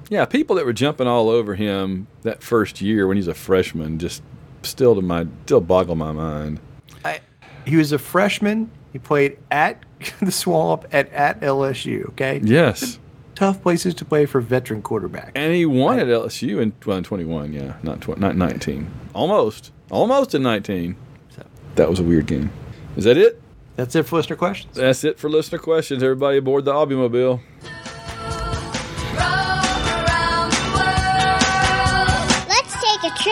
yeah, 0.08 0.24
people 0.24 0.56
that 0.56 0.64
were 0.64 0.72
jumping 0.72 1.06
all 1.06 1.28
over 1.28 1.54
him 1.54 2.06
that 2.22 2.42
first 2.42 2.80
year 2.80 3.06
when 3.06 3.16
he's 3.16 3.28
a 3.28 3.34
freshman 3.34 3.98
just 3.98 4.22
still 4.66 4.94
to 4.94 5.02
my 5.02 5.26
still 5.44 5.60
boggle 5.60 5.96
my 5.96 6.12
mind. 6.12 6.60
I, 7.04 7.20
he 7.64 7.76
was 7.76 7.92
a 7.92 7.98
freshman. 7.98 8.70
He 8.92 8.98
played 8.98 9.38
at 9.50 9.82
the 10.20 10.32
Swamp 10.32 10.86
at 10.92 11.10
at 11.12 11.40
LSU. 11.40 12.08
Okay. 12.10 12.40
Yes. 12.42 12.98
Tough 13.34 13.60
places 13.62 13.94
to 13.96 14.04
play 14.04 14.24
for 14.24 14.40
veteran 14.40 14.80
quarterback. 14.80 15.32
And 15.34 15.54
he 15.54 15.66
won 15.66 15.98
at 15.98 16.06
LSU 16.06 16.58
in, 16.62 16.72
well, 16.86 16.96
in 16.96 17.04
21, 17.04 17.52
yeah, 17.52 17.76
not, 17.82 18.00
tw- 18.00 18.16
not 18.16 18.34
19. 18.34 18.90
Almost. 19.12 19.72
Almost 19.90 20.34
in 20.34 20.42
19. 20.42 20.96
So. 21.36 21.44
That 21.74 21.90
was 21.90 22.00
a 22.00 22.02
weird 22.02 22.24
game. 22.24 22.50
Is 22.96 23.04
that 23.04 23.18
it? 23.18 23.42
That's 23.76 23.94
it 23.94 24.04
for 24.04 24.16
listener 24.16 24.36
questions. 24.36 24.74
That's 24.74 25.04
it 25.04 25.18
for 25.18 25.28
listener 25.28 25.58
questions. 25.58 26.02
Everybody 26.02 26.38
aboard 26.38 26.64
the 26.64 26.72
Aubumobile. 26.72 27.40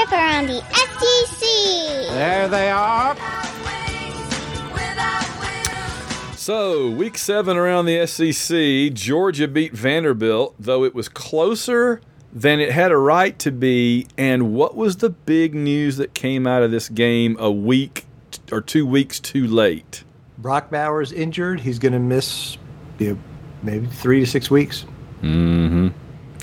Take 0.07 0.12
a 0.12 0.12
trip 0.12 0.12
around 0.12 0.46
the 0.48 0.61
SEC. 0.74 2.11
There 2.14 2.48
they 2.48 2.70
are. 2.70 3.16
So, 6.36 6.90
week 6.90 7.16
seven 7.16 7.57
around 7.57 7.86
the 7.86 8.07
SEC, 8.07 8.92
Georgia 8.94 9.48
beat 9.48 9.72
Vanderbilt, 9.72 10.55
though 10.59 10.84
it 10.84 10.94
was 10.94 11.09
closer 11.09 12.02
than 12.34 12.61
it 12.61 12.70
had 12.70 12.92
a 12.92 12.98
right 12.98 13.38
to 13.38 13.50
be. 13.50 14.07
And 14.18 14.52
what 14.52 14.76
was 14.76 14.96
the 14.98 15.09
big 15.09 15.55
news 15.55 15.97
that 15.97 16.12
came 16.12 16.47
out 16.47 16.62
of 16.62 16.70
this 16.70 16.90
game 16.90 17.36
a 17.39 17.51
week 17.51 18.05
or 18.52 18.60
two 18.60 18.85
weeks 18.85 19.20
too 19.20 19.47
late? 19.47 20.05
Brock 20.36 20.70
Bowers 20.70 21.12
injured. 21.12 21.60
He's 21.60 21.78
going 21.78 21.93
to 21.93 21.98
miss 21.98 22.59
you 22.98 23.14
know, 23.14 23.18
maybe 23.62 23.86
three 23.86 24.20
to 24.20 24.26
six 24.26 24.51
weeks. 24.51 24.85
Mm-hmm. 25.22 25.89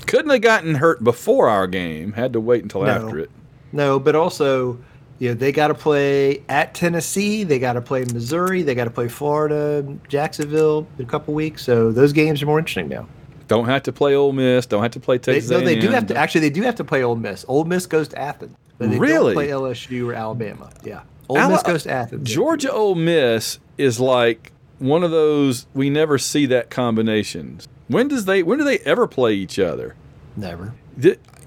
Couldn't 0.08 0.30
have 0.32 0.40
gotten 0.40 0.74
hurt 0.74 1.04
before 1.04 1.48
our 1.48 1.68
game. 1.68 2.14
Had 2.14 2.32
to 2.32 2.40
wait 2.40 2.64
until 2.64 2.82
No. 2.82 2.88
after 3.06 3.18
it. 3.20 3.30
No, 3.72 3.98
but 3.98 4.14
also, 4.14 4.78
you 5.18 5.28
know, 5.28 5.34
they 5.34 5.52
got 5.52 5.68
to 5.68 5.74
play 5.74 6.42
at 6.48 6.74
Tennessee. 6.74 7.44
They 7.44 7.58
got 7.58 7.74
to 7.74 7.80
play 7.80 8.04
Missouri. 8.12 8.62
They 8.62 8.74
got 8.74 8.84
to 8.84 8.90
play 8.90 9.08
Florida, 9.08 9.86
Jacksonville 10.08 10.86
in 10.98 11.04
a 11.04 11.08
couple 11.08 11.34
weeks. 11.34 11.62
So 11.64 11.90
those 11.92 12.12
games 12.12 12.42
are 12.42 12.46
more 12.46 12.58
interesting 12.58 12.88
now. 12.88 13.08
Don't 13.48 13.66
have 13.66 13.82
to 13.84 13.92
play 13.92 14.14
Ole 14.14 14.32
Miss. 14.32 14.66
Don't 14.66 14.82
have 14.82 14.92
to 14.92 15.00
play 15.00 15.18
They, 15.18 15.34
Texas. 15.34 15.50
no, 15.50 15.60
they 15.60 15.78
do 15.78 15.88
have 15.90 16.06
to. 16.06 16.16
Actually, 16.16 16.42
they 16.42 16.50
do 16.50 16.62
have 16.62 16.76
to 16.76 16.84
play 16.84 17.02
Ole 17.02 17.16
Miss. 17.16 17.44
Ole 17.48 17.64
Miss 17.64 17.86
goes 17.86 18.08
to 18.08 18.18
Athens. 18.18 18.56
But 18.78 18.90
they 18.90 18.98
Really? 18.98 19.34
don't 19.34 19.44
play 19.44 19.48
LSU 19.48 20.08
or 20.08 20.14
Alabama. 20.14 20.70
Yeah. 20.84 21.02
Ole 21.28 21.38
Ala- 21.38 21.48
Miss 21.50 21.62
goes 21.62 21.82
to 21.84 21.90
Athens. 21.90 22.28
Georgia 22.28 22.72
Ole 22.72 22.94
Miss 22.94 23.58
is 23.78 24.00
like 24.00 24.52
one 24.78 25.04
of 25.04 25.10
those 25.10 25.66
we 25.74 25.88
never 25.90 26.18
see 26.18 26.46
that 26.46 26.70
combinations. 26.70 27.68
When 27.88 28.08
does 28.08 28.24
they 28.24 28.42
when 28.42 28.58
do 28.58 28.64
they 28.64 28.78
ever 28.80 29.06
play 29.06 29.34
each 29.34 29.58
other? 29.58 29.94
Never. 30.36 30.72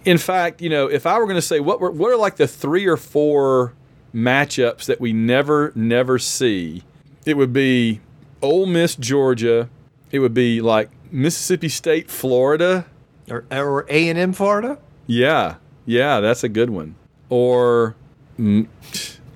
In 0.06 0.18
fact, 0.18 0.62
you 0.62 0.70
know, 0.70 0.88
if 0.88 1.06
I 1.06 1.18
were 1.18 1.26
going 1.26 1.36
to 1.36 1.42
say 1.42 1.60
what 1.60 1.82
were 1.82 1.92
what 1.92 2.12
are 2.12 2.18
like 2.18 2.36
the 2.36 2.48
three 2.48 2.86
or 2.86 2.98
four 2.98 3.74
matchups 4.14 4.86
that 4.86 5.02
we 5.02 5.12
never 5.12 5.72
never 5.76 6.20
see, 6.20 6.84
it 7.26 7.36
would 7.36 7.52
be 7.52 8.02
Ole 8.42 8.68
Miss 8.68 8.96
Georgia, 8.96 9.70
it 10.12 10.20
would 10.20 10.34
be 10.34 10.62
like 10.62 10.90
Mississippi 11.12 11.70
State 11.70 12.10
Florida. 12.10 12.86
Or 13.30 13.46
or 13.52 13.86
A 13.90 14.10
and 14.10 14.20
M 14.20 14.34
Florida. 14.34 14.78
Yeah, 15.08 15.56
yeah, 15.86 16.20
that's 16.20 16.44
a 16.44 16.50
good 16.50 16.70
one. 16.70 16.96
Or 17.30 17.96
mm, 18.40 18.68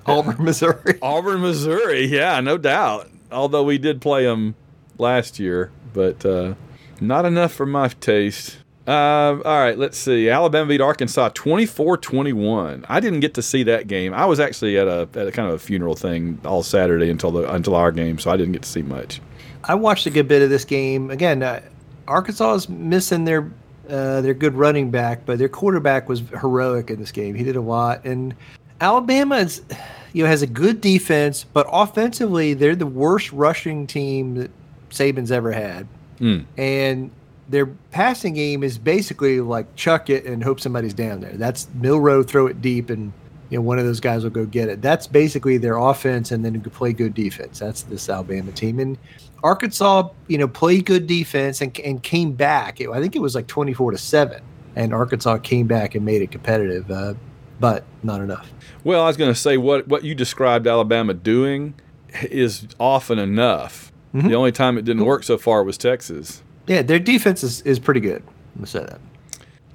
Auburn, 0.06 0.36
Missouri. 0.44 0.98
Auburn, 1.02 1.40
Missouri. 1.40 2.06
Yeah, 2.06 2.40
no 2.40 2.56
doubt. 2.56 3.08
Although 3.32 3.64
we 3.64 3.78
did 3.78 4.00
play 4.00 4.24
them 4.24 4.54
last 4.98 5.38
year, 5.38 5.70
but 5.92 6.24
uh, 6.24 6.54
not 7.00 7.24
enough 7.24 7.52
for 7.52 7.66
my 7.66 7.88
taste. 7.88 8.58
Um, 8.86 9.42
all 9.44 9.58
right, 9.58 9.76
let's 9.78 9.98
see. 9.98 10.28
Alabama 10.30 10.66
beat 10.68 10.80
Arkansas 10.80 11.28
24-21. 11.30 12.84
I 12.88 13.00
didn't 13.00 13.20
get 13.20 13.34
to 13.34 13.42
see 13.42 13.62
that 13.64 13.86
game. 13.86 14.14
I 14.14 14.24
was 14.26 14.40
actually 14.40 14.78
at 14.78 14.88
a, 14.88 15.08
at 15.14 15.26
a 15.28 15.32
kind 15.32 15.48
of 15.48 15.54
a 15.54 15.58
funeral 15.58 15.94
thing 15.94 16.40
all 16.44 16.62
Saturday 16.62 17.10
until 17.10 17.30
the 17.30 17.52
until 17.52 17.74
our 17.74 17.92
game, 17.92 18.18
so 18.18 18.30
I 18.30 18.36
didn't 18.36 18.52
get 18.52 18.62
to 18.62 18.68
see 18.68 18.82
much. 18.82 19.20
I 19.64 19.74
watched 19.74 20.06
a 20.06 20.10
good 20.10 20.26
bit 20.28 20.42
of 20.42 20.50
this 20.50 20.64
game. 20.64 21.10
Again, 21.10 21.42
uh, 21.42 21.60
Arkansas 22.08 22.54
is 22.54 22.68
missing 22.68 23.24
their 23.24 23.50
uh, 23.88 24.22
their 24.22 24.34
good 24.34 24.54
running 24.54 24.90
back, 24.90 25.26
but 25.26 25.38
their 25.38 25.48
quarterback 25.48 26.08
was 26.08 26.20
heroic 26.40 26.90
in 26.90 26.98
this 27.00 27.12
game. 27.12 27.34
He 27.34 27.44
did 27.44 27.56
a 27.56 27.60
lot, 27.60 28.04
and 28.04 28.34
Alabama 28.80 29.36
is, 29.36 29.62
you 30.14 30.24
know, 30.24 30.30
has 30.30 30.42
a 30.42 30.46
good 30.46 30.80
defense, 30.80 31.44
but 31.44 31.66
offensively 31.70 32.54
they're 32.54 32.74
the 32.76 32.86
worst 32.86 33.30
rushing 33.32 33.86
team 33.86 34.36
that 34.36 34.50
Saban's 34.90 35.30
ever 35.30 35.52
had, 35.52 35.86
Mm. 36.18 36.44
and 36.56 37.10
their 37.50 37.66
passing 37.66 38.34
game 38.34 38.62
is 38.62 38.78
basically 38.78 39.40
like 39.40 39.74
chuck 39.76 40.08
it 40.08 40.24
and 40.24 40.42
hope 40.42 40.60
somebody's 40.60 40.94
down 40.94 41.20
there. 41.20 41.32
That's 41.32 41.68
Milroe 41.74 42.22
throw 42.22 42.46
it 42.46 42.62
deep 42.62 42.90
and. 42.90 43.12
You 43.48 43.58
know, 43.58 43.62
one 43.62 43.80
of 43.80 43.84
those 43.84 43.98
guys 43.98 44.22
will 44.22 44.30
go 44.30 44.46
get 44.46 44.68
it. 44.68 44.80
That's 44.80 45.08
basically 45.08 45.58
their 45.58 45.76
offense, 45.76 46.30
and 46.30 46.44
then 46.44 46.54
you 46.54 46.60
play 46.60 46.92
good 46.92 47.14
defense. 47.14 47.58
That's 47.58 47.82
this 47.82 48.08
Alabama 48.08 48.52
team. 48.52 48.78
And 48.78 48.96
Arkansas, 49.42 50.08
you 50.28 50.38
know, 50.38 50.48
played 50.48 50.86
good 50.86 51.06
defense 51.06 51.60
and, 51.60 51.76
and 51.80 52.02
came 52.02 52.32
back. 52.32 52.80
It, 52.80 52.90
I 52.90 53.00
think 53.00 53.16
it 53.16 53.20
was 53.20 53.34
like 53.34 53.46
24 53.46 53.92
to 53.92 53.98
7. 53.98 54.42
And 54.76 54.94
Arkansas 54.94 55.38
came 55.38 55.66
back 55.66 55.94
and 55.94 56.04
made 56.04 56.22
it 56.22 56.30
competitive, 56.30 56.90
uh, 56.90 57.14
but 57.58 57.84
not 58.02 58.20
enough. 58.20 58.50
Well, 58.84 59.02
I 59.02 59.06
was 59.06 59.16
going 59.16 59.32
to 59.32 59.38
say 59.38 59.56
what 59.56 59.88
what 59.88 60.04
you 60.04 60.14
described 60.14 60.66
Alabama 60.66 61.12
doing 61.12 61.74
is 62.22 62.68
often 62.78 63.18
enough. 63.18 63.92
Mm-hmm. 64.14 64.28
The 64.28 64.34
only 64.34 64.52
time 64.52 64.78
it 64.78 64.84
didn't 64.84 65.04
work 65.04 65.24
so 65.24 65.38
far 65.38 65.64
was 65.64 65.76
Texas. 65.76 66.42
Yeah, 66.70 66.82
their 66.82 67.00
defense 67.00 67.42
is, 67.42 67.62
is 67.62 67.80
pretty 67.80 67.98
good. 67.98 68.22
I'm 68.22 68.62
going 68.62 68.64
to 68.64 68.66
say 68.68 68.78
that. 68.84 69.00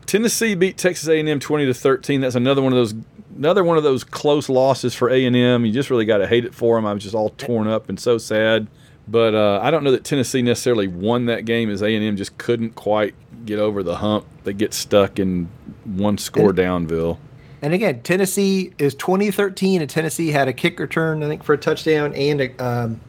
Tennessee 0.05 0.55
beat 0.55 0.77
Texas 0.77 1.09
A&M 1.09 1.41
20 1.41 1.65
to 1.65 1.73
13. 1.73 2.21
That's 2.21 2.35
another 2.35 2.61
one 2.61 2.71
of 2.71 2.77
those 2.77 2.93
another 3.35 3.65
one 3.65 3.75
of 3.75 3.83
those 3.83 4.05
close 4.05 4.47
losses 4.47 4.95
for 4.95 5.09
A&M. 5.09 5.65
You 5.65 5.73
just 5.73 5.89
really 5.89 6.05
got 6.05 6.19
to 6.19 6.27
hate 6.27 6.45
it 6.45 6.55
for 6.55 6.77
them. 6.77 6.85
I 6.85 6.93
was 6.93 7.03
just 7.03 7.13
all 7.13 7.31
torn 7.31 7.67
up 7.67 7.89
and 7.89 7.99
so 7.99 8.17
sad. 8.17 8.67
But 9.09 9.35
uh, 9.35 9.59
I 9.61 9.71
don't 9.71 9.83
know 9.83 9.91
that 9.91 10.05
Tennessee 10.05 10.41
necessarily 10.41 10.87
won 10.87 11.25
that 11.25 11.43
game 11.43 11.69
as 11.69 11.81
A&M 11.81 12.15
just 12.15 12.37
couldn't 12.37 12.75
quite 12.75 13.13
get 13.45 13.59
over 13.59 13.83
the 13.83 13.97
hump. 13.97 14.25
They 14.45 14.53
get 14.53 14.73
stuck 14.73 15.19
in 15.19 15.49
one 15.83 16.17
score 16.17 16.51
And- 16.51 16.57
downville. 16.57 17.17
And 17.61 17.73
again, 17.73 18.03
Tennessee 18.03 18.71
is 18.77 18.95
2013, 18.95 19.81
and 19.81 19.89
Tennessee 19.89 20.31
had 20.31 20.47
a 20.47 20.53
kick 20.53 20.79
return, 20.79 21.21
I 21.23 21.27
think, 21.27 21.43
for 21.43 21.53
a 21.53 21.57
touchdown 21.57 22.13
and 22.13 22.39
a, 22.39 22.63
um, 22.63 23.01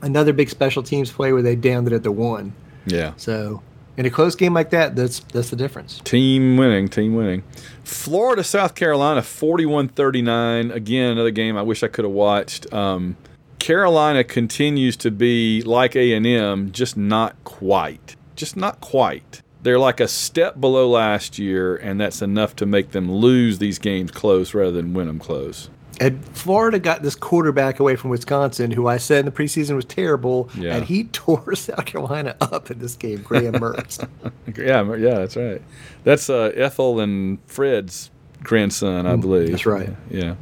another 0.00 0.32
big 0.32 0.48
special 0.48 0.82
teams 0.82 1.12
play 1.12 1.32
where 1.34 1.42
they 1.42 1.56
downed 1.56 1.88
it 1.88 1.92
at 1.92 2.04
the 2.04 2.12
one. 2.12 2.54
Yeah. 2.86 3.12
So 3.16 3.62
in 3.96 4.06
a 4.06 4.10
close 4.10 4.34
game 4.34 4.54
like 4.54 4.70
that, 4.70 4.96
that's 4.96 5.20
that's 5.20 5.50
the 5.50 5.56
difference. 5.56 6.00
Team 6.04 6.56
winning, 6.56 6.88
team 6.88 7.14
winning. 7.14 7.42
Florida, 7.84 8.42
South 8.42 8.74
Carolina, 8.74 9.22
41 9.22 9.88
39. 9.88 10.70
Again, 10.70 11.12
another 11.12 11.30
game 11.30 11.56
I 11.56 11.62
wish 11.62 11.82
I 11.82 11.88
could 11.88 12.04
have 12.04 12.14
watched. 12.14 12.72
Um, 12.72 13.16
Carolina 13.58 14.24
continues 14.24 14.96
to 14.98 15.10
be 15.10 15.62
like 15.62 15.96
A&M, 15.96 16.72
just 16.72 16.96
not 16.96 17.42
quite. 17.44 18.16
Just 18.36 18.56
not 18.56 18.80
quite. 18.80 19.42
They're 19.62 19.78
like 19.78 20.00
a 20.00 20.08
step 20.08 20.60
below 20.60 20.90
last 20.90 21.38
year, 21.38 21.76
and 21.76 21.98
that's 21.98 22.20
enough 22.20 22.54
to 22.56 22.66
make 22.66 22.90
them 22.90 23.10
lose 23.10 23.58
these 23.58 23.78
games 23.78 24.10
close 24.10 24.52
rather 24.52 24.72
than 24.72 24.92
win 24.92 25.06
them 25.06 25.18
close. 25.18 25.70
And 26.00 26.24
Florida 26.36 26.78
got 26.78 27.02
this 27.02 27.14
quarterback 27.14 27.78
away 27.80 27.94
from 27.96 28.10
Wisconsin, 28.10 28.70
who 28.70 28.86
I 28.88 28.96
said 28.96 29.20
in 29.20 29.24
the 29.26 29.30
preseason 29.32 29.76
was 29.76 29.84
terrible, 29.84 30.50
Yeah. 30.56 30.76
and 30.76 30.84
he 30.84 31.04
tore 31.12 31.54
South 31.54 31.84
Carolina 31.86 32.36
up 32.40 32.70
in 32.70 32.78
this 32.78 32.96
game. 32.96 33.22
Graham 33.22 33.54
Mertz. 33.54 34.06
Yeah, 34.56 34.94
yeah, 34.96 35.14
that's 35.18 35.36
right. 35.36 35.60
That's 36.04 36.30
uh, 36.30 36.52
Ethel 36.54 37.00
and 37.00 37.38
Fred's 37.46 38.10
grandson, 38.42 39.04
I 39.06 39.16
believe. 39.16 39.48
Mm, 39.48 39.50
that's 39.52 39.66
right. 39.66 39.90
Yeah. 40.10 40.34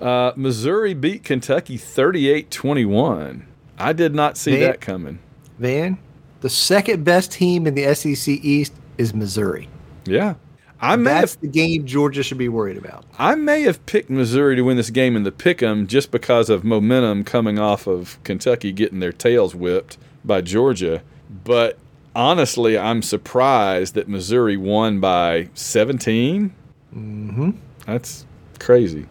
Uh, 0.00 0.32
Missouri 0.36 0.94
beat 0.94 1.24
Kentucky 1.24 1.76
38 1.76 2.50
21. 2.50 3.46
I 3.78 3.92
did 3.92 4.14
not 4.14 4.36
see 4.36 4.56
that 4.60 4.80
coming. 4.80 5.18
Van, 5.58 5.98
the 6.40 6.48
second 6.50 7.04
best 7.04 7.32
team 7.32 7.66
in 7.66 7.74
the 7.74 7.92
SEC 7.94 8.28
East 8.44 8.74
is 8.98 9.12
Missouri. 9.14 9.68
Yeah. 10.04 10.34
I 10.82 10.96
may, 10.96 11.10
That's 11.10 11.34
have, 11.34 11.40
the 11.40 11.46
game 11.46 11.86
Georgia 11.86 12.24
should 12.24 12.38
be 12.38 12.48
worried 12.48 12.76
about. 12.76 13.04
I 13.16 13.36
may 13.36 13.62
have 13.62 13.86
picked 13.86 14.10
Missouri 14.10 14.56
to 14.56 14.62
win 14.62 14.76
this 14.76 14.90
game 14.90 15.14
in 15.14 15.22
the 15.22 15.30
pick 15.30 15.62
'em 15.62 15.86
just 15.86 16.10
because 16.10 16.50
of 16.50 16.64
momentum 16.64 17.22
coming 17.22 17.56
off 17.56 17.86
of 17.86 18.18
Kentucky 18.24 18.72
getting 18.72 18.98
their 18.98 19.12
tails 19.12 19.54
whipped 19.54 19.96
by 20.24 20.40
Georgia. 20.40 21.02
But 21.44 21.78
honestly, 22.16 22.76
I'm 22.76 23.00
surprised 23.00 23.94
that 23.94 24.08
Missouri 24.08 24.56
won 24.56 24.98
by 24.98 25.50
17. 25.54 26.52
Mm-hmm. 26.92 27.50
That's 27.86 28.26
crazy. 28.58 29.06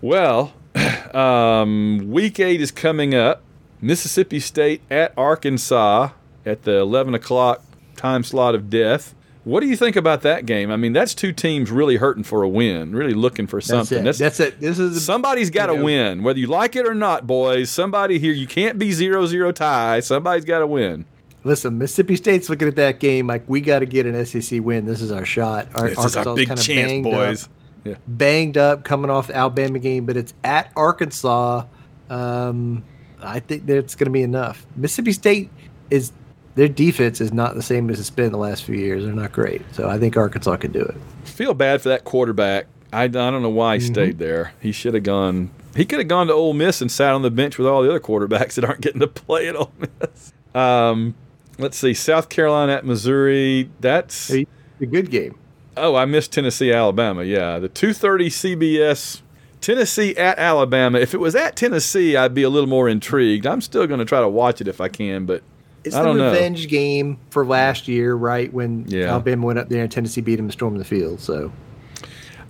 Well, 0.00 0.52
um, 1.14 2.10
week 2.10 2.40
eight 2.40 2.60
is 2.60 2.72
coming 2.72 3.14
up. 3.14 3.42
Mississippi 3.80 4.40
State 4.40 4.82
at 4.90 5.14
Arkansas 5.16 6.10
at 6.44 6.64
the 6.64 6.78
11 6.78 7.14
o'clock 7.14 7.62
time 7.96 8.24
slot 8.24 8.56
of 8.56 8.68
death. 8.68 9.14
What 9.44 9.60
do 9.60 9.66
you 9.66 9.76
think 9.76 9.96
about 9.96 10.20
that 10.22 10.44
game? 10.44 10.70
I 10.70 10.76
mean, 10.76 10.92
that's 10.92 11.14
two 11.14 11.32
teams 11.32 11.70
really 11.70 11.96
hurting 11.96 12.24
for 12.24 12.42
a 12.42 12.48
win, 12.48 12.94
really 12.94 13.14
looking 13.14 13.46
for 13.46 13.60
something. 13.60 14.04
That's 14.04 14.20
it. 14.20 14.22
That's 14.22 14.40
it. 14.40 14.60
This 14.60 14.78
is 14.78 15.02
somebody's 15.04 15.48
got 15.48 15.66
to 15.66 15.72
you 15.72 15.78
know- 15.78 15.84
win, 15.86 16.22
whether 16.22 16.38
you 16.38 16.46
like 16.46 16.76
it 16.76 16.86
or 16.86 16.94
not, 16.94 17.26
boys. 17.26 17.70
Somebody 17.70 18.18
here, 18.18 18.34
you 18.34 18.46
can't 18.46 18.78
be 18.78 18.92
zero 18.92 19.24
zero 19.26 19.50
tie. 19.50 20.00
Somebody's 20.00 20.44
got 20.44 20.58
to 20.58 20.66
win. 20.66 21.06
Listen, 21.42 21.78
Mississippi 21.78 22.16
State's 22.16 22.50
looking 22.50 22.68
at 22.68 22.76
that 22.76 23.00
game 23.00 23.26
like 23.26 23.42
we 23.48 23.62
got 23.62 23.78
to 23.78 23.86
get 23.86 24.04
an 24.04 24.26
SEC 24.26 24.60
win. 24.62 24.84
This 24.84 25.00
is 25.00 25.10
our 25.10 25.24
shot. 25.24 25.68
Our, 25.74 25.88
This 25.88 26.04
is 26.04 26.16
our 26.16 26.34
big 26.36 26.54
chance, 26.58 27.02
boys. 27.02 27.44
Up, 27.44 27.50
Yeah. 27.84 27.94
Banged 28.06 28.58
up, 28.58 28.84
coming 28.84 29.10
off 29.10 29.28
the 29.28 29.36
Alabama 29.36 29.78
game, 29.78 30.04
but 30.04 30.18
it's 30.18 30.34
at 30.44 30.70
Arkansas. 30.76 31.64
Um, 32.10 32.84
I 33.22 33.40
think 33.40 33.64
that 33.66 33.78
it's 33.78 33.94
going 33.94 34.04
to 34.06 34.10
be 34.10 34.22
enough. 34.22 34.66
Mississippi 34.76 35.12
State 35.12 35.50
is 35.88 36.12
their 36.54 36.68
defense 36.68 37.20
is 37.20 37.32
not 37.32 37.54
the 37.54 37.62
same 37.62 37.88
as 37.90 38.00
it's 38.00 38.10
been 38.10 38.32
the 38.32 38.38
last 38.38 38.64
few 38.64 38.74
years. 38.76 39.04
They're 39.04 39.12
not 39.14 39.32
great, 39.32 39.62
so 39.72 39.88
I 39.88 39.98
think 39.98 40.16
Arkansas 40.16 40.56
can 40.56 40.72
do 40.72 40.80
it. 40.80 40.96
Feel 41.24 41.54
bad 41.54 41.80
for 41.80 41.88
that 41.90 42.04
quarterback. 42.04 42.66
I, 42.92 43.04
I 43.04 43.08
don't 43.08 43.42
know 43.42 43.48
why 43.50 43.76
he 43.76 43.80
stayed 43.80 44.18
there. 44.18 44.52
He 44.60 44.72
should 44.72 44.94
have 44.94 45.04
gone. 45.04 45.50
He 45.76 45.84
could 45.84 46.00
have 46.00 46.08
gone 46.08 46.26
to 46.26 46.32
Ole 46.32 46.52
Miss 46.54 46.80
and 46.80 46.90
sat 46.90 47.12
on 47.12 47.22
the 47.22 47.30
bench 47.30 47.56
with 47.56 47.66
all 47.68 47.82
the 47.82 47.88
other 47.88 48.00
quarterbacks 48.00 48.54
that 48.54 48.64
aren't 48.64 48.80
getting 48.80 49.00
to 49.00 49.06
play 49.06 49.48
at 49.48 49.54
Ole 49.54 49.72
Miss. 49.78 50.32
Um, 50.54 51.14
let's 51.58 51.76
see, 51.76 51.94
South 51.94 52.28
Carolina 52.28 52.72
at 52.72 52.84
Missouri. 52.84 53.70
That's 53.78 54.30
A 54.32 54.46
good 54.80 55.10
game. 55.10 55.38
oh, 55.76 55.94
I 55.94 56.04
missed 56.06 56.32
Tennessee, 56.32 56.72
Alabama. 56.72 57.22
Yeah, 57.22 57.60
the 57.60 57.68
two 57.68 57.92
thirty 57.92 58.28
CBS. 58.28 59.20
Tennessee 59.60 60.16
at 60.16 60.38
Alabama. 60.38 60.98
If 60.98 61.12
it 61.14 61.18
was 61.18 61.36
at 61.36 61.54
Tennessee, 61.54 62.16
I'd 62.16 62.34
be 62.34 62.42
a 62.42 62.48
little 62.48 62.68
more 62.68 62.88
intrigued. 62.88 63.46
I'm 63.46 63.60
still 63.60 63.86
going 63.86 63.98
to 64.00 64.06
try 64.06 64.20
to 64.20 64.28
watch 64.28 64.60
it 64.62 64.66
if 64.68 64.80
I 64.80 64.88
can, 64.88 65.26
but 65.26 65.42
It's 65.84 65.94
the 65.96 66.02
don't 66.02 66.18
know. 66.18 66.30
revenge 66.32 66.68
game 66.68 67.18
for 67.30 67.44
last 67.46 67.88
year, 67.88 68.14
right? 68.14 68.52
When 68.52 68.84
Yeah. 68.88 69.06
Alabama 69.10 69.46
went 69.46 69.58
up 69.58 69.68
there 69.68 69.82
and 69.82 69.90
Tennessee 69.90 70.20
beat 70.20 70.36
them 70.36 70.46
and 70.46 70.52
stormed 70.52 70.78
the 70.80 70.84
field. 70.84 71.20
So 71.20 71.52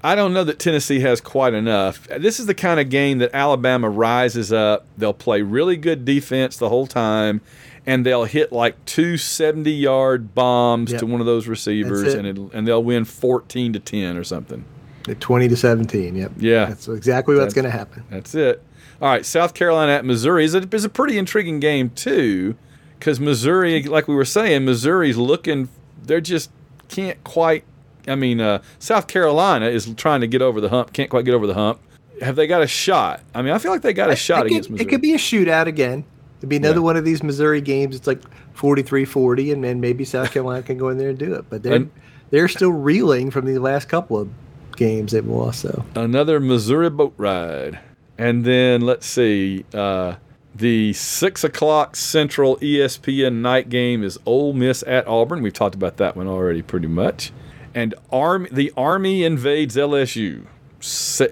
I 0.03 0.15
don't 0.15 0.33
know 0.33 0.45
that 0.45 0.59
Tennessee 0.59 1.01
has 1.01 1.21
quite 1.21 1.53
enough. 1.55 2.09
This 2.09 2.41
is 2.41 2.47
the 2.47 2.55
kind 2.55 2.81
of 2.81 2.89
game 2.89 3.19
that 3.19 3.31
Alabama 3.35 3.89
rises 3.91 4.53
up. 4.53 4.87
They'll 4.97 5.13
play 5.13 5.43
really 5.43 5.77
good 5.77 6.05
defense 6.05 6.57
the 6.57 6.71
whole 6.71 6.87
time, 6.87 7.43
and 7.87 8.05
they'll 8.07 8.25
hit 8.25 8.51
like 8.51 8.83
two 8.87 9.17
70 9.19 9.71
yard 9.71 10.35
bombs 10.35 10.91
Yep. 10.93 11.01
to 11.01 11.07
one 11.07 11.21
of 11.21 11.27
those 11.27 11.47
receivers, 11.47 12.15
it. 12.15 12.19
and, 12.19 12.27
it, 12.27 12.55
and 12.55 12.67
they'll 12.67 12.83
win 12.83 13.05
14 13.05 13.75
to 13.75 13.79
10 13.79 14.17
or 14.17 14.25
something. 14.25 14.65
the 15.05 15.15
twenty 15.15 15.49
to 15.49 15.57
seventeen. 15.57 16.15
Yep. 16.15 16.33
Yeah. 16.39 16.67
That's 16.67 16.87
exactly 16.89 17.35
what's 17.37 17.55
going 17.55 17.65
to 17.65 17.71
happen. 17.71 18.03
That's 18.11 18.35
it. 18.35 18.63
All 19.03 19.09
right, 19.09 19.25
South 19.25 19.55
Carolina 19.55 19.93
at 19.93 20.05
Missouri 20.05 20.45
is 20.45 20.55
a, 20.55 20.59
is 20.75 20.85
a 20.85 20.91
pretty 20.91 21.17
intriguing 21.17 21.59
game, 21.59 21.89
too, 21.91 22.55
because 23.01 23.19
Missouri, 23.19 23.83
like 23.83 24.07
we 24.07 24.15
were 24.15 24.25
saying, 24.25 24.65
Missouri's 24.65 25.17
looking, 25.17 25.69
they're 26.05 26.21
just 26.21 26.51
can't 26.89 27.23
quite. 27.25 27.65
I 28.07 28.15
mean, 28.15 28.41
uh, 28.41 28.63
South 28.79 29.07
Carolina 29.09 29.67
is 29.67 29.93
trying 29.95 30.21
to 30.21 30.27
get 30.27 30.41
over 30.43 30.61
the 30.61 30.69
hump, 30.69 30.93
can't 30.93 31.11
quite 31.11 31.25
get 31.25 31.35
over 31.35 31.47
the 31.47 31.55
hump. 31.55 31.81
Have 32.23 32.37
they 32.37 32.47
got 32.47 32.63
a 32.63 32.67
shot? 32.67 33.23
I 33.35 33.43
mean, 33.43 33.53
I 33.53 33.59
feel 33.59 33.73
like 33.73 33.83
they 33.83 33.93
got 33.95 34.11
a 34.11 34.17
shot 34.17 34.43
could, 34.43 34.53
against 34.53 34.71
Missouri. 34.71 34.87
It 34.87 34.91
could 34.91 35.01
be 35.03 35.15
a 35.15 35.19
shootout 35.19 35.67
again. 35.67 36.05
It'd 36.39 36.49
be 36.49 36.57
another 36.57 36.77
Yeah. 36.77 36.81
one 36.81 36.97
of 36.97 37.05
these 37.05 37.23
Missouri 37.23 37.61
games. 37.61 37.97
It's 37.97 38.07
like 38.07 38.21
43-40, 38.55 39.53
and 39.53 39.65
then 39.65 39.81
maybe 39.81 40.05
South 40.05 40.31
Carolina 40.33 40.63
can 40.63 40.79
go 40.79 40.89
in 40.91 40.99
there 40.99 41.11
and 41.11 41.19
do 41.19 41.35
it. 41.35 41.45
But 41.51 41.63
they're 41.63 41.75
And- 41.75 41.91
they're 42.31 42.49
still 42.49 42.71
reeling 42.73 43.31
from 43.33 43.45
the 43.47 43.59
last 43.59 43.89
couple 43.89 44.17
of 44.19 44.29
games 44.77 45.13
they've 45.13 45.27
lost. 45.27 45.61
So 45.63 45.85
another 45.97 46.39
Missouri 46.41 46.89
boat 46.91 47.13
ride. 47.17 47.81
And 48.19 48.45
then 48.45 48.83
let's 48.83 49.07
see, 49.07 49.65
uh, 49.75 50.15
the 50.55 50.93
six 50.93 51.45
o'clock 51.45 51.97
Central 51.97 52.57
ESPN 52.57 53.35
night 53.35 53.69
game 53.69 54.03
is 54.03 54.19
Ole 54.27 54.53
Miss 54.53 54.83
at 54.87 55.07
Auburn. 55.07 55.43
We've 55.43 55.53
talked 55.53 55.75
about 55.75 55.97
that 55.99 56.17
one 56.17 56.27
already 56.27 56.63
pretty 56.63 56.89
much. 56.89 57.33
And 57.75 57.95
Army, 58.11 58.49
the 58.51 58.73
Army 58.77 59.23
invades 59.23 59.77
LSU 59.77 60.47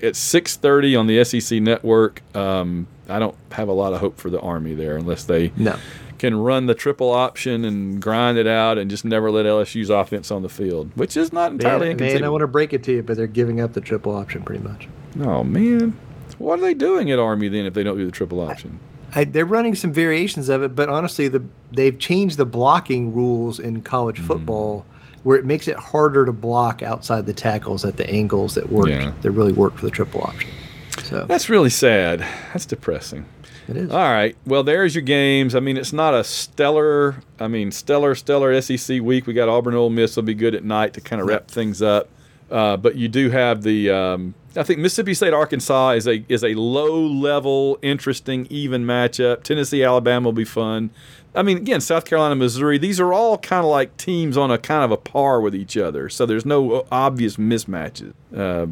at 0.02 0.14
six 0.14 0.56
thirty 0.56 0.94
on 0.94 1.06
the 1.06 1.24
SEC 1.24 1.60
network. 1.60 2.22
Um, 2.36 2.86
I 3.08 3.18
don't 3.18 3.36
have 3.52 3.68
a 3.68 3.72
lot 3.72 3.92
of 3.92 4.00
hope 4.00 4.18
for 4.18 4.30
the 4.30 4.40
Army 4.40 4.74
there 4.74 4.96
unless 4.96 5.24
they 5.24 5.52
no, 5.56 5.76
can 6.18 6.36
run 6.36 6.66
the 6.66 6.74
triple 6.74 7.10
option 7.10 7.64
and 7.64 8.00
grind 8.00 8.38
it 8.38 8.46
out 8.46 8.78
and 8.78 8.90
just 8.90 9.04
never 9.04 9.30
let 9.30 9.46
LSU's 9.46 9.90
offense 9.90 10.30
on 10.30 10.42
the 10.42 10.48
field, 10.48 10.90
which 10.94 11.16
is 11.16 11.32
not 11.32 11.52
entirely 11.52 11.94
Man, 11.94 11.96
man, 11.96 12.24
I 12.24 12.28
want 12.28 12.42
to 12.42 12.48
break 12.48 12.72
it 12.72 12.82
to 12.84 12.92
you, 12.92 13.02
but 13.02 13.16
they're 13.16 13.26
giving 13.26 13.60
up 13.60 13.72
the 13.72 13.80
triple 13.80 14.14
option 14.14 14.42
pretty 14.42 14.62
much. 14.62 14.88
Oh 15.20 15.42
man, 15.42 15.98
what 16.36 16.58
are 16.58 16.62
they 16.62 16.74
doing 16.74 17.10
at 17.10 17.18
Army 17.18 17.48
then 17.48 17.66
if 17.66 17.74
they 17.74 17.82
don't 17.82 17.96
do 17.96 18.04
the 18.04 18.12
triple 18.12 18.40
option? 18.40 18.78
I, 18.82 18.97
they're 19.14 19.46
running 19.46 19.74
some 19.74 19.92
variations 19.92 20.48
of 20.48 20.62
it, 20.62 20.74
but 20.74 20.88
honestly, 20.88 21.28
the 21.28 21.42
they've 21.72 21.98
changed 21.98 22.36
the 22.36 22.46
blocking 22.46 23.14
rules 23.14 23.58
in 23.58 23.82
college 23.82 24.16
mm-hmm. 24.16 24.26
football, 24.26 24.86
where 25.22 25.38
it 25.38 25.44
makes 25.44 25.68
it 25.68 25.76
harder 25.76 26.26
to 26.26 26.32
block 26.32 26.82
outside 26.82 27.26
the 27.26 27.32
tackles 27.32 27.84
at 27.84 27.96
the 27.96 28.08
angles 28.08 28.54
that 28.54 28.70
work. 28.70 28.88
Yeah. 28.88 29.12
That 29.22 29.30
really 29.30 29.52
work 29.52 29.76
for 29.76 29.84
the 29.84 29.90
triple 29.90 30.22
option. 30.22 30.50
So 31.04 31.24
That's 31.24 31.48
really 31.48 31.70
sad. 31.70 32.20
That's 32.52 32.66
depressing. 32.66 33.24
it 33.68 33.76
is. 33.76 33.90
All 33.90 33.98
right. 33.98 34.36
Well, 34.44 34.62
there's 34.62 34.94
your 34.94 35.02
games. 35.02 35.54
I 35.54 35.60
mean, 35.60 35.76
it's 35.76 35.92
not 35.92 36.12
a 36.12 36.24
stellar. 36.24 37.22
I 37.40 37.48
mean, 37.48 37.72
stellar, 37.72 38.14
stellar 38.14 38.60
SEC 38.60 39.00
week. 39.00 39.26
We 39.26 39.32
got 39.32 39.48
Auburn, 39.48 39.74
Ole 39.74 39.90
Miss. 39.90 40.16
will 40.16 40.24
be 40.24 40.34
good 40.34 40.54
at 40.54 40.64
night 40.64 40.92
to 40.94 41.00
kind 41.00 41.22
of 41.22 41.28
wrap 41.28 41.48
things 41.48 41.80
up. 41.80 42.08
Uh, 42.50 42.76
but 42.76 42.96
you 42.96 43.08
do 43.08 43.30
have 43.30 43.62
the. 43.62 43.90
Um, 43.90 44.34
I 44.56 44.62
think 44.62 44.80
Mississippi 44.80 45.14
State, 45.14 45.32
Arkansas 45.32 45.90
is 45.90 46.06
a 46.06 46.24
is 46.28 46.42
a 46.42 46.54
low 46.54 47.00
level, 47.00 47.78
interesting, 47.82 48.46
even 48.50 48.84
matchup. 48.84 49.42
Tennessee, 49.42 49.84
Alabama 49.84 50.28
will 50.28 50.32
be 50.32 50.44
fun. 50.44 50.90
I 51.34 51.42
mean, 51.42 51.58
again, 51.58 51.80
South 51.80 52.04
Carolina, 52.04 52.34
Missouri. 52.34 52.78
These 52.78 52.98
are 52.98 53.12
all 53.12 53.38
kind 53.38 53.64
of 53.64 53.70
like 53.70 53.96
teams 53.96 54.36
on 54.36 54.50
a 54.50 54.58
kind 54.58 54.82
of 54.84 54.90
a 54.90 54.96
par 54.96 55.40
with 55.40 55.54
each 55.54 55.76
other. 55.76 56.08
So 56.08 56.26
there's 56.26 56.46
no 56.46 56.86
obvious 56.90 57.36
mismatches. 57.36 58.14
Uh, 58.34 58.68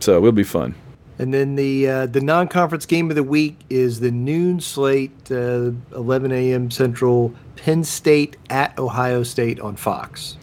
so 0.00 0.18
it'll 0.18 0.32
be 0.32 0.42
fun. 0.42 0.74
And 1.18 1.32
then 1.32 1.54
the 1.54 1.88
uh, 1.88 2.06
the 2.06 2.20
non 2.20 2.48
conference 2.48 2.86
game 2.86 3.08
of 3.10 3.16
the 3.16 3.22
week 3.22 3.56
is 3.70 4.00
the 4.00 4.10
noon 4.10 4.60
slate, 4.60 5.30
uh, 5.30 5.70
11 5.94 6.32
a.m. 6.32 6.70
Central, 6.70 7.32
Penn 7.56 7.84
State 7.84 8.36
at 8.50 8.76
Ohio 8.78 9.22
State 9.22 9.60
on 9.60 9.76
Fox. 9.76 10.36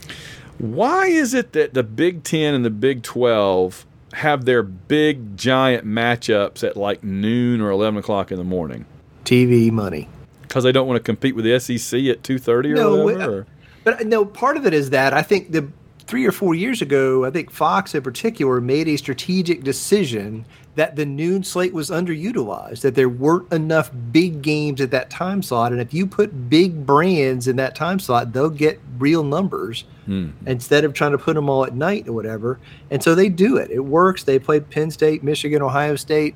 Why 0.59 1.07
is 1.07 1.33
it 1.33 1.53
that 1.53 1.73
the 1.73 1.83
Big 1.83 2.23
Ten 2.23 2.53
and 2.53 2.63
the 2.63 2.69
Big 2.69 3.01
Twelve 3.01 3.85
have 4.13 4.45
their 4.45 4.61
big 4.61 5.37
giant 5.37 5.85
matchups 5.85 6.67
at 6.67 6.75
like 6.75 7.03
noon 7.03 7.61
or 7.61 7.71
eleven 7.71 7.97
o'clock 7.97 8.31
in 8.31 8.37
the 8.37 8.43
morning? 8.43 8.85
TV 9.23 9.71
money. 9.71 10.09
Because 10.41 10.63
they 10.63 10.71
don't 10.71 10.87
want 10.87 10.97
to 10.97 11.03
compete 11.03 11.35
with 11.35 11.45
the 11.45 11.59
SEC 11.59 12.03
at 12.05 12.23
two 12.23 12.37
thirty 12.37 12.71
or 12.73 12.75
No, 12.75 13.03
whatever. 13.05 13.47
But 13.85 14.05
no, 14.05 14.25
part 14.25 14.57
of 14.57 14.65
it 14.65 14.73
is 14.73 14.89
that 14.89 15.13
I 15.13 15.21
think 15.21 15.51
the 15.51 15.69
three 16.05 16.25
or 16.25 16.31
four 16.31 16.55
years 16.55 16.81
ago, 16.81 17.23
I 17.23 17.31
think 17.31 17.51
Fox 17.51 17.95
in 17.95 18.01
particular 18.01 18.59
made 18.59 18.87
a 18.89 18.97
strategic 18.97 19.63
decision 19.63 20.45
that 20.79 20.95
the 20.95 21.05
noon 21.05 21.43
slate 21.43 21.73
was 21.73 21.89
underutilized, 21.89 22.79
that 22.79 22.95
there 22.95 23.09
weren't 23.09 23.51
enough 23.51 23.91
big 24.13 24.41
games 24.41 24.79
at 24.79 24.91
that 24.91 25.09
time 25.09 25.43
slot. 25.43 25.73
And 25.73 25.81
if 25.81 25.93
you 25.93 26.07
put 26.07 26.49
big 26.49 26.85
brands 26.85 27.49
in 27.49 27.57
that 27.57 27.75
time 27.75 27.99
slot, 27.99 28.31
they'll 28.31 28.49
get 28.49 28.79
real 28.97 29.21
numbers 29.23 29.83
Hmm. 30.05 30.29
instead 30.47 30.85
of 30.85 30.93
trying 30.93 31.11
to 31.11 31.17
put 31.17 31.35
them 31.35 31.49
all 31.49 31.65
at 31.65 31.75
night 31.75 32.07
or 32.07 32.13
whatever. 32.13 32.59
And 32.89 33.03
so 33.03 33.13
they 33.13 33.27
do 33.27 33.57
it. 33.57 33.69
It 33.71 33.81
works. 33.81 34.23
They 34.23 34.39
play 34.39 34.61
Penn 34.61 34.89
State, 34.89 35.21
Michigan, 35.21 35.61
Ohio 35.61 35.97
State, 35.97 36.35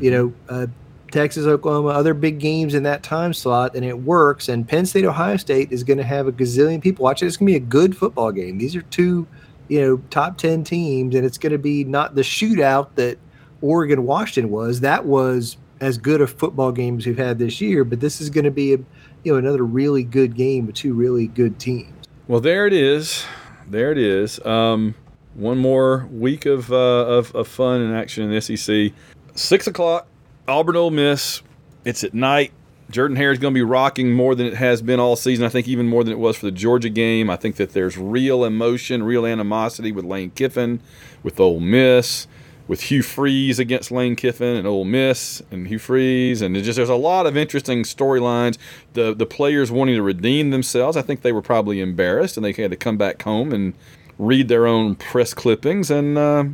you 0.00 0.10
know, 0.12 0.32
uh, 0.48 0.66
Texas, 1.10 1.44
Oklahoma, 1.44 1.88
other 1.88 2.14
big 2.14 2.38
games 2.38 2.72
in 2.74 2.84
that 2.84 3.02
time 3.02 3.34
slot, 3.34 3.74
and 3.74 3.84
it 3.84 3.98
works. 4.02 4.48
And 4.48 4.66
Penn 4.66 4.86
State, 4.86 5.04
Ohio 5.04 5.36
State 5.38 5.72
is 5.72 5.82
going 5.82 5.98
to 5.98 6.04
have 6.04 6.28
a 6.28 6.32
gazillion 6.32 6.80
people 6.80 7.02
watching. 7.02 7.26
It's 7.26 7.36
going 7.36 7.48
to 7.52 7.58
be 7.58 7.64
a 7.64 7.68
good 7.68 7.96
football 7.96 8.30
game. 8.30 8.58
These 8.58 8.76
are 8.76 8.82
two, 8.82 9.26
you 9.68 9.80
know, 9.80 10.00
top 10.10 10.38
10 10.38 10.62
teams, 10.62 11.16
and 11.16 11.26
it's 11.26 11.36
going 11.36 11.52
to 11.52 11.58
be 11.58 11.82
not 11.84 12.14
the 12.14 12.22
shootout 12.22 12.90
that 12.94 13.18
Oregon 13.62 14.04
Washington 14.04 14.50
was. 14.50 14.80
That 14.80 15.06
was 15.06 15.56
as 15.80 15.98
good 15.98 16.20
a 16.20 16.26
football 16.26 16.72
game 16.72 16.98
as 16.98 17.06
we've 17.06 17.16
had 17.16 17.38
this 17.38 17.60
year, 17.60 17.84
but 17.84 18.00
this 18.00 18.20
is 18.20 18.30
going 18.30 18.44
to 18.44 18.50
be 18.50 18.74
a, 18.74 18.78
you 19.24 19.32
know, 19.32 19.36
another 19.36 19.64
really 19.64 20.04
good 20.04 20.34
game 20.34 20.66
with 20.66 20.76
two 20.76 20.92
really 20.94 21.26
good 21.28 21.58
teams. 21.58 21.92
Well, 22.28 22.40
there 22.40 22.66
it 22.66 22.72
is. 22.72 23.24
There 23.68 23.90
it 23.90 23.98
is. 23.98 24.44
Um, 24.44 24.94
one 25.34 25.58
more 25.58 26.06
week 26.12 26.46
of, 26.46 26.70
uh, 26.72 26.76
of 26.76 27.34
of 27.34 27.48
fun 27.48 27.80
and 27.80 27.96
action 27.96 28.24
in 28.24 28.30
the 28.30 28.40
SEC. 28.40 28.92
Six 29.34 29.66
o'clock, 29.66 30.06
Auburn, 30.46 30.76
Ole 30.76 30.90
Miss. 30.90 31.42
It's 31.84 32.04
at 32.04 32.14
night. 32.14 32.52
Jordan 32.90 33.16
Hare 33.16 33.32
is 33.32 33.38
going 33.38 33.54
to 33.54 33.58
be 33.58 33.62
rocking 33.62 34.12
more 34.12 34.34
than 34.34 34.46
it 34.46 34.54
has 34.54 34.82
been 34.82 35.00
all 35.00 35.16
season. 35.16 35.46
I 35.46 35.48
think 35.48 35.66
even 35.66 35.88
more 35.88 36.04
than 36.04 36.12
it 36.12 36.18
was 36.18 36.36
for 36.36 36.46
the 36.46 36.52
Georgia 36.52 36.90
game. 36.90 37.30
I 37.30 37.36
think 37.36 37.56
that 37.56 37.72
there's 37.72 37.96
real 37.96 38.44
emotion, 38.44 39.02
real 39.02 39.24
animosity 39.24 39.92
with 39.92 40.04
Lane 40.04 40.30
Kiffin, 40.30 40.80
with 41.22 41.40
Ole 41.40 41.60
Miss, 41.60 42.26
with 42.72 42.84
Hugh 42.84 43.02
Freeze 43.02 43.58
against 43.58 43.90
Lane 43.90 44.16
Kiffin 44.16 44.56
and 44.56 44.66
Ole 44.66 44.86
Miss 44.86 45.42
and 45.50 45.68
Hugh 45.68 45.78
Freeze, 45.78 46.40
and 46.40 46.56
just 46.56 46.76
there's 46.76 46.88
a 46.88 46.94
lot 46.94 47.26
of 47.26 47.36
interesting 47.36 47.82
storylines. 47.82 48.56
The 48.94 49.14
the 49.14 49.26
players 49.26 49.70
wanting 49.70 49.96
to 49.96 50.02
redeem 50.02 50.48
themselves. 50.48 50.96
I 50.96 51.02
think 51.02 51.20
they 51.20 51.32
were 51.32 51.42
probably 51.42 51.82
embarrassed 51.82 52.38
and 52.38 52.46
they 52.46 52.52
had 52.52 52.70
to 52.70 52.76
come 52.78 52.96
back 52.96 53.20
home 53.24 53.52
and 53.52 53.74
read 54.18 54.48
their 54.48 54.66
own 54.66 54.94
press 54.94 55.34
clippings. 55.34 55.90
And 55.90 56.16
uh, 56.16 56.44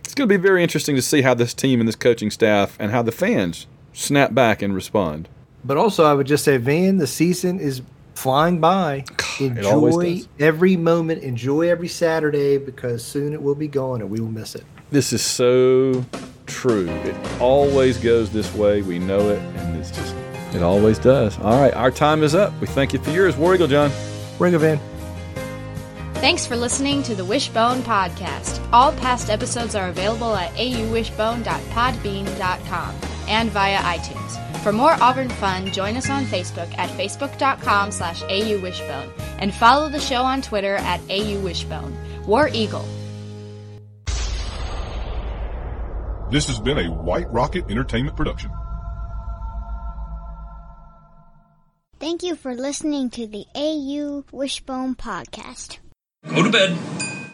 it's 0.00 0.16
going 0.16 0.28
to 0.28 0.36
be 0.36 0.42
very 0.42 0.64
interesting 0.64 0.96
to 0.96 1.02
see 1.02 1.22
how 1.22 1.34
this 1.34 1.54
team 1.54 1.78
and 1.78 1.86
this 1.86 1.94
coaching 1.94 2.32
staff 2.32 2.76
and 2.80 2.90
how 2.90 3.02
the 3.02 3.12
fans 3.12 3.68
snap 3.92 4.34
back 4.34 4.62
and 4.62 4.74
respond. 4.74 5.28
But 5.64 5.76
also, 5.76 6.02
I 6.02 6.12
would 6.12 6.26
just 6.26 6.42
say, 6.42 6.56
Van, 6.56 6.96
the 6.96 7.06
season 7.06 7.60
is 7.60 7.82
flying 8.16 8.58
by. 8.58 9.04
Enjoy 9.38 10.22
every 10.40 10.76
moment. 10.76 11.22
Enjoy 11.22 11.70
every 11.70 11.86
Saturday 11.86 12.58
because 12.58 13.04
soon 13.04 13.32
it 13.32 13.40
will 13.40 13.54
be 13.54 13.68
gone 13.68 14.00
and 14.00 14.10
we 14.10 14.18
will 14.18 14.26
miss 14.26 14.56
it. 14.56 14.64
This 14.90 15.12
is 15.12 15.22
so 15.22 16.02
true. 16.46 16.88
It 16.88 17.14
always 17.40 17.98
goes 17.98 18.30
this 18.30 18.52
way. 18.54 18.80
We 18.82 18.98
know 18.98 19.28
it, 19.28 19.38
and 19.56 19.76
it's 19.76 19.90
just 19.90 20.14
it 20.54 20.62
always 20.62 20.98
does. 20.98 21.38
All 21.40 21.60
right, 21.60 21.74
our 21.74 21.90
time 21.90 22.22
is 22.22 22.34
up. 22.34 22.58
We 22.60 22.66
thank 22.66 22.94
you 22.94 22.98
for 22.98 23.10
yours, 23.10 23.36
War 23.36 23.54
Eagle 23.54 23.68
John. 23.68 23.90
Ring 24.38 24.54
a 24.54 24.58
Van. 24.58 24.80
Thanks 26.14 26.46
for 26.46 26.56
listening 26.56 27.02
to 27.04 27.14
the 27.14 27.24
Wishbone 27.24 27.78
Podcast. 27.82 28.66
All 28.72 28.90
past 28.92 29.30
episodes 29.30 29.76
are 29.76 29.88
available 29.88 30.34
at 30.34 30.52
auwishbone.podbean.com 30.54 32.94
and 33.28 33.50
via 33.50 33.78
iTunes. 33.78 34.62
For 34.62 34.72
more 34.72 34.96
Auburn 35.00 35.28
fun, 35.28 35.70
join 35.70 35.96
us 35.96 36.10
on 36.10 36.24
Facebook 36.24 36.76
at 36.76 36.90
facebook.com 36.90 37.92
slash 37.92 38.22
auwishbone 38.22 39.12
and 39.38 39.54
follow 39.54 39.88
the 39.88 40.00
show 40.00 40.22
on 40.22 40.42
Twitter 40.42 40.74
at 40.76 41.00
auwishbone. 41.08 41.94
War 42.26 42.48
Eagle. 42.48 42.84
This 46.30 46.46
has 46.48 46.58
been 46.60 46.78
a 46.78 46.90
White 46.92 47.30
Rocket 47.32 47.70
Entertainment 47.70 48.14
production. 48.14 48.50
Thank 51.98 52.22
you 52.22 52.36
for 52.36 52.54
listening 52.54 53.08
to 53.10 53.26
the 53.26 53.46
AU 53.54 54.24
Wishbone 54.30 54.94
Podcast. 54.94 55.78
Go 56.28 56.42
to 56.42 56.50
bed. 56.50 57.17